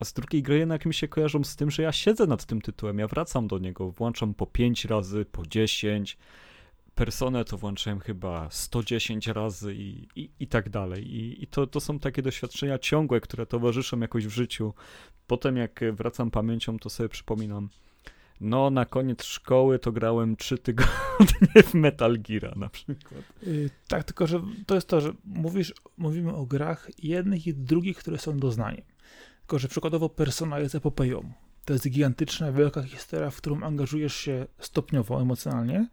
a 0.00 0.04
z 0.04 0.12
drugiej 0.12 0.42
gry 0.42 0.58
jednak 0.58 0.86
mi 0.86 0.94
się 0.94 1.08
kojarzą 1.08 1.44
z 1.44 1.56
tym, 1.56 1.70
że 1.70 1.82
ja 1.82 1.92
siedzę 1.92 2.26
nad 2.26 2.44
tym 2.44 2.60
tytułem, 2.60 2.98
ja 2.98 3.08
wracam 3.08 3.48
do 3.48 3.58
niego, 3.58 3.90
włączam 3.90 4.34
po 4.34 4.46
5 4.46 4.84
razy, 4.84 5.24
po 5.24 5.46
10. 5.46 6.18
Personę 6.94 7.44
to 7.44 7.58
włączyłem 7.58 8.00
chyba 8.00 8.48
110 8.50 9.26
razy 9.26 9.74
i, 9.74 10.08
i, 10.16 10.30
i 10.40 10.46
tak 10.46 10.68
dalej. 10.68 11.14
I, 11.14 11.42
i 11.42 11.46
to, 11.46 11.66
to 11.66 11.80
są 11.80 11.98
takie 11.98 12.22
doświadczenia 12.22 12.78
ciągłe, 12.78 13.20
które 13.20 13.46
towarzyszą 13.46 14.00
jakoś 14.00 14.26
w 14.26 14.30
życiu. 14.30 14.74
Potem 15.26 15.56
jak 15.56 15.80
wracam 15.92 16.30
pamięcią, 16.30 16.78
to 16.78 16.90
sobie 16.90 17.08
przypominam, 17.08 17.68
no, 18.40 18.70
na 18.70 18.84
koniec 18.84 19.24
szkoły 19.24 19.78
to 19.78 19.92
grałem 19.92 20.36
trzy 20.36 20.58
tygodnie 20.58 21.62
w 21.62 21.74
Metal 21.74 22.18
Gear 22.18 22.56
na 22.56 22.68
przykład. 22.68 23.22
Yy, 23.42 23.70
tak, 23.88 24.04
tylko 24.04 24.26
że 24.26 24.42
to 24.66 24.74
jest 24.74 24.88
to, 24.88 25.00
że 25.00 25.12
mówisz, 25.24 25.74
mówimy 25.98 26.34
o 26.34 26.46
grach 26.46 26.90
jednych 27.02 27.46
i 27.46 27.54
drugich, 27.54 27.96
które 27.96 28.18
są 28.18 28.38
doznaniem. 28.38 28.84
Tylko, 29.40 29.58
że 29.58 29.68
przykładowo 29.68 30.08
Persona 30.08 30.58
jest 30.58 30.74
epopeją. 30.74 31.32
To 31.64 31.72
jest 31.72 31.88
gigantyczna, 31.88 32.52
wielka 32.52 32.82
historia, 32.82 33.30
w 33.30 33.36
którą 33.36 33.62
angażujesz 33.62 34.14
się 34.14 34.46
stopniowo, 34.58 35.22
emocjonalnie 35.22 35.88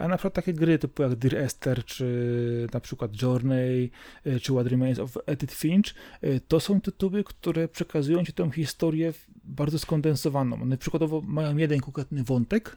a 0.00 0.08
na 0.08 0.16
przykład 0.16 0.34
takie 0.34 0.52
gry 0.52 0.78
typu 0.78 1.02
jak 1.02 1.14
Dear 1.14 1.34
Esther, 1.34 1.84
czy 1.84 2.66
na 2.72 2.80
przykład 2.80 3.22
Journey, 3.22 3.90
y, 4.26 4.40
czy 4.40 4.52
What 4.52 4.66
Remains 4.66 4.98
of 4.98 5.18
Edith 5.26 5.54
Finch, 5.54 5.94
y, 6.24 6.40
to 6.48 6.60
są 6.60 6.80
tytuły, 6.80 7.24
które 7.24 7.68
przekazują 7.68 8.24
ci 8.24 8.32
tę 8.32 8.50
historię 8.50 9.12
bardzo 9.44 9.78
skondensowaną. 9.78 10.62
One 10.62 10.78
przykładowo 10.78 11.20
mają 11.20 11.56
jeden 11.56 11.80
konkretny 11.80 12.24
wątek, 12.24 12.76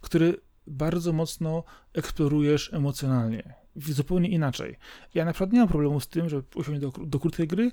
który 0.00 0.40
bardzo 0.66 1.12
mocno 1.12 1.64
eksplorujesz 1.94 2.74
emocjonalnie. 2.74 3.54
Zupełnie 3.76 4.28
inaczej. 4.28 4.76
Ja 5.14 5.24
na 5.24 5.32
przykład 5.32 5.52
nie 5.52 5.58
mam 5.58 5.68
problemu 5.68 6.00
z 6.00 6.08
tym, 6.08 6.28
że 6.28 6.42
usiąść 6.54 6.80
do, 6.80 6.90
do 6.90 7.20
krótkiej 7.20 7.46
gry, 7.46 7.72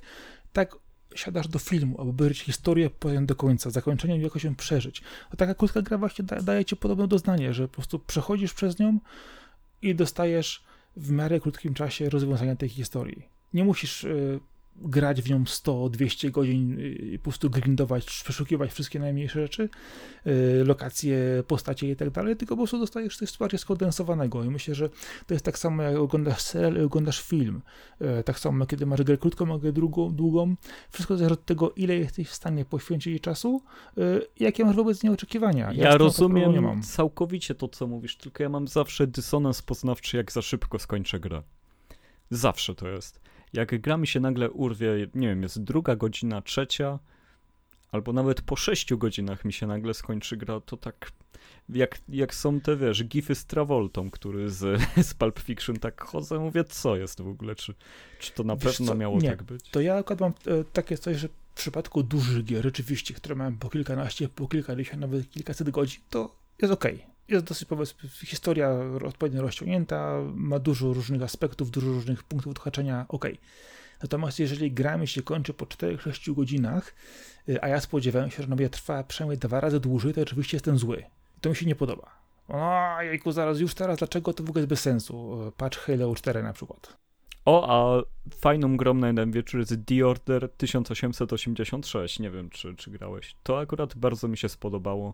tak 0.54 0.76
siadasz 1.16 1.48
do 1.48 1.60
filmu, 1.60 2.02
aby 2.02 2.10
obejrzeć 2.10 2.40
historię 2.40 2.90
potem 2.90 3.26
do 3.26 3.36
końca, 3.36 3.70
zakończeniem 3.70 4.20
i 4.20 4.24
jakoś 4.24 4.44
ją 4.44 4.56
przeżyć. 4.56 5.02
A 5.32 5.36
taka 5.36 5.56
krótka 5.56 5.82
gra 5.82 5.98
właśnie 5.98 6.26
da, 6.26 6.42
daje 6.42 6.66
ci 6.66 6.76
podobne 6.76 7.08
doznanie, 7.08 7.54
że 7.54 7.68
po 7.68 7.74
prostu 7.74 8.00
przechodzisz 8.00 8.54
przez 8.54 8.80
nią 8.80 9.00
i 9.82 9.96
dostajesz 9.96 10.64
w 10.98 11.12
miarę 11.12 11.40
krótkim 11.40 11.74
czasie 11.74 12.10
rozwiązania 12.10 12.56
tej 12.56 12.70
historii. 12.70 13.24
Nie 13.54 13.64
musisz 13.64 14.04
y, 14.04 14.40
grać 14.76 15.22
w 15.22 15.30
nią 15.30 15.44
100-200 15.44 16.32
godzin 16.32 16.80
i 17.14 17.18
po 17.18 17.24
prostu 17.24 17.50
grindować, 17.50 18.06
przeszukiwać 18.06 18.72
wszystkie 18.72 19.00
najmniejsze 19.00 19.42
rzeczy, 19.42 19.70
y, 20.28 20.64
lokacje, 20.66 21.44
postacie 21.48 21.92
i 21.92 21.96
tak 21.96 22.10
dalej, 22.10 22.36
tylko 22.36 22.56
po 22.56 22.60
prostu 22.60 22.80
dostajesz 22.80 23.18
coś 23.18 23.38
bardziej 23.38 23.60
skondensowanego 23.60 24.44
i 24.44 24.50
myślę, 24.50 24.76
że 24.76 24.90
to 25.28 25.34
jest 25.34 25.46
tak 25.46 25.60
samo 25.60 25.84
jak 25.84 25.96
oglądasz 25.96 26.42
serial 26.42 26.76
i 26.76 26.80
oglądasz 26.80 27.22
film, 27.22 27.62
y, 28.20 28.24
tak 28.24 28.40
samo 28.40 28.66
kiedy 28.66 28.86
masz 28.86 29.02
grę 29.04 29.18
krótką, 29.18 29.54
a 29.54 29.58
grę 29.58 29.72
długą, 29.72 30.16
długą, 30.16 30.56
wszystko 30.92 31.18
zależy 31.18 31.34
od 31.34 31.46
tego, 31.46 31.72
ile 31.72 31.96
jesteś 31.96 32.30
w 32.30 32.34
stanie 32.34 32.66
poświęcić 32.66 33.08
jej 33.08 33.20
czasu 33.20 33.62
i 34.40 34.44
jakie 34.44 34.66
masz 34.66 34.76
wobec 34.76 35.04
niej 35.04 35.14
oczekiwania. 35.14 35.74
Ja, 35.74 35.84
ja 35.84 35.98
rozumiem 35.98 36.84
całkowicie 36.84 37.56
to, 37.56 37.68
co 37.68 37.88
mówisz, 37.88 38.18
tylko 38.18 38.44
ja 38.44 38.50
mam 38.50 38.68
zawsze 38.68 39.08
dysonans 39.08 39.62
poznawczy, 39.62 40.18
jak 40.18 40.32
za 40.32 40.42
szybko 40.42 40.80
skończę 40.80 41.20
grę. 41.20 41.44
Zawsze 42.30 42.76
to 42.76 42.88
jest 42.88 43.24
jak 43.54 43.82
gra 43.82 43.98
mi 43.98 44.08
się 44.08 44.20
nagle 44.20 44.52
urwie, 44.52 45.08
nie 45.16 45.28
wiem, 45.28 45.44
jest 45.44 45.64
druga 45.64 45.96
godzina, 45.96 46.42
trzecia, 46.42 47.00
albo 47.92 48.14
nawet 48.14 48.42
po 48.42 48.56
sześciu 48.56 48.98
godzinach 48.98 49.46
mi 49.46 49.54
się 49.54 49.68
nagle 49.68 49.94
skończy 49.94 50.38
gra, 50.38 50.60
to 50.60 50.78
tak 50.78 51.12
jak, 51.70 52.00
jak 52.10 52.36
są 52.36 52.62
te, 52.62 52.78
wiesz, 52.78 53.04
gify 53.04 53.36
z 53.36 53.46
Travoltą, 53.46 54.12
który 54.12 54.50
z, 54.50 54.82
z 55.10 55.14
Pulp 55.14 55.40
Fiction 55.40 55.76
tak 55.76 56.02
chodzę, 56.02 56.40
mówię, 56.40 56.64
co 56.64 56.96
jest 56.96 57.22
w 57.22 57.28
ogóle, 57.28 57.56
czy, 57.56 57.74
czy 58.20 58.32
to 58.32 58.44
na 58.44 58.56
wiesz 58.56 58.78
pewno 58.78 58.92
co? 58.92 58.96
miało 58.96 59.20
nie. 59.20 59.30
tak 59.30 59.44
być? 59.44 59.70
To 59.70 59.82
ja 59.82 59.96
akurat 59.96 60.20
mam 60.20 60.32
e, 60.32 60.64
takie 60.64 60.98
coś, 60.98 61.18
że 61.18 61.28
w 61.28 61.56
przypadku 61.56 62.04
dużych 62.04 62.44
gier, 62.46 62.64
rzeczywiście, 62.64 63.14
które 63.14 63.36
mają 63.36 63.58
po 63.58 63.70
kilkanaście, 63.70 64.30
po 64.30 64.48
kilkadziesiąt, 64.48 65.02
nawet 65.02 65.30
kilkaset 65.30 65.70
godzin, 65.70 66.02
to 66.10 66.36
jest 66.62 66.74
okej. 66.74 66.96
Okay 66.96 67.13
jest 67.28 67.46
dosyć, 67.46 67.68
powiedzmy, 67.68 68.10
historia 68.10 68.70
odpowiednio 69.06 69.42
rozciągnięta, 69.42 70.20
ma 70.36 70.60
dużo 70.60 70.94
różnych 70.94 71.22
aspektów, 71.22 71.72
dużo 71.72 71.88
różnych 71.88 72.24
punktów 72.24 72.52
odhaczenia, 72.52 73.06
ok. 73.10 73.26
Natomiast 74.02 74.40
jeżeli 74.40 74.72
gra 74.72 74.98
mi 74.98 75.08
się 75.08 75.22
kończy 75.22 75.54
po 75.54 75.66
4-6 75.66 76.34
godzinach, 76.34 76.96
y, 77.50 77.62
a 77.62 77.68
ja 77.68 77.80
spodziewałem 77.82 78.32
się, 78.32 78.38
że 78.38 78.48
ona 78.48 78.56
będzie 78.56 78.78
przynajmniej 79.08 79.38
dwa 79.38 79.60
razy 79.60 79.80
dłużej, 79.80 80.14
to 80.14 80.22
oczywiście 80.22 80.58
jestem 80.58 80.78
zły. 80.78 81.04
To 81.42 81.50
mi 81.50 81.56
się 81.56 81.66
nie 81.66 81.76
podoba. 81.76 82.24
O, 82.48 83.02
jejku, 83.02 83.32
zaraz, 83.32 83.60
już 83.60 83.74
teraz, 83.74 83.98
dlaczego 83.98 84.34
to 84.34 84.44
w 84.44 84.50
ogóle 84.50 84.62
jest 84.62 84.70
bez 84.70 84.82
sensu? 84.82 85.38
Patch 85.58 85.78
Halo 85.78 86.16
4 86.16 86.44
na 86.44 86.54
przykład. 86.54 86.98
O, 87.46 87.66
a 87.70 88.04
fajną 88.36 88.78
grą 88.78 88.94
na 88.94 89.08
jeden 89.08 89.32
wieczór 89.32 89.60
jest 89.60 89.74
The 89.86 90.08
Order 90.08 90.50
1886. 90.50 92.20
Nie 92.20 92.32
wiem, 92.32 92.50
czy, 92.50 92.76
czy 92.76 92.92
grałeś. 92.92 93.36
To 93.44 93.60
akurat 93.60 93.96
bardzo 93.96 94.28
mi 94.28 94.38
się 94.38 94.50
spodobało. 94.50 95.14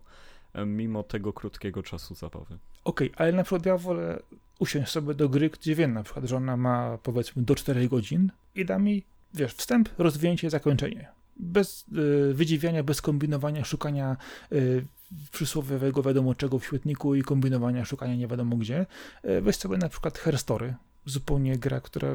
E, 0.52 0.66
mimo 0.66 1.02
tego 1.02 1.32
krótkiego 1.32 1.82
czasu 1.82 2.14
zabawy. 2.14 2.58
Okej, 2.84 3.12
okay, 3.12 3.26
ale 3.26 3.32
na 3.32 3.42
przykład 3.42 3.66
ja 3.66 3.76
wolę 3.76 4.22
usiąść 4.58 4.90
sobie 4.90 5.14
do 5.14 5.28
gry, 5.28 5.50
gdzie 5.50 5.74
wiem 5.74 5.92
na 5.92 6.02
przykład, 6.02 6.24
że 6.24 6.36
ona 6.36 6.56
ma 6.56 6.98
powiedzmy 7.02 7.42
do 7.42 7.54
4 7.54 7.88
godzin 7.88 8.30
i 8.54 8.64
da 8.64 8.78
mi, 8.78 9.04
wiesz, 9.34 9.54
wstęp, 9.54 9.88
rozwinięcie, 9.98 10.50
zakończenie. 10.50 11.08
Bez 11.36 11.84
y, 12.30 12.34
wydziwiania, 12.34 12.82
bez 12.82 13.02
kombinowania, 13.02 13.64
szukania 13.64 14.16
y, 14.52 14.86
przysłowiowego 15.32 16.02
wiadomo 16.02 16.34
czego 16.34 16.58
w 16.58 16.64
świetniku 16.64 17.14
i 17.14 17.22
kombinowania, 17.22 17.84
szukania 17.84 18.14
nie 18.14 18.26
wiadomo 18.26 18.56
gdzie. 18.56 18.86
Y, 19.24 19.40
weź 19.40 19.56
sobie 19.56 19.76
na 19.76 19.88
przykład 19.88 20.18
Herstory, 20.18 20.74
zupełnie 21.04 21.58
gra, 21.58 21.80
która 21.80 22.08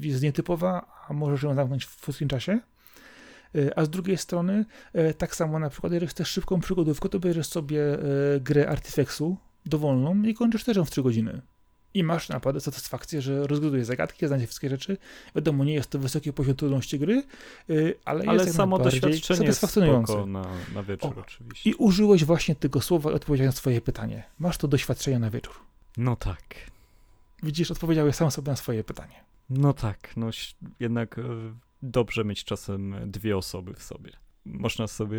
jest 0.00 0.22
nietypowa, 0.22 1.04
a 1.08 1.12
możesz 1.12 1.42
ją 1.42 1.54
zamknąć 1.54 1.84
w 1.84 2.00
krótkim 2.00 2.28
czasie. 2.28 2.60
Y, 3.56 3.74
a 3.76 3.84
z 3.84 3.90
drugiej 3.90 4.18
strony, 4.18 4.64
y, 4.94 5.14
tak 5.14 5.34
samo 5.34 5.58
na 5.58 5.70
przykład, 5.70 5.92
jeżeli 5.92 6.10
chcesz 6.10 6.28
szybką 6.28 6.60
przygodówkę, 6.60 7.08
to 7.08 7.20
bierzesz 7.20 7.46
sobie 7.46 7.80
y, 8.36 8.40
grę 8.40 8.68
Artifexu 8.68 9.36
dowolną 9.66 10.22
i 10.22 10.34
kończysz 10.34 10.64
też 10.64 10.76
ją 10.76 10.84
w 10.84 10.90
3 10.90 11.02
godziny. 11.02 11.42
I 11.94 12.04
masz 12.04 12.28
naprawdę 12.28 12.60
satysfakcję, 12.60 13.22
że 13.22 13.46
rozgadujesz 13.46 13.86
zagadki, 13.86 14.26
znacie 14.26 14.46
wszystkie 14.46 14.68
rzeczy. 14.68 14.96
Wiadomo, 15.34 15.64
nie 15.64 15.74
jest 15.74 15.90
to 15.90 15.98
wysoki 15.98 16.32
poziom 16.32 16.56
trudności 16.56 16.98
gry, 16.98 17.22
ale, 18.04 18.24
ale 18.26 18.44
jest 18.44 18.56
samo 18.56 18.78
doświadczenie 18.78 19.38
satysfakcjonujące. 19.38 20.12
Jest 20.12 20.26
na, 20.28 20.46
na 20.74 20.82
wieczór 20.82 21.18
o, 21.18 21.20
oczywiście. 21.20 21.70
I 21.70 21.74
użyłeś 21.74 22.24
właśnie 22.24 22.54
tego 22.54 22.80
słowa 22.80 23.10
i 23.10 23.14
odpowiedziałeś 23.14 23.54
na 23.54 23.58
swoje 23.58 23.80
pytanie. 23.80 24.22
Masz 24.38 24.58
to 24.58 24.68
doświadczenie 24.68 25.18
na 25.18 25.30
wieczór. 25.30 25.54
No 25.96 26.16
tak. 26.16 26.54
Widzisz, 27.42 27.70
odpowiedziałeś 27.70 28.16
sam 28.16 28.30
sobie 28.30 28.50
na 28.50 28.56
swoje 28.56 28.84
pytanie. 28.84 29.24
No 29.50 29.72
tak, 29.72 30.16
no 30.16 30.30
jednak 30.80 31.18
e, 31.18 31.22
dobrze 31.82 32.24
mieć 32.24 32.44
czasem 32.44 32.94
dwie 33.06 33.36
osoby 33.36 33.74
w 33.74 33.82
sobie. 33.82 34.12
Można 34.44 34.86
sobie 34.86 35.18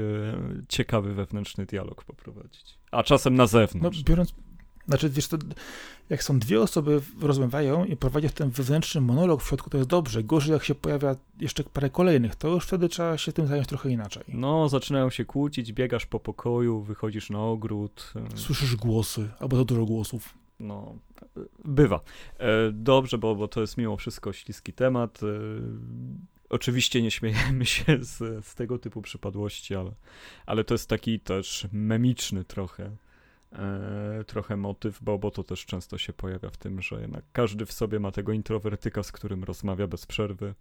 ciekawy 0.69 1.13
wewnętrzny 1.13 1.65
dialog 1.65 2.03
poprowadzić. 2.03 2.77
A 2.91 3.03
czasem 3.03 3.35
na 3.35 3.47
zewnątrz. 3.47 3.97
No, 3.97 4.03
biorąc, 4.03 4.33
znaczy, 4.87 5.09
wiesz, 5.09 5.27
to 5.27 5.37
jak 6.09 6.23
są 6.23 6.39
dwie 6.39 6.61
osoby 6.61 7.01
rozmawiają 7.21 7.85
i 7.85 7.95
prowadzisz 7.95 8.31
ten 8.31 8.49
wewnętrzny 8.49 9.01
monolog 9.01 9.43
w 9.43 9.47
środku, 9.47 9.69
to 9.69 9.77
jest 9.77 9.89
dobrze. 9.89 10.23
Gorzej, 10.23 10.53
jak 10.53 10.63
się 10.63 10.75
pojawia 10.75 11.15
jeszcze 11.39 11.63
parę 11.63 11.89
kolejnych, 11.89 12.35
to 12.35 12.47
już 12.47 12.65
wtedy 12.65 12.89
trzeba 12.89 13.17
się 13.17 13.33
tym 13.33 13.47
zająć 13.47 13.67
trochę 13.67 13.89
inaczej. 13.89 14.23
No, 14.27 14.69
zaczynają 14.69 15.09
się 15.09 15.25
kłócić, 15.25 15.73
biegasz 15.73 16.05
po 16.05 16.19
pokoju, 16.19 16.81
wychodzisz 16.81 17.29
na 17.29 17.39
ogród. 17.39 18.13
Słyszysz 18.35 18.75
głosy, 18.75 19.29
albo 19.39 19.57
za 19.57 19.65
dużo 19.65 19.85
głosów. 19.85 20.33
No, 20.59 20.95
bywa. 21.65 21.99
E, 22.39 22.71
dobrze, 22.71 23.17
bo, 23.17 23.35
bo 23.35 23.47
to 23.47 23.61
jest 23.61 23.77
mimo 23.77 23.97
wszystko 23.97 24.33
śliski 24.33 24.73
temat. 24.73 25.19
E, 26.53 26.55
oczywiście 26.55 27.01
nie 27.01 27.11
śmiejemy 27.11 27.65
się 27.65 27.97
z, 27.99 28.45
z 28.45 28.55
tego 28.55 28.79
typu 28.79 29.01
przypadłości, 29.01 29.75
ale, 29.75 29.91
ale 30.45 30.63
to 30.63 30.73
jest 30.73 30.89
taki 30.89 31.19
też 31.19 31.67
memiczny 31.71 32.43
trochę 32.43 32.91
e, 33.51 34.23
trochę 34.27 34.57
motyw, 34.57 35.03
bo, 35.03 35.19
bo 35.19 35.31
to 35.31 35.43
też 35.43 35.65
często 35.65 35.97
się 35.97 36.13
pojawia 36.13 36.49
w 36.49 36.57
tym, 36.57 36.81
że 36.81 37.01
jednak 37.01 37.23
każdy 37.33 37.65
w 37.65 37.71
sobie 37.71 37.99
ma 37.99 38.11
tego 38.11 38.31
introwertyka, 38.31 39.03
z 39.03 39.11
którym 39.11 39.43
rozmawia 39.43 39.87
bez 39.87 40.05
przerwy. 40.05 40.53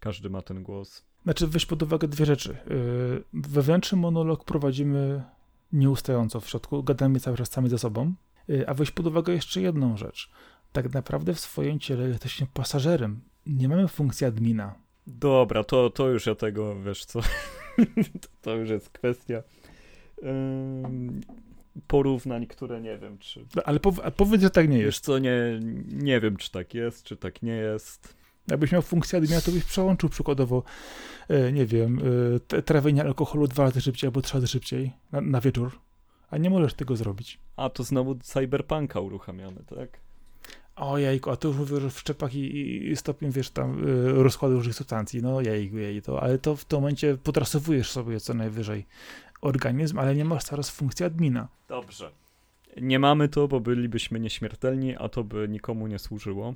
Każdy 0.00 0.30
ma 0.30 0.42
ten 0.42 0.62
głos. 0.62 1.04
Znaczy, 1.24 1.46
weź 1.46 1.66
pod 1.66 1.82
uwagę 1.82 2.08
dwie 2.08 2.26
rzeczy. 2.26 2.56
Wewnętrzny 3.32 3.98
monolog 3.98 4.44
prowadzimy 4.44 5.22
nieustająco 5.72 6.40
w 6.40 6.48
środku, 6.48 6.82
gadamy 6.82 7.20
cały 7.20 7.36
czas 7.36 7.50
sami 7.50 7.68
ze 7.68 7.78
sobą, 7.78 8.14
Y, 8.50 8.68
a 8.68 8.74
weź 8.74 8.90
pod 8.90 9.06
uwagę 9.06 9.32
jeszcze 9.32 9.60
jedną 9.60 9.96
rzecz. 9.96 10.30
Tak 10.72 10.92
naprawdę 10.92 11.34
w 11.34 11.40
swoim 11.40 11.80
ciele 11.80 12.08
jesteśmy 12.08 12.46
pasażerem. 12.54 13.20
Nie 13.46 13.68
mamy 13.68 13.88
funkcji 13.88 14.26
admina. 14.26 14.74
Dobra, 15.06 15.64
to, 15.64 15.90
to 15.90 16.08
już 16.08 16.26
ja 16.26 16.34
tego, 16.34 16.80
wiesz 16.80 17.04
co, 17.04 17.20
to 18.42 18.54
już 18.54 18.70
jest 18.70 18.88
kwestia 18.88 19.42
yy, 20.22 20.30
porównań, 21.86 22.46
które 22.46 22.80
nie 22.80 22.98
wiem, 22.98 23.18
czy... 23.18 23.46
No, 23.56 23.62
ale 23.62 23.80
powiedz, 24.16 24.42
że 24.42 24.50
tak 24.50 24.68
nie 24.68 24.78
jest. 24.78 24.86
Wiesz 24.86 25.00
co, 25.00 25.18
nie, 25.18 25.60
nie 25.88 26.20
wiem, 26.20 26.36
czy 26.36 26.50
tak 26.50 26.74
jest, 26.74 27.04
czy 27.04 27.16
tak 27.16 27.42
nie 27.42 27.52
jest. 27.52 28.14
Jakbyś 28.48 28.72
miał 28.72 28.82
funkcję 28.82 29.18
admina, 29.18 29.40
to 29.40 29.52
byś 29.52 29.64
przełączył 29.64 30.08
przykładowo, 30.08 30.62
e, 31.28 31.52
nie 31.52 31.66
wiem, 31.66 32.00
e, 32.52 32.62
trawienie 32.62 33.02
alkoholu 33.02 33.48
dwa 33.48 33.64
razy 33.64 33.80
szybciej 33.80 34.08
albo 34.08 34.20
trzy 34.20 34.34
razy 34.34 34.46
szybciej 34.46 34.92
na, 35.12 35.20
na 35.20 35.40
wieczór 35.40 35.84
a 36.34 36.38
nie 36.38 36.50
możesz 36.50 36.74
tego 36.74 36.96
zrobić. 36.96 37.38
A 37.56 37.70
to 37.70 37.82
znowu 37.82 38.14
cyberpunka 38.14 39.00
uruchamiamy, 39.00 39.64
tak? 39.76 40.00
Ojejku, 40.76 41.30
a 41.30 41.36
tu 41.36 41.48
już 41.48 41.56
mówię, 41.56 41.80
że 41.80 41.90
w 41.90 41.98
szczepach 41.98 42.34
i, 42.34 42.88
i 42.90 42.96
stopień, 42.96 43.30
wiesz, 43.30 43.50
tam 43.50 43.88
y, 43.88 44.12
rozkładu 44.12 44.54
różnych 44.54 44.76
substancji, 44.76 45.22
no 45.22 45.40
jejku, 45.40 45.76
jej, 45.76 46.02
to, 46.02 46.22
ale 46.22 46.38
to 46.38 46.56
w 46.56 46.64
tym 46.64 46.78
momencie 46.78 47.16
potrasowujesz 47.16 47.90
sobie 47.90 48.20
co 48.20 48.34
najwyżej 48.34 48.86
organizm, 49.40 49.98
ale 49.98 50.14
nie 50.14 50.24
masz 50.24 50.44
teraz 50.44 50.70
funkcji 50.70 51.06
admina. 51.06 51.48
Dobrze. 51.68 52.10
Nie 52.80 52.98
mamy 52.98 53.28
to, 53.28 53.48
bo 53.48 53.60
bylibyśmy 53.60 54.20
nieśmiertelni, 54.20 54.96
a 54.96 55.08
to 55.08 55.24
by 55.24 55.48
nikomu 55.48 55.86
nie 55.86 55.98
służyło. 55.98 56.54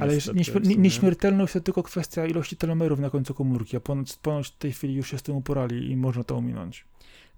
Ale 0.00 0.14
nieśmier 0.34 0.78
nieśmiertelność 0.78 1.52
to 1.52 1.60
tylko 1.60 1.82
kwestia 1.82 2.26
ilości 2.26 2.56
telomerów 2.56 2.98
na 2.98 3.10
końcu 3.10 3.34
komórki, 3.34 3.76
a 3.76 3.80
ponoć, 3.80 4.16
ponoć 4.16 4.48
w 4.48 4.56
tej 4.56 4.72
chwili 4.72 4.94
już 4.94 5.10
się 5.10 5.18
z 5.18 5.22
tym 5.22 5.36
uporali 5.36 5.90
i 5.90 5.96
można 5.96 6.24
to 6.24 6.36
ominąć. 6.36 6.84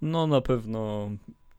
No 0.03 0.27
na 0.27 0.41
pewno 0.41 1.11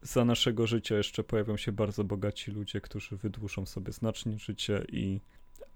za 0.04 0.26
naszego 0.26 0.68
życia 0.68 0.96
jeszcze 0.96 1.24
pojawią 1.24 1.58
się 1.58 1.72
bardzo 1.72 2.04
bogaci 2.04 2.52
ludzie, 2.52 2.82
którzy 2.82 3.18
wydłużą 3.18 3.66
sobie 3.66 3.92
znacznie 3.92 4.40
życie 4.40 4.86
i 4.92 5.20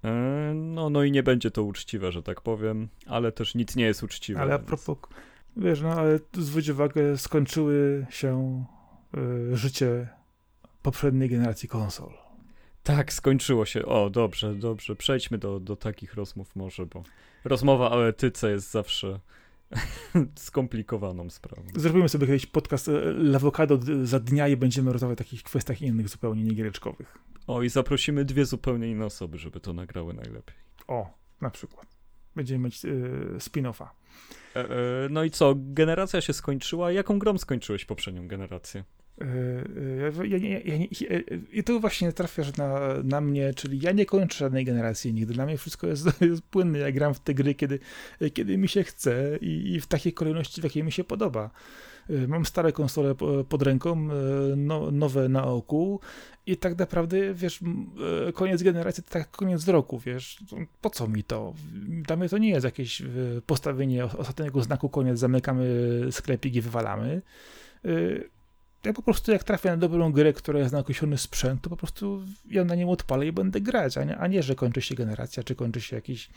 e, 0.04 0.52
no, 0.56 0.90
no 0.90 1.04
i 1.04 1.12
nie 1.12 1.24
będzie 1.24 1.52
to 1.52 1.64
uczciwe, 1.64 2.12
że 2.12 2.24
tak 2.24 2.41
powiem, 2.41 2.88
ale 3.06 3.32
też 3.32 3.56
nic 3.56 3.76
nie 3.76 3.86
jest 3.86 4.04
uczciwe. 4.04 4.40
Ale 4.40 4.54
a 4.54 4.60
propos, 4.60 4.98
wiesz, 5.58 5.82
no 5.82 5.94
ale 5.94 6.20
zwróć 6.34 6.70
uwagę, 6.70 7.18
skończyły 7.18 8.06
się 8.10 8.66
y, 9.52 9.58
życie 9.58 10.08
poprzedniej 10.82 11.30
generacji 11.30 11.70
konsol. 11.70 12.10
Tak, 12.84 13.14
skończyło 13.14 13.66
się. 13.66 13.86
O, 13.86 14.10
dobrze, 14.10 14.56
dobrze. 14.56 14.95
Przejdźmy 14.95 15.38
do, 15.38 15.60
do 15.60 15.76
takich 15.76 16.14
rozmów 16.14 16.56
może, 16.56 16.86
bo 16.86 17.04
rozmowa 17.44 17.91
o 17.91 18.08
etyce 18.08 18.52
jest 18.52 18.72
zawsze 18.72 19.20
skomplikowaną 20.35 21.30
sprawą. 21.30 21.64
Zrobimy 21.76 22.10
sobie 22.10 22.27
kiedyś 22.27 22.45
podcast 22.45 22.88
e, 22.88 22.91
Lawokado 23.14 23.80
za 24.03 24.19
dnia 24.19 24.48
i 24.48 24.57
będziemy 24.57 24.94
rozmawiać 24.94 25.15
o 25.15 25.23
takich 25.23 25.44
kwestiach 25.44 25.81
innych, 25.81 26.10
zupełnie 26.10 26.44
niegiereczkowych. 26.44 27.18
O, 27.48 27.61
i 27.61 27.69
zaprosimy 27.69 28.26
dwie 28.26 28.45
zupełnie 28.45 28.91
inne 28.91 29.06
osoby, 29.06 29.38
żeby 29.38 29.60
to 29.60 29.73
nagrały 29.73 30.14
najlepiej. 30.14 30.56
O, 30.88 31.14
na 31.41 31.49
przykład. 31.49 31.98
Będziemy 32.35 32.65
mieć 32.65 32.84
yy, 32.84 33.35
spin-offa. 33.38 33.88
E, 34.56 34.60
e, 34.60 34.69
no 35.10 35.23
i 35.23 35.31
co, 35.31 35.53
generacja 35.57 36.22
się 36.22 36.34
skończyła. 36.34 36.91
Jaką 36.91 37.19
grą 37.19 37.38
skończyłeś 37.38 37.85
poprzednią 37.85 38.27
generację? 38.27 38.84
Ja, 40.23 40.38
ja, 40.38 40.60
ja, 40.65 41.19
I 41.52 41.64
to 41.64 41.80
właśnie 41.80 42.14
trafiasz 42.14 42.57
na, 42.57 42.80
na 43.03 43.22
mnie, 43.22 43.53
czyli 43.53 43.80
ja 43.81 43.91
nie 43.91 44.06
kończę 44.06 44.38
żadnej 44.38 44.65
generacji 44.65 45.14
nigdy. 45.14 45.34
Dla 45.34 45.45
mnie 45.45 45.57
wszystko 45.57 45.88
jest, 45.88 46.22
jest 46.22 46.41
płynne. 46.41 46.80
Ja 46.80 46.91
gram 46.91 47.14
w 47.14 47.19
te 47.19 47.34
gry, 47.34 47.56
kiedy, 47.56 47.80
kiedy 48.34 48.57
mi 48.57 48.68
się 48.68 48.84
chce 48.84 49.38
i, 49.41 49.73
i 49.73 49.81
w 49.81 49.88
takiej 49.88 50.14
kolejności, 50.14 50.61
w 50.61 50.64
jakiej 50.64 50.84
mi 50.84 50.91
się 50.91 51.03
podoba. 51.03 51.49
Mam 52.27 52.45
stare 52.45 52.72
konsole 52.72 53.15
pod 53.49 53.61
ręką, 53.61 54.10
no, 54.57 54.91
nowe 54.91 55.30
na 55.30 55.45
oku 55.45 55.99
i 56.45 56.57
tak 56.57 56.80
naprawdę, 56.80 57.34
wiesz, 57.34 57.60
koniec 58.34 58.64
generacji 58.64 59.03
to 59.03 59.10
tak 59.10 59.31
koniec 59.31 59.68
roku, 59.68 59.99
wiesz, 59.99 60.38
po 60.81 60.89
co 60.89 61.07
mi 61.07 61.23
to? 61.23 61.53
Dla 61.88 62.15
mnie 62.15 62.30
to 62.30 62.38
nie 62.38 62.49
jest 62.49 62.65
jakieś 62.65 63.02
postawienie 63.45 64.06
ostatniego 64.06 64.64
znaku, 64.64 64.89
koniec, 64.89 65.19
zamykamy 65.19 65.65
sklepik 66.11 66.56
i 66.56 66.61
wywalamy 66.61 67.22
ja 68.84 68.94
po 68.94 69.02
prostu 69.02 69.32
jak 69.32 69.44
trafię 69.44 69.70
na 69.70 69.78
dobrą 69.78 70.12
grę, 70.12 70.34
która 70.34 70.60
jest 70.60 70.74
na 70.74 70.80
określony 70.80 71.18
sprzęt, 71.18 71.62
to 71.62 71.70
po 71.70 71.78
prostu 71.78 72.22
ja 72.49 72.64
na 72.64 72.76
nim 72.76 72.90
odpalę 72.90 73.28
i 73.28 73.32
będę 73.32 73.62
grać, 73.62 73.98
a 73.98 74.04
nie, 74.04 74.18
a 74.18 74.28
nie 74.28 74.44
że 74.44 74.56
kończy 74.56 74.82
się 74.82 74.95
generacja, 74.95 75.44
czy 75.44 75.56
kończy 75.56 75.82
się 75.82 75.95
jakiś 75.95 76.30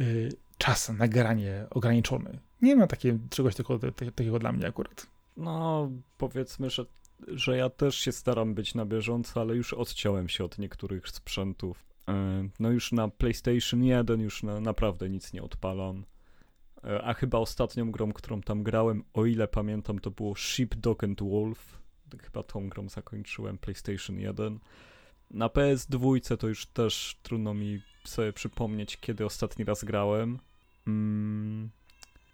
y, 0.00 0.32
czas 0.58 0.88
na 0.88 1.08
granie 1.08 1.66
ograniczony. 1.70 2.38
Nie 2.62 2.76
ma 2.76 2.86
takie, 2.86 3.18
czegoś 3.30 3.54
takiego, 3.54 3.92
takiego 4.14 4.38
dla 4.38 4.52
mnie 4.52 4.66
akurat. 4.66 5.06
No, 5.36 5.90
powiedzmy, 6.18 6.70
że, 6.70 6.84
że 7.28 7.56
ja 7.56 7.70
też 7.70 7.96
się 7.96 8.12
staram 8.12 8.54
być 8.54 8.74
na 8.74 8.86
bieżąco, 8.86 9.40
ale 9.40 9.56
już 9.56 9.72
odciąłem 9.72 10.28
się 10.28 10.44
od 10.44 10.58
niektórych 10.58 11.08
sprzętów. 11.08 11.84
Y, 12.08 12.12
no 12.60 12.70
już 12.70 12.92
na 12.92 13.08
PlayStation 13.08 13.84
1 13.84 14.20
już 14.20 14.42
na, 14.42 14.60
naprawdę 14.60 15.10
nic 15.10 15.32
nie 15.32 15.42
odpalam. 15.42 16.04
Y, 16.84 17.02
a 17.02 17.14
chyba 17.14 17.38
ostatnią 17.38 17.90
grą, 17.90 18.12
którą 18.12 18.40
tam 18.40 18.62
grałem, 18.62 19.04
o 19.14 19.26
ile 19.26 19.48
pamiętam, 19.48 19.98
to 19.98 20.10
było 20.10 20.34
Sheep 20.34 20.74
Dog 20.74 21.04
and 21.04 21.22
Wolf 21.22 21.84
chyba 22.22 22.42
tą 22.42 22.68
grą 22.68 22.88
zakończyłem 22.88 23.58
PlayStation 23.58 24.18
1. 24.18 24.58
Na 25.30 25.48
PS2 25.48 26.36
to 26.36 26.48
już 26.48 26.66
też 26.66 27.16
trudno 27.22 27.54
mi 27.54 27.82
sobie 28.04 28.32
przypomnieć, 28.32 28.96
kiedy 28.96 29.26
ostatni 29.26 29.64
raz 29.64 29.84
grałem. 29.84 30.38
Mm. 30.86 31.70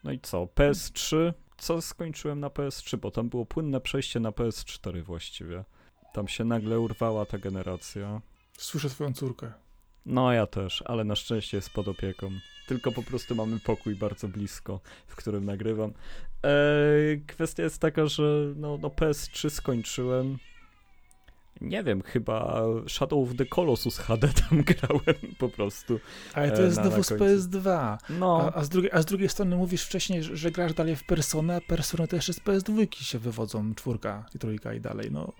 No 0.04 0.12
i 0.12 0.20
co? 0.20 0.44
PS3? 0.44 1.32
Co 1.56 1.82
skończyłem 1.82 2.40
na 2.40 2.48
PS3? 2.48 2.96
Bo 2.96 3.10
tam 3.10 3.28
było 3.28 3.46
płynne 3.46 3.80
przejście 3.80 4.20
na 4.20 4.30
PS4 4.30 5.02
właściwie. 5.02 5.64
Tam 6.12 6.28
się 6.28 6.44
nagle 6.44 6.80
urwała 6.80 7.26
ta 7.26 7.38
generacja. 7.38 8.20
Słyszę 8.58 8.90
swoją 8.90 9.12
córkę. 9.12 9.52
No 10.06 10.32
ja 10.32 10.46
też, 10.46 10.82
ale 10.86 11.04
na 11.04 11.16
szczęście 11.16 11.56
jest 11.56 11.70
pod 11.70 11.88
opieką. 11.88 12.30
Tylko 12.66 12.92
po 12.92 13.02
prostu 13.02 13.34
mamy 13.34 13.60
pokój 13.60 13.94
bardzo 13.94 14.28
blisko, 14.28 14.80
w 15.06 15.16
którym 15.16 15.44
nagrywam. 15.44 15.92
Eee, 16.42 17.20
kwestia 17.26 17.62
jest 17.62 17.78
taka, 17.78 18.06
że 18.06 18.52
no, 18.56 18.78
no 18.82 18.88
PS3 18.88 19.50
skończyłem. 19.50 20.38
Nie 21.60 21.84
wiem, 21.84 22.02
chyba 22.02 22.62
Shadow 22.88 23.28
of 23.30 23.36
the 23.36 23.46
Colossus 23.46 23.98
HD 23.98 24.28
tam 24.28 24.62
grałem 24.72 25.34
po 25.38 25.48
prostu. 25.48 26.00
Ale 26.34 26.50
to 26.50 26.62
e, 26.62 26.64
jest 26.64 26.76
na- 26.76 26.82
znowu 26.82 27.02
z 27.02 27.08
końcu. 27.08 27.24
PS2. 27.24 27.98
No, 28.10 28.50
A, 28.54 28.58
a, 28.58 28.64
z 28.64 28.68
drugiej, 28.68 28.90
a 28.92 29.02
z 29.02 29.04
drugiej 29.06 29.28
strony 29.28 29.56
mówisz 29.56 29.84
wcześniej, 29.84 30.22
że, 30.22 30.36
że 30.36 30.50
grasz 30.50 30.74
dalej 30.74 30.96
w 30.96 31.04
Personę, 31.04 31.56
a 31.56 31.60
Persony 31.60 32.08
też 32.08 32.26
z 32.26 32.40
PS2 32.40 33.02
się 33.02 33.18
wywodzą, 33.18 33.74
czwórka 33.74 34.26
i 34.34 34.38
trójka 34.38 34.74
i 34.74 34.80
dalej, 34.80 35.10
no. 35.10 35.32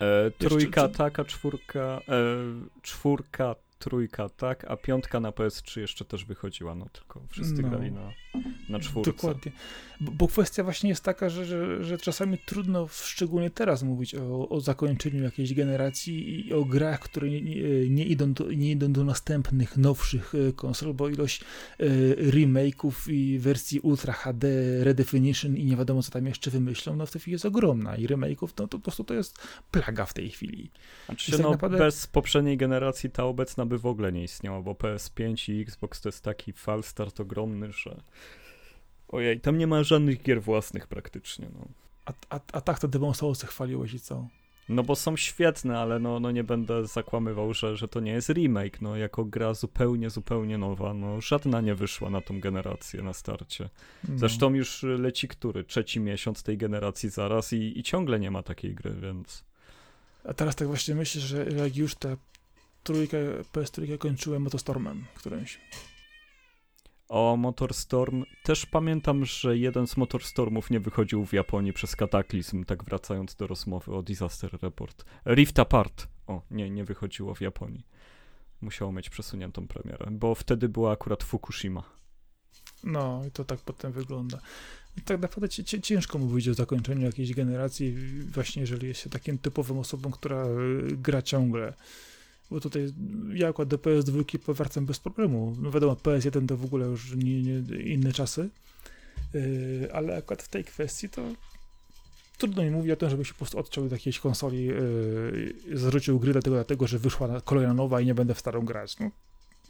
E, 0.00 0.30
trójka 0.30 0.88
czy- 0.88 0.94
tak, 0.94 1.18
a 1.18 1.24
czwórka, 1.24 2.00
e, 2.08 2.36
czwórka, 2.82 3.54
trójka 3.78 4.28
tak, 4.28 4.64
a 4.64 4.76
piątka 4.76 5.20
na 5.20 5.30
PS3 5.30 5.80
jeszcze 5.80 6.04
też 6.04 6.24
wychodziła, 6.24 6.74
no 6.74 6.86
tylko 6.92 7.20
wszyscy 7.30 7.62
No. 7.62 7.68
grali 7.68 7.92
na, 7.92 8.10
na 8.68 8.78
czwórce. 8.78 9.12
Dokładnie. 9.12 9.52
Bo, 10.00 10.12
bo 10.12 10.28
kwestia 10.28 10.64
właśnie 10.64 10.88
jest 10.88 11.04
taka, 11.04 11.28
że, 11.28 11.44
że, 11.44 11.84
że 11.84 11.98
czasami 11.98 12.38
trudno, 12.38 12.88
szczególnie 12.90 13.50
teraz, 13.50 13.82
mówić 13.82 14.14
o, 14.14 14.48
o 14.48 14.60
zakończeniu 14.60 15.22
jakiejś 15.22 15.54
generacji 15.54 16.46
i 16.48 16.52
o 16.52 16.64
grach, 16.64 17.00
które 17.00 17.30
nie, 17.30 17.40
nie, 17.90 18.04
idą, 18.04 18.32
do, 18.32 18.52
nie 18.52 18.70
idą 18.70 18.92
do 18.92 19.04
następnych, 19.04 19.76
nowszych 19.76 20.34
e, 20.34 20.52
konsol, 20.52 20.94
bo 20.94 21.08
ilość 21.08 21.40
e, 21.78 21.86
remake'ów 22.16 23.12
i 23.12 23.38
wersji 23.38 23.80
Ultra 23.80 24.12
HD, 24.12 24.48
Redefinition 24.84 25.56
i 25.56 25.64
nie 25.64 25.76
wiadomo, 25.76 26.02
co 26.02 26.10
tam 26.10 26.26
jeszcze 26.26 26.50
wymyślą, 26.50 26.96
no 26.96 27.06
w 27.06 27.10
tej 27.10 27.20
chwili 27.20 27.32
jest 27.32 27.44
ogromna 27.44 27.96
i 27.96 28.06
remake'ów 28.06 28.48
no, 28.58 28.68
to 28.68 28.78
po 28.78 28.78
prostu 28.78 29.04
to 29.04 29.14
jest 29.14 29.38
plaga 29.70 30.04
w 30.04 30.14
tej 30.14 30.30
chwili. 30.30 30.70
Znaczy, 31.06 31.32
tak 31.32 31.40
no, 31.40 31.50
naprawdę- 31.50 31.78
bez 31.78 32.06
poprzedniej 32.06 32.56
generacji 32.56 33.10
ta 33.10 33.24
obecna 33.24 33.66
by 33.66 33.78
w 33.78 33.86
ogóle 33.86 34.12
nie 34.12 34.22
istniała, 34.22 34.62
bo 34.62 34.72
PS5 34.72 35.52
i 35.52 35.60
Xbox 35.60 36.00
to 36.00 36.08
jest 36.08 36.24
taki 36.24 36.52
falstart 36.52 37.20
ogromny, 37.20 37.72
że 37.72 38.00
ojej, 39.08 39.40
tam 39.40 39.58
nie 39.58 39.66
ma 39.66 39.82
żadnych 39.82 40.22
gier 40.22 40.42
własnych 40.42 40.86
praktycznie, 40.86 41.48
no. 41.54 41.68
A, 42.04 42.12
a, 42.30 42.40
a 42.52 42.60
tak 42.60 42.78
to 42.78 42.88
Demon 42.88 43.14
Soulsy 43.14 43.46
chwaliłeś 43.46 43.94
i 43.94 44.00
co? 44.00 44.28
No 44.68 44.82
bo 44.82 44.96
są 44.96 45.16
świetne, 45.16 45.78
ale 45.78 45.98
no, 45.98 46.20
no 46.20 46.30
nie 46.30 46.44
będę 46.44 46.86
zakłamywał, 46.86 47.54
że, 47.54 47.76
że 47.76 47.88
to 47.88 48.00
nie 48.00 48.12
jest 48.12 48.28
remake, 48.28 48.80
no 48.80 48.96
jako 48.96 49.24
gra 49.24 49.54
zupełnie, 49.54 50.10
zupełnie 50.10 50.58
nowa, 50.58 50.94
no 50.94 51.20
żadna 51.20 51.60
nie 51.60 51.74
wyszła 51.74 52.10
na 52.10 52.20
tą 52.20 52.40
generację 52.40 53.02
na 53.02 53.12
starcie. 53.12 53.70
No. 54.08 54.18
Zresztą 54.18 54.54
już 54.54 54.82
leci 54.82 55.28
który? 55.28 55.64
Trzeci 55.64 56.00
miesiąc 56.00 56.42
tej 56.42 56.58
generacji 56.58 57.10
zaraz 57.10 57.52
i, 57.52 57.78
i 57.78 57.82
ciągle 57.82 58.20
nie 58.20 58.30
ma 58.30 58.42
takiej 58.42 58.74
gry, 58.74 58.94
więc... 58.94 59.44
A 60.28 60.34
teraz 60.34 60.56
tak 60.56 60.68
właśnie 60.68 60.94
myślę, 60.94 61.20
że 61.20 61.44
jak 61.44 61.76
już 61.76 61.94
tę 61.94 62.16
trójkę, 62.82 63.18
PS3 63.52 63.98
kończyłem 63.98 64.42
Motostormem 64.42 65.04
którymś. 65.14 65.60
O 67.08 67.36
Motorstorm, 67.36 68.24
też 68.42 68.66
pamiętam, 68.66 69.24
że 69.24 69.58
jeden 69.58 69.86
z 69.86 69.96
Motorstormów 69.96 70.70
nie 70.70 70.80
wychodził 70.80 71.24
w 71.26 71.32
Japonii 71.32 71.72
przez 71.72 71.96
kataklizm, 71.96 72.64
tak 72.64 72.84
wracając 72.84 73.34
do 73.34 73.46
rozmowy 73.46 73.94
o 73.94 74.02
Disaster 74.02 74.58
Report. 74.62 75.04
Rift 75.26 75.58
Apart, 75.58 76.08
o, 76.26 76.42
nie, 76.50 76.70
nie 76.70 76.84
wychodziło 76.84 77.34
w 77.34 77.40
Japonii. 77.40 77.86
Musiało 78.60 78.92
mieć 78.92 79.10
przesuniętą 79.10 79.66
premierę, 79.66 80.06
bo 80.10 80.34
wtedy 80.34 80.68
była 80.68 80.92
akurat 80.92 81.22
Fukushima. 81.24 81.82
No 82.84 83.22
i 83.28 83.30
to 83.30 83.44
tak 83.44 83.60
potem 83.60 83.92
wygląda. 83.92 84.38
Tak 85.04 85.20
naprawdę 85.20 85.48
ci- 85.48 85.64
ci- 85.64 85.80
ciężko 85.82 86.18
mówić 86.18 86.48
o 86.48 86.54
zakończeniu 86.54 87.06
jakiejś 87.06 87.34
generacji, 87.34 87.94
właśnie 88.20 88.60
jeżeli 88.60 88.88
jest 88.88 89.00
się 89.00 89.10
takim 89.10 89.38
typową 89.38 89.80
osobą, 89.80 90.10
która 90.10 90.44
y, 90.46 90.96
gra 90.96 91.22
ciągle. 91.22 91.74
Bo 92.50 92.60
tutaj 92.60 92.92
ja 93.34 93.48
akurat 93.48 93.68
do 93.68 93.76
PS2 93.78 94.38
powracam 94.38 94.86
bez 94.86 94.98
problemu. 95.00 95.56
No 95.60 95.70
wiadomo, 95.70 95.94
PS1 95.94 96.46
to 96.46 96.56
w 96.56 96.64
ogóle 96.64 96.86
już 96.86 97.14
nie, 97.16 97.42
nie, 97.42 97.58
inne 97.82 98.12
czasy, 98.12 98.48
Yy, 99.34 99.88
ale 99.92 100.16
akurat 100.16 100.42
w 100.42 100.48
tej 100.48 100.64
kwestii 100.64 101.08
to 101.08 101.22
trudno 102.38 102.62
mi 102.62 102.70
mówić 102.70 102.92
o 102.92 102.96
tym, 102.96 103.10
żeby 103.10 103.24
się 103.24 103.32
po 103.32 103.38
prostu 103.38 103.58
odciął 103.58 103.84
od 103.84 103.92
jakiejś 103.92 104.18
konsoli, 104.20 104.64
yy, 104.64 105.54
zarzucił 105.72 106.18
gry 106.20 106.32
dlatego, 106.32 106.56
dlatego, 106.56 106.86
że 106.86 106.98
wyszła 106.98 107.28
na- 107.28 107.40
kolejna 107.40 107.74
nowa 107.74 108.00
i 108.00 108.06
nie 108.06 108.14
będę 108.14 108.34
w 108.34 108.38
starą 108.38 108.64
grać. 108.64 108.98
No, 108.98 109.10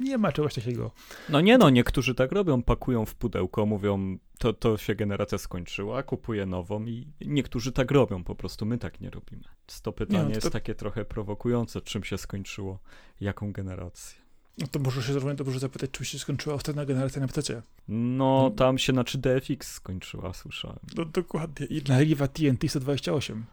nie 0.01 0.19
ma 0.19 0.33
czegoś 0.33 0.55
takiego. 0.55 0.91
No 1.29 1.41
nie 1.41 1.59
no, 1.59 1.71
niektórzy 1.71 2.15
tak 2.15 2.33
robią, 2.33 2.62
pakują 2.62 3.07
w 3.07 3.15
pudełko, 3.15 3.66
mówią, 3.66 4.19
to, 4.39 4.53
to 4.53 4.79
się 4.79 4.95
generacja 4.95 5.39
skończyła, 5.39 6.03
kupuję 6.03 6.47
nową 6.47 6.85
i 6.85 7.07
niektórzy 7.27 7.73
tak 7.73 7.91
robią, 7.91 8.25
po 8.25 8.35
prostu 8.35 8.66
my 8.66 8.79
tak 8.79 9.01
nie 9.01 9.11
robimy. 9.11 9.43
Więc 9.69 9.81
to 9.83 9.93
pytanie 9.93 10.19
Nie, 10.19 10.25
no 10.25 10.31
to- 10.31 10.37
jest 10.37 10.51
takie 10.53 10.75
trochę 10.75 11.05
prowokujące, 11.05 11.81
czym 11.81 12.05
się 12.05 12.19
skończyło, 12.19 12.79
jaką 13.21 13.53
generację. 13.53 14.25
No 14.59 14.66
to 14.66 14.79
może 14.79 15.03
się 15.03 15.12
zrobić, 15.12 15.39
dobrze 15.39 15.59
zapytać, 15.59 15.91
czy 15.91 16.05
się 16.05 16.19
skończyła 16.19 16.55
ostatnia 16.55 16.85
generacja 16.85 17.21
na 17.21 17.29
PC. 17.29 17.62
No, 17.89 18.43
No. 18.43 18.51
tam 18.51 18.79
się 18.79 18.93
na 18.93 19.03
3DFX 19.05 19.62
skończyła, 19.62 20.33
słyszałem. 20.35 20.79
No 20.97 21.05
dokładnie. 21.05 21.66
I 21.66 21.83
na 21.89 22.01
Riva 22.01 22.29
TNT 22.29 22.69
128. 22.69 23.45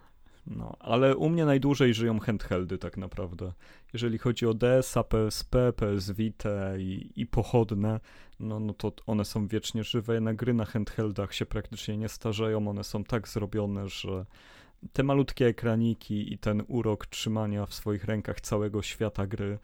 No, 0.47 0.75
ale 0.79 1.15
u 1.15 1.29
mnie 1.29 1.45
najdłużej 1.45 1.93
żyją 1.93 2.19
handheldy 2.19 2.77
tak 2.77 2.97
naprawdę. 2.97 3.53
Jeżeli 3.93 4.17
chodzi 4.17 4.45
o 4.45 4.53
DS-a, 4.53 5.03
PSP, 5.03 5.73
PS 5.73 6.11
Vita 6.11 6.77
i, 6.77 7.11
i 7.15 7.27
pochodne, 7.27 7.99
no, 8.39 8.59
no 8.59 8.73
to 8.73 8.93
one 9.07 9.25
są 9.25 9.47
wiecznie 9.47 9.83
żywe. 9.83 10.13
Jednak 10.13 10.35
gry 10.35 10.53
na 10.53 10.65
handheldach 10.65 11.33
się 11.33 11.45
praktycznie 11.45 11.97
nie 11.97 12.09
starzeją. 12.09 12.67
One 12.67 12.83
są 12.83 13.03
tak 13.03 13.27
zrobione, 13.27 13.87
że 13.89 14.25
te 14.93 15.03
malutkie 15.03 15.47
ekraniki 15.47 16.33
i 16.33 16.37
ten 16.37 16.63
urok 16.67 17.05
trzymania 17.05 17.65
w 17.65 17.73
swoich 17.73 18.03
rękach 18.03 18.41
całego 18.41 18.81
świata 18.81 19.27
gry, 19.27 19.59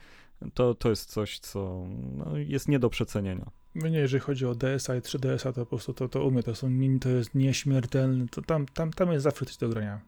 to, 0.53 0.73
to 0.73 0.89
jest 0.89 1.09
coś, 1.09 1.39
co 1.39 1.85
no, 2.15 2.37
jest 2.37 2.67
nie 2.67 2.79
do 2.79 2.89
przecenienia. 2.89 3.51
No 3.75 3.87
nie, 3.87 3.99
jeżeli 3.99 4.21
chodzi 4.21 4.45
o 4.45 4.55
DSa 4.55 4.95
i 4.95 4.99
3DS-a, 4.99 5.53
to 5.53 5.61
po 5.61 5.65
prostu 5.65 5.93
to, 5.93 6.09
to 6.09 6.25
u 6.25 6.31
mnie 6.31 6.43
to, 6.43 6.55
są, 6.55 6.69
to 7.01 7.09
jest 7.09 7.35
nieśmiertelne. 7.35 8.27
To 8.27 8.41
tam, 8.41 8.65
tam, 8.65 8.93
tam 8.93 9.11
jest 9.11 9.23
zawsze 9.23 9.45
coś 9.45 9.57
do 9.57 9.69
grania. 9.69 10.01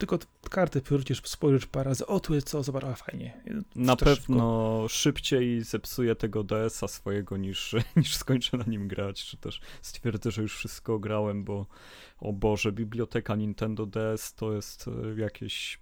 Tylko 0.00 0.18
karty 0.50 0.80
wrócisz, 0.80 1.22
spojrzysz 1.24 1.66
parę 1.66 1.88
razy, 1.90 2.06
o 2.06 2.20
tu 2.20 2.34
jest 2.34 2.48
co, 2.48 2.62
zobacz, 2.62 2.84
a 2.84 2.94
fajnie. 2.94 3.42
Na 3.76 3.96
to 3.96 4.06
szybko. 4.06 4.22
pewno 4.22 4.86
szybciej 4.88 5.62
zepsuję 5.62 6.14
tego 6.14 6.44
DS-a 6.44 6.88
swojego 6.88 7.36
niż, 7.36 7.74
niż 7.96 8.16
skończę 8.16 8.56
na 8.56 8.64
nim 8.64 8.88
grać, 8.88 9.24
czy 9.24 9.36
też 9.36 9.60
stwierdzę, 9.82 10.30
że 10.30 10.42
już 10.42 10.56
wszystko 10.56 10.98
grałem, 10.98 11.44
bo 11.44 11.66
o 12.18 12.32
Boże, 12.32 12.72
biblioteka 12.72 13.36
Nintendo 13.36 13.86
DS 13.86 14.34
to 14.34 14.52
jest 14.52 14.88
e, 14.88 15.20
jakieś 15.20 15.80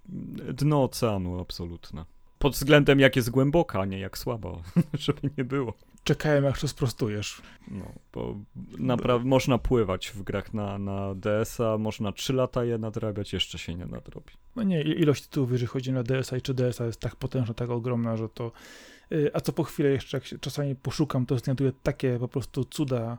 dno 0.53 0.83
oceanu 0.83 1.39
absolutne. 1.39 2.05
Pod 2.39 2.53
względem 2.53 2.99
jak 2.99 3.15
jest 3.15 3.29
głęboka, 3.29 3.79
a 3.79 3.85
nie 3.85 3.99
jak 3.99 4.17
słaba, 4.17 4.61
żeby 4.93 5.29
nie 5.37 5.43
było. 5.43 5.73
Czekałem, 6.09 6.45
aż 6.45 6.61
to 6.61 6.67
sprostujesz. 6.67 7.41
No, 7.67 7.93
bo 8.13 8.35
naprawdę 8.77 9.27
można 9.27 9.57
pływać 9.57 10.07
w 10.07 10.23
grach 10.23 10.53
na, 10.53 10.77
na 10.77 11.15
DS-a, 11.15 11.77
można 11.77 12.11
3 12.11 12.33
lata 12.33 12.63
je 12.63 12.77
nadrabiać, 12.77 13.33
jeszcze 13.33 13.57
się 13.57 13.75
nie 13.75 13.85
nadrobi. 13.85 14.33
No 14.55 14.63
nie, 14.63 14.81
ilość 14.81 15.23
tytułów, 15.23 15.51
jeżeli 15.51 15.67
chodzi 15.67 15.91
na 15.91 16.03
DSa 16.03 16.37
i 16.37 16.41
3DS-a 16.41 16.85
jest 16.85 16.99
tak 16.99 17.15
potężna, 17.15 17.53
tak 17.53 17.69
ogromna, 17.69 18.17
że 18.17 18.29
to... 18.29 18.51
y, 19.11 19.31
A 19.33 19.41
co 19.41 19.53
po 19.53 19.63
chwilę 19.63 19.89
jeszcze, 19.89 20.17
jak 20.17 20.25
się 20.25 20.39
czasami 20.39 20.75
poszukam, 20.75 21.25
to 21.25 21.37
znajduję 21.37 21.71
takie 21.83 22.19
po 22.19 22.27
prostu 22.27 22.65
cuda. 22.65 23.17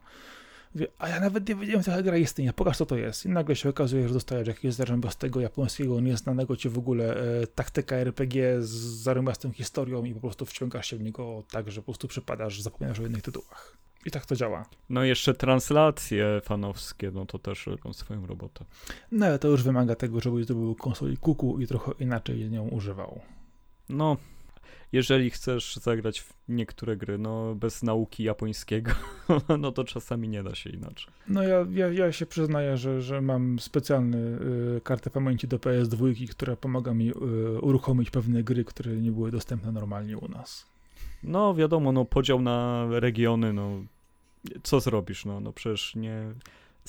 Mówię, 0.74 0.86
a 0.98 1.08
ja 1.08 1.20
nawet 1.20 1.48
nie 1.48 1.54
wiedziałem, 1.54 1.82
co 1.82 1.90
ta 1.90 2.02
gra 2.02 2.16
istnieje, 2.16 2.52
pokaż 2.52 2.76
co 2.76 2.86
to 2.86 2.96
jest. 2.96 3.26
I 3.26 3.28
nagle 3.28 3.56
się 3.56 3.68
okazuje, 3.68 4.08
że 4.08 4.14
dostajesz 4.14 4.48
jakiegoś 4.48 4.74
zarąbastego 4.74 5.40
japońskiego, 5.40 6.00
nieznanego 6.00 6.56
ci 6.56 6.68
w 6.68 6.78
ogóle 6.78 7.16
e, 7.16 7.46
taktyka 7.46 7.96
RPG 7.96 8.62
z 8.62 8.70
zarąbastą 9.02 9.52
historią 9.52 10.04
i 10.04 10.14
po 10.14 10.20
prostu 10.20 10.46
wciągasz 10.46 10.90
się 10.90 10.96
w 10.96 11.02
niego 11.02 11.42
tak, 11.50 11.70
że 11.70 11.80
po 11.80 11.84
prostu 11.84 12.08
przypadasz, 12.08 12.60
zapominasz 12.60 13.00
o 13.00 13.06
innych 13.06 13.22
tytułach. 13.22 13.76
I 14.06 14.10
tak 14.10 14.26
to 14.26 14.36
działa. 14.36 14.64
No 14.90 15.04
i 15.04 15.08
jeszcze 15.08 15.34
translacje 15.34 16.40
fanowskie, 16.44 17.10
no 17.10 17.26
to 17.26 17.38
też 17.38 17.66
robią 17.66 17.92
swoją 17.92 18.26
robotę. 18.26 18.64
No 19.12 19.26
ale 19.26 19.38
to 19.38 19.48
już 19.48 19.62
wymaga 19.62 19.94
tego, 19.94 20.20
żebyś 20.20 20.44
zdobył 20.44 20.74
konsoli 20.74 21.16
kuku 21.16 21.60
i 21.60 21.66
trochę 21.66 21.92
inaczej 22.00 22.50
nią 22.50 22.68
używał. 22.68 23.20
No, 23.88 24.16
jeżeli 24.92 25.30
chcesz 25.30 25.76
zagrać 25.76 26.20
w 26.20 26.34
niektóre 26.48 26.96
gry, 26.96 27.18
no 27.18 27.54
bez 27.54 27.82
nauki 27.82 28.24
japońskiego, 28.24 28.90
no 29.58 29.72
to 29.72 29.84
czasami 29.84 30.28
nie 30.28 30.42
da 30.42 30.54
się 30.54 30.70
inaczej. 30.70 31.12
No 31.28 31.42
ja, 31.42 31.66
ja, 31.70 31.88
ja 31.88 32.12
się 32.12 32.26
przyznaję, 32.26 32.76
że, 32.76 33.02
że 33.02 33.20
mam 33.20 33.58
specjalny 33.58 34.18
y, 34.76 34.80
kartę 34.80 35.10
pamięci 35.10 35.48
do 35.48 35.58
PS2, 35.58 36.28
która 36.28 36.56
pomaga 36.56 36.94
mi 36.94 37.10
y, 37.10 37.14
uruchomić 37.60 38.10
pewne 38.10 38.42
gry, 38.42 38.64
które 38.64 38.96
nie 38.96 39.12
były 39.12 39.30
dostępne 39.30 39.72
normalnie 39.72 40.18
u 40.18 40.28
nas. 40.28 40.66
No 41.22 41.54
wiadomo, 41.54 41.92
no 41.92 42.04
podział 42.04 42.42
na 42.42 42.86
regiony, 42.90 43.52
no 43.52 43.84
co 44.62 44.80
zrobisz, 44.80 45.24
no, 45.24 45.40
no 45.40 45.52
przecież 45.52 45.94
nie 45.94 46.34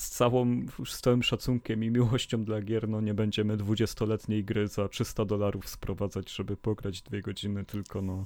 z 0.01 0.09
całą, 0.09 0.65
z 0.85 1.01
całym 1.01 1.23
szacunkiem 1.23 1.83
i 1.83 1.89
miłością 1.89 2.43
dla 2.43 2.61
gier, 2.61 2.89
no 2.89 3.01
nie 3.01 3.13
będziemy 3.13 3.57
20-letniej 3.57 4.43
gry 4.43 4.67
za 4.67 4.87
300 4.89 5.25
dolarów 5.25 5.69
sprowadzać, 5.69 6.31
żeby 6.31 6.57
pograć 6.57 7.01
dwie 7.01 7.21
godziny, 7.21 7.65
tylko 7.65 8.01
no 8.01 8.25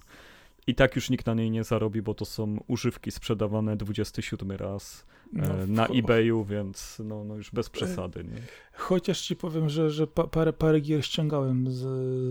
i 0.67 0.75
tak 0.75 0.95
już 0.95 1.09
nikt 1.09 1.25
na 1.25 1.33
niej 1.33 1.51
nie 1.51 1.63
zarobi, 1.63 2.01
bo 2.01 2.13
to 2.13 2.25
są 2.25 2.57
używki 2.67 3.11
sprzedawane 3.11 3.77
27 3.77 4.51
raz 4.51 5.05
No, 5.33 5.43
e, 5.43 5.67
na 5.67 5.87
cho- 5.87 5.99
eBayu, 5.99 6.45
więc 6.45 7.01
no, 7.05 7.23
no 7.23 7.35
już 7.35 7.51
bez 7.51 7.69
przesady, 7.69 8.23
nie? 8.23 8.41
Chociaż 8.73 9.21
ci 9.21 9.35
powiem, 9.35 9.69
że, 9.69 9.91
że 9.91 10.07
pa, 10.07 10.27
parę, 10.27 10.53
parę 10.53 10.79
gier 10.81 11.05
ściągałem 11.05 11.71
z, 11.71 11.83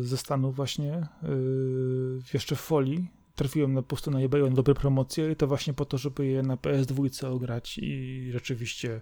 ze 0.07 0.17
Stanów 0.17 0.57
właśnie, 0.57 1.07
yy, 1.23 2.23
jeszcze 2.35 2.57
w 2.57 2.61
folii, 2.61 3.09
trafiłem 3.37 3.73
na, 3.73 3.83
po 3.83 3.89
prostu 3.89 4.11
na 4.11 4.21
eBayu 4.21 4.51
na 4.51 4.57
dobre 4.57 4.75
promocje 4.75 5.31
i 5.31 5.37
to 5.37 5.47
właśnie 5.47 5.75
po 5.75 5.85
to, 5.85 5.99
żeby 5.99 6.27
je 6.27 6.43
na 6.43 6.57
PS2 6.57 7.27
ograć 7.27 7.79
i 7.79 8.29
rzeczywiście 8.33 9.01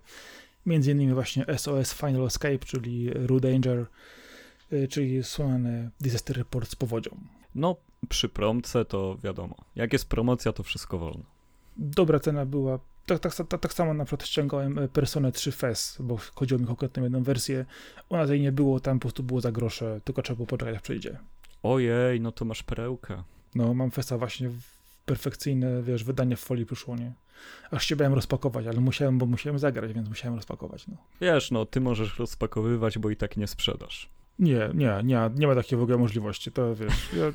między 0.66 0.92
innymi 0.92 1.14
właśnie 1.14 1.44
SOS 1.56 1.92
Final 1.92 2.26
Escape, 2.26 2.58
czyli 2.58 3.10
Rue 3.14 3.40
Danger, 3.40 3.86
y, 4.72 4.88
czyli 4.88 5.24
słynny 5.24 5.90
Disaster 6.00 6.36
Report 6.36 6.70
z 6.70 6.76
powodzią. 6.76 7.10
No, 7.54 7.76
przy 8.08 8.28
promce 8.28 8.84
to 8.84 9.18
wiadomo. 9.24 9.54
Jak 9.76 9.92
jest 9.92 10.08
promocja, 10.08 10.52
to 10.52 10.62
wszystko 10.62 10.98
wolno. 10.98 11.24
Dobra 11.76 12.20
cena 12.20 12.46
była. 12.46 12.78
Tak, 13.06 13.18
tak, 13.18 13.34
tak, 13.34 13.60
tak 13.60 13.72
samo 13.72 13.94
na 13.94 14.04
przykład 14.04 14.28
ściągałem 14.28 14.78
e, 14.78 14.88
Personę 14.88 15.32
3 15.32 15.52
FES, 15.52 15.96
bo 16.00 16.18
chodziło 16.34 16.60
mi 16.60 16.66
konkretnie 16.66 17.02
o 17.02 17.06
jedną 17.06 17.22
wersję. 17.22 17.64
U 18.08 18.16
nas 18.16 18.30
jej 18.30 18.40
nie 18.40 18.52
było, 18.52 18.80
tam 18.80 18.98
po 18.98 19.00
prostu 19.00 19.22
było 19.22 19.40
za 19.40 19.52
grosze, 19.52 20.00
tylko 20.04 20.22
trzeba 20.22 20.36
było 20.36 20.46
poczekać, 20.46 20.74
jak 20.74 20.82
przyjdzie. 20.82 21.18
Ojej, 21.62 22.20
no 22.20 22.32
to 22.32 22.44
masz 22.44 22.62
perełkę. 22.62 23.22
No, 23.54 23.74
mam 23.74 23.90
FESa 23.90 24.18
właśnie 24.18 24.50
perfekcyjne, 25.06 25.82
wiesz, 25.82 26.04
wydanie 26.04 26.36
w 26.36 26.40
folii 26.40 26.66
przyszło, 26.66 26.96
nie? 26.96 27.12
Aż 27.70 27.86
się 27.86 27.96
bałem 27.96 28.14
rozpakować, 28.14 28.66
ale 28.66 28.80
musiałem, 28.80 29.18
bo 29.18 29.26
musiałem 29.26 29.58
zagrać, 29.58 29.92
więc 29.92 30.08
musiałem 30.08 30.34
rozpakować, 30.36 30.86
no. 30.86 30.96
Wiesz, 31.20 31.50
no, 31.50 31.66
ty 31.66 31.80
możesz 31.80 32.18
rozpakowywać, 32.18 32.98
bo 32.98 33.10
i 33.10 33.16
tak 33.16 33.36
nie 33.36 33.46
sprzedasz. 33.46 34.08
Nie, 34.42 34.70
nie, 34.74 35.00
nie, 35.04 35.30
nie 35.34 35.46
ma 35.46 35.54
takiej 35.54 35.78
w 35.78 35.82
ogóle 35.82 35.98
możliwości, 35.98 36.52
to 36.52 36.74
wiesz, 36.74 37.08
ja, 37.12 37.32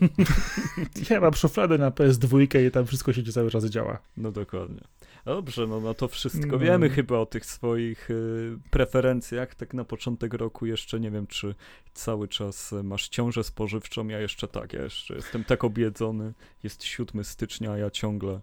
ja 1.15 1.21
mam 1.21 1.33
szufladę 1.33 1.77
na 1.77 1.91
PS2 1.91 2.65
i 2.67 2.71
tam 2.71 2.85
wszystko 2.85 3.13
się 3.13 3.23
cały 3.23 3.51
czas 3.51 3.65
działa. 3.65 3.99
No 4.17 4.31
dokładnie. 4.31 4.81
Dobrze, 5.25 5.67
no, 5.67 5.79
no 5.79 5.93
to 5.93 6.07
wszystko 6.07 6.47
no. 6.47 6.59
wiemy 6.59 6.89
chyba 6.89 7.17
o 7.17 7.25
tych 7.25 7.45
swoich 7.45 8.11
y, 8.11 8.57
preferencjach. 8.69 9.55
Tak 9.55 9.73
na 9.73 9.85
początek 9.85 10.33
roku 10.33 10.65
jeszcze 10.65 10.99
nie 10.99 11.11
wiem, 11.11 11.27
czy 11.27 11.55
cały 11.93 12.27
czas 12.27 12.73
masz 12.83 13.09
ciążę 13.09 13.43
spożywczą. 13.43 14.07
Ja 14.07 14.19
jeszcze 14.19 14.47
tak, 14.47 14.73
ja 14.73 14.83
jeszcze 14.83 15.15
jestem 15.15 15.43
tak 15.43 15.63
obiedzony. 15.63 16.33
Jest 16.63 16.83
7 16.83 17.23
stycznia, 17.23 17.71
a 17.71 17.77
ja 17.77 17.89
ciągle 17.89 18.41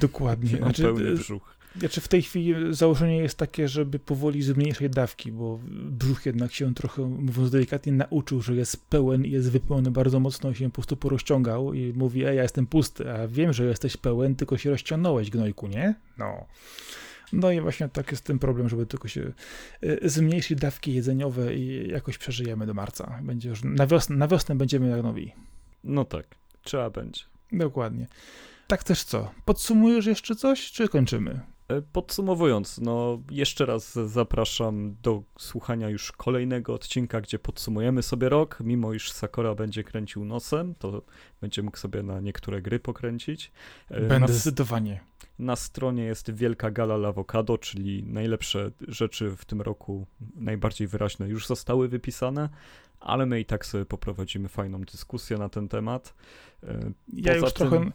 Dokładnie. 0.00 0.52
mam 0.60 0.60
znaczy, 0.60 0.82
pełny 0.82 1.14
brzuch. 1.14 1.56
Znaczy 1.76 2.00
w 2.00 2.08
tej 2.08 2.22
chwili 2.22 2.74
założenie 2.74 3.16
jest 3.16 3.38
takie, 3.38 3.68
żeby 3.68 3.98
powoli 3.98 4.42
zmniejszać 4.42 4.92
dawki, 4.92 5.32
bo 5.32 5.60
brzuch 5.70 6.26
jednak 6.26 6.52
się 6.52 6.74
trochę, 6.74 7.02
mówiąc 7.02 7.50
delikatnie, 7.50 7.92
nauczył, 7.92 8.42
że 8.42 8.54
jest 8.54 8.86
pełen 8.86 9.24
i 9.24 9.30
jest 9.30 9.50
wypełniony 9.50 9.90
bardzo 9.90 10.20
mocno 10.20 10.50
i 10.50 10.54
się 10.54 10.64
po 10.64 10.74
prostu 10.74 10.96
porozciągał 10.96 11.74
i 11.74 11.92
mówi, 11.92 12.24
ej, 12.24 12.36
ja 12.36 12.42
jestem 12.42 12.66
pusty, 12.66 13.12
a 13.12 13.28
wiem, 13.28 13.52
że 13.52 13.64
jesteś 13.64 13.96
pełen, 13.96 14.34
tylko 14.34 14.58
się 14.58 14.70
rozciągnąłeś, 14.70 15.30
gnojku, 15.30 15.66
nie? 15.66 15.94
No. 16.18 16.46
No 17.32 17.50
i 17.50 17.60
właśnie 17.60 17.88
tak 17.88 18.10
jest 18.10 18.24
ten 18.24 18.38
problem, 18.38 18.68
żeby 18.68 18.86
tylko 18.86 19.08
się 19.08 19.32
y, 19.82 20.08
zmniejszyć 20.08 20.58
dawki 20.58 20.94
jedzeniowe 20.94 21.54
i 21.54 21.88
jakoś 21.88 22.18
przeżyjemy 22.18 22.66
do 22.66 22.74
marca. 22.74 23.18
Będzie 23.22 23.48
już 23.48 23.64
na 23.64 23.86
wiosnę, 23.86 24.16
na 24.16 24.28
wiosnę 24.28 24.54
będziemy 24.54 24.88
jak 24.88 25.02
nowi. 25.02 25.32
No 25.84 26.04
tak, 26.04 26.26
trzeba 26.62 26.90
będzie. 26.90 27.22
Dokładnie. 27.52 28.06
Tak 28.66 28.84
też 28.84 29.04
co? 29.04 29.30
Podsumujesz 29.44 30.06
jeszcze 30.06 30.36
coś, 30.36 30.72
czy 30.72 30.88
kończymy? 30.88 31.40
E, 31.70 31.82
podsumowując, 31.82 32.78
no 32.78 33.22
jeszcze 33.30 33.66
raz 33.66 33.94
zapraszam 33.94 34.96
do 35.02 35.22
słuchania 35.38 35.88
już 35.88 36.12
kolejnego 36.12 36.74
odcinka, 36.74 37.20
gdzie 37.20 37.38
podsumujemy 37.38 38.02
sobie 38.02 38.28
rok. 38.28 38.58
Mimo 38.60 38.92
iż 38.92 39.12
Sakora 39.12 39.54
będzie 39.54 39.84
kręcił 39.84 40.24
nosem, 40.24 40.74
to 40.74 41.02
będzie 41.40 41.62
mógł 41.62 41.76
sobie 41.76 42.02
na 42.02 42.20
niektóre 42.20 42.62
gry 42.62 42.80
pokręcić. 42.80 43.52
E, 43.88 44.00
Będę 44.00 44.20
na, 44.20 44.28
zdecydowanie. 44.28 45.00
Na 45.38 45.56
stronie 45.56 46.04
jest 46.04 46.30
Wielka 46.30 46.70
Gala 46.70 46.96
Lawokado, 46.96 47.58
czyli 47.58 48.04
najlepsze 48.04 48.70
rzeczy 48.88 49.36
w 49.36 49.44
tym 49.44 49.60
roku, 49.60 50.06
najbardziej 50.34 50.88
wyraźne, 50.88 51.28
już 51.28 51.46
zostały 51.46 51.88
wypisane, 51.88 52.48
ale 53.00 53.26
my 53.26 53.40
i 53.40 53.44
tak 53.44 53.66
sobie 53.66 53.84
poprowadzimy 53.84 54.48
fajną 54.48 54.80
dyskusję 54.80 55.38
na 55.38 55.48
ten 55.48 55.68
temat. 55.68 56.14
E, 56.62 56.66
poza 56.66 56.92
ja 57.12 57.36
już 57.36 57.52
tym... 57.52 57.68
trochę 57.68 57.90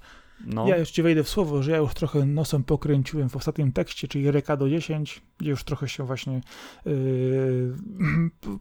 no. 0.46 0.68
Ja 0.68 0.78
już 0.78 0.92
ci 0.92 1.04
wejdę 1.04 1.24
w 1.24 1.30
słowo, 1.30 1.64
że 1.64 1.72
ja 1.72 1.78
już 1.78 1.94
trochę 1.94 2.26
nosem 2.26 2.64
pokręciłem 2.64 3.30
w 3.30 3.36
ostatnim 3.36 3.72
tekście, 3.72 4.08
czyli 4.08 4.32
Rekado 4.32 4.70
10, 4.70 5.22
gdzie 5.38 5.50
już 5.50 5.64
trochę 5.64 5.90
się 5.90 6.06
właśnie 6.06 6.42
yy, 6.86 7.74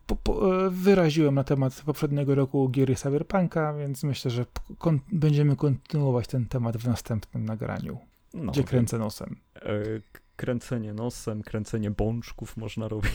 po, 0.06 0.16
po, 0.16 0.40
wyraziłem 0.70 1.34
na 1.34 1.44
temat 1.44 1.82
poprzedniego 1.86 2.34
roku 2.34 2.68
gier 2.68 2.96
Cyberpunka, 2.96 3.74
więc 3.74 4.04
myślę, 4.04 4.30
że 4.30 4.46
kon 4.78 5.00
będziemy 5.12 5.56
kontynuować 5.56 6.26
ten 6.26 6.46
temat 6.46 6.76
w 6.76 6.86
następnym 6.86 7.44
nagraniu, 7.44 7.98
no, 8.34 8.52
gdzie 8.52 8.64
kręcę 8.64 8.98
nosem. 8.98 9.36
Yy, 9.64 10.02
kręcenie 10.36 10.94
nosem, 10.94 11.42
kręcenie 11.42 11.90
bączków 11.90 12.56
można 12.56 12.88
robić. 12.88 13.12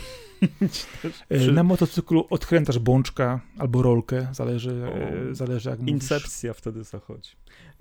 Czy... 1.30 1.52
Na 1.52 1.64
motocyklu 1.64 2.28
odkrętasz 2.30 2.80
bączka 2.80 3.42
albo 3.58 3.82
rolkę, 3.82 4.28
zależy, 4.32 4.86
o, 4.86 5.36
zależy 5.36 5.70
jak 5.70 5.88
Incepcja 5.88 6.50
mówisz. 6.50 6.58
wtedy 6.60 6.84
zachodzi. 6.84 7.32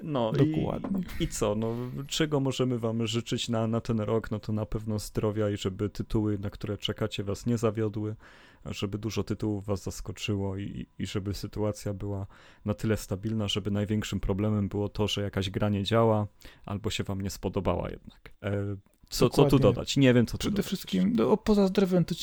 No 0.02 0.32
Dokładnie. 0.32 1.01
I, 1.20 1.24
I 1.24 1.28
co, 1.28 1.55
no 1.55 1.74
czego 2.06 2.40
możemy 2.40 2.78
wam 2.78 3.06
życzyć 3.06 3.48
na, 3.48 3.66
na 3.66 3.81
ten 3.81 4.01
rok? 4.01 4.31
No 4.31 4.39
to 4.39 4.52
na 4.52 4.66
pewno 4.66 4.98
zdrowia 4.98 5.51
i 5.51 5.56
żeby 5.56 5.90
tytuły, 5.90 6.39
na 6.39 6.51
które 6.51 6.78
czekacie 6.78 7.24
was 7.24 7.47
nie 7.47 7.59
zawiodły, 7.59 8.16
żeby 8.65 8.98
dużo 8.98 9.24
tytułów 9.24 9.66
was 9.66 9.82
zaskoczyło 9.82 10.56
i, 10.56 10.86
i 10.98 11.06
żeby 11.06 11.35
sytuacja 11.35 11.94
była 11.94 12.27
na 12.65 12.74
tyle 12.74 12.97
stabilna, 12.97 13.48
żeby 13.48 13.70
największym 13.70 14.20
problemem 14.20 14.69
było 14.69 14.89
to, 14.89 15.09
że 15.09 15.23
jakaś 15.23 15.51
gra 15.51 15.69
nie 15.69 15.85
działa 15.85 16.27
albo 16.65 16.90
się 16.90 17.05
wam 17.05 17.20
nie 17.20 17.31
spodobała 17.31 17.90
jednak. 17.90 18.32
E, 18.43 18.77
co, 19.09 19.31
co 19.31 19.45
tu 19.45 19.59
dodać? 19.59 19.97
Nie 19.97 20.15
wiem, 20.15 20.27
co 20.27 20.33
tu 20.33 20.39
Przede 20.39 20.53
dodać. 20.53 20.67
wszystkim, 20.67 21.13
no, 21.17 21.37
poza 21.37 21.67
zdrowiem, 21.67 22.05
to 22.05 22.15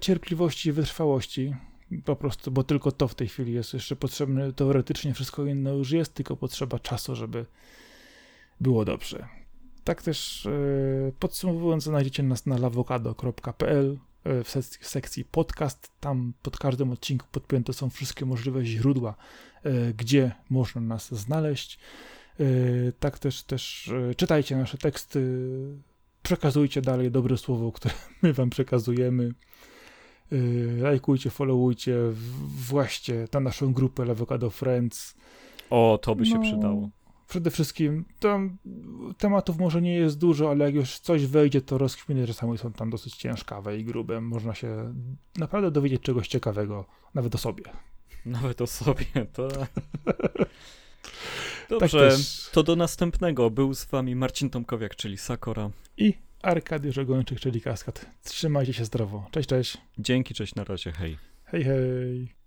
cierpliwości 0.00 0.68
i 0.68 0.72
wytrwałości. 0.72 1.54
Po 2.04 2.16
prostu, 2.16 2.50
bo 2.50 2.64
tylko 2.64 2.92
to 2.92 3.08
w 3.08 3.14
tej 3.14 3.28
chwili 3.28 3.52
jest 3.52 3.74
jeszcze 3.74 3.96
potrzebne. 3.96 4.52
Teoretycznie 4.52 5.14
wszystko 5.14 5.44
inne 5.46 5.70
już 5.70 5.90
jest, 5.90 6.14
tylko 6.14 6.36
potrzeba 6.36 6.78
czasu, 6.78 7.16
żeby 7.16 7.46
było 8.60 8.84
dobrze. 8.84 9.28
Tak 9.84 10.02
też 10.02 10.44
yy, 11.04 11.12
podsumowując, 11.18 11.84
znajdziecie 11.84 12.22
nas 12.22 12.46
na 12.46 12.58
lawokado.pl 12.58 13.98
e, 14.24 14.44
w 14.44 14.50
sekcji, 14.80 15.24
podcast. 15.24 15.90
Tam 16.00 16.32
pod 16.42 16.58
każdym 16.58 16.90
odcinku 16.90 17.26
podpięte 17.32 17.72
są 17.72 17.90
wszystkie 17.90 18.24
możliwe 18.26 18.64
źródła, 18.64 19.14
yy, 19.64 19.94
gdzie 19.96 20.32
można 20.50 20.80
nas 20.80 21.14
znaleźć. 21.14 21.78
Tak 23.00 23.18
też, 23.18 23.42
też 23.42 23.90
czytajcie 24.16 24.56
nasze 24.56 24.78
teksty 24.78 25.20
przekazujcie 26.22 26.82
dalej 26.82 27.10
dobre 27.10 27.38
słowo, 27.38 27.72
które 27.72 27.94
my 28.22 28.32
wam 28.32 28.50
przekazujemy. 28.50 29.34
Y, 30.32 30.78
lajkujcie, 30.80 31.30
followujcie, 31.30 31.96
właśnie 32.68 33.28
na 33.32 33.40
naszą 33.40 33.72
grupę 33.72 34.02
Avocado 34.02 34.50
Friends. 34.50 35.14
O, 35.70 35.98
to 36.02 36.14
by 36.14 36.26
się 36.26 36.34
no, 36.34 36.42
przydało. 36.42 36.90
Przede 37.28 37.50
wszystkim 37.50 38.04
tam 38.20 38.56
tematów 39.18 39.58
może 39.58 39.82
nie 39.82 39.94
jest 39.94 40.18
dużo, 40.18 40.50
ale 40.50 40.64
jak 40.64 40.74
już 40.74 40.98
coś 40.98 41.26
wejdzie, 41.26 41.60
to 41.60 41.78
rozkminy 41.78 42.26
czasami 42.26 42.58
są 42.58 42.72
tam 42.72 42.90
dosyć 42.90 43.16
ciężkawe 43.16 43.78
i 43.78 43.84
grube. 43.84 44.20
Można 44.20 44.54
się 44.54 44.94
naprawdę 45.38 45.70
dowiedzieć 45.70 46.02
czegoś 46.02 46.28
ciekawego, 46.28 46.84
nawet 47.14 47.34
o 47.34 47.38
sobie. 47.38 47.64
Nawet 48.26 48.60
o 48.60 48.66
sobie, 48.66 49.04
to... 49.32 49.48
Dobrze, 51.68 52.10
tak 52.10 52.52
to 52.52 52.62
do 52.62 52.76
następnego. 52.76 53.50
Był 53.50 53.74
z 53.74 53.84
wami 53.84 54.16
Marcin 54.16 54.50
Tomkowiak, 54.50 54.96
czyli 54.96 55.18
Sakora. 55.18 55.70
I 55.96 56.14
Arkadiusz 56.42 56.98
Ogończyk, 56.98 57.40
czyli 57.40 57.60
Kaskad. 57.60 58.06
Trzymajcie 58.24 58.72
się 58.72 58.84
zdrowo. 58.84 59.26
Cześć, 59.30 59.48
cześć. 59.48 59.78
Dzięki, 59.98 60.34
cześć, 60.34 60.54
na 60.54 60.64
razie, 60.64 60.92
hej. 60.92 61.18
Hej, 61.44 61.64
hej. 61.64 62.41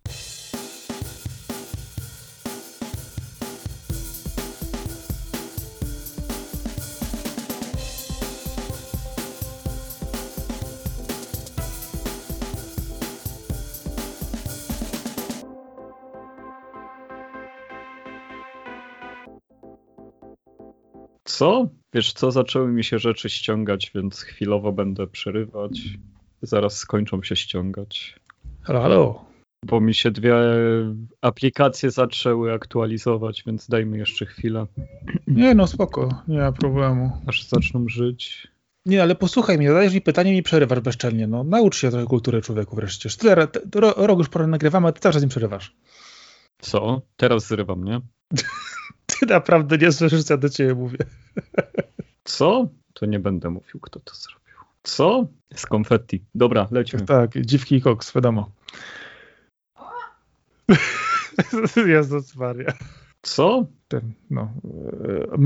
Co? 21.38 21.68
Wiesz 21.94 22.14
co, 22.14 22.32
zaczęły 22.32 22.72
mi 22.72 22.84
się 22.84 22.99
rzeczy 22.99 23.30
ściągać, 23.30 23.91
więc 23.95 24.22
chwilowo 24.22 24.72
będę 24.72 25.07
przerywać. 25.07 25.82
Zaraz 26.41 26.78
skończą 26.78 27.24
się 27.24 27.36
ściągać. 27.36 28.20
Halo, 28.62 28.82
halo. 28.82 29.26
Bo 29.66 29.82
mi 29.82 29.94
się 29.94 30.12
dwie 30.12 30.36
aplikacje 31.22 31.91
zaczęły 31.91 32.53
aktualizować, 32.53 33.44
więc 33.48 33.68
dajmy 33.68 33.98
jeszcze 33.98 34.26
chwilę. 34.26 34.66
Nie 35.28 35.56
no, 35.56 35.68
spoko, 35.68 36.24
nie 36.28 36.38
ma 36.38 36.52
problemu. 36.52 37.12
Aż 37.28 37.44
zaczną 37.44 37.88
żyć. 37.88 38.48
Nie, 38.86 39.02
ale 39.02 39.16
posłuchaj 39.16 39.57
mnie, 39.57 39.68
zadajesz 39.70 39.94
mi 39.94 40.02
pytanie 40.02 40.38
i 40.38 40.44
przerywasz 40.44 40.80
bezczelnie. 40.80 41.28
No, 41.28 41.44
naucz 41.44 41.78
się 41.78 41.91
trochę 41.91 42.06
kultury 42.06 42.41
człowieku 42.41 42.76
wreszcie. 42.76 43.10
Tyle, 43.10 43.48
rok 43.98 44.18
już 44.18 44.30
porę 44.30 44.48
nagrywamy, 44.48 44.88
a 44.88 44.91
ty 44.91 45.02
cały 45.02 45.14
czas 45.14 45.24
im 45.24 45.30
przerywasz. 45.30 45.76
Co? 46.62 47.02
Teraz 47.18 47.48
zrywam, 47.48 47.84
nie? 47.84 48.02
Naprawdę 49.30 49.77
nie 49.77 49.91
słyszysz, 49.91 50.23
co 50.23 50.34
ja 50.34 50.38
do 50.38 50.49
ciebie 50.49 50.76
mówię. 50.76 50.97
Co? 52.23 52.68
To 52.93 53.06
nie 53.06 53.19
będę 53.19 53.49
mówił, 53.49 53.80
kto 53.81 53.99
to 53.99 54.15
zrobił. 54.15 54.60
Co? 54.84 55.27
Z 55.56 55.65
konfetti. 55.65 56.23
Dobra, 56.35 56.68
lecimy. 56.72 57.06
Tak, 57.06 57.41
dziwki 57.41 57.76
i 57.76 57.81
koks, 57.81 58.14
wiadomo. 58.14 58.52
Jezus 61.85 62.35
Maria. 62.35 62.73
Co? 63.22 63.65
Ten, 63.88 64.14
no, 64.30 64.52
e, 65.03 65.38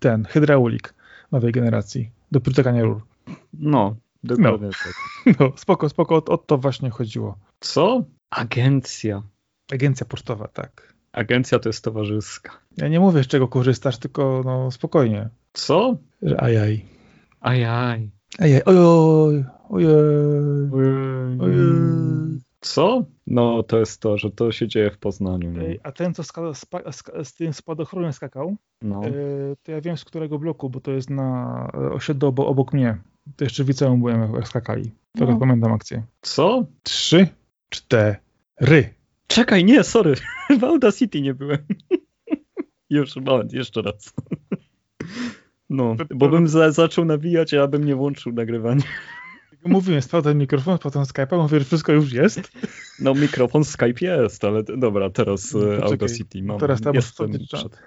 ten, 0.00 0.24
hydraulik 0.24 0.94
nowej 1.32 1.52
generacji 1.52 2.10
do 2.32 2.40
przytakania 2.40 2.82
rur. 2.82 3.02
No, 3.52 3.96
dokładnie 4.24 4.66
no. 4.66 4.72
tak. 4.84 4.94
No, 5.40 5.52
spoko, 5.56 5.88
spoko, 5.88 6.14
o, 6.14 6.24
o 6.24 6.38
to 6.38 6.58
właśnie 6.58 6.90
chodziło. 6.90 7.38
Co? 7.60 8.04
Agencja. 8.30 9.22
Agencja 9.72 10.06
pocztowa, 10.06 10.48
tak. 10.48 10.94
Agencja 11.12 11.58
to 11.58 11.68
jest 11.68 11.84
towarzyska. 11.84 12.60
Ja 12.76 12.88
nie 12.88 13.00
mówię, 13.00 13.24
z 13.24 13.26
czego 13.26 13.48
korzystasz, 13.48 13.98
tylko 13.98 14.42
no 14.44 14.70
spokojnie. 14.70 15.28
Co? 15.52 15.96
Że 16.22 16.40
ajaj. 16.40 16.84
Ajaj. 17.40 18.10
Ajaj, 18.38 18.62
ojoj, 18.64 19.44
ojej. 19.68 19.88
Ojej. 21.40 22.40
Co? 22.60 23.04
No, 23.26 23.62
to 23.62 23.78
jest 23.78 24.00
to, 24.00 24.18
że 24.18 24.30
to 24.30 24.52
się 24.52 24.68
dzieje 24.68 24.90
w 24.90 24.98
Poznaniu. 24.98 25.52
No. 25.52 25.62
Ej, 25.62 25.80
a 25.82 25.92
ten, 25.92 26.14
co 26.14 26.22
ska, 26.22 26.54
spa, 26.54 26.92
ska, 26.92 27.24
z 27.24 27.34
tym 27.34 27.52
spadochronem 27.52 28.12
skakał, 28.12 28.56
no. 28.82 29.04
e, 29.04 29.10
to 29.62 29.72
ja 29.72 29.80
wiem 29.80 29.96
z 29.96 30.04
którego 30.04 30.38
bloku, 30.38 30.70
bo 30.70 30.80
to 30.80 30.90
jest 30.90 31.10
na 31.10 31.70
osiedlu 31.92 32.28
obok, 32.28 32.48
obok 32.48 32.72
mnie. 32.72 32.98
To 33.36 33.44
jeszcze 33.44 33.64
w 33.64 33.68
liceum 33.68 34.00
byłem, 34.00 34.34
jak 34.34 34.48
skakali. 34.48 34.90
To 35.18 35.26
no. 35.26 35.38
pamiętam 35.38 35.72
akcję. 35.72 36.02
Co? 36.20 36.64
Trzy, 36.82 37.28
cztery. 37.68 38.94
Czekaj, 39.26 39.64
nie, 39.64 39.84
sorry. 39.84 40.14
W 40.60 40.64
Audacity 40.64 41.20
nie 41.20 41.34
byłem. 41.34 41.58
Już, 42.90 43.16
moment, 43.16 43.52
jeszcze 43.52 43.82
raz. 43.82 44.12
No, 45.72 45.96
bo 46.14 46.28
bym 46.28 46.48
za, 46.48 46.72
zaczął 46.72 47.04
nawijać, 47.04 47.54
a 47.54 47.56
ja 47.56 47.66
bym 47.66 47.84
nie 47.84 47.96
włączył 47.96 48.32
nagrywania. 48.32 48.82
Mówiłem, 49.64 50.02
sprawdzam 50.02 50.38
mikrofon, 50.38 50.78
potem 50.78 51.02
Skype'a, 51.02 51.42
mówię, 51.42 51.58
że 51.58 51.64
wszystko 51.64 51.92
już 51.92 52.12
jest. 52.12 52.52
No 52.98 53.14
mikrofon 53.14 53.64
Skype 53.64 54.06
jest, 54.06 54.44
ale 54.44 54.62
dobra, 54.62 55.10
teraz 55.10 55.54
no, 55.54 55.84
Audacity 55.84 56.42
mam. 56.42 56.60
Teraz 56.60 56.80
tam 56.80 56.94
Jestem 56.94 57.30
przed... 57.48 57.80